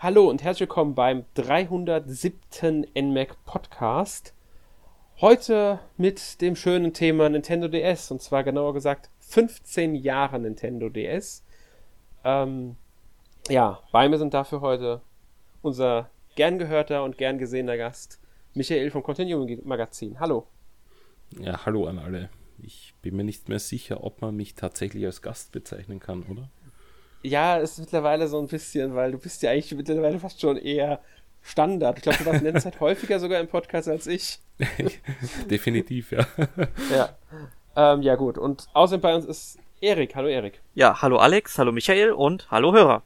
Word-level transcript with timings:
Hallo 0.00 0.30
und 0.30 0.44
herzlich 0.44 0.68
willkommen 0.68 0.94
beim 0.94 1.24
307. 1.34 2.86
NMAC 2.94 3.44
Podcast. 3.44 4.32
Heute 5.20 5.80
mit 5.96 6.40
dem 6.40 6.54
schönen 6.54 6.92
Thema 6.92 7.28
Nintendo 7.28 7.66
DS 7.66 8.12
und 8.12 8.22
zwar 8.22 8.44
genauer 8.44 8.74
gesagt 8.74 9.10
15 9.18 9.96
Jahre 9.96 10.38
Nintendo 10.38 10.88
DS. 10.88 11.44
Ähm, 12.22 12.76
ja, 13.48 13.80
bei 13.90 14.08
mir 14.08 14.18
sind 14.18 14.34
dafür 14.34 14.60
heute 14.60 15.00
unser 15.62 16.10
gern 16.36 16.60
gehörter 16.60 17.02
und 17.02 17.18
gern 17.18 17.38
gesehener 17.38 17.76
Gast 17.76 18.20
Michael 18.54 18.92
vom 18.92 19.02
Continuum 19.02 19.48
Magazin. 19.64 20.20
Hallo. 20.20 20.46
Ja, 21.40 21.66
hallo 21.66 21.88
an 21.88 21.98
alle. 21.98 22.30
Ich 22.62 22.94
bin 23.02 23.16
mir 23.16 23.24
nicht 23.24 23.48
mehr 23.48 23.58
sicher, 23.58 24.04
ob 24.04 24.20
man 24.20 24.36
mich 24.36 24.54
tatsächlich 24.54 25.04
als 25.06 25.22
Gast 25.22 25.50
bezeichnen 25.50 25.98
kann, 25.98 26.22
oder? 26.22 26.50
Ja, 27.22 27.56
ist 27.56 27.78
mittlerweile 27.78 28.28
so 28.28 28.38
ein 28.38 28.46
bisschen, 28.46 28.94
weil 28.94 29.12
du 29.12 29.18
bist 29.18 29.42
ja 29.42 29.50
eigentlich 29.50 29.74
mittlerweile 29.74 30.18
fast 30.18 30.40
schon 30.40 30.56
eher 30.56 31.00
Standard. 31.42 31.98
Ich 31.98 32.02
glaube, 32.02 32.18
du 32.18 32.26
warst 32.26 32.42
in 32.42 32.52
der 32.52 32.60
Zeit 32.60 32.80
häufiger 32.80 33.18
sogar 33.18 33.40
im 33.40 33.48
Podcast 33.48 33.88
als 33.88 34.06
ich. 34.06 34.38
Definitiv, 35.50 36.12
ja. 36.12 36.26
ja. 36.90 37.16
Ähm, 37.76 38.02
ja, 38.02 38.16
gut. 38.16 38.38
Und 38.38 38.66
außerdem 38.72 39.00
bei 39.00 39.14
uns 39.14 39.24
ist 39.24 39.58
Erik. 39.80 40.14
Hallo, 40.14 40.28
Erik. 40.28 40.60
Ja, 40.74 41.00
hallo 41.00 41.18
Alex, 41.18 41.58
hallo 41.58 41.72
Michael 41.72 42.12
und 42.12 42.50
hallo 42.50 42.72
Hörer. 42.72 43.02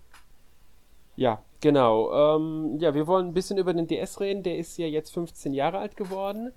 Ja, 1.17 1.43
genau. 1.61 2.37
Ähm, 2.37 2.79
ja, 2.79 2.95
wir 2.95 3.07
wollen 3.07 3.29
ein 3.29 3.35
bisschen 3.35 3.59
über 3.59 3.75
den 3.75 3.87
DS 3.87 4.21
reden. 4.21 4.43
Der 4.43 4.57
ist 4.57 4.79
ja 4.79 4.87
jetzt 4.87 5.13
15 5.13 5.53
Jahre 5.53 5.79
alt 5.79 5.97
geworden. 5.97 6.53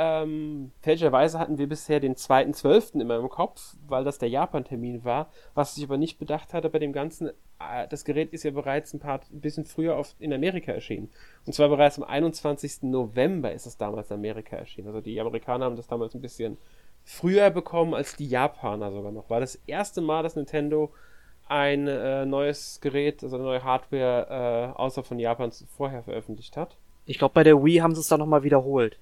Ähm, 0.00 0.70
fälschlicherweise 0.80 1.40
hatten 1.40 1.58
wir 1.58 1.68
bisher 1.68 1.98
den 1.98 2.14
2.12. 2.14 3.00
immer 3.00 3.16
im 3.16 3.28
Kopf, 3.28 3.74
weil 3.88 4.04
das 4.04 4.18
der 4.18 4.28
Japan-Termin 4.28 5.04
war. 5.04 5.28
Was 5.54 5.76
ich 5.76 5.82
aber 5.82 5.96
nicht 5.96 6.20
bedacht 6.20 6.54
hatte 6.54 6.70
bei 6.70 6.78
dem 6.78 6.92
Ganzen, 6.92 7.30
äh, 7.58 7.88
das 7.88 8.04
Gerät 8.04 8.32
ist 8.32 8.44
ja 8.44 8.52
bereits 8.52 8.94
ein 8.94 9.00
paar, 9.00 9.22
ein 9.32 9.40
bisschen 9.40 9.64
früher 9.64 9.96
auf, 9.96 10.14
in 10.20 10.32
Amerika 10.32 10.70
erschienen. 10.70 11.10
Und 11.46 11.52
zwar 11.52 11.68
bereits 11.68 11.98
am 11.98 12.04
21. 12.04 12.84
November 12.84 13.50
ist 13.50 13.66
es 13.66 13.76
damals 13.76 14.08
in 14.12 14.18
Amerika 14.18 14.54
erschienen. 14.54 14.86
Also 14.86 15.00
die 15.00 15.20
Amerikaner 15.20 15.64
haben 15.64 15.74
das 15.74 15.88
damals 15.88 16.14
ein 16.14 16.20
bisschen 16.20 16.58
früher 17.02 17.50
bekommen 17.50 17.92
als 17.92 18.14
die 18.14 18.28
Japaner 18.28 18.92
sogar 18.92 19.10
noch. 19.10 19.28
War 19.30 19.40
das 19.40 19.56
erste 19.66 20.00
Mal, 20.00 20.22
dass 20.22 20.36
Nintendo 20.36 20.92
ein 21.48 21.88
äh, 21.88 22.24
neues 22.24 22.80
Gerät, 22.80 23.24
also 23.24 23.34
eine 23.34 23.46
neue 23.46 23.64
Hardware 23.64 24.74
äh, 24.76 24.78
außer 24.78 25.02
von 25.02 25.18
Japan 25.18 25.50
vorher 25.76 26.04
veröffentlicht 26.04 26.56
hat. 26.56 26.76
Ich 27.04 27.18
glaube, 27.18 27.34
bei 27.34 27.42
der 27.42 27.64
Wii 27.64 27.78
haben 27.78 27.96
sie 27.96 28.00
es 28.00 28.06
dann 28.06 28.20
nochmal 28.20 28.44
wiederholt. 28.44 28.96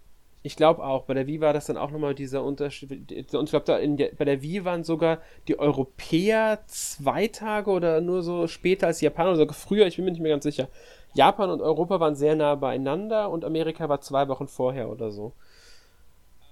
Ich 0.46 0.54
glaube 0.54 0.84
auch, 0.84 1.06
bei 1.06 1.14
der 1.14 1.26
Wii 1.26 1.40
war 1.40 1.52
das 1.52 1.66
dann 1.66 1.76
auch 1.76 1.90
nochmal 1.90 2.14
dieser 2.14 2.44
Unterschied. 2.44 2.92
Und 3.34 3.50
ich 3.50 3.50
glaube, 3.50 4.12
bei 4.16 4.24
der 4.24 4.42
Wii 4.42 4.64
waren 4.64 4.84
sogar 4.84 5.18
die 5.48 5.58
Europäer 5.58 6.60
zwei 6.68 7.26
Tage 7.26 7.68
oder 7.68 8.00
nur 8.00 8.22
so 8.22 8.46
später 8.46 8.86
als 8.86 9.00
Japaner 9.00 9.30
oder 9.30 9.38
sogar 9.38 9.56
früher, 9.56 9.88
ich 9.88 9.96
bin 9.96 10.04
mir 10.04 10.12
nicht 10.12 10.20
mehr 10.20 10.30
ganz 10.30 10.44
sicher. 10.44 10.68
Japan 11.14 11.50
und 11.50 11.62
Europa 11.62 11.98
waren 11.98 12.14
sehr 12.14 12.36
nah 12.36 12.54
beieinander 12.54 13.28
und 13.28 13.44
Amerika 13.44 13.88
war 13.88 14.00
zwei 14.00 14.28
Wochen 14.28 14.46
vorher 14.46 14.88
oder 14.88 15.10
so. 15.10 15.32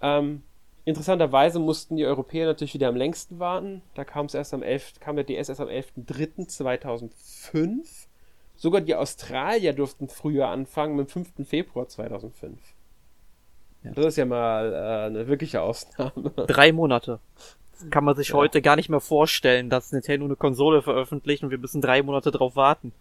Ähm, 0.02 0.42
interessanterweise 0.84 1.60
mussten 1.60 1.94
die 1.94 2.04
Europäer 2.04 2.46
natürlich 2.46 2.74
wieder 2.74 2.88
am 2.88 2.96
längsten 2.96 3.38
warten. 3.38 3.80
Da 3.94 4.02
kam 4.02 4.26
es 4.26 4.34
erst 4.34 4.54
am 4.54 4.64
11., 4.64 4.98
kam 4.98 5.14
der 5.14 5.24
DS 5.24 5.50
erst 5.50 5.60
am 5.60 5.68
11.03.2005. 5.68 8.08
Sogar 8.56 8.80
die 8.80 8.96
Australier 8.96 9.72
durften 9.72 10.08
früher 10.08 10.48
anfangen, 10.48 10.96
mit 10.96 11.14
dem 11.14 11.24
5. 11.24 11.48
Februar 11.48 11.86
2005. 11.86 12.73
Ja. 13.84 13.92
Das 13.92 14.06
ist 14.06 14.16
ja 14.16 14.24
mal 14.24 14.72
äh, 14.72 15.06
eine 15.06 15.28
wirkliche 15.28 15.62
Ausnahme. 15.62 16.30
Drei 16.46 16.72
Monate. 16.72 17.20
Das 17.72 17.90
kann 17.90 18.04
man 18.04 18.16
sich 18.16 18.28
ja. 18.28 18.34
heute 18.34 18.62
gar 18.62 18.76
nicht 18.76 18.88
mehr 18.88 19.00
vorstellen, 19.00 19.68
dass 19.68 19.92
Nintendo 19.92 20.26
eine 20.26 20.36
Konsole 20.36 20.82
veröffentlicht 20.82 21.42
und 21.42 21.50
wir 21.50 21.58
müssen 21.58 21.80
drei 21.80 22.02
Monate 22.02 22.30
drauf 22.30 22.56
warten. 22.56 22.92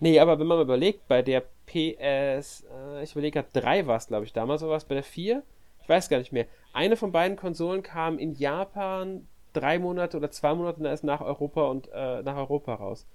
Nee, 0.00 0.18
aber 0.20 0.38
wenn 0.38 0.46
man 0.46 0.58
mal 0.58 0.64
überlegt, 0.64 1.08
bei 1.08 1.22
der 1.22 1.42
PS, 1.66 2.64
äh, 2.64 3.02
ich 3.02 3.12
überlege 3.12 3.42
gerade, 3.42 3.48
3 3.52 3.86
war 3.86 3.96
es, 3.96 4.06
glaube 4.06 4.24
ich, 4.24 4.32
damals 4.32 4.62
oder 4.62 4.72
was, 4.72 4.84
bei 4.84 4.94
der 4.94 5.04
4? 5.04 5.42
Ich 5.82 5.88
weiß 5.88 6.08
gar 6.08 6.18
nicht 6.18 6.32
mehr. 6.32 6.46
Eine 6.72 6.96
von 6.96 7.12
beiden 7.12 7.36
Konsolen 7.36 7.82
kam 7.82 8.18
in 8.18 8.34
Japan 8.34 9.26
drei 9.52 9.78
Monate 9.78 10.16
oder 10.16 10.30
zwei 10.30 10.54
Monate 10.54 10.86
erst 10.86 11.04
nach 11.04 11.20
Europa 11.20 11.62
und 11.66 11.88
äh, 11.92 12.22
nach 12.22 12.36
Europa 12.36 12.74
raus. 12.74 13.06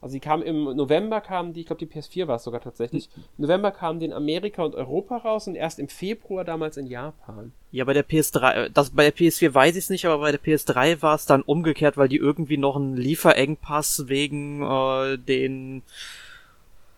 Also 0.00 0.14
die 0.14 0.20
kam 0.20 0.42
im 0.42 0.64
November 0.64 1.20
kam 1.20 1.52
die, 1.52 1.60
ich 1.60 1.66
glaube 1.66 1.84
die 1.84 1.92
PS4 1.92 2.26
war 2.26 2.36
es 2.36 2.44
sogar 2.44 2.60
tatsächlich. 2.60 3.10
Im 3.36 3.42
November 3.44 3.70
kam 3.70 3.98
die 3.98 4.06
in 4.06 4.12
Amerika 4.12 4.62
und 4.62 4.74
Europa 4.74 5.18
raus 5.18 5.46
und 5.46 5.56
erst 5.56 5.78
im 5.78 5.88
Februar 5.88 6.44
damals 6.44 6.78
in 6.78 6.86
Japan. 6.86 7.52
Ja, 7.70 7.84
bei 7.84 7.92
der 7.92 8.08
PS3, 8.08 8.52
äh, 8.52 8.70
das 8.70 8.90
bei 8.90 9.10
der 9.10 9.14
PS4 9.14 9.52
weiß 9.52 9.76
ich 9.76 9.84
es 9.84 9.90
nicht, 9.90 10.06
aber 10.06 10.18
bei 10.18 10.32
der 10.32 10.40
PS3 10.40 11.02
war 11.02 11.14
es 11.14 11.26
dann 11.26 11.42
umgekehrt, 11.42 11.98
weil 11.98 12.08
die 12.08 12.16
irgendwie 12.16 12.56
noch 12.56 12.76
einen 12.76 12.96
Lieferengpass 12.96 14.08
wegen 14.08 14.62
äh, 14.62 15.18
den 15.18 15.82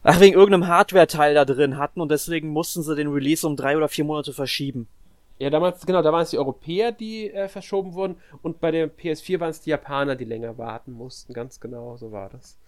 ach, 0.05 0.21
wegen 0.21 0.35
irgendeinem 0.35 0.69
Hardware-Teil 0.69 1.35
da 1.35 1.45
drin 1.45 1.79
hatten 1.79 2.01
und 2.01 2.11
deswegen 2.11 2.49
mussten 2.49 2.83
sie 2.83 2.95
den 2.95 3.09
Release 3.09 3.47
um 3.47 3.57
drei 3.57 3.77
oder 3.77 3.89
vier 3.89 4.05
Monate 4.05 4.33
verschieben. 4.33 4.87
Ja, 5.39 5.51
damals, 5.51 5.85
genau, 5.85 6.03
da 6.03 6.13
waren 6.13 6.23
es 6.23 6.31
die 6.31 6.39
Europäer, 6.39 6.93
die 6.93 7.31
äh, 7.31 7.49
verschoben 7.49 7.95
wurden 7.95 8.17
und 8.43 8.61
bei 8.61 8.71
der 8.71 8.91
PS4 8.91 9.41
waren 9.41 9.51
es 9.51 9.61
die 9.61 9.71
Japaner, 9.71 10.15
die 10.15 10.25
länger 10.25 10.57
warten 10.59 10.93
mussten. 10.93 11.33
Ganz 11.33 11.59
genau, 11.59 11.97
so 11.97 12.13
war 12.13 12.29
das. 12.31 12.59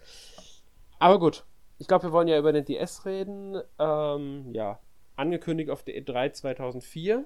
Aber 0.99 1.19
gut, 1.19 1.45
ich 1.77 1.87
glaube, 1.87 2.03
wir 2.03 2.11
wollen 2.11 2.27
ja 2.27 2.37
über 2.37 2.53
den 2.53 2.65
DS 2.65 3.05
reden. 3.05 3.61
Ähm, 3.79 4.53
ja, 4.53 4.79
angekündigt 5.15 5.69
auf 5.69 5.83
der 5.83 5.95
E3 5.95 6.33
2004. 6.33 7.25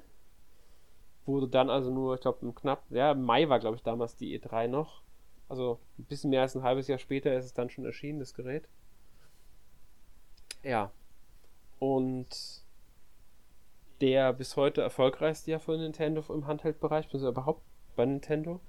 Wurde 1.26 1.48
dann 1.48 1.70
also 1.70 1.92
nur, 1.92 2.16
ich 2.16 2.22
glaube, 2.22 2.52
knapp, 2.54 2.84
ja, 2.90 3.12
im 3.12 3.24
Mai 3.24 3.50
war, 3.50 3.60
glaube 3.60 3.76
ich, 3.76 3.84
damals 3.84 4.16
die 4.16 4.40
E3 4.40 4.68
noch. 4.68 5.02
Also 5.48 5.80
ein 5.98 6.06
bisschen 6.06 6.30
mehr 6.30 6.42
als 6.42 6.56
ein 6.56 6.64
halbes 6.64 6.88
Jahr 6.88 7.00
später 7.00 7.36
ist 7.36 7.46
es 7.46 7.54
dann 7.54 7.70
schon 7.70 7.86
erschienen, 7.86 8.20
das 8.20 8.34
Gerät. 8.34 8.68
Ja. 10.64 10.92
Und 11.80 12.64
der 14.02 14.34
bis 14.34 14.56
heute 14.56 14.82
erfolgreichste 14.82 15.52
ja 15.52 15.60
von 15.60 15.80
Nintendo 15.80 16.24
im 16.34 16.48
Handheld-Bereich, 16.48 17.06
beziehungsweise 17.06 17.32
überhaupt 17.32 17.62
bei 17.96 18.06
Nintendo. 18.06 18.60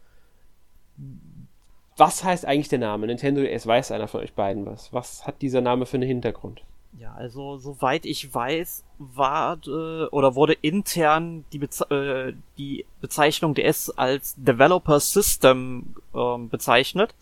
Was 1.96 2.24
heißt 2.24 2.46
eigentlich 2.46 2.68
der 2.68 2.78
Name? 2.78 3.06
Nintendo 3.06 3.42
DS 3.42 3.66
weiß 3.66 3.92
einer 3.92 4.08
von 4.08 4.20
euch 4.20 4.32
beiden 4.32 4.66
was. 4.66 4.92
Was 4.92 5.26
hat 5.26 5.42
dieser 5.42 5.60
Name 5.60 5.86
für 5.86 5.96
einen 5.96 6.08
Hintergrund? 6.08 6.62
Ja, 6.98 7.14
also 7.14 7.56
soweit 7.56 8.04
ich 8.04 8.34
weiß, 8.34 8.84
war 8.98 9.58
äh, 9.66 10.06
oder 10.06 10.34
wurde 10.34 10.54
intern 10.54 11.44
die, 11.52 11.58
Beze 11.58 11.84
äh, 11.91 12.34
die 12.58 12.84
Bezeichnung 13.00 13.54
DS 13.54 13.91
als 13.91 14.34
Developer 14.36 14.98
System 14.98 15.94
ähm, 16.14 16.48
bezeichnet, 16.48 17.14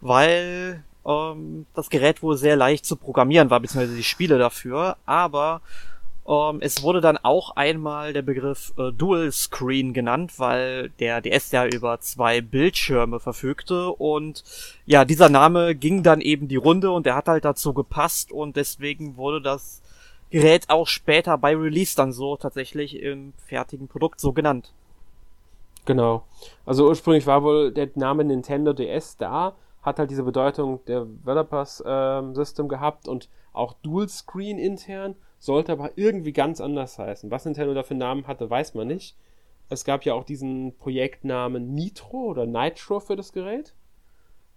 weil 0.00 0.82
ähm, 1.04 1.66
das 1.74 1.90
Gerät 1.90 2.22
wohl 2.22 2.36
sehr 2.36 2.56
leicht 2.56 2.86
zu 2.86 2.96
programmieren 2.96 3.50
war, 3.50 3.60
beziehungsweise 3.60 3.96
die 3.96 4.02
Spiele 4.02 4.38
dafür, 4.38 4.96
aber 5.04 5.60
ähm, 6.26 6.58
es 6.60 6.82
wurde 6.82 7.00
dann 7.00 7.18
auch 7.18 7.56
einmal 7.56 8.12
der 8.12 8.22
Begriff 8.22 8.72
äh, 8.78 8.92
Dual 8.92 9.32
Screen 9.32 9.92
genannt, 9.92 10.38
weil 10.38 10.90
der 11.00 11.20
DS 11.20 11.50
ja 11.50 11.66
über 11.66 11.98
zwei 12.00 12.40
Bildschirme 12.40 13.18
verfügte 13.18 13.90
und 13.90 14.44
ja, 14.86 15.04
dieser 15.04 15.28
Name 15.28 15.74
ging 15.74 16.02
dann 16.02 16.20
eben 16.20 16.46
die 16.46 16.56
Runde 16.56 16.92
und 16.92 17.06
der 17.06 17.16
hat 17.16 17.28
halt 17.28 17.44
dazu 17.44 17.74
gepasst 17.74 18.30
und 18.30 18.56
deswegen 18.56 19.16
wurde 19.16 19.42
das 19.42 19.82
Gerät 20.30 20.70
auch 20.70 20.86
später 20.86 21.36
bei 21.36 21.54
Release 21.54 21.94
dann 21.96 22.12
so 22.12 22.36
tatsächlich 22.36 22.96
im 22.96 23.34
fertigen 23.36 23.88
Produkt 23.88 24.20
so 24.20 24.32
genannt. 24.32 24.72
Genau. 25.84 26.24
Also 26.64 26.86
ursprünglich 26.86 27.26
war 27.26 27.42
wohl 27.42 27.72
der 27.72 27.90
Name 27.96 28.24
Nintendo 28.24 28.72
DS 28.72 29.16
da, 29.16 29.54
hat 29.82 29.98
halt 29.98 30.10
diese 30.10 30.22
Bedeutung 30.22 30.80
der 30.86 31.04
Developers 31.04 31.80
äh, 31.80 32.22
System 32.34 32.68
gehabt 32.68 33.08
und 33.08 33.28
auch 33.52 33.74
Dual 33.82 34.08
Screen 34.08 34.58
intern 34.58 35.16
sollte 35.42 35.72
aber 35.72 35.90
irgendwie 35.96 36.32
ganz 36.32 36.60
anders 36.60 37.00
heißen. 37.00 37.32
Was 37.32 37.44
Nintendo 37.44 37.74
da 37.74 37.82
für 37.82 37.96
Namen 37.96 38.28
hatte, 38.28 38.48
weiß 38.48 38.74
man 38.74 38.86
nicht. 38.86 39.16
Es 39.68 39.84
gab 39.84 40.04
ja 40.04 40.14
auch 40.14 40.22
diesen 40.22 40.76
Projektnamen 40.76 41.74
Nitro 41.74 42.26
oder 42.26 42.46
Nitro 42.46 43.00
für 43.00 43.16
das 43.16 43.32
Gerät 43.32 43.74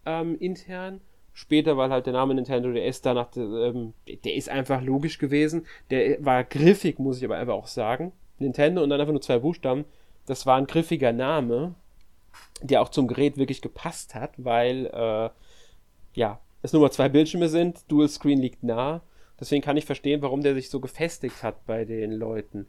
ähm, 0.06 0.38
intern. 0.38 1.02
Später, 1.34 1.76
weil 1.76 1.90
halt 1.90 2.06
der 2.06 2.14
Name 2.14 2.36
Nintendo 2.36 2.72
DS 2.72 3.02
danach, 3.02 3.36
ähm, 3.36 3.94
der 4.06 4.36
ist 4.36 4.48
einfach 4.48 4.84
logisch 4.84 5.18
gewesen. 5.18 5.66
Der 5.90 6.24
war 6.24 6.44
griffig, 6.44 7.00
muss 7.00 7.18
ich 7.18 7.26
aber 7.26 7.38
einfach 7.38 7.56
auch 7.56 7.68
sagen. 7.68 8.12
Nintendo 8.38 8.84
und 8.84 8.92
dann 8.92 9.02
einfach 9.02 9.12
nur 9.12 9.22
zwei 9.24 9.40
Buchstaben. 9.40 9.86
Das 10.28 10.46
war 10.46 10.58
ein 10.58 10.68
griffiger 10.68 11.14
Name, 11.14 11.74
der 12.62 12.84
auch 12.84 12.90
zum 12.90 13.08
Gerät 13.08 13.38
wirklich 13.38 13.64
gepasst 13.64 14.14
hat, 14.14 14.34
weil, 14.38 14.86
äh, 14.94 15.30
ja, 16.14 16.40
es 16.62 16.74
nur 16.74 16.84
mal 16.84 16.92
zwei 16.92 17.10
Bildschirme 17.10 17.50
sind, 17.50 17.92
Dual 17.92 18.08
Screen 18.08 18.40
liegt 18.40 18.62
nah 18.64 19.02
Deswegen 19.40 19.62
kann 19.62 19.78
ich 19.78 19.86
verstehen, 19.86 20.22
warum 20.22 20.42
der 20.42 20.54
sich 20.54 20.70
so 20.70 20.80
gefestigt 20.80 21.44
hat 21.44 21.66
bei 21.66 21.86
den 21.86 22.12
Leuten. 22.12 22.68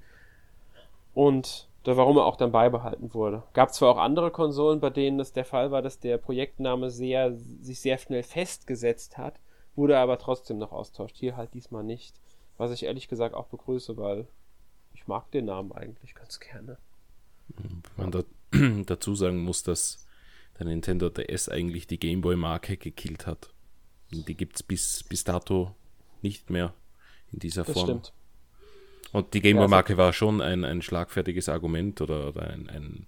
Und 1.14 1.68
warum 1.84 2.16
er 2.16 2.24
auch 2.24 2.36
dann 2.36 2.50
beibehalten 2.50 3.14
wurde. 3.14 3.44
Gab 3.52 3.72
zwar 3.72 3.90
auch 3.90 3.98
andere 3.98 4.32
Konsolen, 4.32 4.80
bei 4.80 4.90
denen 4.90 5.20
es 5.20 5.32
der 5.32 5.44
Fall 5.44 5.70
war, 5.70 5.82
dass 5.82 6.00
der 6.00 6.18
Projektname 6.18 6.90
sehr, 6.90 7.36
sich 7.60 7.80
sehr 7.80 7.98
schnell 7.98 8.24
festgesetzt 8.24 9.16
hat, 9.16 9.38
wurde 9.76 9.98
aber 9.98 10.18
trotzdem 10.18 10.58
noch 10.58 10.72
austauscht. 10.72 11.16
Hier 11.16 11.36
halt 11.36 11.54
diesmal 11.54 11.84
nicht. 11.84 12.16
Was 12.58 12.72
ich 12.72 12.84
ehrlich 12.84 13.06
gesagt 13.06 13.34
auch 13.34 13.46
begrüße, 13.46 13.96
weil 13.96 14.26
ich 14.94 15.06
mag 15.06 15.30
den 15.30 15.44
Namen 15.44 15.72
eigentlich 15.72 16.14
ganz 16.14 16.40
gerne. 16.40 16.78
Wenn 17.48 17.82
man 17.96 18.10
da, 18.10 18.24
dazu 18.86 19.14
sagen 19.14 19.42
muss, 19.44 19.62
dass 19.62 20.06
der 20.58 20.66
Nintendo 20.66 21.10
DS 21.10 21.48
eigentlich 21.48 21.86
die 21.86 22.00
Gameboy-Marke 22.00 22.78
gekillt 22.78 23.26
hat. 23.26 23.50
Die 24.10 24.34
gibt 24.34 24.56
es 24.56 24.62
bis, 24.62 25.04
bis 25.04 25.22
dato 25.24 25.74
nicht 26.26 26.50
mehr 26.50 26.74
in 27.32 27.38
dieser 27.38 27.64
Das 27.64 27.72
Form. 27.74 27.86
stimmt. 27.86 28.12
Und 29.12 29.32
die 29.34 29.40
Gameboy-Marke 29.40 29.96
war 29.96 30.12
schon 30.12 30.40
ein, 30.40 30.64
ein 30.64 30.82
schlagfertiges 30.82 31.48
Argument 31.48 32.00
oder, 32.00 32.28
oder 32.28 32.50
ein, 32.50 32.68
ein, 32.68 33.06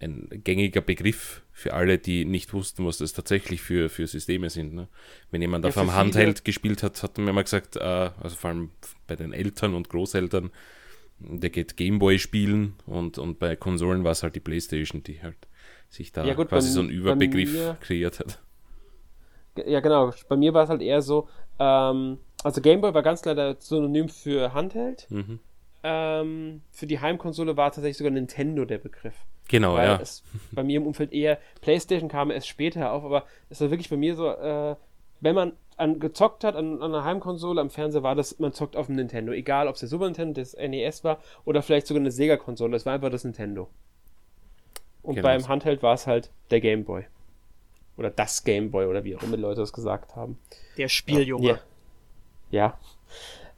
ein 0.00 0.28
gängiger 0.44 0.80
Begriff 0.80 1.42
für 1.52 1.74
alle, 1.74 1.98
die 1.98 2.24
nicht 2.24 2.52
wussten, 2.54 2.86
was 2.86 2.98
das 2.98 3.12
tatsächlich 3.12 3.60
für, 3.60 3.88
für 3.88 4.06
Systeme 4.06 4.48
sind. 4.50 4.74
Ne? 4.74 4.88
Wenn 5.30 5.42
jemand 5.42 5.64
Ja, 5.64 5.68
auf 5.70 5.78
einem 5.78 5.88
viele- 5.88 5.98
Handheld 5.98 6.44
gespielt 6.44 6.82
hat, 6.82 7.02
hat 7.02 7.18
man 7.18 7.28
immer 7.28 7.42
gesagt, 7.42 7.76
äh, 7.76 7.80
also 7.80 8.36
vor 8.36 8.50
allem 8.50 8.70
bei 9.06 9.16
den 9.16 9.32
Eltern 9.32 9.74
und 9.74 9.88
Großeltern, 9.88 10.50
der 11.18 11.50
geht 11.50 11.76
Gameboy 11.76 12.18
spielen 12.18 12.74
und, 12.86 13.18
und 13.18 13.38
bei 13.38 13.54
Konsolen 13.56 14.02
war 14.04 14.12
es 14.12 14.22
halt 14.22 14.34
die 14.36 14.40
Playstation, 14.40 15.02
die 15.02 15.20
halt 15.22 15.36
sich 15.88 16.12
da 16.12 16.24
Ja 16.24 16.34
gut, 16.34 16.48
quasi 16.48 16.68
bei- 16.68 16.72
so 16.74 16.80
einen 16.80 16.90
Überbegriff 16.90 17.52
mir- 17.52 17.76
kreiert 17.80 18.18
hat. 18.20 18.40
Ja, 19.66 19.80
genau. 19.80 20.12
Bei 20.28 20.36
mir 20.36 20.52
war 20.54 20.64
es 20.64 20.70
halt 20.70 20.82
eher 20.82 21.02
so, 21.02 21.28
ähm, 21.58 22.18
also 22.44 22.60
Gameboy 22.60 22.94
war 22.94 23.02
ganz 23.02 23.22
klar 23.22 23.56
Synonym 23.58 24.08
für 24.08 24.54
Handheld. 24.54 25.06
Mhm. 25.10 25.40
Ähm, 25.82 26.62
für 26.70 26.86
die 26.86 27.00
Heimkonsole 27.00 27.56
war 27.56 27.70
tatsächlich 27.70 27.96
sogar 27.96 28.12
Nintendo 28.12 28.64
der 28.64 28.78
Begriff. 28.78 29.14
Genau, 29.48 29.74
weil 29.74 29.88
ja. 29.88 29.98
es 30.00 30.22
bei 30.52 30.62
mir 30.62 30.78
im 30.78 30.86
Umfeld 30.86 31.12
eher 31.12 31.38
PlayStation 31.60 32.08
kam 32.08 32.30
erst 32.30 32.48
später 32.48 32.92
auf, 32.92 33.04
aber 33.04 33.24
es 33.50 33.60
war 33.60 33.70
wirklich 33.70 33.90
bei 33.90 33.96
mir 33.96 34.14
so, 34.14 34.28
äh, 34.28 34.76
wenn 35.20 35.34
man 35.34 35.52
an, 35.76 36.00
gezockt 36.00 36.44
hat 36.44 36.56
an, 36.56 36.80
an 36.80 36.94
einer 36.94 37.04
Heimkonsole, 37.04 37.60
am 37.60 37.70
Fernseher 37.70 38.02
war 38.02 38.14
das, 38.14 38.38
man 38.38 38.52
zockt 38.52 38.76
auf 38.76 38.86
dem 38.86 38.96
Nintendo. 38.96 39.32
Egal, 39.32 39.68
ob 39.68 39.74
es 39.74 39.80
der 39.80 39.88
Super 39.88 40.04
Nintendo, 40.04 40.40
das 40.40 40.54
NES 40.54 41.04
war 41.04 41.18
oder 41.44 41.62
vielleicht 41.62 41.86
sogar 41.86 42.00
eine 42.00 42.10
Sega-Konsole, 42.10 42.76
es 42.76 42.86
war 42.86 42.94
einfach 42.94 43.10
das 43.10 43.24
Nintendo. 43.24 43.68
Und 45.02 45.16
Genau 45.16 45.28
beim. 45.28 45.48
Handheld 45.48 45.82
war 45.82 45.94
es 45.94 46.06
halt 46.06 46.30
der 46.50 46.60
Game 46.60 46.84
Boy. 46.84 47.04
Oder 47.96 48.10
das 48.10 48.44
Game 48.44 48.70
Boy 48.70 48.86
oder 48.86 49.04
wie 49.04 49.16
auch 49.16 49.22
immer 49.22 49.36
die 49.36 49.42
Leute 49.42 49.60
das 49.60 49.72
gesagt 49.72 50.16
haben. 50.16 50.38
Der 50.78 50.88
Spieljunge. 50.88 51.46
Ja. 51.46 51.58
Ja. 52.54 52.78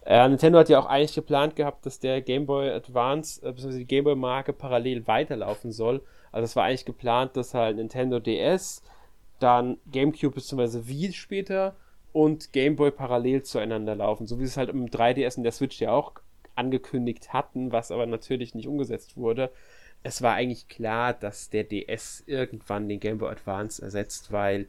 Äh, 0.06 0.26
Nintendo 0.28 0.58
hat 0.58 0.70
ja 0.70 0.78
auch 0.78 0.86
eigentlich 0.86 1.14
geplant 1.14 1.54
gehabt, 1.54 1.84
dass 1.84 2.00
der 2.00 2.22
Game 2.22 2.46
Boy 2.46 2.70
Advance, 2.70 3.42
äh, 3.42 3.50
beziehungsweise 3.50 3.80
die 3.80 3.86
Game 3.86 4.04
Boy 4.04 4.16
Marke 4.16 4.54
parallel 4.54 5.06
weiterlaufen 5.06 5.70
soll. 5.70 6.02
Also 6.32 6.44
es 6.44 6.56
war 6.56 6.64
eigentlich 6.64 6.86
geplant, 6.86 7.36
dass 7.36 7.52
halt 7.52 7.76
Nintendo 7.76 8.20
DS, 8.20 8.82
dann 9.38 9.76
GameCube 9.92 10.36
bzw. 10.36 10.88
Wii 10.88 11.12
später 11.12 11.76
und 12.14 12.54
Game 12.54 12.76
Boy 12.76 12.90
parallel 12.90 13.42
zueinander 13.42 13.94
laufen. 13.96 14.26
So 14.26 14.40
wie 14.40 14.44
es 14.44 14.56
halt 14.56 14.70
im 14.70 14.86
3DS 14.86 15.36
und 15.36 15.42
der 15.42 15.52
Switch 15.52 15.78
ja 15.78 15.92
auch 15.92 16.12
angekündigt 16.54 17.34
hatten, 17.34 17.70
was 17.70 17.90
aber 17.90 18.06
natürlich 18.06 18.54
nicht 18.54 18.68
umgesetzt 18.68 19.18
wurde. 19.18 19.50
Es 20.02 20.22
war 20.22 20.34
eigentlich 20.34 20.68
klar, 20.68 21.12
dass 21.12 21.50
der 21.50 21.64
DS 21.64 22.22
irgendwann 22.26 22.88
den 22.88 23.00
Game 23.00 23.18
Boy 23.18 23.30
Advance 23.30 23.82
ersetzt, 23.82 24.32
weil 24.32 24.68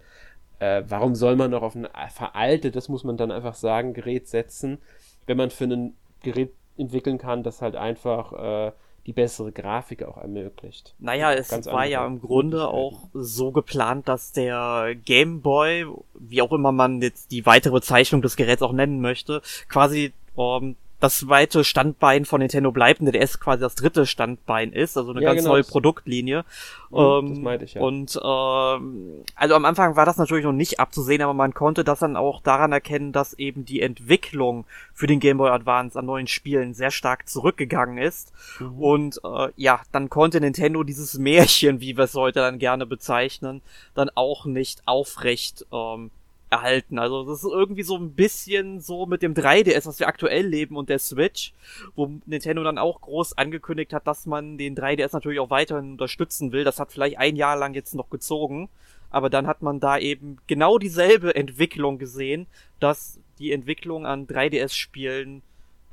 äh, 0.60 0.84
warum 0.88 1.16
soll 1.16 1.36
man 1.36 1.52
noch 1.52 1.62
auf 1.62 1.76
ein 1.76 1.88
veraltetes, 2.10 2.90
muss 2.90 3.04
man 3.04 3.18
dann 3.18 3.32
einfach 3.32 3.56
sagen, 3.56 3.94
Gerät 3.94 4.28
setzen, 4.28 4.80
wenn 5.26 5.38
man 5.38 5.52
für 5.52 5.66
ein 5.66 5.94
Gerät 6.24 6.54
entwickeln 6.78 7.18
kann, 7.18 7.44
das 7.44 7.62
halt 7.62 7.76
einfach 7.76 8.34
äh, 8.68 8.72
die 9.06 9.14
bessere 9.14 9.52
Grafik 9.54 10.04
auch 10.04 10.18
ermöglicht. 10.18 10.94
Naja, 11.00 11.32
es 11.32 11.48
Ganz 11.48 11.66
war 11.68 11.86
ja 11.86 12.06
im 12.06 12.20
Grunde 12.20 12.68
auch 12.68 13.08
so 13.14 13.52
geplant, 13.52 14.08
dass 14.08 14.34
der 14.34 14.96
Game 15.06 15.42
Boy, 15.42 15.86
wie 16.14 16.42
auch 16.42 16.52
immer 16.52 16.74
man 16.74 17.02
jetzt 17.02 17.32
die 17.32 17.46
weitere 17.46 17.74
Bezeichnung 17.74 18.22
des 18.22 18.36
Geräts 18.36 18.62
auch 18.62 18.74
nennen 18.74 19.00
möchte, 19.00 19.42
quasi 19.70 20.12
ähm, 20.38 20.76
das 21.00 21.20
zweite 21.20 21.64
Standbein 21.64 22.26
von 22.26 22.40
Nintendo 22.40 22.72
bleibt 22.72 23.00
und 23.00 23.06
der 23.06 23.14
DS 23.14 23.40
quasi 23.40 23.62
das 23.62 23.76
dritte 23.76 24.06
Standbein 24.06 24.74
ist, 24.74 24.98
also 24.98 25.12
eine 25.12 25.22
Ja, 25.22 25.30
ganz 25.30 25.42
genau, 25.42 25.54
neue 25.54 25.64
Produktlinie. 25.64 26.44
Mhm, 26.90 26.98
ähm, 26.98 27.30
das 27.30 27.38
meinte 27.40 27.66
ich 27.66 27.74
ja. 27.76 27.82
Und 27.82 28.20
ähm, 28.24 29.24
also 29.36 29.56
am 29.56 29.66
Anfang 29.66 29.96
war 29.96 30.06
das 30.06 30.18
natürlich 30.18 30.46
noch 30.46 30.54
nicht 30.54 30.80
abzusehen, 30.80 31.22
aber 31.22 31.36
man 31.36 31.54
konnte 31.54 31.84
das 31.84 32.00
dann 32.00 32.16
auch 32.16 32.42
daran 32.42 32.72
erkennen, 32.72 33.12
dass 33.12 33.34
eben 33.34 33.64
die 33.64 33.82
Entwicklung 33.82 34.66
für 34.94 35.06
den 35.06 35.20
Game 35.20 35.38
Boy 35.38 35.52
Advance 35.52 35.98
an 36.00 36.06
neuen 36.06 36.28
Spielen 36.28 36.74
sehr 36.74 36.92
stark 36.92 37.30
zurückgegangen 37.30 38.00
ist. 38.00 38.34
Mhm. 38.60 38.80
Und 38.80 39.22
äh, 39.24 39.50
ja, 39.56 39.82
dann 39.92 40.10
konnte 40.10 40.42
Nintendo 40.42 40.84
dieses 40.84 41.18
Märchen, 41.20 41.80
wie 41.80 41.96
wir 41.96 42.06
es 42.06 42.16
heute 42.16 42.40
dann 42.40 42.58
gerne 42.58 42.88
bezeichnen, 42.88 43.62
dann 43.94 44.10
auch 44.16 44.46
nicht 44.46 44.82
aufrecht 44.88 45.66
ähm, 45.72 46.10
erhalten. 46.50 47.00
Also 47.00 47.24
das 47.26 47.44
ist 47.44 47.52
irgendwie 47.52 47.84
so 47.84 47.98
ein 47.98 48.14
bisschen 48.14 48.80
so 48.80 49.06
mit 49.06 49.22
dem 49.22 49.34
3DS, 49.34 49.86
was 49.86 50.00
wir 50.00 50.08
aktuell 50.08 50.46
leben 50.46 50.78
und 50.78 50.90
der 50.90 51.00
Switch, 51.00 51.54
wo 51.96 52.12
Nintendo 52.26 52.64
dann 52.64 52.78
auch 52.78 53.02
groß 53.02 53.38
angekündigt 53.38 53.94
hat, 53.94 54.08
dass 54.08 54.26
man 54.26 54.58
den 54.58 54.76
3DS 54.76 55.10
natürlich 55.14 55.40
auch 55.40 55.50
weiterhin 55.50 55.92
unterstützen 55.92 56.52
will. 56.52 56.64
Das 56.64 56.80
hat 56.80 56.92
vielleicht 56.92 57.18
ein 57.18 57.36
Jahr 57.36 57.58
lang 57.58 57.74
jetzt 57.74 57.96
noch 57.96 58.10
gezogen, 58.10 58.70
aber 59.10 59.30
dann 59.30 59.48
hat 59.48 59.62
man 59.62 59.80
da 59.80 59.98
eben 59.98 60.38
genau 60.48 60.78
dieselbe 60.78 61.36
Entwicklung 61.36 61.98
gesehen, 61.98 62.48
dass 62.80 63.20
die 63.40 63.52
Entwicklung 63.52 64.06
an 64.06 64.28
3DS-Spielen 64.28 65.42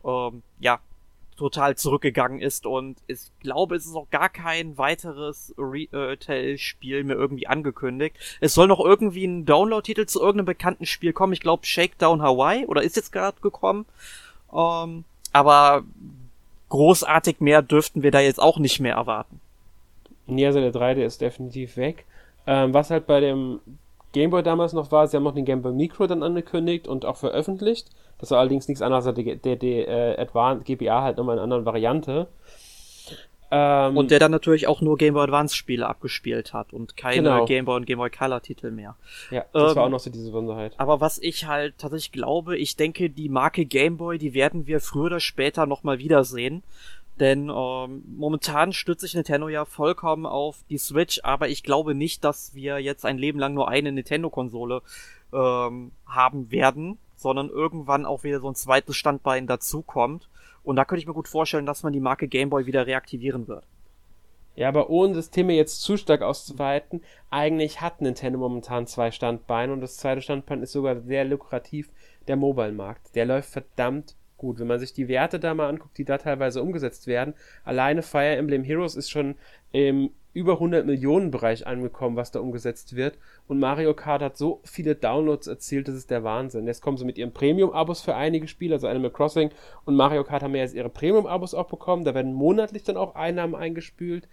ähm, 0.04 0.42
ja 0.60 0.80
total 1.36 1.76
zurückgegangen 1.76 2.40
ist 2.40 2.66
und 2.66 2.98
ich 3.06 3.30
glaube, 3.40 3.76
es 3.76 3.86
ist 3.86 3.96
auch 3.96 4.10
gar 4.10 4.28
kein 4.28 4.78
weiteres 4.78 5.54
Retail-Spiel 5.58 7.04
mehr 7.04 7.16
irgendwie 7.16 7.46
angekündigt. 7.46 8.16
Es 8.40 8.54
soll 8.54 8.68
noch 8.68 8.80
irgendwie 8.80 9.24
ein 9.24 9.44
Download-Titel 9.44 10.06
zu 10.06 10.20
irgendeinem 10.20 10.46
bekannten 10.46 10.86
Spiel 10.86 11.12
kommen. 11.12 11.32
Ich 11.32 11.40
glaube, 11.40 11.66
Shakedown 11.66 12.22
Hawaii 12.22 12.66
oder 12.66 12.82
ist 12.82 12.96
jetzt 12.96 13.12
gerade 13.12 13.40
gekommen. 13.40 13.86
Ähm, 14.52 15.04
aber 15.32 15.82
großartig 16.68 17.40
mehr 17.40 17.62
dürften 17.62 18.02
wir 18.02 18.10
da 18.10 18.20
jetzt 18.20 18.40
auch 18.40 18.58
nicht 18.58 18.80
mehr 18.80 18.94
erwarten. 18.94 19.40
Nee, 20.26 20.46
also 20.46 20.60
der 20.60 20.72
3D 20.72 21.04
ist 21.04 21.20
definitiv 21.20 21.76
weg. 21.76 22.04
Ähm, 22.46 22.72
was 22.72 22.90
halt 22.90 23.06
bei 23.06 23.20
dem 23.20 23.60
Game 24.12 24.30
Boy 24.30 24.42
damals 24.42 24.72
noch 24.72 24.92
war, 24.92 25.06
sie 25.08 25.16
haben 25.16 25.26
auch 25.26 25.34
den 25.34 25.44
Game 25.44 25.62
Boy 25.62 25.72
Micro 25.72 26.06
dann 26.06 26.22
angekündigt 26.22 26.86
und 26.86 27.04
auch 27.04 27.16
veröffentlicht. 27.16 27.90
Das 28.24 28.30
war 28.30 28.38
allerdings 28.38 28.68
nichts 28.68 28.80
anderes 28.80 29.06
als 29.06 29.16
der, 29.16 29.36
der, 29.36 29.56
der 29.56 29.88
äh, 30.18 30.22
Advanced 30.22 30.64
GBA 30.64 31.02
halt 31.02 31.18
nochmal 31.18 31.34
in 31.34 31.40
einer 31.40 31.44
anderen 31.44 31.66
Variante. 31.66 32.26
Ähm, 33.50 33.98
Und 33.98 34.10
der 34.10 34.18
dann 34.18 34.30
natürlich 34.30 34.66
auch 34.66 34.80
nur 34.80 34.96
Game 34.96 35.12
Boy 35.12 35.24
Advance 35.24 35.54
Spiele 35.54 35.86
abgespielt 35.86 36.54
hat 36.54 36.72
und 36.72 36.96
keine 36.96 37.16
Genau. 37.22 37.44
Game 37.44 37.66
Boy 37.66 37.76
und 37.76 37.84
Game 37.84 37.98
Boy 37.98 38.08
Color 38.08 38.40
Titel 38.40 38.70
mehr. 38.70 38.96
ja, 39.30 39.44
das 39.52 39.76
war 39.76 39.76
ähm, 39.76 39.82
auch 39.82 39.88
noch 39.90 40.00
so 40.00 40.08
diese 40.08 40.24
Besonderheit. 40.24 40.72
Aber 40.78 41.02
was 41.02 41.18
ich 41.18 41.46
halt 41.46 41.76
tatsächlich 41.76 42.12
glaube, 42.12 42.56
ich 42.56 42.76
denke, 42.76 43.10
die 43.10 43.28
Marke 43.28 43.66
Game 43.66 43.98
Boy, 43.98 44.16
die 44.16 44.32
werden 44.32 44.66
wir 44.66 44.80
früher 44.80 45.04
oder 45.04 45.20
später 45.20 45.66
nochmal 45.66 45.98
wiedersehen. 45.98 46.62
Denn 47.20 47.48
ähm, 47.54 48.02
momentan 48.16 48.72
stützt 48.72 49.02
sich 49.02 49.14
Nintendo 49.14 49.48
ja 49.48 49.66
vollkommen 49.66 50.24
auf 50.24 50.64
die 50.70 50.78
Switch, 50.78 51.20
aber 51.22 51.48
ich 51.48 51.62
glaube 51.62 51.94
nicht, 51.94 52.24
dass 52.24 52.54
wir 52.54 52.78
jetzt 52.80 53.04
ein 53.04 53.18
Leben 53.18 53.38
lang 53.38 53.52
nur 53.54 53.68
eine 53.68 53.92
Nintendo-Konsole 53.92 54.80
ähm, 55.32 55.92
haben 56.06 56.50
werden, 56.50 56.98
sondern 57.16 57.48
irgendwann 57.48 58.06
auch 58.06 58.24
wieder 58.24 58.40
so 58.40 58.48
ein 58.48 58.54
zweites 58.54 58.96
Standbein 58.96 59.46
dazukommt. 59.46 60.28
Und 60.62 60.76
da 60.76 60.84
könnte 60.84 61.00
ich 61.00 61.06
mir 61.06 61.14
gut 61.14 61.28
vorstellen, 61.28 61.66
dass 61.66 61.82
man 61.82 61.92
die 61.92 62.00
Marke 62.00 62.28
Game 62.28 62.50
Boy 62.50 62.66
wieder 62.66 62.86
reaktivieren 62.86 63.48
wird. 63.48 63.66
Ja, 64.56 64.68
aber 64.68 64.88
ohne 64.88 65.14
das 65.14 65.30
Thema 65.30 65.52
jetzt 65.52 65.82
zu 65.82 65.96
stark 65.96 66.22
auszuweiten, 66.22 67.02
eigentlich 67.28 67.80
hat 67.80 68.00
Nintendo 68.00 68.38
momentan 68.38 68.86
zwei 68.86 69.10
Standbeine 69.10 69.72
und 69.72 69.80
das 69.80 69.96
zweite 69.96 70.22
Standbein 70.22 70.62
ist 70.62 70.72
sogar 70.72 71.00
sehr 71.00 71.24
lukrativ, 71.24 71.90
der 72.28 72.36
Mobile-Markt. 72.36 73.14
Der 73.16 73.26
läuft 73.26 73.50
verdammt 73.50 74.14
gut. 74.36 74.58
Wenn 74.58 74.68
man 74.68 74.78
sich 74.78 74.92
die 74.92 75.08
Werte 75.08 75.40
da 75.40 75.54
mal 75.54 75.68
anguckt, 75.68 75.98
die 75.98 76.04
da 76.04 76.18
teilweise 76.18 76.62
umgesetzt 76.62 77.06
werden, 77.06 77.34
alleine 77.64 78.02
Fire 78.02 78.36
Emblem 78.36 78.62
Heroes 78.62 78.94
ist 78.94 79.10
schon 79.10 79.34
im 79.72 80.10
über 80.34 80.54
100 80.54 80.84
Millionen 80.84 81.30
Bereich 81.30 81.66
angekommen, 81.66 82.16
was 82.16 82.32
da 82.32 82.40
umgesetzt 82.40 82.96
wird. 82.96 83.16
Und 83.46 83.60
Mario 83.60 83.94
Kart 83.94 84.20
hat 84.20 84.36
so 84.36 84.60
viele 84.64 84.96
Downloads 84.96 85.46
erzielt, 85.46 85.88
das 85.88 85.94
ist 85.94 86.10
der 86.10 86.24
Wahnsinn. 86.24 86.66
Jetzt 86.66 86.82
kommen 86.82 86.98
sie 86.98 87.04
mit 87.04 87.16
ihren 87.16 87.32
Premium-Abos 87.32 88.02
für 88.02 88.14
einige 88.16 88.48
Spiele, 88.48 88.74
also 88.74 88.88
Animal 88.88 89.12
Crossing 89.12 89.50
und 89.84 89.94
Mario 89.94 90.24
Kart 90.24 90.42
haben 90.42 90.54
ja 90.54 90.62
jetzt 90.62 90.74
ihre 90.74 90.90
Premium-Abos 90.90 91.54
auch 91.54 91.68
bekommen. 91.68 92.04
Da 92.04 92.14
werden 92.14 92.34
monatlich 92.34 92.82
dann 92.82 92.96
auch 92.96 93.14
Einnahmen 93.14 93.54
eingespült. 93.54 94.28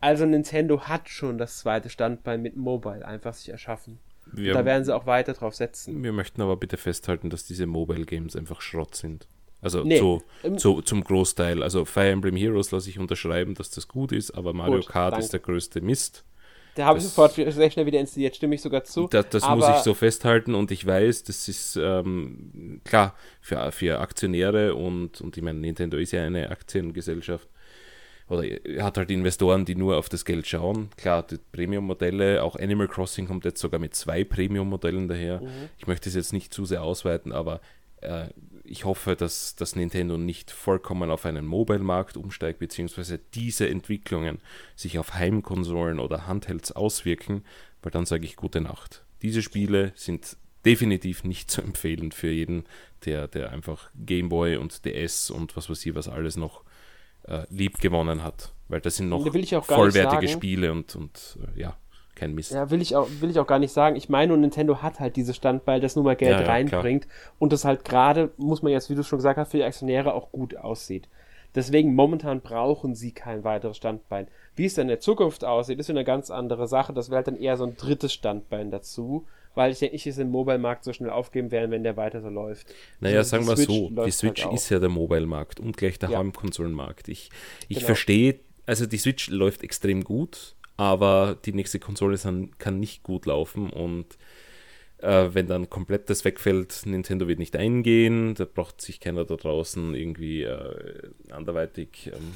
Also 0.00 0.26
Nintendo 0.26 0.82
hat 0.82 1.08
schon 1.08 1.38
das 1.38 1.58
zweite 1.58 1.90
Standbein 1.90 2.42
mit 2.42 2.56
Mobile 2.56 3.06
einfach 3.06 3.34
sich 3.34 3.50
erschaffen. 3.50 4.00
Wir, 4.32 4.52
Da 4.54 4.64
werden 4.64 4.84
sie 4.84 4.94
auch 4.94 5.06
weiter 5.06 5.32
drauf 5.32 5.54
setzen. 5.54 6.02
wir 6.02 6.12
möchten 6.12 6.42
aber 6.42 6.56
bitte 6.56 6.76
festhalten, 6.76 7.30
dass 7.30 7.44
diese 7.44 7.66
Mobile 7.66 8.04
Games 8.04 8.36
einfach 8.36 8.60
Schrott 8.60 8.94
sind. 8.94 9.26
Also 9.62 9.84
Nee, 9.84 9.98
zu, 9.98 10.22
zu, 10.56 10.82
zum 10.82 11.04
Großteil. 11.04 11.62
Also 11.62 11.84
Fire 11.84 12.08
Emblem 12.08 12.36
Heroes 12.36 12.70
lasse 12.70 12.88
ich 12.88 12.98
unterschreiben, 12.98 13.54
dass 13.54 13.70
das 13.70 13.88
gut 13.88 14.12
ist, 14.12 14.30
aber 14.32 14.52
Mario 14.52 14.76
Gut, 14.76 14.88
Kart 14.88 15.12
danke. 15.12 15.24
ist 15.24 15.32
der 15.32 15.40
größte 15.40 15.80
Mist. 15.80 16.24
Da 16.76 16.86
habe 16.86 16.98
ich 16.98 17.04
sofort 17.04 17.34
sehr 17.34 17.70
schnell 17.70 17.84
wieder 17.84 17.98
installiert, 17.98 18.36
stimme 18.36 18.54
ich 18.54 18.62
sogar 18.62 18.84
zu. 18.84 19.08
Das, 19.08 19.28
das 19.28 19.48
muss 19.48 19.68
ich 19.68 19.76
so 19.76 19.92
festhalten 19.92 20.54
und 20.54 20.70
ich 20.70 20.86
weiß, 20.86 21.24
das 21.24 21.48
ist 21.48 21.76
ähm, 21.76 22.80
klar 22.84 23.14
für, 23.40 23.72
für 23.72 23.98
Aktionäre 23.98 24.74
und, 24.74 25.20
und 25.20 25.36
ich 25.36 25.42
meine, 25.42 25.58
Nintendo 25.58 25.98
ist 25.98 26.12
ja 26.12 26.24
eine 26.24 26.50
Aktiengesellschaft 26.50 27.48
oder 28.28 28.44
hat 28.78 28.96
halt 28.96 29.10
Investoren, 29.10 29.64
die 29.64 29.74
nur 29.74 29.96
auf 29.96 30.08
das 30.08 30.24
Geld 30.24 30.46
schauen. 30.46 30.90
Klar, 30.96 31.24
die 31.24 31.38
Premium-Modelle, 31.50 32.42
auch 32.44 32.54
Animal 32.54 32.86
Crossing 32.86 33.26
kommt 33.26 33.44
jetzt 33.44 33.60
sogar 33.60 33.80
mit 33.80 33.94
zwei 33.96 34.22
Premium-Modellen 34.22 35.08
daher. 35.08 35.40
Mhm. 35.40 35.68
Ich 35.76 35.88
möchte 35.88 36.08
es 36.08 36.14
jetzt 36.14 36.32
nicht 36.32 36.54
zu 36.54 36.64
sehr 36.64 36.84
ausweiten, 36.84 37.32
aber 37.32 37.60
äh, 38.00 38.28
ich 38.70 38.84
hoffe, 38.84 39.16
dass 39.16 39.56
das 39.56 39.74
Nintendo 39.74 40.16
nicht 40.16 40.50
vollkommen 40.50 41.10
auf 41.10 41.26
einen 41.26 41.44
Mobile-Markt 41.44 42.16
umsteigt, 42.16 42.60
beziehungsweise 42.60 43.18
diese 43.34 43.68
Entwicklungen 43.68 44.38
sich 44.76 44.98
auf 44.98 45.14
Heimkonsolen 45.14 45.98
oder 45.98 46.26
Handhelds 46.26 46.72
auswirken, 46.72 47.44
weil 47.82 47.90
dann 47.90 48.06
sage 48.06 48.24
ich 48.24 48.36
gute 48.36 48.60
Nacht. 48.60 49.04
Diese 49.22 49.42
Spiele 49.42 49.92
sind 49.96 50.36
definitiv 50.64 51.24
nicht 51.24 51.50
zu 51.50 51.62
empfehlen 51.62 52.12
für 52.12 52.30
jeden, 52.30 52.64
der, 53.04 53.26
der 53.26 53.50
einfach 53.50 53.90
Gameboy 53.94 54.56
und 54.56 54.84
DS 54.84 55.30
und 55.30 55.56
was 55.56 55.68
weiß 55.68 55.84
ich, 55.86 55.94
was 55.94 56.08
alles 56.08 56.36
noch 56.36 56.62
äh, 57.24 57.44
lieb 57.50 57.80
gewonnen 57.80 58.22
hat. 58.22 58.52
Weil 58.68 58.80
das 58.80 58.96
sind 58.96 59.08
noch 59.08 59.24
vollwertige 59.64 60.28
Spiele 60.28 60.70
und, 60.70 60.94
und 60.94 61.38
äh, 61.56 61.60
ja, 61.60 61.76
kein 62.14 62.34
Mist. 62.34 62.52
Ja, 62.52 62.70
will 62.70 62.82
ich, 62.82 62.96
auch, 62.96 63.08
will 63.20 63.30
ich 63.30 63.38
auch 63.38 63.46
gar 63.46 63.58
nicht 63.58 63.72
sagen. 63.72 63.96
Ich 63.96 64.08
meine, 64.08 64.34
und 64.34 64.40
Nintendo 64.42 64.82
hat 64.82 65.00
halt 65.00 65.16
dieses 65.16 65.36
Standbein, 65.36 65.80
das 65.80 65.96
nur 65.96 66.04
mal 66.04 66.16
Geld 66.16 66.32
Ja, 66.32 66.42
ja, 66.42 66.46
reinbringt 66.46 67.06
und 67.38 67.52
das 67.52 67.64
halt 67.64 67.84
gerade, 67.84 68.30
muss 68.36 68.62
man 68.62 68.72
jetzt, 68.72 68.90
wie 68.90 68.94
du 68.94 69.02
schon 69.02 69.18
gesagt 69.18 69.38
hast, 69.38 69.50
für 69.50 69.56
die 69.58 69.64
Aktionäre 69.64 70.12
auch 70.14 70.30
gut 70.32 70.56
aussieht. 70.56 71.08
Deswegen 71.54 71.94
momentan 71.94 72.40
brauchen 72.42 72.94
sie 72.94 73.10
kein 73.12 73.42
weiteres 73.42 73.76
Standbein. 73.76 74.28
Wie 74.54 74.66
es 74.66 74.74
dann 74.74 74.82
in 74.82 74.88
der 74.88 75.00
Zukunft 75.00 75.44
aussieht, 75.44 75.80
ist 75.80 75.90
eine 75.90 76.04
ganz 76.04 76.30
andere 76.30 76.68
Sache. 76.68 76.92
Das 76.92 77.08
wäre 77.10 77.16
halt 77.16 77.26
dann 77.26 77.36
eher 77.36 77.56
so 77.56 77.64
ein 77.64 77.76
drittes 77.76 78.12
Standbein 78.12 78.70
dazu, 78.70 79.26
weil 79.56 79.72
ich 79.72 79.80
denke 79.80 79.94
nicht, 79.96 80.06
dass 80.06 80.14
sie 80.14 80.22
den 80.22 80.30
Mobile-Markt 80.30 80.84
so 80.84 80.92
schnell 80.92 81.10
aufgeben 81.10 81.50
werden, 81.50 81.72
wenn 81.72 81.82
der 81.82 81.96
weiter 81.96 82.20
so 82.20 82.28
läuft. 82.28 82.72
Naja, 83.00 83.24
So, 83.24 83.30
sagen 83.30 83.48
wir 83.48 83.56
so, 83.56 83.88
die 83.88 83.94
läuft 83.94 84.12
Switch 84.12 84.44
halt 84.44 84.54
ist 84.54 84.68
ja 84.70 84.78
der 84.78 84.90
Mobile-Markt 84.90 85.58
und 85.58 85.76
gleich 85.76 85.98
der 85.98 86.10
Ja. 86.10 86.18
Heimkonsolenmarkt. 86.18 87.08
Ich, 87.08 87.30
ich 87.66 87.78
Genau. 87.78 87.86
verstehe, 87.86 88.38
also 88.66 88.86
die 88.86 88.98
Switch 88.98 89.28
läuft 89.28 89.64
extrem 89.64 90.04
gut, 90.04 90.54
aber 90.80 91.36
die 91.44 91.52
nächste 91.52 91.78
Konsole 91.78 92.16
kann 92.56 92.80
nicht 92.80 93.02
gut 93.02 93.26
laufen 93.26 93.68
und 93.68 94.16
äh, 94.96 95.28
wenn 95.34 95.46
dann 95.46 95.68
komplett 95.68 96.08
das 96.08 96.24
wegfällt, 96.24 96.86
Nintendo 96.86 97.28
wird 97.28 97.38
nicht 97.38 97.54
eingehen, 97.54 98.34
da 98.34 98.46
braucht 98.46 98.80
sich 98.80 98.98
keiner 98.98 99.26
da 99.26 99.36
draußen 99.36 99.94
irgendwie 99.94 100.44
äh, 100.44 101.10
anderweitig 101.28 102.06
ähm, 102.14 102.32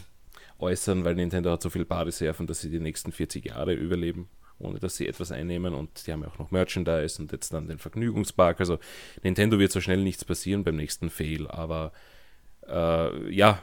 äußern, 0.59 1.07
weil 1.07 1.15
Nintendo 1.15 1.53
hat 1.53 1.63
so 1.63 1.71
viel 1.71 1.87
Barreserven, 1.87 2.47
dass 2.47 2.61
sie 2.61 2.69
die 2.69 2.81
nächsten 2.81 3.13
40 3.13 3.47
Jahre 3.47 3.73
überleben, 3.73 4.29
ohne 4.59 4.79
dass 4.79 4.97
sie 4.97 5.09
etwas 5.09 5.33
einnehmen. 5.33 5.73
Und 5.73 6.07
die 6.07 6.13
haben 6.13 6.21
ja 6.21 6.29
auch 6.29 6.39
noch 6.39 6.51
Merchandise 6.51 7.23
und 7.23 7.33
jetzt 7.33 7.51
dann 7.55 7.67
den 7.67 7.79
Vergnügungspark. 7.79 8.61
Also 8.61 8.79
Nintendo 9.23 9.59
wird 9.59 9.73
so 9.73 9.81
schnell 9.81 10.03
nichts 10.03 10.23
passieren 10.23 10.65
beim 10.65 10.77
nächsten 10.77 11.09
Fail, 11.09 11.47
aber 11.49 11.93
äh, 12.69 13.35
ja, 13.35 13.63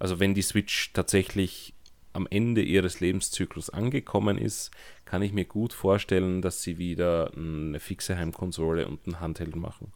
also 0.00 0.18
wenn 0.18 0.34
die 0.34 0.42
Switch 0.42 0.92
tatsächlich 0.92 1.75
am 2.16 2.26
Ende 2.28 2.62
ihres 2.62 3.00
Lebenszyklus 3.00 3.70
angekommen 3.70 4.38
ist, 4.38 4.70
kann 5.04 5.22
ich 5.22 5.32
mir 5.32 5.44
gut 5.44 5.72
vorstellen, 5.72 6.42
dass 6.42 6.62
sie 6.62 6.78
wieder 6.78 7.30
eine 7.36 7.78
fixe 7.78 8.16
Heimkonsole 8.16 8.88
und 8.88 9.06
ein 9.06 9.20
Handheld 9.20 9.54
machen. 9.54 9.92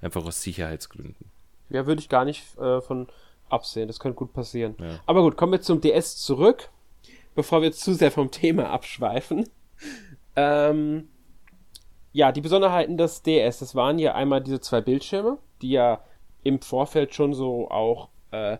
Einfach 0.00 0.24
aus 0.24 0.42
Sicherheitsgründen. 0.42 1.30
Ja, 1.68 1.86
würde 1.86 2.00
ich 2.00 2.08
gar 2.08 2.24
nicht 2.24 2.56
äh, 2.58 2.80
von 2.80 3.08
absehen. 3.48 3.88
Das 3.88 4.00
könnte 4.00 4.16
gut 4.16 4.32
passieren. 4.32 4.76
Ja. 4.78 5.00
Aber 5.06 5.22
gut, 5.22 5.36
kommen 5.36 5.52
wir 5.52 5.60
zum 5.60 5.80
DS 5.80 6.16
zurück, 6.16 6.70
bevor 7.34 7.62
wir 7.62 7.72
zu 7.72 7.94
sehr 7.94 8.10
vom 8.10 8.30
Thema 8.30 8.70
abschweifen. 8.70 9.48
Ähm, 10.36 11.10
ja, 12.10 12.32
die 12.32 12.40
Besonderheiten 12.40 12.96
des 12.96 13.22
DS, 13.22 13.60
das 13.60 13.76
waren 13.76 14.00
ja 14.00 14.16
einmal 14.16 14.42
diese 14.42 14.60
zwei 14.60 14.80
Bildschirme, 14.80 15.38
die 15.62 15.70
ja 15.70 16.02
im 16.42 16.60
Vorfeld 16.60 17.14
schon 17.14 17.34
so 17.34 17.70
auch 17.70 18.08
äh, 18.32 18.58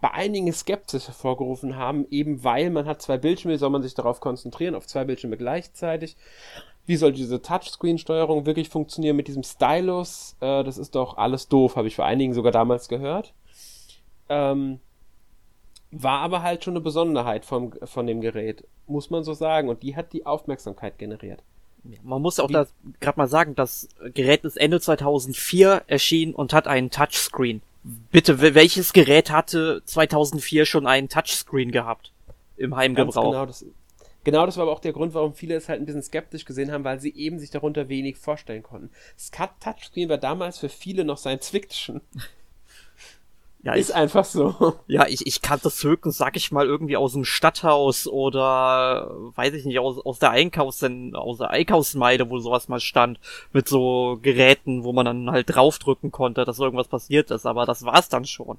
bei 0.00 0.12
einigen 0.12 0.52
Skepsis 0.52 1.08
hervorgerufen 1.08 1.76
haben, 1.76 2.06
eben 2.10 2.44
weil 2.44 2.70
man 2.70 2.86
hat 2.86 3.02
zwei 3.02 3.18
Bildschirme, 3.18 3.58
soll 3.58 3.70
man 3.70 3.82
sich 3.82 3.94
darauf 3.94 4.20
konzentrieren, 4.20 4.74
auf 4.74 4.86
zwei 4.86 5.04
Bildschirme 5.04 5.36
gleichzeitig. 5.36 6.16
Wie 6.86 6.96
soll 6.96 7.12
diese 7.12 7.42
Touchscreen-Steuerung 7.42 8.46
wirklich 8.46 8.68
funktionieren 8.68 9.16
mit 9.16 9.28
diesem 9.28 9.42
Stylus? 9.42 10.36
Äh, 10.40 10.64
das 10.64 10.78
ist 10.78 10.94
doch 10.94 11.16
alles 11.18 11.48
doof, 11.48 11.76
habe 11.76 11.88
ich 11.88 11.96
vor 11.96 12.06
einigen 12.06 12.32
sogar 12.32 12.52
damals 12.52 12.88
gehört. 12.88 13.34
Ähm, 14.28 14.80
war 15.90 16.20
aber 16.20 16.42
halt 16.42 16.64
schon 16.64 16.74
eine 16.74 16.80
Besonderheit 16.80 17.44
vom, 17.44 17.72
von 17.82 18.06
dem 18.06 18.20
Gerät, 18.20 18.64
muss 18.86 19.10
man 19.10 19.24
so 19.24 19.34
sagen. 19.34 19.68
Und 19.68 19.82
die 19.82 19.96
hat 19.96 20.12
die 20.12 20.26
Aufmerksamkeit 20.26 20.98
generiert. 20.98 21.42
Man 22.02 22.22
muss 22.22 22.40
auch 22.40 22.48
gerade 22.48 23.18
mal 23.18 23.28
sagen, 23.28 23.54
das 23.54 23.88
Gerät 24.14 24.44
ist 24.44 24.56
Ende 24.56 24.80
2004 24.80 25.84
erschienen 25.86 26.34
und 26.34 26.52
hat 26.52 26.68
einen 26.68 26.90
Touchscreen. 26.90 27.62
Bitte, 28.10 28.40
wel- 28.40 28.54
welches 28.54 28.92
Gerät 28.92 29.30
hatte 29.30 29.82
2004 29.84 30.66
schon 30.66 30.86
einen 30.86 31.08
Touchscreen 31.08 31.70
gehabt? 31.72 32.12
Im 32.56 32.74
Heimgebrauch. 32.76 33.30
genau 33.30 33.46
das, 33.46 33.64
genau 34.24 34.44
das 34.46 34.56
war 34.56 34.62
aber 34.64 34.72
auch 34.72 34.80
der 34.80 34.92
Grund, 34.92 35.14
warum 35.14 35.32
viele 35.34 35.54
es 35.54 35.68
halt 35.68 35.80
ein 35.80 35.86
bisschen 35.86 36.02
skeptisch 36.02 36.44
gesehen 36.44 36.72
haben, 36.72 36.84
weil 36.84 37.00
sie 37.00 37.14
eben 37.14 37.38
sich 37.38 37.50
darunter 37.50 37.88
wenig 37.88 38.16
vorstellen 38.16 38.62
konnten. 38.62 38.90
Skat 39.18 39.50
Touchscreen 39.60 40.08
war 40.08 40.18
damals 40.18 40.58
für 40.58 40.68
viele 40.68 41.04
noch 41.04 41.18
Science 41.18 41.50
Fiction. 41.50 42.00
Ja, 43.62 43.74
Ist 43.74 43.90
ich, 43.90 43.94
einfach 43.94 44.24
so. 44.24 44.78
ja 44.86 45.06
ich, 45.08 45.26
ich 45.26 45.42
kannte 45.42 45.64
das 45.64 45.82
höchstens, 45.82 46.16
sag 46.16 46.36
ich 46.36 46.52
mal, 46.52 46.66
irgendwie 46.66 46.96
aus 46.96 47.12
dem 47.12 47.24
Stadthaus 47.24 48.06
oder 48.06 49.10
weiß 49.34 49.54
ich 49.54 49.64
nicht, 49.64 49.80
aus, 49.80 49.98
aus 49.98 50.18
der 50.20 50.30
Einkaufs 50.30 50.82
aus 50.84 51.38
der 51.38 51.50
Einkaufsmeide, 51.50 52.30
wo 52.30 52.38
sowas 52.38 52.68
mal 52.68 52.80
stand, 52.80 53.18
mit 53.52 53.68
so 53.68 54.18
Geräten, 54.22 54.84
wo 54.84 54.92
man 54.92 55.06
dann 55.06 55.30
halt 55.30 55.54
draufdrücken 55.54 56.12
konnte, 56.12 56.44
dass 56.44 56.60
irgendwas 56.60 56.88
passiert 56.88 57.30
ist, 57.30 57.46
aber 57.46 57.66
das 57.66 57.84
war's 57.84 58.08
dann 58.08 58.24
schon. 58.24 58.58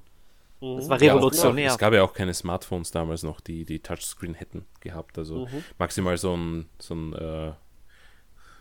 Das 0.60 0.90
war 0.90 1.00
Ja, 1.00 1.14
revolutionär. 1.14 1.70
Es 1.70 1.78
gab 1.78 1.94
ja 1.94 2.02
auch 2.02 2.12
keine 2.12 2.34
Smartphones 2.34 2.90
damals 2.90 3.22
noch, 3.22 3.40
die 3.40 3.64
die 3.64 3.78
Touchscreen 3.78 4.34
hätten 4.34 4.66
gehabt. 4.80 5.16
Also 5.16 5.48
maximal 5.78 6.18
so 6.18 6.36
ein, 6.36 6.68
so 6.78 6.94
ein 6.94 7.14
äh, 7.14 7.52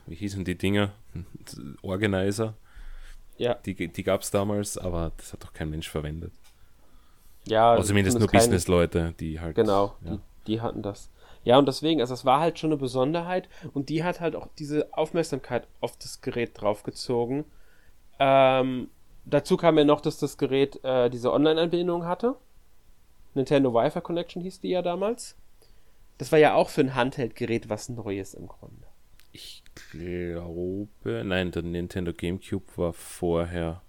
wie 0.08 0.16
hießen 0.16 0.46
die 0.46 0.58
Dinger? 0.58 0.94
Organizer. 1.82 2.56
Ja, 3.40 3.56
Die, 3.56 3.88
die 3.88 4.04
gab 4.04 4.22
es 4.22 4.32
damals, 4.32 4.78
aber 4.78 5.12
das 5.18 5.34
hat 5.34 5.44
doch 5.44 5.54
kein 5.54 5.70
Mensch 5.70 5.90
verwendet. 5.90 6.32
ja. 7.46 7.72
Also 7.72 7.88
zumindest 7.88 8.20
nur 8.20 8.28
Business-Leute, 8.28 9.14
die 9.20 9.40
halt. 9.40 9.56
Genau, 9.56 9.96
Ja. 10.04 10.12
die, 10.12 10.20
die 10.48 10.62
hatten 10.62 10.82
das. 10.84 11.10
Ja, 11.46 11.58
und 11.58 11.68
deswegen, 11.68 12.02
also 12.02 12.14
es 12.14 12.26
war 12.26 12.42
halt 12.42 12.60
schon 12.60 12.70
eine 12.72 12.78
Besonderheit 12.78 13.48
und 13.74 13.88
die 13.90 14.04
hat 14.04 14.20
halt 14.20 14.36
auch 14.36 14.48
diese 14.60 14.90
Aufmerksamkeit 14.94 15.68
auf 15.80 15.96
das 15.98 16.20
Gerät 16.22 16.52
draufgezogen. 16.62 17.46
Ähm, 18.20 18.90
dazu 19.26 19.56
kam 19.56 19.78
ja 19.78 19.86
noch, 19.86 20.02
dass 20.02 20.18
das 20.20 20.38
Gerät 20.38 20.84
äh, 20.84 21.10
diese 21.10 21.32
Online-Anbindung 21.32 22.06
hatte. 22.06 22.36
Nintendo 23.36 23.74
Wi-Fi 23.74 24.02
Connection 24.02 24.42
hieß 24.42 24.60
die 24.60 24.70
ja 24.72 24.82
damals. 24.82 25.38
Das 26.18 26.34
war 26.34 26.40
ja 26.40 26.56
auch 26.56 26.68
für 26.68 26.82
ein 26.82 26.94
Handheld-Gerät 26.96 27.70
was 27.70 27.88
Neues 27.88 28.34
im 28.34 28.48
Grunde. 28.48 28.86
Ich 29.32 29.64
glaube. 29.92 31.24
Nein, 31.24 31.52
der 31.52 31.64
Nintendo 31.64 32.14
GameCube 32.14 32.66
war 32.78 32.94
vorher. 32.94 33.82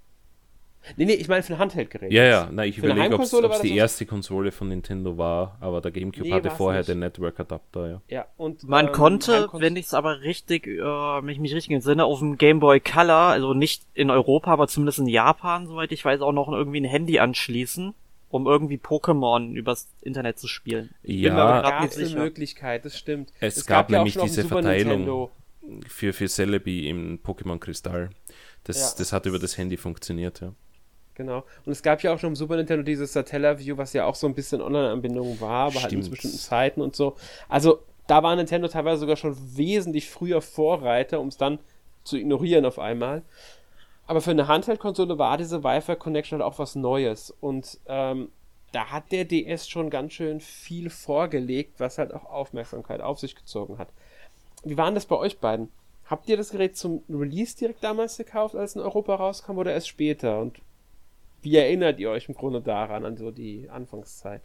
Nee, 0.97 1.05
nee, 1.05 1.13
ich 1.13 1.29
meine 1.29 1.43
für 1.43 1.53
ein 1.53 1.59
Handheld-Gerät. 1.59 2.11
Ja, 2.11 2.25
ja, 2.25 2.49
na, 2.51 2.65
ich 2.65 2.79
überlege, 2.79 3.15
ob 3.15 3.21
es 3.21 3.61
die 3.61 3.77
erste 3.77 4.07
Konsole 4.07 4.51
von 4.51 4.69
Nintendo 4.69 5.19
war, 5.19 5.59
aber 5.61 5.81
der 5.81 5.91
GameCube 5.91 6.27
Nee, 6.27 6.33
hatte 6.33 6.51
vorher 6.51 6.81
nicht. 6.81 6.89
den 6.89 7.01
Network-Adapter, 7.01 7.89
ja. 7.91 8.03
Ja, 8.09 8.27
und 8.39 8.65
Man 8.65 8.87
ähm, 8.87 8.93
konnte, 8.93 9.49
wenn 9.53 9.77
ich 9.77 9.87
es 9.87 9.95
aber 9.95 10.23
richtig, 10.23 10.67
äh, 10.67 11.21
mich, 11.21 11.39
mich 11.39 11.55
richtig 11.55 11.73
entsinne, 11.73 12.05
auf 12.05 12.21
dem 12.21 12.39
Game 12.39 12.61
Boy 12.61 12.81
Color, 12.81 13.15
also 13.15 13.53
nicht 13.53 13.85
in 13.95 14.11
Europa, 14.11 14.51
aber 14.51 14.69
zumindest 14.69 15.01
in 15.01 15.07
Japan, 15.07 15.67
soweit 15.67 15.93
ich 15.93 16.05
weiß, 16.05 16.23
auch 16.23 16.33
noch 16.33 16.49
irgendwie 16.51 16.81
ein 16.81 16.85
Handy 16.85 17.19
anschließen, 17.19 17.95
um 18.31 18.47
irgendwie 18.47 18.77
Pokémon 18.79 19.53
übers 19.53 19.89
Internet 20.03 20.39
zu 20.39 20.49
spielen. 20.49 20.91
Ich 21.03 21.21
Ja, 21.21 21.61
gab 21.63 21.85
es 21.91 21.99
eine. 21.99 22.09
Möglichkeit, 22.21 22.85
das 22.85 22.97
stimmt. 22.97 23.33
Es 23.41 23.67
gab 23.67 23.91
ja 23.91 23.99
auch 23.99 24.05
nämlich 24.05 24.17
diese 24.17 24.43
Super 24.43 24.55
Verteilung. 24.63 24.91
Nintendo- 25.05 25.31
für, 25.89 26.13
für 26.13 26.27
Celebi 26.29 26.89
im 26.89 27.21
Pokémon 27.23 27.59
Kristall. 27.59 28.11
Das, 28.65 28.79
Ja. 28.79 28.99
das 28.99 29.13
hat 29.13 29.27
über 29.27 29.39
das 29.39 29.59
Handy 29.59 29.77
funktioniert, 29.77 30.41
ja. 30.41 30.53
Genau. 31.15 31.45
Und 31.67 31.73
es 31.73 31.83
gab 31.83 32.03
ja 32.03 32.15
auch 32.15 32.19
schon 32.19 32.31
im 32.31 32.37
Super 32.37 32.57
Nintendo 32.57 32.83
dieses 32.83 33.13
Satellaview, 33.13 33.77
was 33.77 33.93
ja 33.93 34.07
auch 34.07 34.15
so 34.15 34.27
ein 34.27 34.35
bisschen 34.35 34.63
Online-Anbindung 34.63 35.39
war, 35.41 35.67
aber 35.67 35.75
halt 35.83 35.87
Stimmt. 35.91 36.05
zu 36.05 36.11
bestimmten 36.11 36.39
Zeiten 36.39 36.81
und 36.81 36.97
so. 36.97 37.17
Also 37.49 37.81
da 38.07 38.23
war 38.23 38.35
Nintendo 38.37 38.69
teilweise 38.69 39.01
sogar 39.01 39.17
schon 39.17 39.37
wesentlich 39.57 40.09
früher 40.09 40.41
Vorreiter, 40.41 41.21
um 41.21 41.29
es 41.29 41.37
dann 41.37 41.59
zu 42.05 42.17
ignorieren 42.17 42.65
auf 42.65 42.79
einmal. 42.79 43.23
Aber 44.11 44.21
für 44.21 44.33
eine 44.33 44.49
Handheld-Konsole 44.49 45.19
war 45.19 45.39
diese 45.39 45.63
Wi-Fi-Connection 45.63 46.41
halt 46.41 46.53
auch 46.53 46.59
was 46.59 46.75
Neues. 46.75 47.33
Und 47.41 47.79
ähm, 47.87 48.33
da 48.73 48.87
hat 48.87 49.13
der 49.13 49.25
DS 49.25 49.69
schon 49.69 49.89
ganz 49.89 50.15
schön 50.15 50.41
viel 50.41 50.91
vorgelegt, 50.91 51.79
was 51.79 51.97
halt 51.97 52.13
auch 52.13 52.25
Aufmerksamkeit 52.25 53.03
auf 53.03 53.21
sich 53.21 53.37
gezogen 53.37 53.79
hat. 53.79 53.87
Wie 54.65 54.77
waren 54.77 54.97
das 54.97 55.07
bei 55.07 55.15
euch 55.15 55.39
beiden? 55.39 55.69
Habt 56.07 56.29
ihr 56.29 56.37
das 56.37 56.51
Gerät 56.51 56.77
zum 56.77 57.05
Release 57.09 57.57
direkt 57.57 57.85
damals 57.85 58.17
gekauft, 58.17 58.57
als 58.57 58.73
es 58.73 58.77
in 58.79 58.83
Europa 58.83 59.15
rauskam, 59.15 59.59
oder 59.59 59.73
erst 59.73 59.87
später? 59.87 60.41
Und 60.41 60.61
wie 61.43 61.55
erinnert 61.55 62.01
ihr 62.01 62.11
euch 62.11 62.29
im 62.29 62.35
Grunde 62.35 62.61
daran, 62.61 63.05
an 63.05 63.17
so 63.17 63.31
die 63.31 63.71
Anfangszeit? 63.71 64.43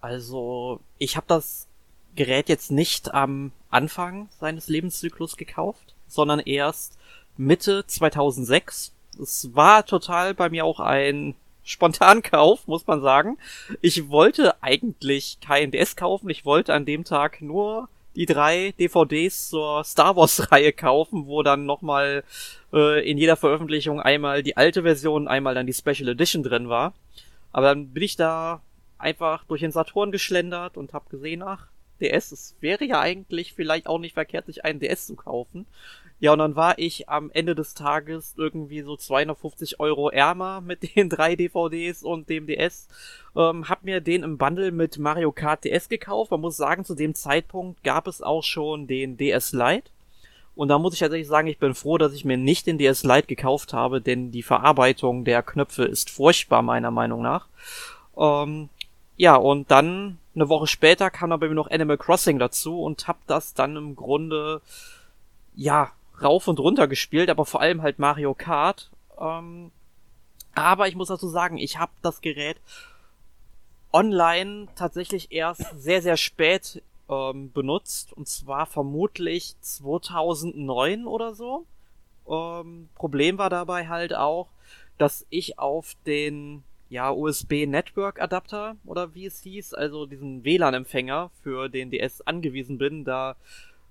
Also, 0.00 0.80
ich 0.98 1.16
habe 1.16 1.26
das 1.28 1.68
Gerät 2.16 2.48
jetzt 2.48 2.72
nicht 2.72 3.14
am 3.14 3.52
Anfang 3.70 4.28
seines 4.40 4.66
Lebenszyklus 4.66 5.36
gekauft, 5.36 5.94
sondern 6.08 6.40
erst 6.40 6.98
Mitte 7.36 7.84
2006. 7.86 8.92
Es 9.20 9.54
war 9.54 9.84
total 9.84 10.34
bei 10.34 10.48
mir 10.50 10.64
auch 10.64 10.80
ein 10.80 11.34
Spontankauf, 11.64 12.66
muss 12.66 12.86
man 12.86 13.00
sagen. 13.00 13.38
Ich 13.80 14.08
wollte 14.08 14.62
eigentlich 14.62 15.38
kein 15.40 15.70
DS 15.70 15.96
kaufen, 15.96 16.28
ich 16.30 16.44
wollte 16.44 16.74
an 16.74 16.84
dem 16.84 17.04
Tag 17.04 17.40
nur 17.40 17.88
die 18.14 18.26
drei 18.26 18.74
DVDs 18.78 19.48
zur 19.48 19.84
Star 19.84 20.16
Wars 20.16 20.52
Reihe 20.52 20.72
kaufen, 20.72 21.26
wo 21.26 21.42
dann 21.42 21.64
nochmal 21.64 22.24
äh, 22.72 23.08
in 23.08 23.16
jeder 23.16 23.36
Veröffentlichung 23.36 24.00
einmal 24.00 24.42
die 24.42 24.56
alte 24.56 24.82
Version, 24.82 25.28
einmal 25.28 25.54
dann 25.54 25.66
die 25.66 25.72
Special 25.72 26.08
Edition 26.08 26.42
drin 26.42 26.68
war. 26.68 26.92
Aber 27.52 27.68
dann 27.68 27.88
bin 27.88 28.02
ich 28.02 28.16
da 28.16 28.60
einfach 28.98 29.44
durch 29.44 29.60
den 29.60 29.72
Saturn 29.72 30.12
geschlendert 30.12 30.76
und 30.76 30.92
hab 30.92 31.10
gesehen, 31.10 31.42
ach, 31.42 31.66
DS, 32.00 32.32
es 32.32 32.56
wäre 32.60 32.84
ja 32.84 33.00
eigentlich 33.00 33.52
vielleicht 33.52 33.86
auch 33.86 33.98
nicht 33.98 34.14
verkehrt, 34.14 34.46
sich 34.46 34.64
einen 34.64 34.80
DS 34.80 35.06
zu 35.06 35.16
kaufen. 35.16 35.66
Ja, 36.22 36.32
und 36.32 36.38
dann 36.38 36.54
war 36.54 36.78
ich 36.78 37.08
am 37.08 37.32
Ende 37.32 37.56
des 37.56 37.74
Tages 37.74 38.34
irgendwie 38.36 38.82
so 38.82 38.96
250 38.96 39.80
Euro 39.80 40.08
ärmer 40.08 40.60
mit 40.60 40.94
den 40.96 41.08
drei 41.08 41.34
DVDs 41.34 42.04
und 42.04 42.28
dem 42.28 42.46
DS. 42.46 42.86
Ähm, 43.34 43.68
hab 43.68 43.82
mir 43.82 44.00
den 44.00 44.22
im 44.22 44.38
Bundle 44.38 44.70
mit 44.70 44.98
Mario 44.98 45.32
Kart 45.32 45.64
DS 45.64 45.88
gekauft. 45.88 46.30
Man 46.30 46.40
muss 46.40 46.56
sagen, 46.56 46.84
zu 46.84 46.94
dem 46.94 47.16
Zeitpunkt 47.16 47.82
gab 47.82 48.06
es 48.06 48.22
auch 48.22 48.44
schon 48.44 48.86
den 48.86 49.16
DS 49.16 49.52
Lite. 49.52 49.90
Und 50.54 50.68
da 50.68 50.78
muss 50.78 50.94
ich 50.94 51.00
tatsächlich 51.00 51.26
sagen, 51.26 51.48
ich 51.48 51.58
bin 51.58 51.74
froh, 51.74 51.98
dass 51.98 52.12
ich 52.12 52.24
mir 52.24 52.36
nicht 52.36 52.68
den 52.68 52.78
DS 52.78 53.02
Lite 53.02 53.26
gekauft 53.26 53.72
habe, 53.72 54.00
denn 54.00 54.30
die 54.30 54.44
Verarbeitung 54.44 55.24
der 55.24 55.42
Knöpfe 55.42 55.82
ist 55.82 56.08
furchtbar, 56.08 56.62
meiner 56.62 56.92
Meinung 56.92 57.22
nach. 57.22 57.48
Ähm, 58.16 58.68
ja, 59.16 59.34
und 59.34 59.72
dann 59.72 60.18
eine 60.36 60.48
Woche 60.48 60.68
später 60.68 61.10
kam 61.10 61.30
dann 61.30 61.40
bei 61.40 61.48
mir 61.48 61.56
noch 61.56 61.72
Animal 61.72 61.98
Crossing 61.98 62.38
dazu 62.38 62.80
und 62.80 63.08
hab 63.08 63.26
das 63.26 63.54
dann 63.54 63.74
im 63.74 63.96
Grunde, 63.96 64.60
ja, 65.56 65.90
rauf 66.22 66.48
und 66.48 66.60
runter 66.60 66.88
gespielt, 66.88 67.30
aber 67.30 67.44
vor 67.44 67.60
allem 67.60 67.82
halt 67.82 67.98
Mario 67.98 68.34
Kart. 68.34 68.90
Ähm, 69.18 69.70
aber 70.54 70.88
ich 70.88 70.94
muss 70.94 71.08
dazu 71.08 71.28
sagen, 71.28 71.58
ich 71.58 71.78
habe 71.78 71.92
das 72.02 72.20
Gerät 72.20 72.58
online 73.92 74.68
tatsächlich 74.74 75.32
erst 75.32 75.64
sehr, 75.76 76.02
sehr 76.02 76.16
spät 76.16 76.82
ähm, 77.08 77.52
benutzt. 77.52 78.12
Und 78.12 78.28
zwar 78.28 78.66
vermutlich 78.66 79.54
2009 79.60 81.06
oder 81.06 81.34
so. 81.34 81.66
Ähm, 82.28 82.88
Problem 82.94 83.38
war 83.38 83.50
dabei 83.50 83.88
halt 83.88 84.14
auch, 84.14 84.48
dass 84.98 85.26
ich 85.30 85.58
auf 85.58 85.94
den 86.06 86.62
ja, 86.88 87.10
USB 87.10 87.66
Network 87.66 88.20
Adapter 88.20 88.76
oder 88.84 89.14
wie 89.14 89.24
es 89.24 89.40
hieß, 89.40 89.72
also 89.72 90.04
diesen 90.04 90.44
WLAN-Empfänger 90.44 91.30
für 91.42 91.68
den 91.68 91.90
DS 91.90 92.20
angewiesen 92.20 92.76
bin, 92.76 93.04
da 93.04 93.36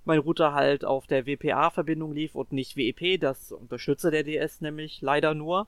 mein 0.05 0.19
Router 0.19 0.53
halt 0.53 0.83
auf 0.83 1.07
der 1.07 1.25
WPA-Verbindung 1.25 2.13
lief 2.13 2.35
und 2.35 2.51
nicht 2.51 2.75
WEP, 2.75 3.19
das 3.19 3.51
unterstütze 3.51 4.11
der 4.11 4.23
DS 4.23 4.61
nämlich 4.61 5.01
leider 5.01 5.33
nur. 5.33 5.67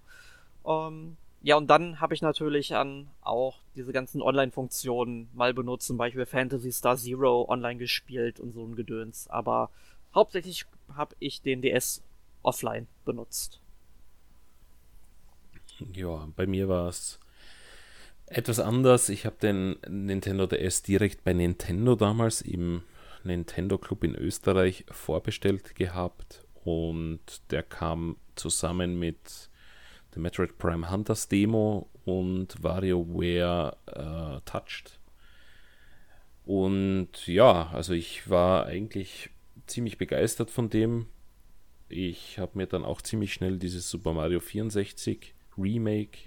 Ähm, 0.65 1.17
ja, 1.41 1.57
und 1.57 1.67
dann 1.67 1.99
habe 1.99 2.13
ich 2.13 2.21
natürlich 2.21 2.73
an 2.75 3.09
auch 3.21 3.57
diese 3.75 3.91
ganzen 3.91 4.21
Online-Funktionen 4.21 5.29
mal 5.33 5.53
benutzt, 5.53 5.87
zum 5.87 5.97
Beispiel 5.97 6.25
Fantasy 6.25 6.71
Star 6.71 6.95
Zero 6.95 7.47
online 7.49 7.77
gespielt 7.77 8.39
und 8.39 8.53
so 8.53 8.65
ein 8.65 8.75
Gedöns. 8.75 9.27
Aber 9.27 9.69
hauptsächlich 10.15 10.65
habe 10.95 11.15
ich 11.19 11.41
den 11.41 11.61
DS 11.61 12.01
offline 12.43 12.87
benutzt. 13.03 13.59
Ja, 15.93 16.27
bei 16.35 16.47
mir 16.47 16.69
war 16.69 16.87
es 16.87 17.19
etwas 18.27 18.59
anders. 18.59 19.09
Ich 19.09 19.25
habe 19.25 19.35
den 19.41 19.75
Nintendo 19.87 20.47
DS 20.47 20.81
direkt 20.81 21.23
bei 21.23 21.33
Nintendo 21.33 21.95
damals 21.95 22.41
im 22.41 22.83
Nintendo 23.23 23.77
Club 23.77 24.03
in 24.03 24.15
Österreich 24.15 24.85
vorbestellt 24.91 25.75
gehabt 25.75 26.45
und 26.63 27.19
der 27.51 27.63
kam 27.63 28.17
zusammen 28.35 28.97
mit 28.99 29.49
der 30.13 30.21
Metroid 30.21 30.57
Prime 30.57 30.89
Hunters 30.89 31.27
Demo 31.27 31.89
und 32.05 32.61
WarioWare 32.61 33.77
äh, 33.87 34.41
Touched. 34.49 34.99
Und 36.45 37.25
ja, 37.27 37.69
also 37.71 37.93
ich 37.93 38.29
war 38.29 38.65
eigentlich 38.65 39.29
ziemlich 39.65 39.97
begeistert 39.97 40.51
von 40.51 40.69
dem. 40.69 41.07
Ich 41.89 42.39
habe 42.39 42.57
mir 42.57 42.67
dann 42.67 42.83
auch 42.83 43.01
ziemlich 43.01 43.33
schnell 43.33 43.57
dieses 43.57 43.89
Super 43.89 44.13
Mario 44.13 44.39
64 44.39 45.33
Remake 45.57 46.17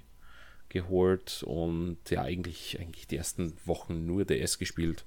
geholt 0.69 1.43
und 1.45 1.99
ja, 2.09 2.23
eigentlich, 2.23 2.79
eigentlich 2.81 3.07
die 3.07 3.17
ersten 3.17 3.53
Wochen 3.67 4.07
nur 4.07 4.25
DS 4.25 4.59
gespielt. 4.59 5.05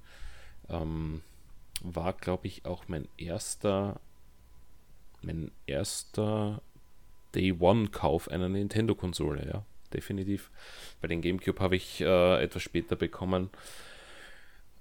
Ähm, 0.69 1.21
war, 1.83 2.13
glaube 2.13 2.47
ich, 2.47 2.65
auch 2.65 2.87
mein 2.87 3.07
erster, 3.17 3.99
mein 5.21 5.51
erster 5.65 6.61
Day 7.35 7.53
One-Kauf 7.59 8.29
einer 8.29 8.49
Nintendo-Konsole, 8.49 9.47
ja, 9.47 9.65
definitiv. 9.93 10.51
Bei 11.01 11.07
den 11.07 11.21
GameCube 11.21 11.59
habe 11.59 11.75
ich 11.75 12.01
äh, 12.01 12.43
etwas 12.43 12.63
später 12.63 12.95
bekommen. 12.95 13.49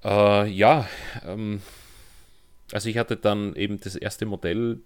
Äh, 0.04 0.48
ja, 0.50 0.88
ähm, 1.24 1.60
also 2.72 2.88
ich 2.88 2.98
hatte 2.98 3.16
dann 3.16 3.54
eben 3.56 3.80
das 3.80 3.96
erste 3.96 4.26
Modell 4.26 4.80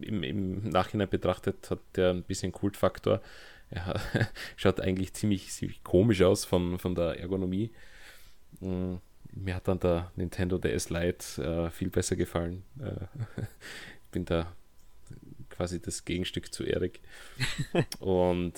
im, 0.00 0.22
im 0.22 0.68
Nachhinein 0.68 1.08
betrachtet, 1.08 1.70
hat 1.70 1.80
der 1.96 2.10
ein 2.10 2.22
bisschen 2.22 2.52
Kultfaktor. 2.52 3.20
Ja, 3.72 3.94
schaut 4.56 4.80
eigentlich 4.80 5.12
ziemlich, 5.12 5.52
ziemlich 5.52 5.84
komisch 5.84 6.22
aus 6.22 6.44
von, 6.44 6.80
von 6.80 6.96
der 6.96 7.20
Ergonomie. 7.20 7.70
Mm, 8.58 8.96
mir 9.32 9.54
hat 9.54 9.68
dann 9.68 9.80
der 9.80 10.10
Nintendo 10.16 10.58
DS 10.58 10.90
Lite 10.90 11.42
äh, 11.42 11.70
viel 11.70 11.90
besser 11.90 12.16
gefallen. 12.16 12.62
Äh, 12.80 13.06
ich 13.40 14.10
bin 14.10 14.24
da 14.24 14.52
quasi 15.48 15.80
das 15.80 16.04
Gegenstück 16.04 16.52
zu 16.52 16.64
Erik. 16.64 17.00
Und 18.00 18.54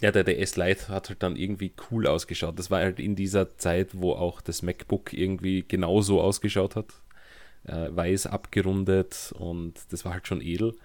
ja, 0.00 0.10
der 0.10 0.24
DS 0.24 0.56
Lite 0.56 0.88
hat 0.88 1.08
halt 1.08 1.22
dann 1.22 1.36
irgendwie 1.36 1.72
cool 1.90 2.06
ausgeschaut. 2.06 2.58
Das 2.58 2.70
war 2.70 2.80
halt 2.80 2.98
in 2.98 3.14
dieser 3.14 3.56
Zeit, 3.56 3.90
wo 3.92 4.12
auch 4.12 4.40
das 4.40 4.62
MacBook 4.62 5.12
irgendwie 5.12 5.64
genauso 5.66 6.20
ausgeschaut 6.20 6.76
hat. 6.76 6.92
Äh, 7.64 7.88
weiß 7.90 8.26
abgerundet 8.26 9.34
und 9.36 9.74
das 9.90 10.04
war 10.04 10.12
halt 10.12 10.28
schon 10.28 10.40
edel. 10.40 10.76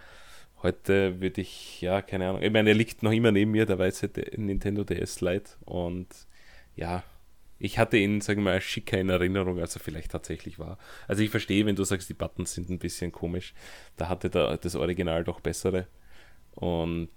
Heute 0.63 1.22
würde 1.22 1.41
ich, 1.41 1.82
ja, 1.82 2.02
keine 2.02 2.30
Ahnung. 2.30 2.41
Ich 2.41 2.52
meine, 2.52 2.70
er 2.70 2.76
liegt 2.76 3.04
noch 3.04 3.12
immer 3.12 3.32
neben 3.32 3.52
mir, 3.52 3.65
der 3.65 3.78
weiße 3.78 4.10
Nintendo 4.38 4.84
DS 4.84 5.22
Lite. 5.22 5.52
Und 5.65 6.08
ja, 6.76 7.04
ich 7.62 7.78
hatte 7.78 7.97
ihn, 7.97 8.21
sagen 8.21 8.43
wir 8.43 8.54
mal, 8.54 8.62
schicker 8.62 9.00
in 9.00 9.10
Erinnerung, 9.10 9.60
als 9.60 9.76
er 9.76 9.82
vielleicht 9.82 10.12
tatsächlich 10.12 10.58
war. 10.58 10.80
Also 11.08 11.21
ich 11.21 11.30
verstehe, 11.30 11.65
wenn 11.67 11.76
du 11.76 11.84
sagst, 11.84 12.10
die 12.10 12.15
Buttons 12.15 12.54
sind 12.54 12.69
ein 12.69 12.80
bisschen 12.80 13.12
komisch. 13.12 13.54
Da 13.97 14.10
hatte 14.10 14.32
da 14.32 14.58
das 14.58 14.76
Original 14.76 15.24
doch 15.24 15.39
bessere. 15.39 15.88
Und 16.56 17.12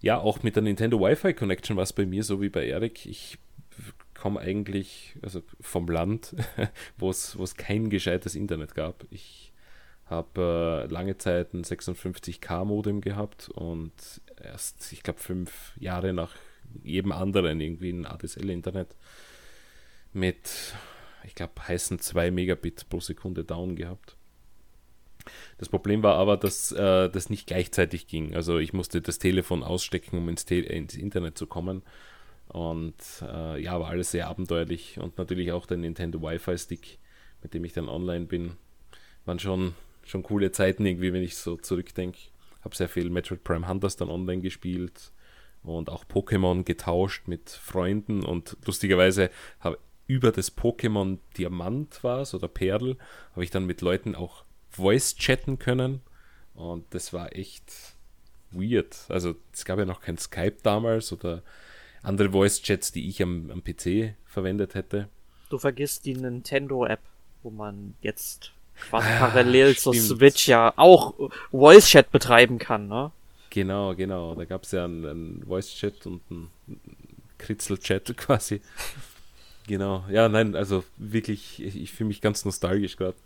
ja, 0.00 0.18
auch 0.18 0.42
mit 0.42 0.56
der 0.56 0.64
Nintendo 0.64 1.00
Wi-Fi 1.00 1.34
Connection 1.34 1.76
war 1.76 1.84
es 1.84 1.92
bei 1.92 2.04
mir 2.04 2.24
so 2.24 2.40
wie 2.42 2.48
bei 2.48 2.66
Erik. 2.66 3.06
Ich 3.06 3.38
komme 4.18 4.40
eigentlich 4.40 5.16
also 5.22 5.42
vom 5.60 5.86
Land, 5.86 6.34
wo 6.98 7.10
es 7.10 7.54
kein 7.56 7.90
gescheites 7.90 8.34
Internet 8.34 8.74
gab. 8.74 9.06
Ich 9.10 9.52
habe 10.06 10.88
äh, 10.88 10.92
lange 10.92 11.16
Zeit 11.16 11.54
ein 11.54 11.62
56K 11.62 12.64
Modem 12.64 13.00
gehabt 13.00 13.50
und 13.50 13.92
erst, 14.42 14.92
ich 14.92 15.04
glaube, 15.04 15.20
fünf 15.20 15.74
Jahre 15.78 16.12
nach 16.12 16.34
jedem 16.82 17.12
anderen 17.12 17.60
irgendwie 17.60 17.90
ein 17.90 18.06
ADSL-Internet 18.06 18.96
mit, 20.12 20.74
ich 21.24 21.34
glaube, 21.34 21.52
heißen 21.66 21.98
2 21.98 22.30
Megabit 22.30 22.88
pro 22.88 23.00
Sekunde 23.00 23.44
down 23.44 23.76
gehabt. 23.76 24.16
Das 25.58 25.68
Problem 25.68 26.02
war 26.02 26.16
aber, 26.16 26.36
dass 26.36 26.72
äh, 26.72 27.08
das 27.10 27.30
nicht 27.30 27.46
gleichzeitig 27.46 28.06
ging. 28.06 28.34
Also 28.34 28.58
ich 28.58 28.72
musste 28.72 29.02
das 29.02 29.18
Telefon 29.18 29.62
ausstecken, 29.62 30.18
um 30.18 30.28
ins, 30.28 30.44
Te 30.46 30.60
ins 30.60 30.94
Internet 30.94 31.36
zu 31.36 31.46
kommen. 31.46 31.82
Und 32.48 32.96
äh, 33.22 33.62
ja, 33.62 33.78
war 33.78 33.90
alles 33.90 34.10
sehr 34.10 34.28
abenteuerlich. 34.28 34.98
Und 34.98 35.18
natürlich 35.18 35.52
auch 35.52 35.66
der 35.66 35.76
Nintendo 35.76 36.20
Wi-Fi-Stick, 36.22 36.98
mit 37.42 37.54
dem 37.54 37.64
ich 37.64 37.74
dann 37.74 37.88
online 37.88 38.26
bin, 38.26 38.52
waren 39.24 39.38
schon, 39.38 39.74
schon 40.04 40.22
coole 40.22 40.50
Zeiten 40.50 40.86
irgendwie, 40.86 41.12
wenn 41.12 41.22
ich 41.22 41.36
so 41.36 41.56
zurückdenke. 41.56 42.18
Habe 42.62 42.74
sehr 42.74 42.88
viel 42.88 43.10
Metroid 43.10 43.44
Prime 43.44 43.68
Hunters 43.68 43.96
dann 43.96 44.10
online 44.10 44.42
gespielt 44.42 45.12
und 45.62 45.90
auch 45.90 46.04
Pokémon 46.04 46.64
getauscht 46.64 47.28
mit 47.28 47.50
Freunden 47.50 48.24
und 48.24 48.56
lustigerweise 48.64 49.30
habe 49.60 49.78
über 50.06 50.32
das 50.32 50.56
Pokémon 50.56 51.18
Diamant 51.36 52.02
war 52.02 52.22
es 52.22 52.34
oder 52.34 52.48
Perl, 52.48 52.96
habe 53.32 53.44
ich 53.44 53.50
dann 53.50 53.66
mit 53.66 53.80
Leuten 53.80 54.14
auch 54.14 54.44
Voice 54.70 55.14
chatten 55.14 55.58
können 55.58 56.00
und 56.54 56.84
das 56.90 57.12
war 57.12 57.36
echt 57.36 57.94
weird. 58.50 58.96
Also 59.08 59.36
es 59.52 59.64
gab 59.64 59.78
ja 59.78 59.84
noch 59.84 60.00
kein 60.00 60.18
Skype 60.18 60.56
damals 60.62 61.12
oder 61.12 61.42
andere 62.02 62.30
Voice 62.30 62.62
Chats, 62.62 62.92
die 62.92 63.08
ich 63.08 63.22
am, 63.22 63.50
am 63.50 63.62
PC 63.62 64.14
verwendet 64.26 64.74
hätte. 64.74 65.08
Du 65.48 65.58
vergisst 65.58 66.06
die 66.06 66.14
Nintendo 66.14 66.86
App, 66.86 67.00
wo 67.42 67.50
man 67.50 67.94
jetzt 68.00 68.52
quasi 68.88 69.08
ah, 69.08 69.18
parallel 69.18 69.76
zur 69.76 69.94
Switch 69.94 70.48
ja 70.48 70.72
auch 70.76 71.14
Voice 71.50 71.86
Chat 71.86 72.10
betreiben 72.10 72.58
kann, 72.58 72.88
ne? 72.88 73.12
Genau, 73.50 73.94
genau. 73.94 74.34
Da 74.34 74.44
gab 74.44 74.62
es 74.62 74.72
ja 74.72 74.84
einen, 74.84 75.04
einen 75.04 75.44
Voice-Chat 75.46 76.06
und 76.06 76.22
einen 76.30 76.50
Kritzel-Chat 77.38 78.16
quasi. 78.16 78.60
Genau. 79.66 80.04
Ja, 80.08 80.28
nein, 80.28 80.54
also 80.54 80.84
wirklich, 80.96 81.62
ich, 81.62 81.76
ich 81.76 81.92
fühle 81.92 82.08
mich 82.08 82.20
ganz 82.20 82.44
nostalgisch 82.44 82.96
gerade. 82.96 83.16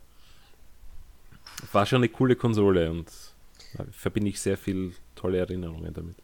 War 1.73 1.87
schon 1.87 1.99
eine 1.99 2.09
coole 2.09 2.37
Konsole 2.37 2.91
und 2.91 3.11
verbinde 3.91 4.31
ich 4.31 4.41
sehr 4.41 4.57
viel 4.57 4.95
tolle 5.15 5.39
Erinnerungen 5.39 5.93
damit. 5.93 6.17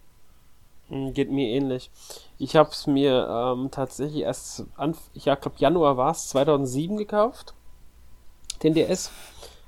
Hm, 0.88 1.14
geht 1.14 1.30
mir 1.30 1.48
ähnlich. 1.48 1.90
Ich 2.38 2.56
habe 2.56 2.70
es 2.70 2.86
mir 2.86 3.28
ähm, 3.28 3.70
tatsächlich 3.70 4.22
erst, 4.22 4.64
an, 4.76 4.96
ich 5.14 5.24
glaube 5.24 5.52
Januar 5.56 5.96
war 5.96 6.12
es, 6.12 6.28
2007 6.28 6.96
gekauft, 6.96 7.54
den 8.62 8.74
DS. 8.74 9.10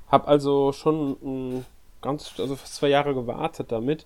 Hab 0.09 0.29
also 0.29 0.73
schon 0.73 1.17
ein 1.23 1.67
ganz, 2.03 2.35
also 2.39 2.57
fast 2.57 2.75
zwei 2.75 2.89
Jahre 2.89 3.15
gewartet 3.15 3.73
damit. 3.73 4.03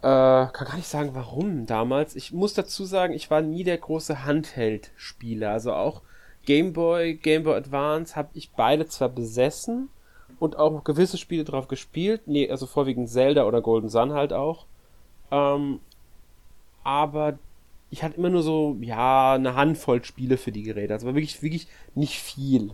Äh, 0.00 0.02
kann 0.02 0.66
gar 0.66 0.76
nicht 0.76 0.88
sagen, 0.88 1.10
warum 1.14 1.66
damals. 1.66 2.16
Ich 2.16 2.32
muss 2.32 2.54
dazu 2.54 2.84
sagen, 2.84 3.12
ich 3.14 3.30
war 3.30 3.42
nie 3.42 3.64
der 3.64 3.78
große 3.78 4.24
Handheld-Spieler. 4.24 5.50
Also 5.50 5.72
auch 5.74 6.02
Game 6.46 6.72
Boy, 6.72 7.14
Game 7.14 7.44
Boy 7.44 7.56
Advance 7.56 8.16
habe 8.16 8.30
ich 8.34 8.50
beide 8.52 8.86
zwar 8.86 9.08
besessen, 9.08 9.90
und 10.38 10.56
auch 10.56 10.84
gewisse 10.84 11.18
Spiele 11.18 11.44
drauf 11.44 11.68
gespielt. 11.68 12.22
Nee, 12.26 12.50
also 12.50 12.66
vorwiegend 12.66 13.08
Zelda 13.08 13.44
oder 13.44 13.60
Golden 13.60 13.88
Sun 13.88 14.12
halt 14.12 14.32
auch. 14.32 14.66
Ähm, 15.30 15.80
aber 16.84 17.38
ich 17.90 18.02
hatte 18.02 18.16
immer 18.16 18.30
nur 18.30 18.42
so, 18.42 18.76
ja, 18.80 19.34
eine 19.34 19.54
Handvoll 19.54 20.04
Spiele 20.04 20.36
für 20.36 20.52
die 20.52 20.62
Geräte. 20.62 20.92
Also 20.92 21.06
war 21.06 21.14
wirklich, 21.14 21.42
wirklich 21.42 21.68
nicht 21.94 22.18
viel. 22.18 22.72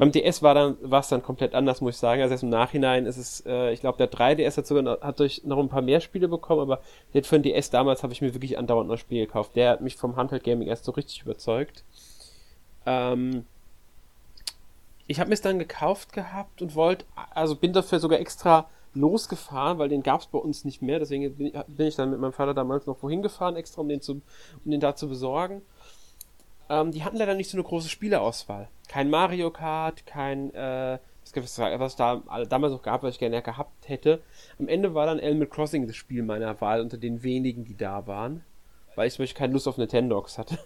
Beim 0.00 0.12
DS 0.12 0.40
war 0.40 0.54
dann, 0.54 0.78
war 0.80 1.00
es 1.00 1.08
dann 1.08 1.22
komplett 1.22 1.54
anders, 1.54 1.82
muss 1.82 1.96
ich 1.96 2.00
sagen. 2.00 2.22
Also 2.22 2.32
erst 2.32 2.42
im 2.42 2.48
Nachhinein 2.48 3.04
ist 3.04 3.18
es, 3.18 3.44
äh, 3.44 3.70
ich 3.74 3.80
glaube, 3.80 3.98
der 3.98 4.10
3DS 4.10 4.56
hat 4.56 4.66
sogar 4.66 4.82
noch, 4.82 5.02
hat 5.02 5.20
durch 5.20 5.42
noch 5.44 5.58
ein 5.58 5.68
paar 5.68 5.82
mehr 5.82 6.00
Spiele 6.00 6.26
bekommen, 6.26 6.62
aber 6.62 6.80
für 7.12 7.38
den 7.38 7.42
DS 7.42 7.68
damals 7.68 8.02
habe 8.02 8.14
ich 8.14 8.22
mir 8.22 8.32
wirklich 8.32 8.56
andauernd 8.56 8.88
noch 8.88 8.96
Spiele 8.96 9.26
gekauft. 9.26 9.56
Der 9.56 9.72
hat 9.72 9.82
mich 9.82 9.96
vom 9.96 10.16
Handheld 10.16 10.42
Gaming 10.42 10.68
erst 10.68 10.86
so 10.86 10.92
richtig 10.92 11.20
überzeugt. 11.20 11.84
Ähm, 12.86 13.44
ich 15.06 15.20
habe 15.20 15.28
mir 15.28 15.34
es 15.34 15.42
dann 15.42 15.58
gekauft 15.58 16.14
gehabt 16.14 16.62
und 16.62 16.74
wollte, 16.74 17.04
also 17.34 17.54
bin 17.54 17.74
dafür 17.74 18.00
sogar 18.00 18.20
extra 18.20 18.70
losgefahren, 18.94 19.78
weil 19.78 19.90
den 19.90 20.02
gab 20.02 20.22
es 20.22 20.28
bei 20.28 20.38
uns 20.38 20.64
nicht 20.64 20.80
mehr. 20.80 20.98
Deswegen 20.98 21.36
bin 21.36 21.48
ich, 21.48 21.52
bin 21.66 21.86
ich, 21.86 21.96
dann 21.96 22.10
mit 22.10 22.20
meinem 22.20 22.32
Vater 22.32 22.54
damals 22.54 22.86
noch 22.86 23.02
wohin 23.02 23.20
gefahren, 23.20 23.54
extra 23.54 23.82
um 23.82 23.88
den, 23.90 24.00
zu, 24.00 24.22
um 24.64 24.70
den 24.70 24.80
da 24.80 24.96
zu 24.96 25.10
besorgen. 25.10 25.60
Ähm, 26.70 26.92
die 26.92 27.02
hatten 27.02 27.16
leider 27.16 27.34
nicht 27.34 27.50
so 27.50 27.56
eine 27.56 27.64
große 27.64 27.88
Spieleauswahl. 27.88 28.68
Kein 28.88 29.10
Mario 29.10 29.50
Kart, 29.50 30.06
kein, 30.06 30.54
äh, 30.54 30.98
was 31.34 31.96
da 31.96 32.22
damals 32.48 32.72
noch 32.72 32.82
gab, 32.82 33.02
was 33.02 33.14
ich 33.14 33.18
gerne 33.18 33.42
gehabt 33.42 33.88
hätte. 33.88 34.22
Am 34.58 34.68
Ende 34.68 34.94
war 34.94 35.06
dann 35.06 35.18
Animal 35.18 35.48
Crossing 35.48 35.88
das 35.88 35.96
Spiel 35.96 36.22
meiner 36.22 36.60
Wahl 36.60 36.80
unter 36.80 36.96
den 36.96 37.24
wenigen, 37.24 37.64
die 37.64 37.76
da 37.76 38.06
waren. 38.06 38.44
Weil 38.94 39.08
ich 39.08 39.14
zum 39.14 39.24
Beispiel 39.24 39.38
keine 39.38 39.52
Lust 39.52 39.66
auf 39.66 39.78
Nintendox 39.78 40.38
hatte. 40.38 40.58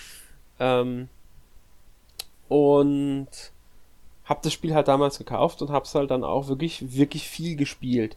ähm, 0.58 1.08
und 2.48 3.28
hab 4.24 4.42
das 4.42 4.52
Spiel 4.52 4.74
halt 4.74 4.88
damals 4.88 5.18
gekauft 5.18 5.62
und 5.62 5.70
hab's 5.70 5.94
halt 5.94 6.10
dann 6.10 6.24
auch 6.24 6.48
wirklich, 6.48 6.96
wirklich 6.96 7.28
viel 7.28 7.54
gespielt. 7.54 8.16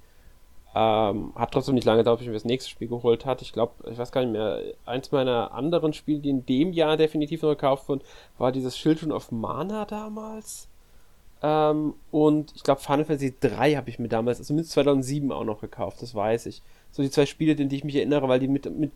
Ähm, 0.80 1.34
hat 1.34 1.52
trotzdem 1.54 1.74
nicht 1.74 1.86
lange 1.86 2.02
gedauert, 2.02 2.20
bis 2.20 2.26
ich 2.26 2.30
mir 2.30 2.36
das 2.36 2.46
nächste 2.46 2.70
Spiel 2.70 2.88
geholt 2.88 3.26
hat. 3.26 3.42
Ich 3.42 3.52
glaube, 3.52 3.90
ich 3.90 3.98
weiß 3.98 4.12
gar 4.12 4.22
nicht 4.22 4.34
mehr, 4.34 4.62
eins 4.86 5.12
meiner 5.12 5.52
anderen 5.52 5.92
Spiele, 5.92 6.20
die 6.20 6.30
in 6.30 6.46
dem 6.46 6.72
Jahr 6.72 6.98
definitiv 6.98 7.42
noch 7.42 7.50
gekauft 7.50 7.90
wurden, 7.90 8.02
war 8.38 8.52
dieses 8.52 8.76
Children 8.76 9.12
of 9.12 9.32
Mana 9.32 9.86
damals. 9.86 10.68
Ähm, 11.42 11.96
und 12.12 12.54
ich 12.56 12.62
glaube, 12.62 12.80
Final 12.82 13.06
Fantasy 13.06 13.34
3 13.40 13.74
habe 13.74 13.90
ich 13.90 13.98
mir 13.98 14.08
damals, 14.08 14.38
also 14.38 14.54
mit 14.54 14.68
2007 14.68 15.32
auch 15.32 15.46
noch 15.46 15.62
gekauft, 15.62 16.00
das 16.04 16.14
weiß 16.14 16.46
ich. 16.46 16.62
So 16.92 17.02
die 17.02 17.10
zwei 17.10 17.26
Spiele, 17.26 17.60
an 17.60 17.70
die 17.70 17.78
ich 17.78 17.84
mich 17.84 17.96
erinnere, 17.96 18.28
weil 18.28 18.40
die 18.40 18.48
mit, 18.48 18.70
mit 18.78 18.92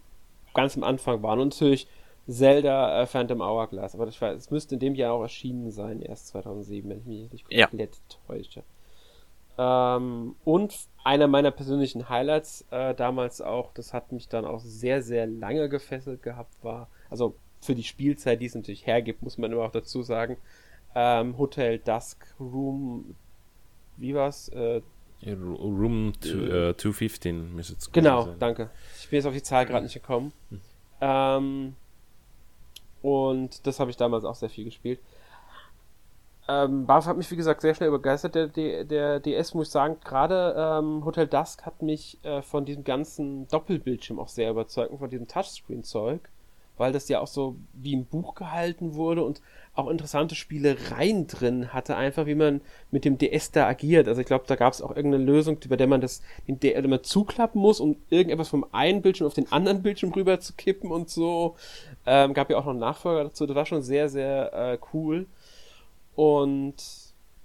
ganz 0.53 0.77
am 0.77 0.83
Anfang 0.83 1.23
waren. 1.23 1.39
Und 1.39 1.47
natürlich 1.49 1.87
Zelda 2.27 3.01
äh, 3.01 3.07
Phantom 3.07 3.41
Hourglass. 3.41 3.95
Aber 3.95 4.05
das, 4.05 4.21
war, 4.21 4.35
das 4.35 4.51
müsste 4.51 4.75
in 4.75 4.79
dem 4.79 4.93
Jahr 4.93 5.13
auch 5.13 5.23
erschienen 5.23 5.71
sein, 5.71 6.03
erst 6.03 6.27
2007, 6.27 6.87
wenn 6.87 6.99
ich 6.99 7.05
mich 7.05 7.31
nicht 7.31 7.49
komplett 7.49 7.95
ja. 7.95 8.17
täusche. 8.27 8.63
Ähm, 9.57 10.35
und 10.43 10.75
einer 11.03 11.27
meiner 11.27 11.51
persönlichen 11.51 12.09
Highlights 12.09 12.65
äh, 12.71 12.93
damals 12.93 13.41
auch, 13.41 13.73
das 13.73 13.93
hat 13.93 14.11
mich 14.11 14.27
dann 14.27 14.45
auch 14.45 14.59
sehr, 14.59 15.01
sehr 15.01 15.27
lange 15.27 15.69
gefesselt 15.69 16.23
gehabt, 16.23 16.53
war, 16.63 16.89
also 17.09 17.35
für 17.59 17.75
die 17.75 17.83
Spielzeit, 17.83 18.41
die 18.41 18.45
es 18.45 18.55
natürlich 18.55 18.87
hergibt, 18.87 19.21
muss 19.21 19.37
man 19.37 19.51
immer 19.51 19.63
auch 19.63 19.71
dazu 19.71 20.03
sagen, 20.03 20.37
ähm, 20.95 21.37
Hotel 21.37 21.79
Dusk 21.79 22.17
Room, 22.39 23.15
wie 23.97 24.13
war's? 24.13 24.49
Äh, 24.49 24.81
Room 25.23 26.13
to, 26.19 26.29
äh, 26.29 26.77
215 26.77 27.55
müsste 27.55 27.75
es 27.77 27.91
Genau, 27.91 28.23
sein. 28.23 28.35
danke. 28.39 28.69
Ich 28.99 29.09
bin 29.09 29.17
jetzt 29.17 29.27
auf 29.27 29.33
die 29.33 29.43
Zahl 29.43 29.65
gerade 29.67 29.83
nicht 29.83 29.93
gekommen. 29.93 30.33
Hm. 30.49 30.61
Ähm, 31.01 31.75
und 33.03 33.65
das 33.67 33.79
habe 33.79 33.91
ich 33.91 33.97
damals 33.97 34.25
auch 34.25 34.35
sehr 34.35 34.49
viel 34.49 34.65
gespielt. 34.65 34.99
Ähm, 36.51 36.85
BAF 36.85 37.05
hat 37.05 37.15
mich, 37.15 37.31
wie 37.31 37.37
gesagt, 37.37 37.61
sehr 37.61 37.73
schnell 37.73 37.91
begeistert. 37.91 38.35
Der, 38.35 38.47
der, 38.47 38.83
der 38.83 39.19
DS, 39.21 39.53
muss 39.53 39.67
ich 39.67 39.71
sagen, 39.71 39.97
gerade 40.03 40.53
ähm, 40.57 41.05
Hotel 41.05 41.25
Dusk 41.25 41.65
hat 41.65 41.81
mich 41.81 42.17
äh, 42.23 42.41
von 42.41 42.65
diesem 42.65 42.83
ganzen 42.83 43.47
Doppelbildschirm 43.47 44.19
auch 44.19 44.27
sehr 44.27 44.51
überzeugt, 44.51 44.97
von 44.97 45.09
diesem 45.09 45.29
Touchscreen-Zeug, 45.29 46.19
weil 46.77 46.91
das 46.91 47.07
ja 47.07 47.21
auch 47.21 47.27
so 47.27 47.55
wie 47.71 47.95
ein 47.95 48.05
Buch 48.05 48.35
gehalten 48.35 48.95
wurde 48.95 49.23
und 49.23 49.41
auch 49.75 49.87
interessante 49.87 50.35
Spielereien 50.35 51.27
drin 51.27 51.71
hatte, 51.71 51.95
einfach 51.95 52.25
wie 52.25 52.35
man 52.35 52.59
mit 52.89 53.05
dem 53.05 53.17
DS 53.17 53.51
da 53.51 53.67
agiert. 53.67 54.09
Also 54.09 54.19
ich 54.19 54.27
glaube, 54.27 54.43
da 54.45 54.57
gab 54.57 54.73
es 54.73 54.81
auch 54.81 54.93
irgendeine 54.93 55.23
Lösung, 55.23 55.57
bei 55.69 55.77
der 55.77 55.87
man 55.87 56.01
das 56.01 56.21
den 56.49 56.59
DS 56.59 56.83
immer 56.83 57.01
zuklappen 57.01 57.61
muss, 57.61 57.79
um 57.79 57.95
irgendetwas 58.09 58.49
vom 58.49 58.65
einen 58.73 59.01
Bildschirm 59.01 59.27
auf 59.27 59.33
den 59.33 59.49
anderen 59.53 59.83
Bildschirm 59.83 60.11
rüber 60.11 60.41
zu 60.41 60.51
kippen 60.53 60.91
und 60.91 61.09
so. 61.09 61.55
Ähm, 62.05 62.33
gab 62.33 62.49
ja 62.49 62.57
auch 62.57 62.65
noch 62.65 62.71
einen 62.71 62.79
Nachfolger 62.79 63.23
dazu. 63.23 63.45
Das 63.45 63.55
war 63.55 63.65
schon 63.65 63.83
sehr, 63.83 64.09
sehr 64.09 64.51
äh, 64.53 64.77
cool. 64.91 65.27
Und 66.15 66.76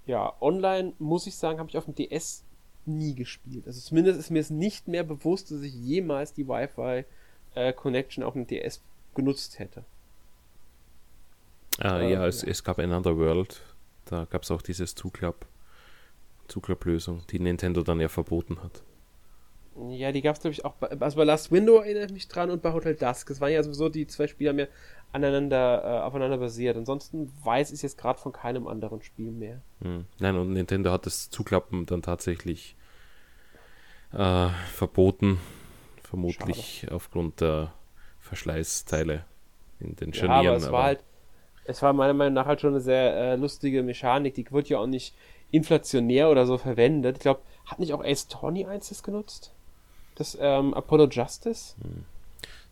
ja, 0.05 0.33
online 0.41 0.93
muss 0.99 1.27
ich 1.27 1.35
sagen, 1.35 1.59
habe 1.59 1.69
ich 1.69 1.77
auf 1.77 1.85
dem 1.85 1.95
DS 1.95 2.43
nie 2.85 3.15
gespielt. 3.15 3.67
Also 3.67 3.81
zumindest 3.81 4.19
ist 4.19 4.29
mir 4.29 4.39
es 4.39 4.49
nicht 4.49 4.87
mehr 4.87 5.03
bewusst, 5.03 5.51
dass 5.51 5.61
ich 5.61 5.73
jemals 5.73 6.33
die 6.33 6.47
Wi-Fi 6.47 7.03
äh, 7.55 7.73
Connection 7.73 8.23
auf 8.23 8.33
dem 8.33 8.47
DS 8.47 8.81
genutzt 9.13 9.59
hätte. 9.59 9.83
Ah, 11.79 11.99
äh, 11.99 12.13
ja, 12.13 12.25
es, 12.25 12.43
es 12.43 12.63
gab 12.63 12.79
Another 12.79 13.17
World. 13.17 13.61
Da 14.05 14.25
gab 14.25 14.43
es 14.43 14.51
auch 14.51 14.61
dieses 14.61 14.95
Zuklapp-Lösung, 14.95 17.23
die 17.29 17.39
Nintendo 17.39 17.83
dann 17.83 17.99
ja 17.99 18.07
verboten 18.07 18.63
hat. 18.63 18.81
Ja, 19.89 20.11
die 20.11 20.21
gab 20.21 20.35
es, 20.35 20.41
glaube 20.41 20.53
ich, 20.53 20.65
auch 20.65 20.73
bei, 20.73 20.87
also 20.87 21.17
bei 21.17 21.23
Last 21.23 21.51
Window 21.51 21.77
erinnere 21.77 22.05
ich 22.05 22.11
mich 22.11 22.27
dran 22.27 22.49
und 22.49 22.63
bei 22.63 22.73
Hotel 22.73 22.95
Dusk. 22.95 23.29
Es 23.29 23.39
waren 23.41 23.51
ja 23.51 23.61
sowieso 23.61 23.89
die 23.89 24.07
zwei 24.07 24.27
Spieler 24.27 24.53
mehr 24.53 24.69
aneinander, 25.11 25.83
äh, 25.83 26.01
aufeinander 26.01 26.37
basiert. 26.37 26.77
Ansonsten 26.77 27.31
weiß 27.43 27.71
ich 27.71 27.81
jetzt 27.81 27.97
gerade 27.97 28.19
von 28.19 28.31
keinem 28.31 28.67
anderen 28.67 29.01
Spiel 29.01 29.31
mehr. 29.31 29.61
Hm. 29.81 30.05
Nein, 30.19 30.35
und 30.35 30.53
Nintendo 30.53 30.91
hat 30.91 31.05
das 31.05 31.29
Zuklappen 31.29 31.85
dann 31.85 32.01
tatsächlich 32.01 32.75
äh, 34.13 34.49
verboten. 34.73 35.39
Vermutlich 36.03 36.79
Schade. 36.81 36.95
aufgrund 36.95 37.41
der 37.41 37.73
Verschleißteile 38.19 39.25
in 39.79 39.95
den 39.95 40.13
Scharnieren. 40.13 40.43
Ja, 40.43 40.49
aber 40.51 40.57
es 40.57 40.63
aber 40.63 40.77
war 40.77 40.83
halt, 40.83 41.03
es 41.65 41.81
war 41.81 41.93
meiner 41.93 42.13
Meinung 42.13 42.33
nach 42.33 42.45
halt 42.45 42.61
schon 42.61 42.71
eine 42.71 42.81
sehr 42.81 43.13
äh, 43.13 43.35
lustige 43.35 43.83
Mechanik. 43.83 44.33
Die 44.35 44.49
wird 44.51 44.69
ja 44.69 44.79
auch 44.79 44.87
nicht 44.87 45.15
inflationär 45.51 46.29
oder 46.29 46.45
so 46.45 46.57
verwendet. 46.57 47.17
Ich 47.17 47.21
glaube, 47.21 47.41
hat 47.65 47.79
nicht 47.79 47.93
auch 47.93 48.03
Ace 48.03 48.27
Tony 48.27 48.65
eins 48.65 48.89
das 48.89 49.03
genutzt? 49.03 49.53
Das 50.15 50.37
ähm, 50.39 50.73
Apollo 50.73 51.09
Justice? 51.09 51.75
Hm. 51.81 52.05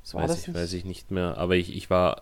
Das 0.06 0.14
weiß, 0.14 0.28
das 0.28 0.48
ich, 0.48 0.54
weiß 0.54 0.74
ich 0.74 0.86
nicht 0.86 1.10
mehr. 1.10 1.38
Aber 1.38 1.56
ich, 1.56 1.76
ich 1.76 1.90
war 1.90 2.22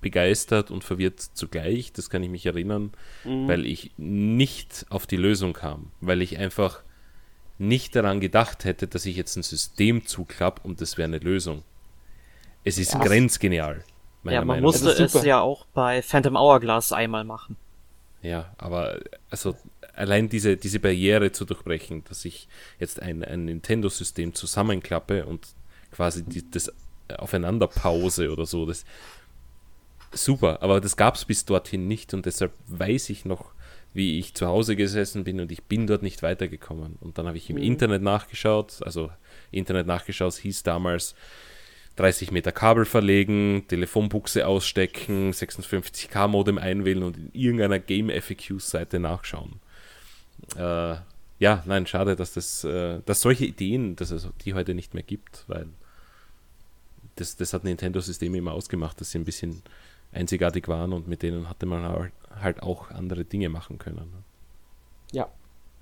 begeistert 0.00 0.70
und 0.70 0.84
verwirrt 0.84 1.20
zugleich, 1.20 1.92
das 1.92 2.10
kann 2.10 2.22
ich 2.22 2.28
mich 2.28 2.44
erinnern, 2.44 2.92
mhm. 3.24 3.48
weil 3.48 3.64
ich 3.64 3.92
nicht 3.96 4.84
auf 4.90 5.06
die 5.06 5.16
Lösung 5.16 5.54
kam, 5.54 5.92
weil 6.00 6.20
ich 6.20 6.38
einfach 6.38 6.82
nicht 7.56 7.94
daran 7.96 8.20
gedacht 8.20 8.64
hätte, 8.64 8.88
dass 8.88 9.06
ich 9.06 9.16
jetzt 9.16 9.36
ein 9.36 9.42
System 9.42 10.04
zuklappe 10.04 10.60
und 10.64 10.80
das 10.80 10.98
wäre 10.98 11.06
eine 11.06 11.18
Lösung. 11.18 11.62
Es 12.64 12.78
ist 12.78 12.94
ja. 12.94 12.98
grenzgenial. 12.98 13.84
Ja, 14.24 14.40
man 14.40 14.46
Meinung. 14.46 14.64
musste 14.64 14.90
es 14.90 15.22
ja 15.22 15.40
auch 15.40 15.66
bei 15.66 16.02
Phantom 16.02 16.36
Hourglass 16.36 16.92
einmal 16.92 17.24
machen. 17.24 17.56
Ja, 18.22 18.52
aber 18.58 19.00
also 19.30 19.54
allein 19.94 20.28
diese, 20.28 20.56
diese 20.56 20.80
Barriere 20.80 21.30
zu 21.30 21.44
durchbrechen, 21.44 22.04
dass 22.08 22.24
ich 22.24 22.48
jetzt 22.80 23.00
ein, 23.00 23.22
ein 23.22 23.44
Nintendo-System 23.44 24.34
zusammenklappe 24.34 25.24
und 25.26 25.46
quasi 25.92 26.24
die, 26.24 26.50
das 26.50 26.72
aufeinander 27.18 27.66
Pause 27.66 28.30
oder 28.30 28.46
so, 28.46 28.66
das 28.66 28.84
super, 30.12 30.62
aber 30.62 30.80
das 30.80 30.96
gab 30.96 31.16
es 31.16 31.24
bis 31.24 31.44
dorthin 31.44 31.88
nicht 31.88 32.14
und 32.14 32.26
deshalb 32.26 32.52
weiß 32.68 33.10
ich 33.10 33.24
noch, 33.24 33.52
wie 33.92 34.18
ich 34.18 34.34
zu 34.34 34.46
Hause 34.46 34.76
gesessen 34.76 35.24
bin 35.24 35.40
und 35.40 35.52
ich 35.52 35.62
bin 35.62 35.86
dort 35.86 36.02
nicht 36.02 36.22
weitergekommen. 36.22 36.96
Und 37.00 37.16
dann 37.16 37.26
habe 37.28 37.36
ich 37.36 37.48
im 37.48 37.56
mhm. 37.56 37.62
Internet 37.62 38.02
nachgeschaut, 38.02 38.80
also 38.82 39.10
Internet 39.52 39.86
nachgeschaut, 39.86 40.34
hieß 40.34 40.64
damals 40.64 41.14
30 41.96 42.32
Meter 42.32 42.50
Kabel 42.50 42.86
verlegen, 42.86 43.66
Telefonbuchse 43.68 44.48
ausstecken, 44.48 45.30
56k 45.32 46.26
Modem 46.26 46.58
einwählen 46.58 47.04
und 47.04 47.16
in 47.16 47.30
irgendeiner 47.32 47.78
Game 47.78 48.10
FAQs 48.10 48.70
Seite 48.70 48.98
nachschauen. 48.98 49.60
Äh, 50.56 50.96
ja, 51.38 51.62
nein, 51.66 51.86
schade, 51.86 52.16
dass 52.16 52.34
das, 52.34 52.64
äh, 52.64 53.00
dass 53.06 53.20
solche 53.20 53.44
Ideen, 53.44 53.94
dass 53.94 54.10
es 54.10 54.28
die 54.44 54.54
heute 54.54 54.74
nicht 54.74 54.94
mehr 54.94 55.04
gibt, 55.04 55.44
weil 55.46 55.68
das, 57.16 57.36
das 57.36 57.52
hat 57.52 57.64
Nintendo-Systeme 57.64 58.38
immer 58.38 58.52
ausgemacht, 58.52 59.00
dass 59.00 59.10
sie 59.10 59.18
ein 59.18 59.24
bisschen 59.24 59.62
einzigartig 60.12 60.68
waren 60.68 60.92
und 60.92 61.08
mit 61.08 61.22
denen 61.22 61.48
hatte 61.48 61.66
man 61.66 62.10
halt 62.40 62.62
auch 62.62 62.90
andere 62.90 63.24
Dinge 63.24 63.48
machen 63.48 63.78
können. 63.78 63.96
Ne? 63.96 64.22
Ja, 65.12 65.28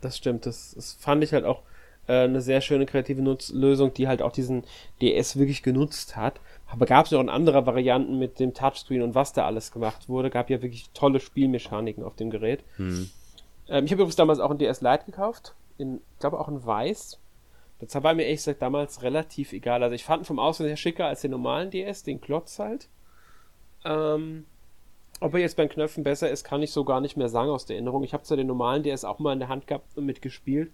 das 0.01 0.17
stimmt. 0.17 0.47
Das, 0.47 0.73
das 0.75 0.95
fand 0.95 1.23
ich 1.23 1.33
halt 1.33 1.45
auch 1.45 1.63
äh, 2.07 2.25
eine 2.25 2.41
sehr 2.41 2.61
schöne 2.61 2.87
kreative 2.87 3.23
Nutz 3.23 3.51
Lösung, 3.51 3.95
die 3.95 4.09
halt 4.09 4.23
auch 4.23 4.33
diesen 4.33 4.65
DS 5.01 5.37
wirklich 5.37 5.63
genutzt 5.63 6.17
hat. 6.17 6.41
Aber 6.67 6.87
gab 6.87 7.07
es 7.07 7.13
noch 7.13 7.21
in 7.21 7.29
anderer 7.29 7.67
Varianten 7.67 8.19
mit 8.19 8.41
dem 8.41 8.55
Touchscreen 8.55 9.03
und 9.03 9.15
was 9.15 9.33
da 9.33 9.47
alles 9.47 9.73
gemacht 9.73 10.09
wurde. 10.09 10.31
Gab 10.31 10.51
ja 10.51 10.63
wirklich 10.63 10.91
tolle 10.95 11.21
Spielmechaniken 11.21 12.03
auf 12.03 12.17
dem 12.17 12.31
Gerät. 12.31 12.65
Hm. 12.77 13.11
Ähm, 13.69 13.85
ich 13.85 13.93
habe 13.93 14.03
übrigens 14.03 14.17
damals 14.17 14.41
auch 14.41 14.51
ein 14.51 14.59
DS 14.59 14.81
Lite 14.81 15.05
gekauft. 15.07 15.55
In, 15.79 16.01
ich 16.15 16.21
glaube 16.21 16.41
auch 16.41 16.49
in 16.49 16.65
Weiß. 16.65 17.19
Das 17.83 18.01
war 18.03 18.15
mir 18.15 18.23
ehrlich 18.23 18.39
gesagt 18.39 18.63
damals 18.63 19.03
relativ 19.03 19.53
egal. 19.53 19.83
Also 19.83 19.95
ich 19.95 20.05
fand 20.05 20.23
ihn 20.23 20.27
vom 20.27 20.39
Aussehen 20.39 20.69
her 20.69 20.77
schicker 20.77 21.07
als 21.07 21.23
den 21.23 21.33
normalen 21.33 21.71
DS, 21.71 22.05
den 22.05 22.21
Klotz 22.21 22.61
halt. 22.61 22.89
Ähm, 23.85 24.47
Ob 25.21 25.35
er 25.35 25.41
jetzt 25.41 25.57
beim 25.57 25.69
Knöpfen 25.69 26.05
besser 26.05 26.31
ist, 26.31 26.45
kann 26.45 26.63
ich 26.63 26.71
so 26.71 26.85
gar 26.85 27.01
nicht 27.01 27.17
mehr 27.17 27.29
sagen 27.29 27.51
aus 27.51 27.67
der 27.67 27.77
Erinnerung. 27.77 28.05
Ich 28.05 28.13
habe 28.13 28.23
zwar 28.23 28.37
den 28.37 28.47
normalen 28.47 28.85
DS 28.85 29.05
auch 29.05 29.19
mal 29.19 29.33
in 29.33 29.41
der 29.41 29.49
Hand 29.49 29.67
gehabt 29.67 29.97
und 29.97 30.07
mitgespielt, 30.07 30.71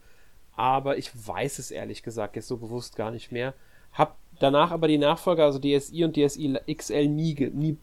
aber 0.55 0.99
ich 0.99 1.11
weiß 1.27 1.59
es 1.59 1.71
ehrlich 1.71 2.03
gesagt 2.03 2.37
jetzt 2.37 2.49
so 2.49 2.59
bewusst 2.59 2.94
gar 2.97 3.11
nicht 3.11 3.33
mehr. 3.33 3.55
Hab 3.94 4.18
danach 4.38 4.71
aber 4.71 4.87
die 4.87 4.99
Nachfolger, 4.99 5.44
also 5.44 5.59
DSi 5.59 6.05
und 6.05 6.14
DSi 6.14 6.59
XL 6.71 7.09
nie, 7.09 7.35
nie 7.55 7.79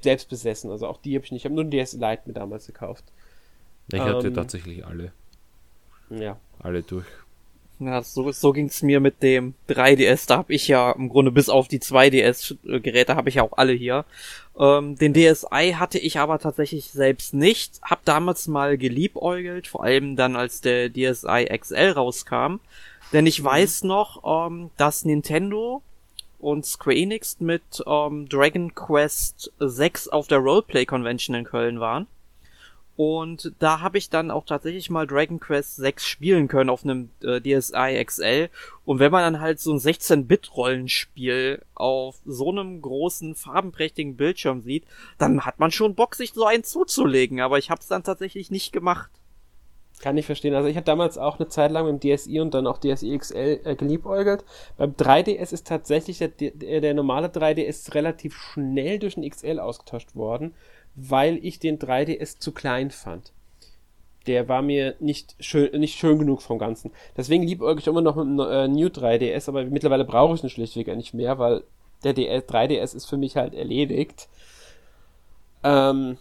selbst 0.00 0.28
besessen. 0.28 0.70
Also 0.70 0.86
auch 0.86 0.98
die 0.98 1.16
habe 1.16 1.24
ich 1.24 1.32
nicht. 1.32 1.40
Ich 1.40 1.44
habe 1.46 1.54
nur 1.56 1.64
den 1.64 1.84
DSi 1.84 1.96
Lite 1.96 2.22
mir 2.26 2.34
damals 2.34 2.66
gekauft. 2.68 3.04
Ich 3.92 3.98
hatte 3.98 4.28
ähm, 4.28 4.34
tatsächlich 4.34 4.86
alle. 4.86 5.12
Ja. 6.10 6.38
Alle 6.60 6.82
durch. 6.82 7.06
Ja, 7.80 8.02
so, 8.02 8.32
so 8.32 8.52
ging's 8.52 8.82
mir 8.82 8.98
mit 8.98 9.22
dem 9.22 9.54
3DS. 9.68 10.26
Da 10.26 10.38
habe 10.38 10.52
ich 10.52 10.66
ja 10.66 10.90
im 10.90 11.08
Grunde 11.08 11.30
bis 11.30 11.48
auf 11.48 11.68
die 11.68 11.78
2DS-Geräte 11.78 13.14
habe 13.14 13.28
ich 13.28 13.36
ja 13.36 13.44
auch 13.44 13.56
alle 13.56 13.72
hier. 13.72 14.04
Ähm, 14.58 14.96
den 14.96 15.14
DSi 15.14 15.74
hatte 15.76 15.98
ich 15.98 16.18
aber 16.18 16.40
tatsächlich 16.40 16.90
selbst 16.90 17.34
nicht. 17.34 17.80
Hab 17.82 18.04
damals 18.04 18.48
mal 18.48 18.76
geliebäugelt, 18.78 19.68
vor 19.68 19.84
allem 19.84 20.16
dann 20.16 20.34
als 20.34 20.60
der 20.60 20.90
DSi 20.92 21.46
XL 21.56 21.92
rauskam. 21.92 22.56
Denn 23.12 23.26
ich 23.26 23.42
mhm. 23.42 23.46
weiß 23.46 23.84
noch, 23.84 24.48
ähm, 24.48 24.70
dass 24.76 25.04
Nintendo 25.04 25.82
und 26.40 26.66
Square 26.66 26.96
Enix 26.96 27.38
mit 27.38 27.62
ähm, 27.86 28.28
Dragon 28.28 28.74
Quest 28.74 29.52
6 29.60 30.08
auf 30.08 30.26
der 30.26 30.38
Roleplay 30.38 30.84
Convention 30.84 31.36
in 31.36 31.44
Köln 31.44 31.78
waren. 31.78 32.08
Und 32.98 33.52
da 33.60 33.80
habe 33.80 33.96
ich 33.96 34.10
dann 34.10 34.32
auch 34.32 34.44
tatsächlich 34.44 34.90
mal 34.90 35.06
Dragon 35.06 35.38
Quest 35.38 35.76
6 35.76 36.04
spielen 36.04 36.48
können 36.48 36.68
auf 36.68 36.82
einem 36.82 37.10
äh, 37.22 37.40
DSi 37.40 38.04
XL. 38.04 38.50
Und 38.84 38.98
wenn 38.98 39.12
man 39.12 39.22
dann 39.22 39.40
halt 39.40 39.60
so 39.60 39.72
ein 39.72 39.78
16-Bit-Rollenspiel 39.78 41.62
auf 41.76 42.16
so 42.26 42.50
einem 42.50 42.82
großen, 42.82 43.36
farbenprächtigen 43.36 44.16
Bildschirm 44.16 44.62
sieht, 44.62 44.84
dann 45.16 45.46
hat 45.46 45.60
man 45.60 45.70
schon 45.70 45.94
Bock, 45.94 46.16
sich 46.16 46.32
so 46.32 46.44
einen 46.44 46.64
zuzulegen. 46.64 47.40
Aber 47.40 47.56
ich 47.58 47.70
habe 47.70 47.80
es 47.80 47.86
dann 47.86 48.02
tatsächlich 48.02 48.50
nicht 48.50 48.72
gemacht. 48.72 49.12
Kann 50.00 50.18
ich 50.18 50.26
verstehen. 50.26 50.56
Also 50.56 50.68
ich 50.68 50.76
hatte 50.76 50.86
damals 50.86 51.18
auch 51.18 51.38
eine 51.38 51.48
Zeit 51.48 51.70
lang 51.70 51.86
mit 51.86 52.02
dem 52.02 52.16
DSi 52.16 52.40
und 52.40 52.52
dann 52.52 52.66
auch 52.66 52.78
DSi 52.78 53.16
XL 53.16 53.60
äh, 53.62 53.76
geliebäugelt. 53.76 54.44
Beim 54.76 54.94
3DS 54.94 55.52
ist 55.52 55.68
tatsächlich 55.68 56.18
der, 56.18 56.30
der, 56.30 56.80
der 56.80 56.94
normale 56.94 57.28
3DS 57.28 57.94
relativ 57.94 58.34
schnell 58.36 58.98
durch 58.98 59.14
den 59.14 59.30
XL 59.30 59.60
ausgetauscht 59.60 60.16
worden 60.16 60.52
weil 60.94 61.44
ich 61.44 61.58
den 61.58 61.78
3DS 61.78 62.38
zu 62.38 62.52
klein 62.52 62.90
fand. 62.90 63.32
Der 64.26 64.48
war 64.48 64.62
mir 64.62 64.94
nicht 65.00 65.36
schön, 65.40 65.78
nicht 65.80 65.98
schön 65.98 66.18
genug 66.18 66.42
vom 66.42 66.58
Ganzen. 66.58 66.90
Deswegen 67.16 67.44
liebäugel 67.44 67.80
ich 67.80 67.86
immer 67.86 68.02
noch 68.02 68.16
mit 68.16 68.26
einem 68.26 68.40
äh, 68.40 68.68
New 68.68 68.88
3DS, 68.88 69.48
aber 69.48 69.64
mittlerweile 69.64 70.04
brauche 70.04 70.34
ich 70.34 70.42
ihn 70.42 70.50
schlichtweg 70.50 70.88
nicht 70.96 71.14
mehr, 71.14 71.38
weil 71.38 71.62
der 72.04 72.12
DS, 72.12 72.44
3DS 72.44 72.94
ist 72.94 73.06
für 73.06 73.16
mich 73.16 73.36
halt 73.36 73.54
erledigt. 73.54 74.28
Ähm, 75.62 76.18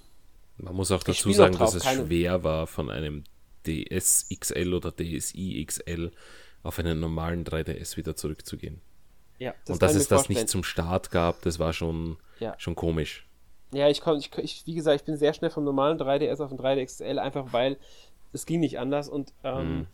Man 0.58 0.76
muss 0.76 0.92
auch 0.92 1.04
dazu 1.04 1.32
sagen, 1.32 1.58
dass 1.58 1.74
es 1.74 1.84
schwer 1.86 2.44
war, 2.44 2.66
von 2.68 2.90
einem 2.90 3.24
DS 3.66 4.28
XL 4.40 4.74
oder 4.74 4.92
DSi 4.92 5.64
XL 5.66 6.12
auf 6.64 6.80
einen 6.80 7.00
normalen 7.00 7.44
3DS 7.46 7.98
wieder 7.98 8.16
zurückzugehen. 8.16 8.82
Ja, 9.40 9.54
das 9.66 9.76
Und 9.76 9.82
dass 9.82 9.96
es 9.96 10.08
das 10.08 10.30
nicht 10.30 10.50
zum 10.50 10.64
Start 10.64 11.12
gab, 11.12 11.42
das 11.44 11.60
war 11.60 11.74
schon, 11.74 12.18
ja. 12.40 12.56
schon 12.58 12.76
komisch. 12.76 13.27
Ja, 13.72 13.90
ich 13.90 14.02
komme, 14.02 14.20
ich, 14.20 14.32
ich, 14.38 14.66
wie 14.66 14.76
gesagt, 14.76 15.02
ich 15.02 15.06
bin 15.06 15.18
sehr 15.18 15.34
schnell 15.34 15.52
vom 15.52 15.64
normalen 15.64 15.98
3DS 15.98 16.42
auf 16.42 16.50
den 16.50 16.58
3DXL, 16.58 17.18
einfach 17.18 17.52
weil 17.52 17.78
es 18.32 18.46
ging 18.46 18.60
nicht 18.60 18.80
anders 18.80 19.10
und 19.10 19.34
ähm, 19.44 19.80
mhm. 19.80 19.88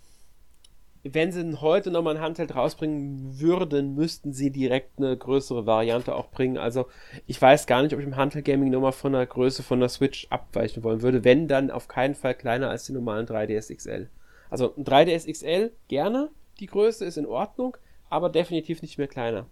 wenn 1.04 1.32
sie 1.32 1.60
heute 1.60 1.90
nochmal 1.90 2.18
ein 2.18 2.22
Handheld 2.22 2.56
rausbringen 2.56 3.40
würden, 3.40 3.96
müssten 3.96 4.34
sie 4.34 4.52
direkt 4.52 5.00
eine 5.00 5.18
größere 5.18 5.66
Variante 5.66 6.14
auch 6.16 6.30
bringen. 6.30 6.58
Also 6.58 6.88
ich 7.26 7.42
weiß 7.42 7.66
gar 7.66 7.82
nicht, 7.82 7.94
ob 7.94 8.00
ich 8.00 8.06
im 8.06 8.16
Handheld 8.16 8.46
Gaming 8.46 8.70
nochmal 8.70 8.92
von 8.92 9.14
der 9.14 9.26
Größe 9.26 9.64
von 9.64 9.80
der 9.80 9.90
Switch 9.90 10.28
abweichen 10.30 10.84
wollen 10.84 11.02
würde. 11.02 11.24
Wenn, 11.24 11.48
dann 11.48 11.72
auf 11.72 11.88
keinen 11.88 12.16
Fall 12.16 12.36
kleiner 12.36 12.70
als 12.70 12.86
die 12.86 12.94
normalen 12.94 13.26
3DS 13.26 13.76
XL. 13.76 14.10
Also 14.50 14.74
ein 14.76 14.86
3DS 14.86 15.32
XL 15.32 15.72
gerne, 15.88 16.30
die 16.60 16.68
Größe 16.68 17.06
ist 17.06 17.18
in 17.18 17.26
Ordnung, 17.26 17.76
aber 18.10 18.30
definitiv 18.30 18.84
nicht 18.84 19.00
mehr 19.00 19.08
kleiner 19.08 19.48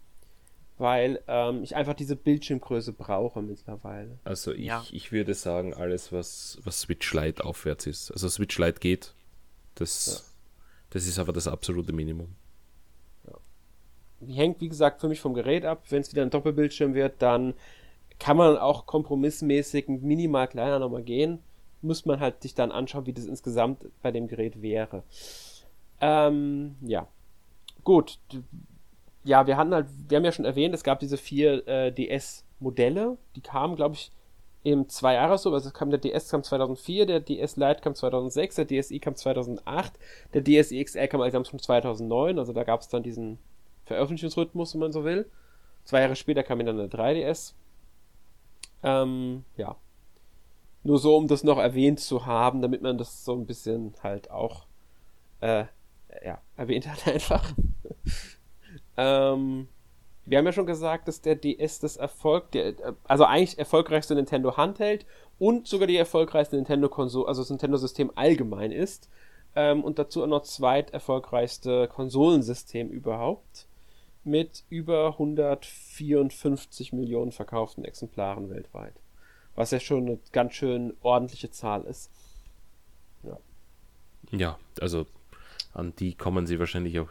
weil 0.82 1.22
ähm, 1.28 1.64
ich 1.64 1.76
einfach 1.76 1.94
diese 1.94 2.16
Bildschirmgröße 2.16 2.92
brauche 2.94 3.42
mittlerweile. 3.42 4.18
Also 4.24 4.52
ich, 4.52 4.66
ja. 4.66 4.84
ich 4.92 5.12
würde 5.12 5.36
sagen, 5.36 5.74
alles, 5.74 6.12
was, 6.12 6.60
was 6.64 6.82
Switch 6.82 7.14
Lite 7.14 7.46
aufwärts 7.46 7.86
ist. 7.86 8.12
Also 8.12 8.28
Switch 8.28 8.58
Lite 8.58 8.80
geht. 8.80 9.14
Das, 9.76 10.08
ja. 10.08 10.34
das 10.90 11.08
ist 11.08 11.20
aber 11.20 11.34
das 11.34 11.48
absolute 11.48 11.94
Minimum. 11.94 12.36
Ja. 13.28 14.34
Hängt, 14.36 14.60
wie 14.60 14.70
gesagt, 14.70 15.02
für 15.02 15.08
mich 15.08 15.22
vom 15.22 15.36
Gerät 15.36 15.66
ab. 15.66 15.84
Wenn 15.90 16.02
es 16.02 16.12
wieder 16.12 16.24
ein 16.24 16.32
Doppelbildschirm 16.32 16.96
wird, 16.96 17.22
dann 17.22 17.54
kann 18.18 18.36
man 18.36 18.58
auch 18.58 18.88
kompromissmäßig 18.88 19.88
minimal 19.88 20.48
kleiner 20.48 20.80
nochmal 20.80 21.04
gehen. 21.04 21.40
Muss 21.84 22.06
man 22.06 22.20
halt 22.20 22.42
sich 22.42 22.56
dann 22.56 22.72
anschauen, 22.72 23.06
wie 23.06 23.14
das 23.14 23.26
insgesamt 23.26 23.86
bei 24.02 24.12
dem 24.12 24.28
Gerät 24.28 24.62
wäre. 24.62 25.04
Ähm, 26.00 26.76
ja. 26.82 27.08
Gut, 27.84 28.20
ja, 29.24 29.46
wir 29.48 29.58
hatten 29.58 29.74
halt, 29.74 29.88
wir 30.08 30.18
haben 30.18 30.26
ja 30.26 30.32
schon 30.32 30.46
erwähnt, 30.46 30.74
es 30.74 30.84
gab 30.84 31.00
diese 31.00 31.18
vier 31.18 31.68
äh, 31.68 31.92
DS-Modelle, 31.92 33.18
die 33.36 33.42
kamen, 33.42 33.76
glaube 33.76 33.96
ich, 33.96 34.12
im 34.64 34.88
zwei 34.90 35.16
Jahre 35.16 35.38
so, 35.38 35.52
also 35.54 35.72
kam 35.72 35.90
der 35.90 36.00
DS 36.00 36.30
kam 36.30 36.44
2004, 36.44 37.06
der 37.08 37.20
DS 37.20 37.56
Lite 37.56 37.82
kam 37.82 37.96
2006, 37.96 38.56
der 38.56 38.66
DSi 38.68 39.00
kam 39.00 39.16
2008, 39.16 39.94
der 40.34 40.44
DSi 40.44 40.84
XL 40.84 41.08
kam 41.08 41.22
allerdings 41.22 41.50
schon 41.50 41.60
2009, 41.60 42.38
also 42.38 42.54
da 42.54 42.64
gab 42.64 42.82
es 42.82 42.88
dann 42.88 43.02
diesen 43.02 43.40
Veröffentlichungsrhythmus, 43.86 44.74
wenn 44.74 44.82
man 44.82 44.92
so 44.92 45.04
will. 45.04 45.30
Zwei 45.84 46.02
Jahre 46.02 46.16
später 46.16 46.44
kam 46.44 46.64
dann 46.64 46.78
der 46.78 46.92
3DS. 46.92 47.54
Ähm, 48.84 49.44
ja. 49.58 49.76
Nur 50.84 51.00
so, 51.00 51.18
um 51.18 51.28
das 51.28 51.44
noch 51.44 51.58
erwähnt 51.58 52.00
zu 52.00 52.26
haben, 52.26 52.62
damit 52.62 52.82
man 52.82 52.98
das 52.98 53.26
so 53.26 53.34
ein 53.34 53.48
bisschen 53.48 53.94
halt 54.04 54.30
auch 54.30 54.66
äh, 55.42 55.66
ja, 56.24 56.40
erwähnt 56.56 56.88
hat 56.88 57.08
einfach. 57.14 57.54
Ähm, 58.98 59.68
wir 60.26 60.38
haben 60.38 60.46
ja 60.46 60.54
schon 60.54 60.66
gesagt, 60.66 61.08
dass 61.08 61.22
der 61.22 61.36
DS 61.36 61.80
das 61.80 61.98
Erfolg, 61.98 62.52
der, 62.52 62.76
also 63.06 63.26
eigentlich 63.26 63.58
erfolgreichste 63.58 64.16
Nintendo 64.16 64.56
Handheld 64.56 65.06
und 65.40 65.68
sogar 65.68 65.88
die 65.88 65.98
erfolgreichste 65.98 66.56
Nintendo 66.56 66.90
Konsole, 66.90 67.28
also 67.28 67.42
das 67.42 67.50
Nintendo 67.50 67.78
System 67.78 68.12
allgemein 68.16 68.72
ist. 68.72 69.10
Ähm, 69.56 69.84
und 69.84 70.00
dazu 70.00 70.24
auch 70.24 70.28
noch 70.28 70.44
zweit 70.44 70.92
erfolgreichste 70.92 71.88
Konsolensystem 71.88 72.90
überhaupt. 72.90 73.68
Mit 74.24 74.64
über 74.70 75.08
154 75.14 76.94
Millionen 76.94 77.32
verkauften 77.32 77.84
Exemplaren 77.84 78.52
weltweit. 78.52 78.94
Was 79.56 79.72
ja 79.72 79.80
schon 79.80 80.06
eine 80.06 80.20
ganz 80.32 80.54
schön 80.54 80.94
ordentliche 81.02 81.50
Zahl 81.50 81.84
ist. 81.86 82.12
Ja, 83.24 83.38
ja 84.30 84.60
also 84.80 85.08
an 85.74 85.94
die 85.98 86.14
kommen 86.14 86.46
sie 86.46 86.60
wahrscheinlich 86.60 87.00
auch 87.00 87.10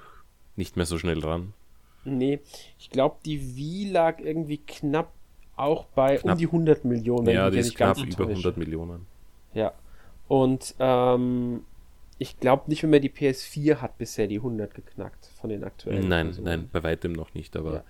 nicht 0.54 0.76
mehr 0.76 0.86
so 0.86 0.98
schnell 0.98 1.18
ran. 1.18 1.52
Nee, 2.04 2.40
ich 2.78 2.90
glaube, 2.90 3.16
die 3.24 3.56
Wii 3.56 3.90
lag 3.90 4.20
irgendwie 4.20 4.58
knapp 4.58 5.12
auch 5.56 5.84
bei 5.86 6.16
knapp. 6.16 6.34
um 6.34 6.38
die 6.38 6.46
100 6.46 6.84
Millionen. 6.84 7.28
Ja, 7.28 7.50
die 7.50 7.58
ist 7.58 7.74
knapp 7.76 7.98
über 7.98 8.26
100 8.26 8.56
Millionen. 8.56 9.06
Ja. 9.52 9.72
Und 10.28 10.74
ähm, 10.78 11.64
ich 12.18 12.38
glaube 12.38 12.64
nicht 12.68 12.82
mehr 12.82 13.00
die 13.00 13.10
PS4 13.10 13.76
hat 13.76 13.98
bisher 13.98 14.26
die 14.26 14.36
100 14.36 14.74
geknackt 14.74 15.26
von 15.40 15.50
den 15.50 15.64
aktuellen. 15.64 16.08
Nein, 16.08 16.26
Personen. 16.26 16.44
nein, 16.44 16.68
bei 16.72 16.82
weitem 16.82 17.12
noch 17.12 17.34
nicht, 17.34 17.56
aber 17.56 17.74
ja. 17.74 17.84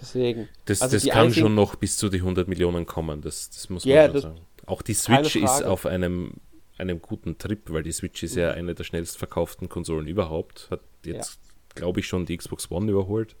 deswegen. 0.00 0.48
Das, 0.66 0.82
also 0.82 0.96
das 0.96 1.06
kann 1.06 1.26
einzigen... 1.26 1.46
schon 1.46 1.54
noch 1.54 1.76
bis 1.76 1.96
zu 1.96 2.08
die 2.08 2.18
100 2.18 2.46
Millionen 2.46 2.86
kommen, 2.86 3.22
das, 3.22 3.50
das 3.50 3.70
muss 3.70 3.84
man 3.84 3.94
ja, 3.94 4.10
schon 4.10 4.20
sagen. 4.20 4.40
Auch 4.66 4.82
die 4.82 4.94
Switch 4.94 5.36
ist 5.36 5.64
auf 5.64 5.86
einem, 5.86 6.34
einem 6.78 7.00
guten 7.00 7.38
Trip, 7.38 7.60
weil 7.70 7.82
die 7.82 7.92
Switch 7.92 8.22
ist 8.22 8.36
ja 8.36 8.52
mhm. 8.52 8.58
eine 8.58 8.74
der 8.74 8.84
schnellst 8.84 9.18
verkauften 9.18 9.68
Konsolen 9.68 10.06
überhaupt. 10.06 10.68
Hat 10.70 10.82
jetzt, 11.04 11.40
ja. 11.42 11.49
Glaube 11.74 12.00
ich, 12.00 12.06
schon 12.06 12.26
die 12.26 12.36
Xbox 12.36 12.70
One 12.70 12.90
überholt 12.90 13.36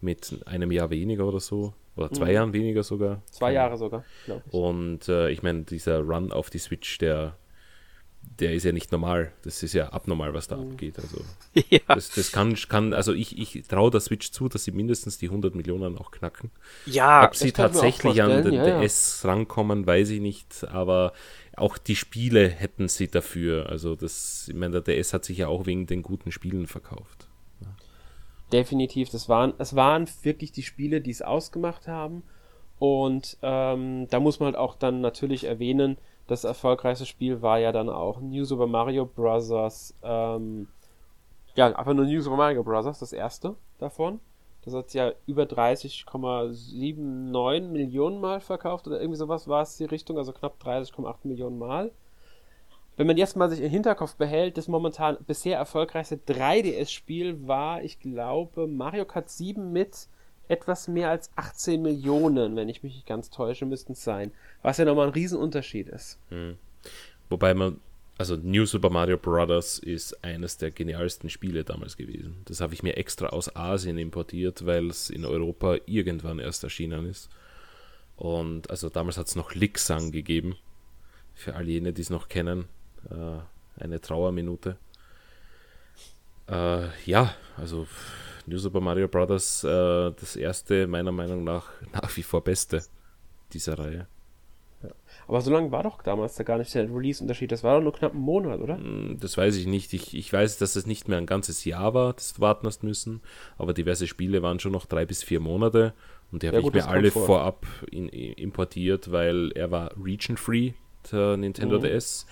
mit 0.00 0.40
einem 0.46 0.72
Jahr 0.72 0.90
weniger 0.90 1.26
oder 1.26 1.40
so. 1.40 1.74
Oder 1.96 2.10
zwei 2.12 2.26
mhm. 2.26 2.32
Jahren 2.32 2.52
weniger 2.52 2.82
sogar. 2.82 3.22
Zwei 3.30 3.52
Jahre 3.52 3.78
sogar, 3.78 4.04
glaube 4.26 4.42
ich. 4.46 4.52
Und 4.52 5.08
äh, 5.08 5.30
ich 5.30 5.42
meine, 5.42 5.62
dieser 5.62 6.00
Run 6.00 6.30
auf 6.30 6.50
die 6.50 6.58
Switch, 6.58 6.98
der, 6.98 7.38
der 8.38 8.52
ist 8.52 8.64
ja 8.64 8.72
nicht 8.72 8.92
normal. 8.92 9.32
Das 9.44 9.62
ist 9.62 9.72
ja 9.72 9.88
abnormal, 9.88 10.34
was 10.34 10.46
da 10.46 10.58
mhm. 10.58 10.72
abgeht. 10.72 10.98
Also 10.98 11.24
ja. 11.70 11.78
das, 11.88 12.10
das 12.10 12.32
kann, 12.32 12.54
kann, 12.68 12.92
also 12.92 13.14
ich, 13.14 13.38
ich 13.38 13.66
traue 13.66 13.90
der 13.90 14.00
Switch 14.00 14.30
zu, 14.30 14.50
dass 14.50 14.64
sie 14.64 14.72
mindestens 14.72 15.16
die 15.16 15.28
100 15.28 15.54
Millionen 15.54 15.96
auch 15.96 16.10
knacken. 16.10 16.50
Ja, 16.84 17.24
Ob 17.24 17.34
sie 17.34 17.52
tatsächlich 17.52 18.22
an 18.22 18.42
den 18.44 18.52
ja, 18.52 18.78
DS 18.78 19.22
ja. 19.22 19.30
rankommen, 19.30 19.86
weiß 19.86 20.10
ich 20.10 20.20
nicht, 20.20 20.64
aber 20.64 21.14
auch 21.56 21.78
die 21.78 21.96
Spiele 21.96 22.46
hätten 22.46 22.88
sie 22.88 23.08
dafür. 23.08 23.70
Also 23.70 23.96
das, 23.96 24.48
ich 24.48 24.54
meine, 24.54 24.82
der 24.82 24.94
DS 24.94 25.14
hat 25.14 25.24
sich 25.24 25.38
ja 25.38 25.48
auch 25.48 25.64
wegen 25.64 25.86
den 25.86 26.02
guten 26.02 26.30
Spielen 26.30 26.66
verkauft. 26.66 27.25
Definitiv, 28.52 29.10
das 29.10 29.28
waren, 29.28 29.54
es 29.58 29.74
waren 29.74 30.08
wirklich 30.22 30.52
die 30.52 30.62
Spiele, 30.62 31.00
die 31.00 31.10
es 31.10 31.22
ausgemacht 31.22 31.88
haben. 31.88 32.22
Und 32.78 33.38
ähm, 33.42 34.06
da 34.10 34.20
muss 34.20 34.38
man 34.38 34.48
halt 34.48 34.56
auch 34.56 34.76
dann 34.76 35.00
natürlich 35.00 35.44
erwähnen, 35.44 35.96
das 36.26 36.44
erfolgreichste 36.44 37.06
Spiel 37.06 37.40
war 37.42 37.58
ja 37.58 37.72
dann 37.72 37.88
auch 37.88 38.20
New 38.20 38.44
Super 38.44 38.66
Mario 38.66 39.06
Bros. 39.06 39.94
Ähm, 40.02 40.68
ja, 41.54 41.74
einfach 41.74 41.94
nur 41.94 42.04
New 42.04 42.20
Super 42.20 42.36
Mario 42.36 42.62
Bros., 42.62 42.98
das 42.98 43.12
erste 43.12 43.56
davon. 43.78 44.20
Das 44.64 44.74
hat 44.74 44.92
ja 44.94 45.12
über 45.26 45.44
30,79 45.44 47.68
Millionen 47.68 48.20
Mal 48.20 48.40
verkauft 48.40 48.88
oder 48.88 49.00
irgendwie 49.00 49.18
sowas 49.18 49.46
war 49.46 49.62
es 49.62 49.76
die 49.76 49.84
Richtung, 49.84 50.18
also 50.18 50.32
knapp 50.32 50.56
30,8 50.60 51.18
Millionen 51.22 51.58
Mal. 51.58 51.92
Wenn 52.96 53.06
man 53.06 53.16
jetzt 53.18 53.36
mal 53.36 53.50
sich 53.50 53.60
im 53.60 53.70
Hinterkopf 53.70 54.14
behält, 54.16 54.56
das 54.56 54.68
momentan 54.68 55.18
bisher 55.26 55.58
erfolgreichste 55.58 56.16
3DS-Spiel 56.16 57.46
war, 57.46 57.82
ich 57.82 58.00
glaube, 58.00 58.66
Mario 58.66 59.04
Kart 59.04 59.28
7 59.28 59.72
mit 59.72 60.08
etwas 60.48 60.88
mehr 60.88 61.10
als 61.10 61.30
18 61.36 61.82
Millionen, 61.82 62.56
wenn 62.56 62.68
ich 62.68 62.82
mich 62.82 62.94
nicht 62.94 63.06
ganz 63.06 63.30
täusche, 63.30 63.66
müssten 63.66 63.92
es 63.92 64.04
sein. 64.04 64.32
Was 64.62 64.78
ja 64.78 64.84
nochmal 64.84 65.08
ein 65.08 65.12
Riesenunterschied 65.12 65.88
ist. 65.88 66.18
Hm. 66.30 66.56
Wobei 67.28 67.52
man 67.52 67.80
also 68.18 68.36
New 68.36 68.64
Super 68.64 68.88
Mario 68.88 69.18
Bros. 69.18 69.78
ist 69.78 70.24
eines 70.24 70.56
der 70.56 70.70
genialsten 70.70 71.28
Spiele 71.28 71.64
damals 71.64 71.98
gewesen. 71.98 72.40
Das 72.46 72.62
habe 72.62 72.72
ich 72.72 72.82
mir 72.82 72.96
extra 72.96 73.26
aus 73.26 73.54
Asien 73.54 73.98
importiert, 73.98 74.64
weil 74.64 74.88
es 74.88 75.10
in 75.10 75.26
Europa 75.26 75.76
irgendwann 75.84 76.38
erst 76.38 76.64
erschienen 76.64 77.04
ist. 77.04 77.28
Und 78.16 78.70
also 78.70 78.88
damals 78.88 79.18
hat 79.18 79.26
es 79.26 79.36
noch 79.36 79.54
Licksang 79.54 80.12
gegeben. 80.12 80.56
Für 81.34 81.56
all 81.56 81.68
jene, 81.68 81.92
die 81.92 82.00
es 82.00 82.08
noch 82.08 82.28
kennen. 82.28 82.64
Äh, 83.10 83.82
eine 83.82 84.00
Trauerminute. 84.00 84.76
Äh, 86.48 86.88
ja, 87.04 87.34
also 87.56 87.86
New 88.46 88.58
Super 88.58 88.80
Mario 88.80 89.08
Bros. 89.08 89.64
Äh, 89.64 90.12
das 90.12 90.36
erste, 90.36 90.86
meiner 90.86 91.12
Meinung 91.12 91.44
nach, 91.44 91.70
nach 91.92 92.16
wie 92.16 92.22
vor 92.22 92.42
beste 92.42 92.82
dieser 93.52 93.78
Reihe. 93.78 94.06
Aber 95.28 95.40
so 95.40 95.50
lange 95.50 95.72
war 95.72 95.82
doch 95.82 96.02
damals 96.02 96.36
da 96.36 96.44
gar 96.44 96.58
nicht 96.58 96.72
der 96.74 96.84
Release-Unterschied. 96.84 97.50
Das 97.50 97.64
war 97.64 97.76
doch 97.76 97.82
nur 97.82 97.92
knapp 97.92 98.14
ein 98.14 98.20
Monat, 98.20 98.60
oder? 98.60 98.76
Hm, 98.76 99.16
das 99.20 99.36
weiß 99.36 99.56
ich 99.56 99.66
nicht. 99.66 99.92
Ich, 99.92 100.16
ich 100.16 100.32
weiß, 100.32 100.58
dass 100.58 100.76
es 100.76 100.86
nicht 100.86 101.08
mehr 101.08 101.18
ein 101.18 101.26
ganzes 101.26 101.64
Jahr 101.64 101.94
war, 101.94 102.12
das 102.12 102.34
du 102.34 102.40
warten 102.40 102.66
hast 102.66 102.84
müssen. 102.84 103.20
Aber 103.58 103.74
diverse 103.74 104.06
Spiele 104.06 104.42
waren 104.42 104.60
schon 104.60 104.72
noch 104.72 104.86
drei 104.86 105.04
bis 105.04 105.24
vier 105.24 105.40
Monate. 105.40 105.94
Und 106.30 106.42
die 106.42 106.48
habe 106.48 106.60
ja, 106.60 106.66
ich 106.66 106.72
mir 106.72 106.86
alle 106.86 107.10
vor. 107.10 107.26
vorab 107.26 107.66
in, 107.90 108.08
importiert, 108.08 109.10
weil 109.10 109.50
er 109.52 109.70
war 109.70 109.92
region-free, 110.00 110.74
der 111.10 111.36
Nintendo 111.36 111.78
mhm. 111.78 111.82
DS. 111.82 112.26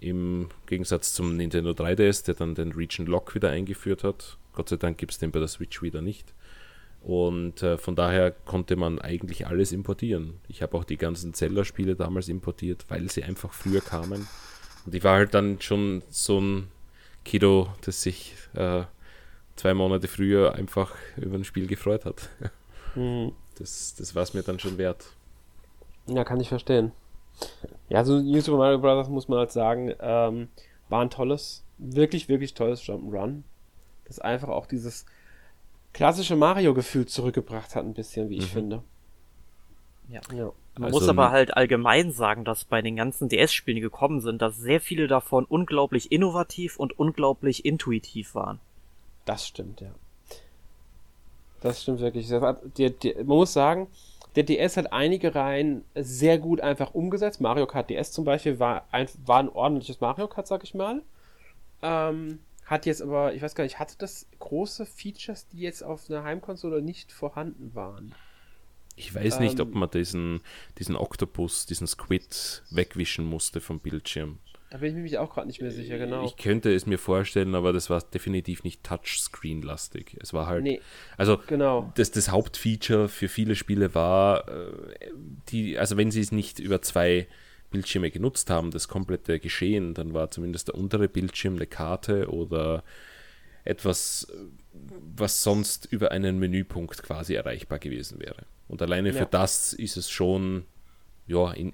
Im 0.00 0.48
Gegensatz 0.66 1.12
zum 1.12 1.36
Nintendo 1.36 1.70
3DS, 1.70 2.24
der 2.24 2.34
dann 2.34 2.54
den 2.54 2.72
Region 2.72 3.06
Lock 3.06 3.34
wieder 3.34 3.50
eingeführt 3.50 4.04
hat. 4.04 4.38
Gott 4.52 4.68
sei 4.68 4.76
Dank 4.76 4.98
gibt 4.98 5.12
es 5.12 5.18
den 5.18 5.30
bei 5.30 5.38
der 5.38 5.48
Switch 5.48 5.82
wieder 5.82 6.02
nicht. 6.02 6.34
Und 7.00 7.62
äh, 7.62 7.78
von 7.78 7.94
daher 7.94 8.32
konnte 8.32 8.76
man 8.76 8.98
eigentlich 8.98 9.46
alles 9.46 9.72
importieren. 9.72 10.40
Ich 10.48 10.62
habe 10.62 10.76
auch 10.76 10.84
die 10.84 10.96
ganzen 10.96 11.32
Zelda-Spiele 11.32 11.96
damals 11.96 12.28
importiert, 12.28 12.84
weil 12.88 13.08
sie 13.10 13.22
einfach 13.22 13.52
früher 13.52 13.80
kamen. 13.80 14.26
Und 14.84 14.94
ich 14.94 15.04
war 15.04 15.16
halt 15.16 15.34
dann 15.34 15.60
schon 15.60 16.02
so 16.10 16.40
ein 16.40 16.68
Kiddo, 17.24 17.72
das 17.82 18.02
sich 18.02 18.34
äh, 18.54 18.82
zwei 19.56 19.74
Monate 19.74 20.08
früher 20.08 20.54
einfach 20.54 20.94
über 21.16 21.36
ein 21.36 21.44
Spiel 21.44 21.66
gefreut 21.66 22.04
hat. 22.04 22.28
Mhm. 22.94 23.32
Das, 23.58 23.94
das 23.96 24.14
war 24.14 24.22
es 24.22 24.34
mir 24.34 24.42
dann 24.42 24.58
schon 24.58 24.78
wert. 24.78 25.04
Ja, 26.06 26.24
kann 26.24 26.40
ich 26.40 26.48
verstehen. 26.48 26.92
Ja, 27.88 28.04
so 28.04 28.20
New 28.20 28.40
Super 28.40 28.58
Mario 28.58 28.78
Bros. 28.78 29.08
muss 29.08 29.28
man 29.28 29.38
halt 29.38 29.52
sagen, 29.52 29.92
ähm, 30.00 30.48
war 30.88 31.02
ein 31.02 31.10
tolles, 31.10 31.64
wirklich, 31.78 32.28
wirklich 32.28 32.54
tolles 32.54 32.82
Jump'n'Run. 32.82 33.42
Das 34.06 34.18
einfach 34.18 34.48
auch 34.48 34.66
dieses 34.66 35.06
klassische 35.92 36.36
Mario-Gefühl 36.36 37.06
zurückgebracht 37.06 37.74
hat, 37.74 37.84
ein 37.84 37.94
bisschen, 37.94 38.30
wie 38.30 38.38
ich 38.38 38.46
mhm. 38.46 38.56
finde. 38.56 38.82
Ja. 40.08 40.20
ja. 40.34 40.52
Man 40.74 40.84
also, 40.86 41.00
muss 41.00 41.08
aber 41.08 41.30
halt 41.30 41.56
allgemein 41.56 42.12
sagen, 42.12 42.44
dass 42.44 42.64
bei 42.64 42.82
den 42.82 42.94
ganzen 42.94 43.28
DS-Spielen, 43.28 43.76
die 43.76 43.82
gekommen 43.82 44.20
sind, 44.20 44.40
dass 44.40 44.56
sehr 44.56 44.80
viele 44.80 45.08
davon 45.08 45.44
unglaublich 45.44 46.12
innovativ 46.12 46.76
und 46.76 46.96
unglaublich 46.98 47.64
intuitiv 47.64 48.34
waren. 48.36 48.60
Das 49.24 49.46
stimmt, 49.46 49.80
ja. 49.80 49.90
Das 51.60 51.82
stimmt 51.82 52.00
wirklich. 52.00 52.30
man 52.30 52.56
muss 53.26 53.52
sagen, 53.52 53.88
der 54.38 54.44
DS 54.44 54.76
hat 54.76 54.92
einige 54.92 55.34
Reihen 55.34 55.84
sehr 55.96 56.38
gut 56.38 56.60
einfach 56.60 56.94
umgesetzt. 56.94 57.40
Mario 57.40 57.66
Kart 57.66 57.90
DS 57.90 58.12
zum 58.12 58.24
Beispiel 58.24 58.60
war 58.60 58.86
ein, 58.92 59.08
war 59.26 59.40
ein 59.40 59.48
ordentliches 59.48 60.00
Mario 60.00 60.28
Kart, 60.28 60.46
sag 60.46 60.62
ich 60.62 60.74
mal. 60.74 61.02
Ähm, 61.82 62.38
hat 62.64 62.86
jetzt 62.86 63.02
aber, 63.02 63.34
ich 63.34 63.42
weiß 63.42 63.56
gar 63.56 63.64
nicht, 63.64 63.80
hatte 63.80 63.96
das 63.98 64.28
große 64.38 64.86
Features, 64.86 65.48
die 65.48 65.58
jetzt 65.58 65.82
auf 65.82 66.08
einer 66.08 66.22
Heimkonsole 66.22 66.82
nicht 66.82 67.10
vorhanden 67.10 67.74
waren? 67.74 68.14
Ich 68.94 69.12
weiß 69.12 69.38
ähm, 69.38 69.42
nicht, 69.42 69.58
ob 69.58 69.74
man 69.74 69.90
diesen, 69.90 70.40
diesen 70.78 70.94
Oktopus, 70.94 71.66
diesen 71.66 71.88
Squid 71.88 72.62
wegwischen 72.70 73.24
musste 73.24 73.60
vom 73.60 73.80
Bildschirm. 73.80 74.38
Da 74.70 74.78
bin 74.78 75.04
ich 75.04 75.12
mir 75.12 75.22
auch 75.22 75.32
gerade 75.32 75.46
nicht 75.46 75.62
mehr 75.62 75.70
sicher, 75.70 75.96
genau. 75.96 76.24
Ich 76.26 76.36
könnte 76.36 76.74
es 76.74 76.84
mir 76.84 76.98
vorstellen, 76.98 77.54
aber 77.54 77.72
das 77.72 77.88
war 77.88 78.02
definitiv 78.02 78.64
nicht 78.64 78.84
Touchscreen-lastig. 78.84 80.18
Es 80.20 80.34
war 80.34 80.46
halt. 80.46 80.62
Nee, 80.62 80.80
also, 81.16 81.38
genau. 81.46 81.90
das, 81.94 82.10
das 82.10 82.28
Hauptfeature 82.30 83.08
für 83.08 83.28
viele 83.28 83.56
Spiele 83.56 83.94
war, 83.94 84.46
äh, 84.48 84.72
die, 85.48 85.78
also 85.78 85.96
wenn 85.96 86.10
sie 86.10 86.20
es 86.20 86.32
nicht 86.32 86.58
über 86.58 86.82
zwei 86.82 87.28
Bildschirme 87.70 88.10
genutzt 88.10 88.50
haben, 88.50 88.70
das 88.70 88.88
komplette 88.88 89.40
Geschehen, 89.40 89.94
dann 89.94 90.12
war 90.12 90.30
zumindest 90.30 90.68
der 90.68 90.74
untere 90.74 91.08
Bildschirm 91.08 91.56
eine 91.56 91.66
Karte 91.66 92.30
oder 92.30 92.84
etwas, 93.64 94.30
was 95.16 95.42
sonst 95.42 95.86
über 95.90 96.10
einen 96.10 96.38
Menüpunkt 96.38 97.02
quasi 97.02 97.34
erreichbar 97.34 97.78
gewesen 97.78 98.20
wäre. 98.20 98.46
Und 98.66 98.82
alleine 98.82 99.10
ja. 99.10 99.14
für 99.14 99.26
das 99.26 99.72
ist 99.72 99.96
es 99.96 100.10
schon, 100.10 100.64
ja, 101.26 101.52
in, 101.52 101.72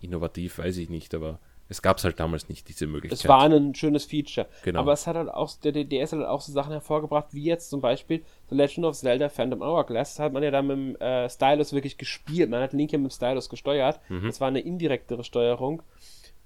innovativ, 0.00 0.58
weiß 0.58 0.76
ich 0.78 0.88
nicht, 0.88 1.14
aber 1.14 1.38
es 1.68 1.82
gab 1.82 1.98
es 1.98 2.04
halt 2.04 2.20
damals 2.20 2.48
nicht, 2.48 2.68
diese 2.68 2.86
Möglichkeit. 2.86 3.18
Es 3.18 3.28
war 3.28 3.42
ein 3.42 3.74
schönes 3.74 4.04
Feature. 4.04 4.46
Genau. 4.62 4.80
Aber 4.80 4.92
es 4.92 5.06
hat 5.06 5.16
halt 5.16 5.28
auch, 5.28 5.50
der 5.58 5.72
DDS 5.72 6.12
hat 6.12 6.20
halt 6.20 6.28
auch 6.28 6.40
so 6.40 6.52
Sachen 6.52 6.72
hervorgebracht, 6.72 7.26
wie 7.32 7.42
jetzt 7.42 7.70
zum 7.70 7.80
Beispiel 7.80 8.24
The 8.50 8.54
Legend 8.54 8.86
of 8.86 8.96
Zelda 8.96 9.28
Phantom 9.28 9.62
Hourglass. 9.62 10.14
Das 10.14 10.24
hat 10.24 10.32
man 10.32 10.42
ja 10.42 10.50
da 10.50 10.62
mit 10.62 10.76
dem 10.76 10.96
äh, 10.96 11.28
Stylus 11.28 11.72
wirklich 11.72 11.98
gespielt. 11.98 12.50
Man 12.50 12.62
hat 12.62 12.72
Link 12.72 12.92
ja 12.92 12.98
mit 12.98 13.10
dem 13.10 13.14
Stylus 13.14 13.48
gesteuert. 13.48 14.00
Mhm. 14.08 14.26
Das 14.26 14.40
war 14.40 14.48
eine 14.48 14.60
indirektere 14.60 15.24
Steuerung. 15.24 15.82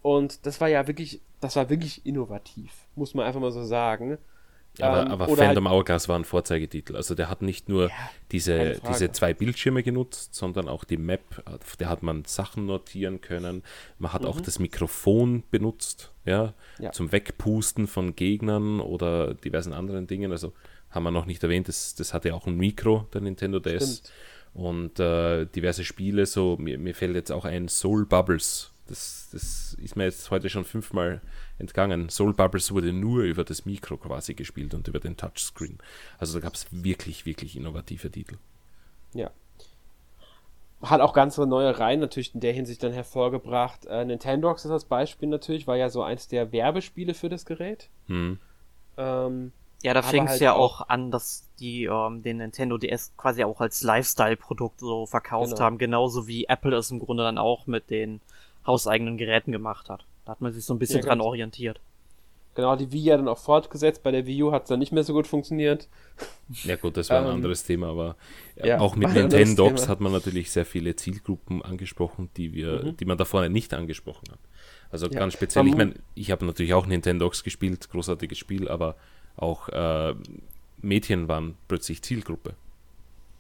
Und 0.03 0.47
das 0.47 0.61
war 0.61 0.69
ja 0.69 0.87
wirklich, 0.87 1.21
das 1.41 1.57
war 1.57 1.69
wirklich 1.69 2.07
innovativ, 2.07 2.73
muss 2.95 3.13
man 3.13 3.27
einfach 3.27 3.41
mal 3.41 3.53
so 3.53 3.63
sagen. 3.63 4.17
Aber, 4.79 5.03
ähm, 5.03 5.09
aber 5.09 5.29
Phantom 5.29 5.65
halt, 5.67 5.75
Hourglass 5.75 6.09
war 6.09 6.19
ein 6.19 6.25
Vorzeigetitel. 6.25 6.97
Also 6.97 7.15
der 7.15 7.29
hat 7.29 7.43
nicht 7.43 7.69
nur 7.69 7.89
ja, 7.89 7.95
diese, 8.31 8.81
diese 8.89 9.13
zwei 9.13 9.35
Bildschirme 9.35 9.83
genutzt, 9.83 10.35
sondern 10.35 10.69
auch 10.69 10.85
die 10.85 10.97
Map. 10.97 11.43
Auf 11.45 11.77
der 11.77 11.89
hat 11.89 12.03
man 12.03 12.25
Sachen 12.25 12.67
notieren 12.67 13.21
können. 13.21 13.63
Man 13.99 14.13
hat 14.13 14.23
mhm. 14.23 14.29
auch 14.29 14.41
das 14.41 14.59
Mikrofon 14.59 15.43
benutzt, 15.51 16.13
ja, 16.25 16.55
ja, 16.79 16.93
zum 16.93 17.13
Wegpusten 17.13 17.87
von 17.87 18.15
Gegnern 18.15 18.81
oder 18.81 19.35
diversen 19.35 19.73
anderen 19.73 20.07
Dingen. 20.07 20.33
Also 20.33 20.53
haben 20.91 21.03
wir 21.03 21.11
noch 21.11 21.27
nicht 21.27 21.43
erwähnt, 21.43 21.69
das, 21.69 21.95
das 21.95 22.15
hatte 22.15 22.35
auch 22.35 22.47
ein 22.47 22.57
Mikro, 22.57 23.07
der 23.13 23.21
Nintendo 23.21 23.59
DS. 23.59 23.99
Stimmt. 23.99 24.13
Und 24.53 24.99
äh, 24.99 25.47
diverse 25.47 25.85
Spiele, 25.85 26.27
so 26.27 26.57
mir, 26.59 26.77
mir 26.77 26.95
fällt 26.95 27.15
jetzt 27.15 27.31
auch 27.31 27.45
ein 27.45 27.69
Soul 27.69 28.05
Bubbles. 28.07 28.73
Das, 28.89 29.29
das 29.31 29.77
ist 29.81 29.95
mir 29.95 30.05
jetzt 30.05 30.31
heute 30.33 30.49
schon 30.49 30.65
fünfmal 30.65 31.21
entgangen. 31.61 32.09
Soul 32.09 32.35
Bubbles 32.35 32.73
wurde 32.73 32.93
nur 32.93 33.23
über 33.23 33.45
das 33.45 33.65
Mikro 33.65 33.97
quasi 33.97 34.35
gespielt 34.35 34.75
und 34.75 34.89
über 34.89 34.99
den 34.99 35.17
Touchscreen. 35.17 35.79
Also 36.19 36.39
da 36.39 36.45
gab 36.45 36.55
es 36.55 36.67
wirklich, 36.71 37.27
wirklich 37.27 37.57
innovative 37.57 38.11
Titel. 38.11 38.39
Ja. 39.15 39.31
Hat 40.83 41.01
auch 41.03 41.13
ganz 41.13 41.37
neue 41.37 41.79
Reihen 41.79 42.01
natürlich 42.01 42.35
in 42.35 42.41
der 42.41 42.55
Hinsicht 42.55 42.83
dann 42.83 42.93
hervorgebracht. 42.93 43.85
Äh, 43.87 44.05
Nintendox 44.05 44.65
ist 44.65 44.71
das 44.71 44.85
Beispiel 44.87 45.29
natürlich, 45.29 45.67
war 45.67 45.77
ja 45.77 45.91
so 45.91 46.03
eins 46.03 46.27
der 46.27 46.53
Werbespiele 46.53 47.13
für 47.13 47.29
das 47.29 47.45
Gerät. 47.45 47.91
Hm. 48.07 48.39
Ähm, 48.97 49.53
ja, 49.83 49.95
da 49.95 50.03
fing 50.03 50.25
es 50.25 50.33
halt 50.33 50.41
ja 50.41 50.53
auch 50.55 50.89
an, 50.89 51.11
dass 51.11 51.49
die 51.59 51.85
ähm, 51.85 52.23
den 52.23 52.39
Nintendo 52.39 52.77
DS 52.77 53.15
quasi 53.17 53.45
auch 53.45 53.61
als 53.61 53.83
Lifestyle-Produkt 53.83 54.81
so 54.81 55.07
verkauft 55.07 55.53
genau. 55.53 55.65
haben, 55.65 55.79
genauso 55.79 56.27
wie 56.27 56.45
Apple 56.45 56.77
es 56.77 56.91
im 56.91 56.99
Grunde 56.99 57.23
dann 57.23 57.39
auch 57.39 57.67
mit 57.67 57.89
den 57.91 58.21
hauseigenen 58.67 59.17
Geräten 59.17 59.53
gemacht 59.53 59.89
hat. 59.89 60.05
Da 60.31 60.35
hat 60.35 60.43
man 60.43 60.53
sich 60.53 60.65
so 60.65 60.73
ein 60.75 60.79
bisschen 60.79 61.01
ja, 61.01 61.07
dran 61.07 61.21
orientiert. 61.21 61.81
Genau, 62.55 62.77
die 62.77 62.93
Wii 62.93 63.03
ja 63.03 63.17
dann 63.17 63.27
auch 63.27 63.39
fortgesetzt. 63.39 64.05
Bei 64.05 64.13
der 64.13 64.27
Wii 64.27 64.45
U 64.45 64.53
hat 64.53 64.63
es 64.63 64.69
dann 64.69 64.79
nicht 64.79 64.93
mehr 64.93 65.03
so 65.03 65.13
gut 65.13 65.27
funktioniert. 65.27 65.89
Ja 66.65 66.77
gut, 66.77 66.97
das 66.97 67.11
war 67.11 67.19
ein 67.19 67.27
ähm, 67.27 67.35
anderes 67.35 67.65
Thema, 67.65 67.89
aber 67.89 68.17
ja, 68.57 68.79
auch 68.79 68.95
mit 68.95 69.13
Nintendox 69.13 69.89
hat 69.89 70.01
man 70.01 70.11
natürlich 70.13 70.51
sehr 70.51 70.65
viele 70.65 70.95
Zielgruppen 70.95 71.63
angesprochen, 71.63 72.29
die 72.37 72.53
wir, 72.53 72.85
mhm. 72.85 72.97
die 72.97 73.05
man 73.07 73.19
da 73.19 73.25
vorne 73.25 73.51
nicht 73.51 73.73
angesprochen 73.75 74.31
hat. 74.31 74.39
Also 74.91 75.07
ja. 75.07 75.19
ganz 75.19 75.33
speziell, 75.33 75.67
ich 75.67 75.77
meine, 75.77 75.95
ich 76.15 76.31
habe 76.31 76.45
natürlich 76.47 76.75
auch 76.75 76.87
Nintendox 76.87 77.43
gespielt, 77.43 77.89
großartiges 77.91 78.39
Spiel, 78.39 78.69
aber 78.69 78.97
auch 79.37 79.69
äh, 79.69 80.15
Mädchen 80.81 81.27
waren 81.27 81.57
plötzlich 81.67 82.03
Zielgruppe. 82.03 82.55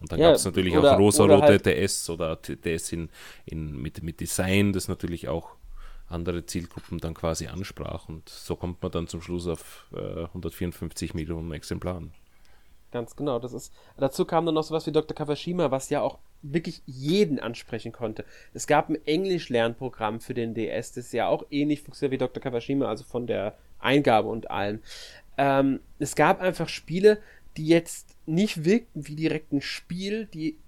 Und 0.01 0.11
dann 0.11 0.19
ja, 0.19 0.29
gab 0.29 0.37
es 0.37 0.45
natürlich 0.45 0.77
oder, 0.77 0.95
auch 0.95 0.99
rosa-rote 0.99 1.47
halt 1.47 1.67
DS 1.67 2.11
oder 2.11 2.37
DS 2.37 2.93
in, 2.93 3.11
in, 3.45 3.81
mit, 3.81 4.03
mit 4.03 4.21
Design, 4.21 4.73
das 4.73 4.89
natürlich 4.89 5.29
auch 5.29 5.57
andere 6.11 6.45
Zielgruppen 6.45 6.99
dann 6.99 7.15
quasi 7.15 7.47
ansprach. 7.47 8.09
Und 8.09 8.29
so 8.29 8.57
kommt 8.57 8.83
man 8.83 8.93
dann 8.93 9.07
zum 9.09 9.23
Schluss 9.23 9.47
auf 9.47 9.87
äh, 9.95 10.25
154 10.25 11.15
Millionen 11.15 11.53
Exemplaren. 11.53 12.13
Ganz 12.91 13.15
genau, 13.15 13.39
das 13.39 13.53
ist. 13.53 13.73
Dazu 13.97 14.25
kam 14.25 14.47
dann 14.47 14.55
noch 14.55 14.65
sowas 14.65 14.87
wie 14.87 14.93
Dr. 14.93 15.15
Kawashima, 15.15 15.71
was 15.71 15.91
ja 15.91 16.01
auch 16.01 16.19
wirklich 16.43 16.83
jeden 16.87 17.39
ansprechen 17.39 17.93
konnte. 17.93 18.25
Es 18.53 18.67
gab 18.67 18.89
ein 18.89 18.99
Englisch-Lernprogramm 19.07 20.21
für 20.21 20.35
den 20.35 20.55
DS, 20.55 20.93
das 20.93 21.13
ja 21.13 21.29
auch 21.29 21.45
ähnlich 21.51 21.83
funktioniert 21.83 22.13
wie 22.13 22.25
Dr. 22.25 22.43
Kawashima, 22.43 22.87
also 22.87 23.05
von 23.05 23.27
der 23.27 23.57
Eingabe 23.79 24.29
und 24.29 24.51
allem. 24.51 24.81
Ähm, 25.39 25.81
es 25.99 26.17
gab 26.17 26.41
einfach 26.41 26.69
Spiele, 26.69 27.21
die 27.57 27.67
jetzt 27.67 28.17
nicht 28.27 28.65
wirkten 28.65 29.07
wie 29.07 29.17
direkt 29.17 29.53
ein 29.53 29.61
Spiel, 29.61 30.27
die, 30.27 30.59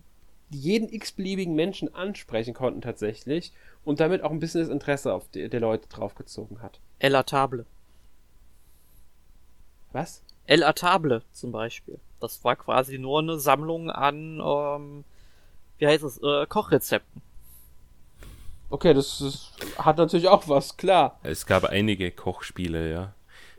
die 0.51 0.59
jeden 0.59 0.93
x-beliebigen 0.93 1.55
Menschen 1.55 1.93
ansprechen 1.95 2.55
konnten 2.55 2.83
tatsächlich 2.83 3.53
und 3.85 4.01
damit 4.01 4.23
auch 4.23 4.31
ein 4.31 4.41
bisschen 4.41 4.61
das 4.63 4.71
Interesse 4.71 5.13
auf 5.13 5.29
die, 5.29 5.49
der 5.49 5.61
Leute 5.61 5.89
draufgezogen 5.89 6.63
hat. 6.63 6.81
El 6.99 7.15
Atable. 7.15 7.67
Was? 9.93 10.23
El 10.47 10.63
Atable 10.65 11.23
zum 11.33 11.53
Beispiel. 11.53 11.99
Das 12.21 12.43
war 12.45 12.57
quasi 12.57 12.99
nur 12.99 13.19
eine 13.21 13.39
Sammlung 13.39 13.91
an, 13.91 14.41
ähm, 14.45 15.05
wie 15.79 15.87
heißt 15.87 16.05
es, 16.05 16.19
äh, 16.23 16.47
Kochrezepten. 16.47 17.23
Okay, 18.71 18.95
das, 18.95 19.19
das 19.19 19.53
hat 19.77 19.99
natürlich 19.99 20.29
auch 20.29 20.49
was, 20.49 20.77
klar. 20.77 21.19
Es 21.23 21.45
gab 21.45 21.65
einige 21.65 22.11
Kochspiele, 22.11 22.91
ja. 22.91 23.15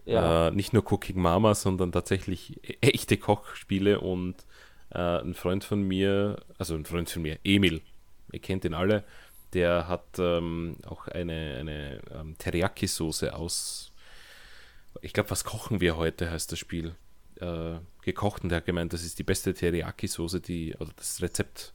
Ja. 0.05 0.47
Äh, 0.47 0.51
nicht 0.51 0.73
nur 0.73 0.91
Cooking 0.91 1.21
Mama, 1.21 1.55
sondern 1.55 1.91
tatsächlich 1.91 2.59
e- 2.63 2.77
echte 2.81 3.17
Kochspiele 3.17 4.01
und 4.01 4.35
äh, 4.89 5.19
ein 5.19 5.33
Freund 5.33 5.63
von 5.63 5.81
mir, 5.83 6.37
also 6.57 6.75
ein 6.75 6.85
Freund 6.85 7.09
von 7.09 7.21
mir, 7.21 7.37
Emil, 7.43 7.81
ihr 8.31 8.39
kennt 8.39 8.65
ihn 8.65 8.73
alle, 8.73 9.03
der 9.53 9.87
hat 9.87 10.17
ähm, 10.17 10.77
auch 10.85 11.07
eine, 11.07 11.57
eine 11.59 12.01
ähm, 12.11 12.37
Teriyaki-Soße 12.37 13.33
aus, 13.33 13.91
ich 15.01 15.13
glaube, 15.13 15.31
was 15.31 15.43
kochen 15.43 15.81
wir 15.81 15.97
heute, 15.97 16.29
heißt 16.29 16.51
das 16.51 16.59
Spiel, 16.59 16.95
äh, 17.39 17.75
gekocht 18.03 18.43
und 18.43 18.49
der 18.49 18.57
hat 18.57 18.65
gemeint, 18.65 18.93
das 18.93 19.03
ist 19.03 19.19
die 19.19 19.23
beste 19.23 19.53
Teriyaki-Soße, 19.53 20.39
die, 20.39 20.75
oder 20.75 20.91
das 20.95 21.21
Rezept, 21.21 21.73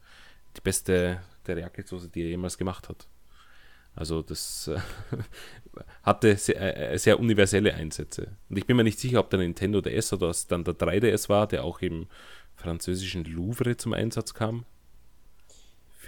die 0.56 0.60
beste 0.60 1.20
Teriyaki-Soße, 1.44 2.08
die 2.08 2.22
er 2.22 2.28
jemals 2.28 2.58
gemacht 2.58 2.88
hat. 2.88 3.06
Also 3.94 4.22
das 4.22 4.68
äh, 4.68 4.78
hatte 6.02 6.36
sehr, 6.36 6.92
äh, 6.92 6.98
sehr, 6.98 7.18
universelle 7.18 7.74
Einsätze. 7.74 8.36
Und 8.48 8.56
ich 8.56 8.66
bin 8.66 8.76
mir 8.76 8.84
nicht 8.84 9.00
sicher, 9.00 9.18
ob 9.18 9.30
der 9.30 9.40
Nintendo 9.40 9.80
DS 9.80 10.12
oder 10.12 10.28
es 10.28 10.46
dann 10.46 10.62
der 10.62 10.74
3DS 10.74 11.28
war, 11.28 11.48
der 11.48 11.64
auch 11.64 11.80
im 11.80 12.06
französischen 12.54 13.24
Louvre 13.24 13.76
zum 13.76 13.92
Einsatz 13.92 14.34
kam. 14.34 14.64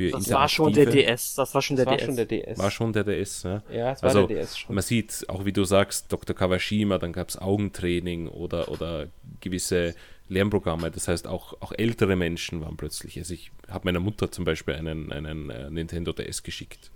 Für 0.01 0.11
das 0.13 0.31
war 0.31 0.49
schon 0.49 0.73
der 0.73 0.87
DS. 0.87 1.35
Das 1.35 1.55
war 1.55 1.61
schon 1.61 1.77
der, 1.77 1.85
das 1.85 1.93
war 1.93 1.99
DS. 1.99 2.07
Schon 2.07 2.17
der 2.17 2.25
DS. 2.25 2.59
War 2.59 2.71
schon 2.71 2.93
der 2.95 3.05
DS, 3.05 3.43
ja. 3.43 3.63
Ja, 3.71 3.93
es 3.93 4.03
war 4.03 4.09
also, 4.09 4.27
der 4.27 4.39
DS 4.39 4.59
schon. 4.59 4.75
Man 4.75 4.83
sieht, 4.83 5.29
auch 5.29 5.45
wie 5.45 5.53
du 5.53 5.65
sagst, 5.65 6.11
Dr. 6.11 6.35
Kawashima, 6.35 6.97
dann 6.97 7.13
gab 7.13 7.29
es 7.29 7.37
Augentraining 7.37 8.29
oder, 8.29 8.71
oder 8.71 9.09
gewisse 9.41 9.95
Lernprogramme. 10.31 10.91
Das 10.91 11.07
heißt, 11.07 11.27
auch, 11.27 11.61
auch 11.61 11.73
ältere 11.77 12.17
Menschen 12.17 12.63
waren 12.63 12.79
plötzlich. 12.79 13.19
Also 13.19 13.35
ich 13.35 13.53
habe 13.69 13.85
meiner 13.85 14.01
Mutter 14.01 14.33
zum 14.33 14.47
Beispiel 14.47 14.73
einen, 14.73 15.13
einen 15.13 15.51
äh, 15.51 15.69
Nintendo 15.69 16.15
DS 16.15 16.43
geschickt 16.45 16.91